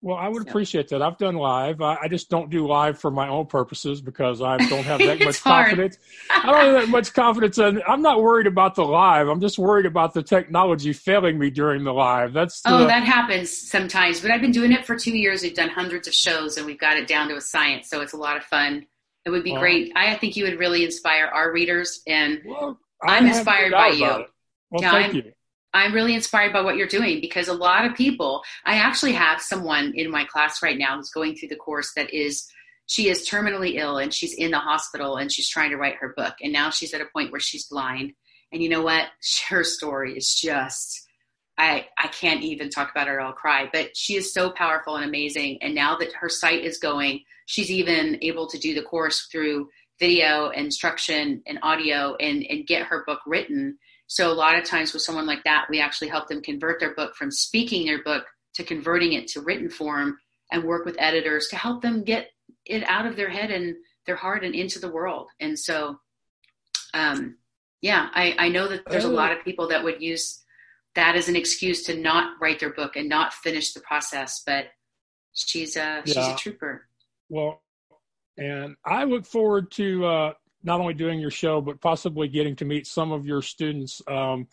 well, 0.00 0.16
I 0.16 0.28
would 0.28 0.46
appreciate 0.46 0.88
that. 0.88 1.02
I've 1.02 1.18
done 1.18 1.34
live. 1.34 1.80
I, 1.80 1.96
I, 2.02 2.08
just 2.08 2.30
don't 2.30 2.50
do 2.50 2.68
live 2.68 3.00
for 3.00 3.10
my 3.10 3.28
own 3.28 3.46
purposes 3.46 4.00
because 4.00 4.40
I 4.40 4.56
don't 4.56 4.84
have 4.84 5.00
that 5.00 5.18
much 5.24 5.42
confidence. 5.42 5.98
I 6.30 6.46
don't 6.46 6.54
have 6.54 6.72
that 6.82 6.88
much 6.88 7.12
confidence, 7.12 7.58
and 7.58 7.82
I'm 7.82 8.00
not 8.00 8.22
worried 8.22 8.46
about 8.46 8.76
the 8.76 8.84
live. 8.84 9.26
I'm 9.26 9.40
just 9.40 9.58
worried 9.58 9.86
about 9.86 10.14
the 10.14 10.22
technology 10.22 10.92
failing 10.92 11.36
me 11.36 11.50
during 11.50 11.82
the 11.82 11.92
live. 11.92 12.32
That's 12.32 12.60
the, 12.60 12.74
oh, 12.74 12.86
that 12.86 13.02
happens 13.02 13.50
sometimes. 13.50 14.20
But 14.20 14.30
I've 14.30 14.40
been 14.40 14.52
doing 14.52 14.70
it 14.70 14.86
for 14.86 14.96
two 14.96 15.16
years. 15.16 15.42
We've 15.42 15.54
done 15.54 15.70
hundreds 15.70 16.06
of 16.06 16.14
shows, 16.14 16.58
and 16.58 16.64
we've 16.64 16.78
got 16.78 16.96
it 16.96 17.08
down 17.08 17.28
to 17.30 17.36
a 17.36 17.40
science. 17.40 17.90
So 17.90 18.00
it's 18.00 18.12
a 18.12 18.18
lot 18.18 18.36
of 18.36 18.44
fun. 18.44 18.86
It 19.28 19.30
would 19.30 19.44
be 19.44 19.54
great. 19.54 19.92
I 19.94 20.14
think 20.14 20.36
you 20.36 20.44
would 20.44 20.58
really 20.58 20.86
inspire 20.86 21.26
our 21.26 21.52
readers, 21.52 22.00
and 22.06 22.40
well, 22.46 22.78
I'm 23.02 23.26
inspired 23.26 23.72
by 23.72 23.88
you. 23.88 24.06
Well, 24.70 24.82
yeah, 24.82 24.90
thank 24.90 25.10
I'm, 25.10 25.16
you. 25.16 25.32
I'm 25.74 25.92
really 25.92 26.14
inspired 26.14 26.54
by 26.54 26.62
what 26.62 26.76
you're 26.76 26.86
doing 26.86 27.20
because 27.20 27.48
a 27.48 27.52
lot 27.52 27.84
of 27.84 27.94
people, 27.94 28.42
I 28.64 28.76
actually 28.76 29.12
have 29.12 29.42
someone 29.42 29.92
in 29.94 30.10
my 30.10 30.24
class 30.24 30.62
right 30.62 30.78
now 30.78 30.96
who's 30.96 31.10
going 31.10 31.36
through 31.36 31.50
the 31.50 31.56
course 31.56 31.92
that 31.94 32.12
is, 32.14 32.48
she 32.86 33.10
is 33.10 33.28
terminally 33.28 33.74
ill 33.74 33.98
and 33.98 34.14
she's 34.14 34.32
in 34.32 34.50
the 34.50 34.58
hospital 34.58 35.16
and 35.16 35.30
she's 35.30 35.48
trying 35.48 35.70
to 35.70 35.76
write 35.76 35.96
her 35.96 36.14
book. 36.16 36.36
And 36.42 36.54
now 36.54 36.70
she's 36.70 36.94
at 36.94 37.02
a 37.02 37.08
point 37.12 37.32
where 37.32 37.40
she's 37.40 37.66
blind. 37.66 38.12
And 38.50 38.62
you 38.62 38.70
know 38.70 38.80
what? 38.80 39.08
Her 39.50 39.62
story 39.62 40.16
is 40.16 40.34
just, 40.34 41.06
I, 41.58 41.86
I 41.98 42.08
can't 42.08 42.42
even 42.42 42.70
talk 42.70 42.90
about 42.90 43.08
or 43.08 43.20
I'll 43.20 43.32
cry, 43.32 43.68
but 43.72 43.96
she 43.96 44.16
is 44.16 44.32
so 44.32 44.50
powerful 44.50 44.96
and 44.96 45.04
amazing. 45.04 45.58
And 45.60 45.74
now 45.74 45.96
that 45.96 46.12
her 46.12 46.28
sight 46.28 46.64
is 46.64 46.78
going, 46.78 47.24
she's 47.46 47.70
even 47.70 48.18
able 48.22 48.46
to 48.48 48.58
do 48.58 48.74
the 48.74 48.82
course 48.82 49.26
through 49.30 49.68
video 49.98 50.50
instruction 50.50 51.42
and 51.46 51.58
audio 51.62 52.14
and, 52.20 52.46
and 52.48 52.66
get 52.66 52.86
her 52.86 53.02
book 53.06 53.20
written 53.26 53.76
so 54.08 54.32
a 54.32 54.34
lot 54.34 54.56
of 54.56 54.64
times 54.64 54.92
with 54.92 55.02
someone 55.02 55.26
like 55.26 55.44
that, 55.44 55.66
we 55.68 55.80
actually 55.80 56.08
help 56.08 56.28
them 56.28 56.42
convert 56.42 56.80
their 56.80 56.94
book 56.94 57.14
from 57.14 57.30
speaking 57.30 57.86
their 57.86 58.02
book 58.02 58.24
to 58.54 58.64
converting 58.64 59.12
it 59.12 59.28
to 59.28 59.42
written 59.42 59.68
form 59.68 60.18
and 60.50 60.64
work 60.64 60.86
with 60.86 60.96
editors 60.98 61.48
to 61.48 61.56
help 61.56 61.82
them 61.82 62.02
get 62.02 62.30
it 62.64 62.82
out 62.88 63.04
of 63.04 63.16
their 63.16 63.28
head 63.28 63.50
and 63.50 63.76
their 64.06 64.16
heart 64.16 64.44
and 64.44 64.54
into 64.54 64.78
the 64.78 64.90
world. 64.90 65.28
And 65.40 65.58
so, 65.58 65.98
um, 66.94 67.36
yeah, 67.82 68.08
I, 68.14 68.34
I 68.38 68.48
know 68.48 68.66
that 68.68 68.80
there's 68.88 69.04
a 69.04 69.08
lot 69.08 69.30
of 69.30 69.44
people 69.44 69.68
that 69.68 69.84
would 69.84 70.00
use 70.00 70.42
that 70.98 71.14
as 71.14 71.28
an 71.28 71.36
excuse 71.36 71.84
to 71.84 71.96
not 71.96 72.32
write 72.40 72.58
their 72.58 72.72
book 72.72 72.96
and 72.96 73.08
not 73.08 73.32
finish 73.32 73.72
the 73.72 73.78
process, 73.80 74.42
but 74.44 74.66
she's 75.32 75.76
a, 75.76 76.02
she's 76.04 76.16
a 76.16 76.34
trooper. 76.34 76.88
Well, 77.28 77.62
and 78.36 78.74
I 78.84 79.04
look 79.04 79.24
forward 79.24 79.70
to 79.72 80.04
uh, 80.04 80.32
not 80.64 80.80
only 80.80 80.94
doing 80.94 81.20
your 81.20 81.30
show, 81.30 81.60
but 81.60 81.80
possibly 81.80 82.26
getting 82.26 82.56
to 82.56 82.64
meet 82.64 82.84
some 82.84 83.12
of 83.12 83.26
your 83.26 83.42
students 83.42 84.02
um, 84.08 84.48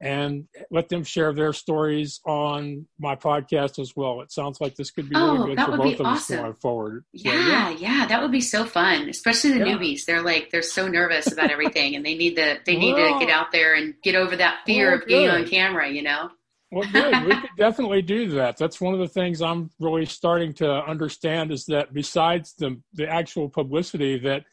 and 0.00 0.46
let 0.70 0.88
them 0.88 1.04
share 1.04 1.32
their 1.32 1.52
stories 1.52 2.20
on 2.24 2.86
my 2.98 3.16
podcast 3.16 3.78
as 3.78 3.94
well. 3.94 4.22
It 4.22 4.32
sounds 4.32 4.60
like 4.60 4.74
this 4.74 4.90
could 4.90 5.10
be 5.10 5.16
oh, 5.16 5.34
really 5.34 5.56
good 5.56 5.64
for 5.64 5.76
both 5.76 6.00
of 6.00 6.06
awesome. 6.06 6.36
us 6.36 6.40
going 6.40 6.54
forward. 6.54 7.04
Yeah, 7.12 7.32
so, 7.32 7.38
yeah, 7.38 7.70
yeah, 7.70 8.06
that 8.06 8.22
would 8.22 8.32
be 8.32 8.40
so 8.40 8.64
fun, 8.64 9.08
especially 9.08 9.52
the 9.52 9.58
yeah. 9.58 9.76
newbies. 9.76 10.06
They're 10.06 10.22
like 10.22 10.50
they're 10.50 10.62
so 10.62 10.88
nervous 10.88 11.30
about 11.30 11.50
everything, 11.50 11.96
and 11.96 12.04
they 12.04 12.14
need 12.14 12.36
to 12.36 12.58
they 12.64 12.76
need 12.76 12.94
well, 12.94 13.18
to 13.18 13.24
get 13.24 13.34
out 13.34 13.52
there 13.52 13.74
and 13.74 13.94
get 14.02 14.14
over 14.14 14.36
that 14.36 14.60
fear 14.64 14.90
well, 14.90 15.00
of 15.00 15.06
being 15.06 15.28
on 15.28 15.46
camera. 15.46 15.88
You 15.88 16.02
know. 16.02 16.30
Well, 16.72 16.88
good. 16.92 17.26
we 17.26 17.34
could 17.34 17.50
definitely 17.58 18.02
do 18.02 18.28
that. 18.30 18.56
That's 18.56 18.80
one 18.80 18.94
of 18.94 19.00
the 19.00 19.08
things 19.08 19.42
I'm 19.42 19.70
really 19.80 20.06
starting 20.06 20.52
to 20.54 20.70
understand 20.70 21.50
is 21.50 21.66
that 21.66 21.92
besides 21.92 22.54
the 22.54 22.80
the 22.94 23.06
actual 23.08 23.48
publicity 23.48 24.18
that 24.20 24.44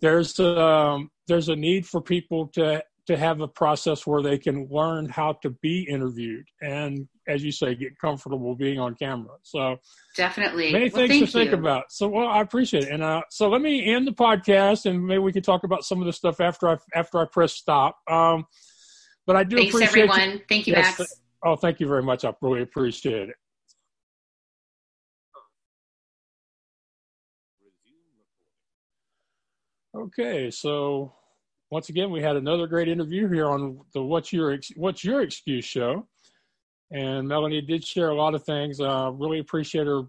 there's 0.00 0.38
um, 0.40 1.10
there's 1.26 1.48
a 1.48 1.56
need 1.56 1.86
for 1.86 2.00
people 2.00 2.48
to 2.54 2.82
to 3.08 3.16
have 3.16 3.40
a 3.40 3.48
process 3.48 4.06
where 4.06 4.20
they 4.22 4.36
can 4.36 4.68
learn 4.70 5.08
how 5.08 5.32
to 5.32 5.48
be 5.48 5.86
interviewed 5.88 6.44
and 6.60 7.08
as 7.26 7.42
you 7.42 7.50
say 7.50 7.74
get 7.74 7.98
comfortable 7.98 8.54
being 8.54 8.78
on 8.78 8.94
camera. 8.94 9.34
So 9.42 9.78
definitely. 10.14 10.70
many 10.70 10.90
well, 10.90 11.08
things 11.08 11.32
to 11.32 11.38
think 11.38 11.52
you. 11.52 11.56
about. 11.56 11.90
So 11.90 12.06
well 12.06 12.28
i 12.28 12.42
appreciate 12.42 12.84
it. 12.84 12.90
And 12.90 13.02
uh, 13.02 13.22
so 13.30 13.48
let 13.48 13.62
me 13.62 13.94
end 13.94 14.06
the 14.06 14.12
podcast 14.12 14.84
and 14.84 15.06
maybe 15.06 15.20
we 15.20 15.32
can 15.32 15.42
talk 15.42 15.64
about 15.64 15.84
some 15.84 16.00
of 16.00 16.06
the 16.06 16.12
stuff 16.12 16.38
after 16.38 16.68
i 16.68 16.76
after 16.94 17.18
i 17.18 17.24
press 17.24 17.54
stop. 17.54 17.96
Um, 18.10 18.44
but 19.26 19.36
i 19.36 19.42
do 19.42 19.56
Thanks, 19.56 19.74
appreciate 19.74 20.02
everyone. 20.02 20.30
You. 20.32 20.40
thank 20.46 20.66
you 20.66 20.74
yes, 20.74 20.98
max. 20.98 21.14
oh 21.46 21.56
thank 21.56 21.80
you 21.80 21.88
very 21.88 22.02
much. 22.02 22.26
I 22.26 22.34
really 22.42 22.60
appreciate 22.60 23.30
it. 23.30 23.36
Okay, 29.96 30.50
so 30.50 31.14
once 31.70 31.88
again, 31.88 32.10
we 32.10 32.22
had 32.22 32.36
another 32.36 32.66
great 32.66 32.88
interview 32.88 33.28
here 33.28 33.48
on 33.48 33.80
the 33.94 34.02
"What's 34.02 34.32
Your 34.32 34.58
What's 34.76 35.04
Your 35.04 35.22
Excuse" 35.22 35.64
show, 35.64 36.06
and 36.90 37.28
Melanie 37.28 37.60
did 37.60 37.84
share 37.84 38.10
a 38.10 38.14
lot 38.14 38.34
of 38.34 38.44
things. 38.44 38.80
Uh, 38.80 39.10
really 39.12 39.38
appreciate 39.38 39.86
her 39.86 40.04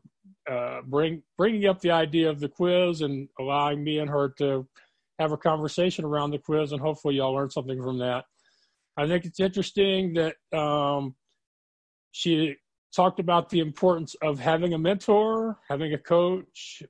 uh, 0.49 0.81
bring 0.85 1.21
bringing 1.37 1.67
up 1.67 1.79
the 1.81 1.91
idea 1.91 2.29
of 2.29 2.39
the 2.39 2.49
quiz 2.49 3.01
and 3.01 3.27
allowing 3.39 3.83
me 3.83 3.99
and 3.99 4.09
her 4.09 4.29
to 4.37 4.67
have 5.19 5.31
a 5.31 5.37
conversation 5.37 6.05
around 6.05 6.31
the 6.31 6.39
quiz, 6.39 6.71
and 6.71 6.81
hopefully 6.81 7.15
y'all 7.15 7.33
learned 7.33 7.51
something 7.51 7.81
from 7.81 7.99
that. 7.99 8.25
I 8.97 9.07
think 9.07 9.25
it's 9.25 9.39
interesting 9.39 10.13
that 10.13 10.35
um, 10.57 11.15
she 12.11 12.55
talked 12.95 13.19
about 13.19 13.49
the 13.49 13.59
importance 13.59 14.15
of 14.21 14.39
having 14.39 14.73
a 14.73 14.77
mentor, 14.77 15.57
having 15.69 15.93
a 15.93 15.97
coach. 15.97 16.83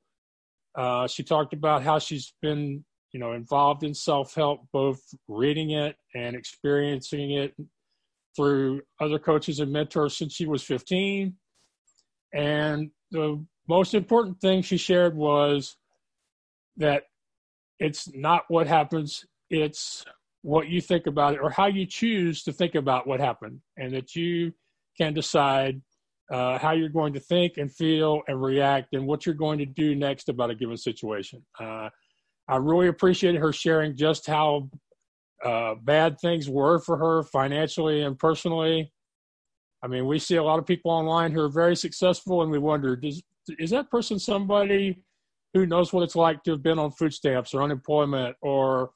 Uh, 0.76 1.08
she 1.08 1.24
talked 1.24 1.54
about 1.54 1.84
how 1.84 2.00
she's 2.00 2.34
been 2.42 2.86
you 3.12 3.20
know, 3.20 3.34
involved 3.34 3.84
in 3.84 3.94
self 3.94 4.36
help, 4.36 4.62
both 4.72 5.02
reading 5.28 5.72
it 5.72 5.96
and 6.16 6.36
experiencing 6.36 7.32
it 7.32 7.56
through 8.36 8.82
other 9.00 9.20
coaches 9.20 9.60
and 9.60 9.72
mentors 9.72 10.18
since 10.18 10.34
she 10.34 10.46
was 10.46 10.64
15. 10.64 11.34
And 12.34 12.92
the 13.12 13.44
most 13.68 13.94
important 13.94 14.40
thing 14.40 14.62
she 14.62 14.78
shared 14.78 15.16
was 15.16 15.76
that 16.78 17.04
it's 17.80 18.14
not 18.14 18.44
what 18.48 18.68
happens, 18.68 19.26
it's 19.50 20.06
what 20.42 20.68
you 20.68 20.80
think 20.80 21.08
about 21.08 21.34
it 21.34 21.40
or 21.42 21.50
how 21.50 21.68
you 21.68 21.86
choose 21.86 22.44
to 22.44 22.54
think 22.54 22.76
about 22.76 23.08
what 23.08 23.20
happened, 23.20 23.60
and 23.78 23.94
that 23.94 24.16
you 24.16 24.54
can 24.98 25.14
decide 25.14 25.82
uh, 26.32 26.60
how 26.60 26.72
you're 26.72 26.90
going 26.90 27.14
to 27.14 27.20
think 27.20 27.58
and 27.58 27.74
feel 27.74 28.22
and 28.28 28.42
react 28.42 28.94
and 28.94 29.06
what 29.06 29.26
you're 29.26 29.36
going 29.36 29.58
to 29.58 29.66
do 29.66 29.96
next 29.96 30.30
about 30.30 30.52
a 30.52 30.56
given 30.56 30.78
situation. 30.78 31.44
Uh, 31.60 31.90
I 32.50 32.56
really 32.56 32.88
appreciated 32.88 33.40
her 33.40 33.54
sharing 33.54 33.96
just 33.96 34.26
how 34.26 34.70
uh, 35.46 35.76
bad 35.84 36.20
things 36.20 36.50
were 36.50 36.80
for 36.80 36.98
her 36.98 37.24
financially 37.24 38.02
and 38.02 38.18
personally. 38.18 38.92
I 39.84 39.88
mean, 39.88 40.08
we 40.08 40.18
see 40.18 40.36
a 40.36 40.44
lot 40.44 40.60
of 40.60 40.66
people 40.66 40.92
online 40.92 41.32
who 41.32 41.42
are 41.42 41.50
very 41.50 41.76
successful, 41.76 42.42
and 42.42 42.52
we 42.52 42.58
wonder, 42.58 42.96
does, 42.96 43.22
is 43.60 43.70
that 43.70 43.90
person 43.92 44.18
somebody 44.18 45.04
who 45.54 45.68
knows 45.68 45.94
what 45.94 46.04
it's 46.04 46.16
like 46.16 46.44
to 46.44 46.52
have 46.52 46.64
been 46.64 46.80
on 46.80 46.92
food 46.92 47.14
stamps 47.14 47.54
or 47.54 47.62
unemployment 47.62 48.36
or 48.42 48.92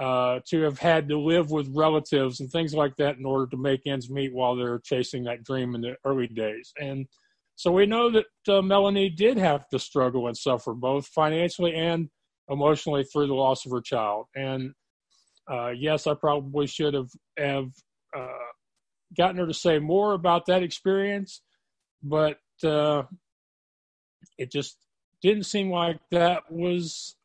uh, 0.00 0.40
to 0.48 0.62
have 0.62 0.78
had 0.78 1.08
to 1.08 1.18
live 1.18 1.50
with 1.50 1.68
relatives 1.74 2.40
and 2.40 2.50
things 2.50 2.74
like 2.74 2.96
that 2.96 3.16
in 3.16 3.24
order 3.24 3.46
to 3.46 3.56
make 3.56 3.82
ends 3.86 4.10
meet 4.10 4.34
while 4.34 4.56
they're 4.56 4.80
chasing 4.80 5.24
that 5.24 5.44
dream 5.44 5.74
in 5.74 5.82
the 5.82 5.94
early 6.04 6.26
days? 6.26 6.72
And 6.80 7.06
so 7.54 7.70
we 7.70 7.86
know 7.86 8.10
that 8.10 8.26
uh, 8.48 8.62
Melanie 8.62 9.10
did 9.10 9.36
have 9.36 9.68
to 9.68 9.78
struggle 9.78 10.26
and 10.26 10.36
suffer 10.36 10.74
both 10.74 11.06
financially 11.06 11.74
and 11.74 12.08
emotionally 12.48 13.04
through 13.04 13.26
the 13.26 13.34
loss 13.34 13.64
of 13.64 13.72
her 13.72 13.80
child. 13.80 14.26
And 14.34 14.72
uh, 15.50 15.70
yes, 15.70 16.06
I 16.06 16.14
probably 16.14 16.66
should 16.66 16.94
have 16.94 17.10
have 17.38 17.70
uh, 18.16 18.50
gotten 19.16 19.36
her 19.36 19.46
to 19.46 19.54
say 19.54 19.78
more 19.78 20.12
about 20.12 20.46
that 20.46 20.62
experience, 20.62 21.42
but 22.02 22.38
uh, 22.62 23.02
it 24.38 24.50
just 24.50 24.78
didn't 25.22 25.44
seem 25.44 25.70
like 25.70 25.98
that 26.10 26.42
was 26.50 27.16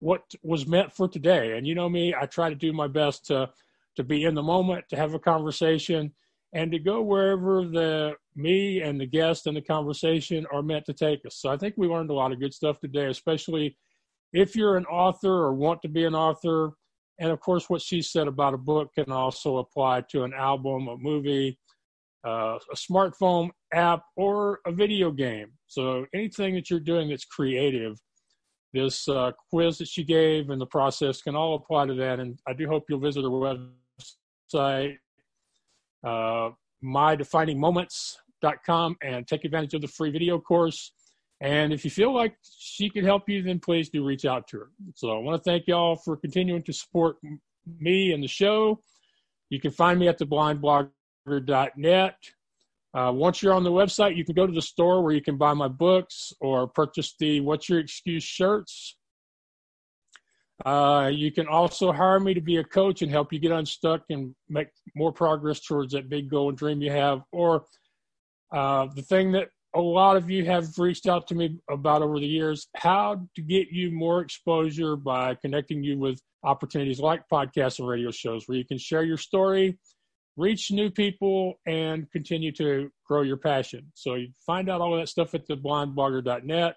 what 0.00 0.22
was 0.42 0.66
meant 0.66 0.92
for 0.92 1.08
today. 1.08 1.56
And 1.56 1.66
you 1.66 1.74
know 1.74 1.88
me, 1.88 2.14
I 2.18 2.26
try 2.26 2.48
to 2.48 2.54
do 2.54 2.72
my 2.72 2.88
best 2.88 3.26
to 3.26 3.50
to 3.96 4.02
be 4.02 4.24
in 4.24 4.34
the 4.34 4.42
moment, 4.42 4.86
to 4.88 4.96
have 4.96 5.12
a 5.12 5.18
conversation, 5.18 6.12
and 6.54 6.72
to 6.72 6.78
go 6.78 7.02
wherever 7.02 7.64
the 7.64 8.14
me 8.34 8.80
and 8.80 9.00
the 9.00 9.06
guest 9.06 9.46
and 9.46 9.56
the 9.56 9.62
conversation 9.62 10.46
are 10.52 10.62
meant 10.62 10.86
to 10.86 10.92
take 10.92 11.24
us. 11.26 11.36
So 11.36 11.50
I 11.50 11.56
think 11.56 11.74
we 11.76 11.86
learned 11.86 12.10
a 12.10 12.14
lot 12.14 12.32
of 12.32 12.40
good 12.40 12.54
stuff 12.54 12.80
today, 12.80 13.06
especially 13.06 13.76
if 14.32 14.56
you're 14.56 14.76
an 14.76 14.86
author 14.86 15.32
or 15.32 15.54
want 15.54 15.82
to 15.82 15.88
be 15.88 16.04
an 16.04 16.14
author, 16.14 16.72
and 17.18 17.30
of 17.30 17.40
course, 17.40 17.68
what 17.68 17.82
she 17.82 18.00
said 18.02 18.26
about 18.26 18.54
a 18.54 18.58
book 18.58 18.94
can 18.94 19.12
also 19.12 19.58
apply 19.58 20.02
to 20.10 20.24
an 20.24 20.32
album, 20.32 20.88
a 20.88 20.96
movie, 20.96 21.58
uh, 22.26 22.58
a 22.70 22.74
smartphone 22.74 23.50
app, 23.72 24.02
or 24.16 24.60
a 24.66 24.72
video 24.72 25.10
game. 25.10 25.52
So 25.66 26.06
anything 26.14 26.54
that 26.54 26.70
you're 26.70 26.80
doing 26.80 27.10
that's 27.10 27.24
creative, 27.24 27.98
this 28.72 29.08
uh, 29.08 29.32
quiz 29.50 29.78
that 29.78 29.88
she 29.88 30.04
gave 30.04 30.50
and 30.50 30.60
the 30.60 30.66
process 30.66 31.22
can 31.22 31.34
all 31.36 31.54
apply 31.54 31.86
to 31.86 31.94
that. 31.94 32.20
And 32.20 32.38
I 32.46 32.52
do 32.54 32.66
hope 32.66 32.84
you'll 32.88 33.00
visit 33.00 33.22
her 33.22 33.28
website, 33.28 34.96
uh, 36.04 36.50
mydefiningmoments.com, 36.82 38.96
and 39.02 39.28
take 39.28 39.44
advantage 39.44 39.74
of 39.74 39.82
the 39.82 39.88
free 39.88 40.10
video 40.10 40.38
course. 40.38 40.92
And 41.42 41.72
if 41.72 41.84
you 41.84 41.90
feel 41.90 42.14
like 42.14 42.36
she 42.44 42.88
could 42.88 43.02
help 43.02 43.28
you, 43.28 43.42
then 43.42 43.58
please 43.58 43.90
do 43.90 44.04
reach 44.04 44.24
out 44.24 44.46
to 44.48 44.58
her. 44.58 44.70
So 44.94 45.10
I 45.10 45.18
want 45.18 45.42
to 45.42 45.50
thank 45.50 45.66
y'all 45.66 45.96
for 45.96 46.16
continuing 46.16 46.62
to 46.62 46.72
support 46.72 47.16
me 47.80 48.12
and 48.12 48.22
the 48.22 48.28
show. 48.28 48.80
You 49.50 49.60
can 49.60 49.72
find 49.72 49.98
me 49.98 50.06
at 50.06 50.20
theblindblogger.net. 50.20 52.14
Uh, 52.94 53.10
once 53.12 53.42
you're 53.42 53.54
on 53.54 53.64
the 53.64 53.72
website, 53.72 54.16
you 54.16 54.24
can 54.24 54.36
go 54.36 54.46
to 54.46 54.52
the 54.52 54.62
store 54.62 55.02
where 55.02 55.12
you 55.12 55.20
can 55.20 55.36
buy 55.36 55.52
my 55.52 55.66
books 55.66 56.32
or 56.40 56.68
purchase 56.68 57.16
the 57.18 57.40
What's 57.40 57.68
Your 57.68 57.80
Excuse 57.80 58.22
shirts. 58.22 58.96
Uh, 60.64 61.10
you 61.12 61.32
can 61.32 61.48
also 61.48 61.90
hire 61.90 62.20
me 62.20 62.34
to 62.34 62.40
be 62.40 62.58
a 62.58 62.64
coach 62.64 63.02
and 63.02 63.10
help 63.10 63.32
you 63.32 63.40
get 63.40 63.50
unstuck 63.50 64.02
and 64.10 64.32
make 64.48 64.68
more 64.94 65.10
progress 65.10 65.58
towards 65.58 65.92
that 65.92 66.08
big 66.08 66.30
goal 66.30 66.50
and 66.50 66.56
dream 66.56 66.80
you 66.80 66.92
have. 66.92 67.22
Or 67.32 67.64
uh, 68.52 68.86
the 68.94 69.02
thing 69.02 69.32
that 69.32 69.48
a 69.74 69.80
lot 69.80 70.16
of 70.16 70.30
you 70.30 70.44
have 70.44 70.66
reached 70.78 71.06
out 71.06 71.26
to 71.28 71.34
me 71.34 71.58
about 71.70 72.02
over 72.02 72.18
the 72.18 72.26
years 72.26 72.68
how 72.76 73.26
to 73.34 73.42
get 73.42 73.68
you 73.70 73.90
more 73.90 74.20
exposure 74.20 74.96
by 74.96 75.34
connecting 75.36 75.82
you 75.82 75.98
with 75.98 76.20
opportunities 76.44 77.00
like 77.00 77.22
podcasts 77.32 77.78
and 77.78 77.88
radio 77.88 78.10
shows 78.10 78.46
where 78.46 78.58
you 78.58 78.64
can 78.64 78.78
share 78.78 79.02
your 79.02 79.16
story 79.16 79.78
reach 80.36 80.70
new 80.70 80.90
people 80.90 81.54
and 81.66 82.10
continue 82.10 82.52
to 82.52 82.90
grow 83.06 83.22
your 83.22 83.36
passion. 83.36 83.90
So 83.94 84.14
you 84.14 84.28
find 84.46 84.70
out 84.70 84.80
all 84.80 84.94
of 84.94 85.00
that 85.00 85.08
stuff 85.08 85.34
at 85.34 85.46
theblindblogger.net. 85.46 86.74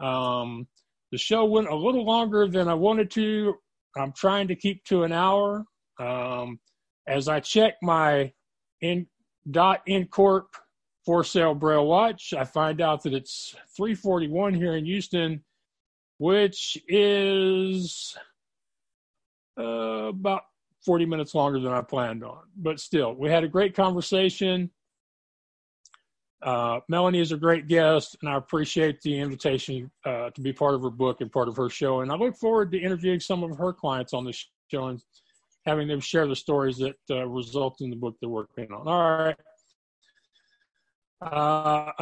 Um, 0.00 0.66
the 1.10 1.18
show 1.18 1.44
went 1.44 1.68
a 1.68 1.76
little 1.76 2.04
longer 2.04 2.48
than 2.48 2.68
I 2.68 2.74
wanted 2.74 3.10
to. 3.12 3.54
I'm 3.96 4.12
trying 4.12 4.48
to 4.48 4.56
keep 4.56 4.84
to 4.84 5.02
an 5.02 5.12
hour. 5.12 5.64
Um, 6.00 6.58
as 7.06 7.28
I 7.28 7.40
check 7.40 7.74
my 7.82 8.32
in 8.80 9.06
dot 9.50 9.82
Incorp 9.86 10.46
for 11.04 11.24
sale 11.24 11.54
braille 11.54 11.86
watch, 11.86 12.32
I 12.36 12.44
find 12.44 12.80
out 12.80 13.02
that 13.02 13.14
it's 13.14 13.54
341 13.76 14.54
here 14.54 14.76
in 14.76 14.84
Houston, 14.84 15.42
which 16.18 16.78
is 16.88 18.16
uh, 19.58 19.62
about 19.62 20.42
40 20.84 21.06
minutes 21.06 21.34
longer 21.34 21.60
than 21.60 21.72
I 21.72 21.82
planned 21.82 22.24
on. 22.24 22.42
But 22.56 22.80
still, 22.80 23.14
we 23.14 23.30
had 23.30 23.44
a 23.44 23.48
great 23.48 23.74
conversation. 23.74 24.70
Uh, 26.42 26.80
Melanie 26.88 27.20
is 27.20 27.30
a 27.30 27.36
great 27.36 27.68
guest, 27.68 28.16
and 28.20 28.30
I 28.30 28.36
appreciate 28.36 29.00
the 29.02 29.18
invitation 29.18 29.90
uh, 30.04 30.30
to 30.30 30.40
be 30.40 30.52
part 30.52 30.74
of 30.74 30.82
her 30.82 30.90
book 30.90 31.20
and 31.20 31.30
part 31.30 31.48
of 31.48 31.56
her 31.56 31.70
show. 31.70 32.00
And 32.00 32.10
I 32.10 32.16
look 32.16 32.36
forward 32.36 32.72
to 32.72 32.80
interviewing 32.80 33.20
some 33.20 33.44
of 33.44 33.56
her 33.58 33.72
clients 33.72 34.12
on 34.12 34.24
the 34.24 34.36
show 34.68 34.86
and 34.88 35.00
having 35.64 35.86
them 35.86 36.00
share 36.00 36.26
the 36.26 36.34
stories 36.34 36.78
that 36.78 36.96
uh, 37.10 37.26
result 37.26 37.80
in 37.80 37.90
the 37.90 37.96
book 37.96 38.16
they're 38.20 38.28
working 38.28 38.72
on. 38.72 38.88
All 38.88 39.18
right. 39.18 39.36
Uh, 41.22 41.92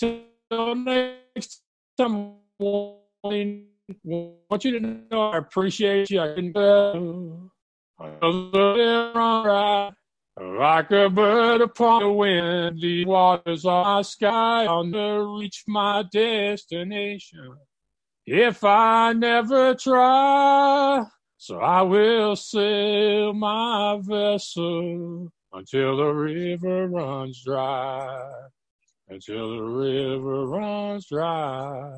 until 0.00 0.74
next 0.74 1.60
time, 1.98 2.36
want 2.58 3.04
you 4.64 4.70
to 4.72 4.80
know 4.80 5.30
I 5.30 5.36
appreciate 5.36 6.10
you. 6.10 6.20
I 6.20 6.34
can 6.34 6.52
tell. 6.54 7.50
Like 10.40 10.90
a 10.90 11.10
bird 11.10 11.60
upon 11.60 12.02
the 12.02 12.12
wind, 12.12 12.80
the 12.80 13.04
waters 13.04 13.66
of 13.66 13.84
my 13.84 14.02
sky, 14.02 14.64
I'll 14.64 14.84
never 14.84 15.28
reach 15.28 15.64
my 15.68 16.04
destination. 16.10 17.56
If 18.26 18.64
I 18.64 19.12
never 19.12 19.74
try, 19.74 21.04
so 21.36 21.58
I 21.58 21.82
will 21.82 22.36
sail 22.36 23.34
my 23.34 23.98
vessel 24.00 25.32
until 25.52 25.96
the 25.96 26.12
river 26.12 26.88
runs 26.88 27.42
dry 27.44 28.30
until 29.12 29.56
the 29.56 29.62
river 29.62 30.46
runs 30.46 31.06
dry. 31.08 31.92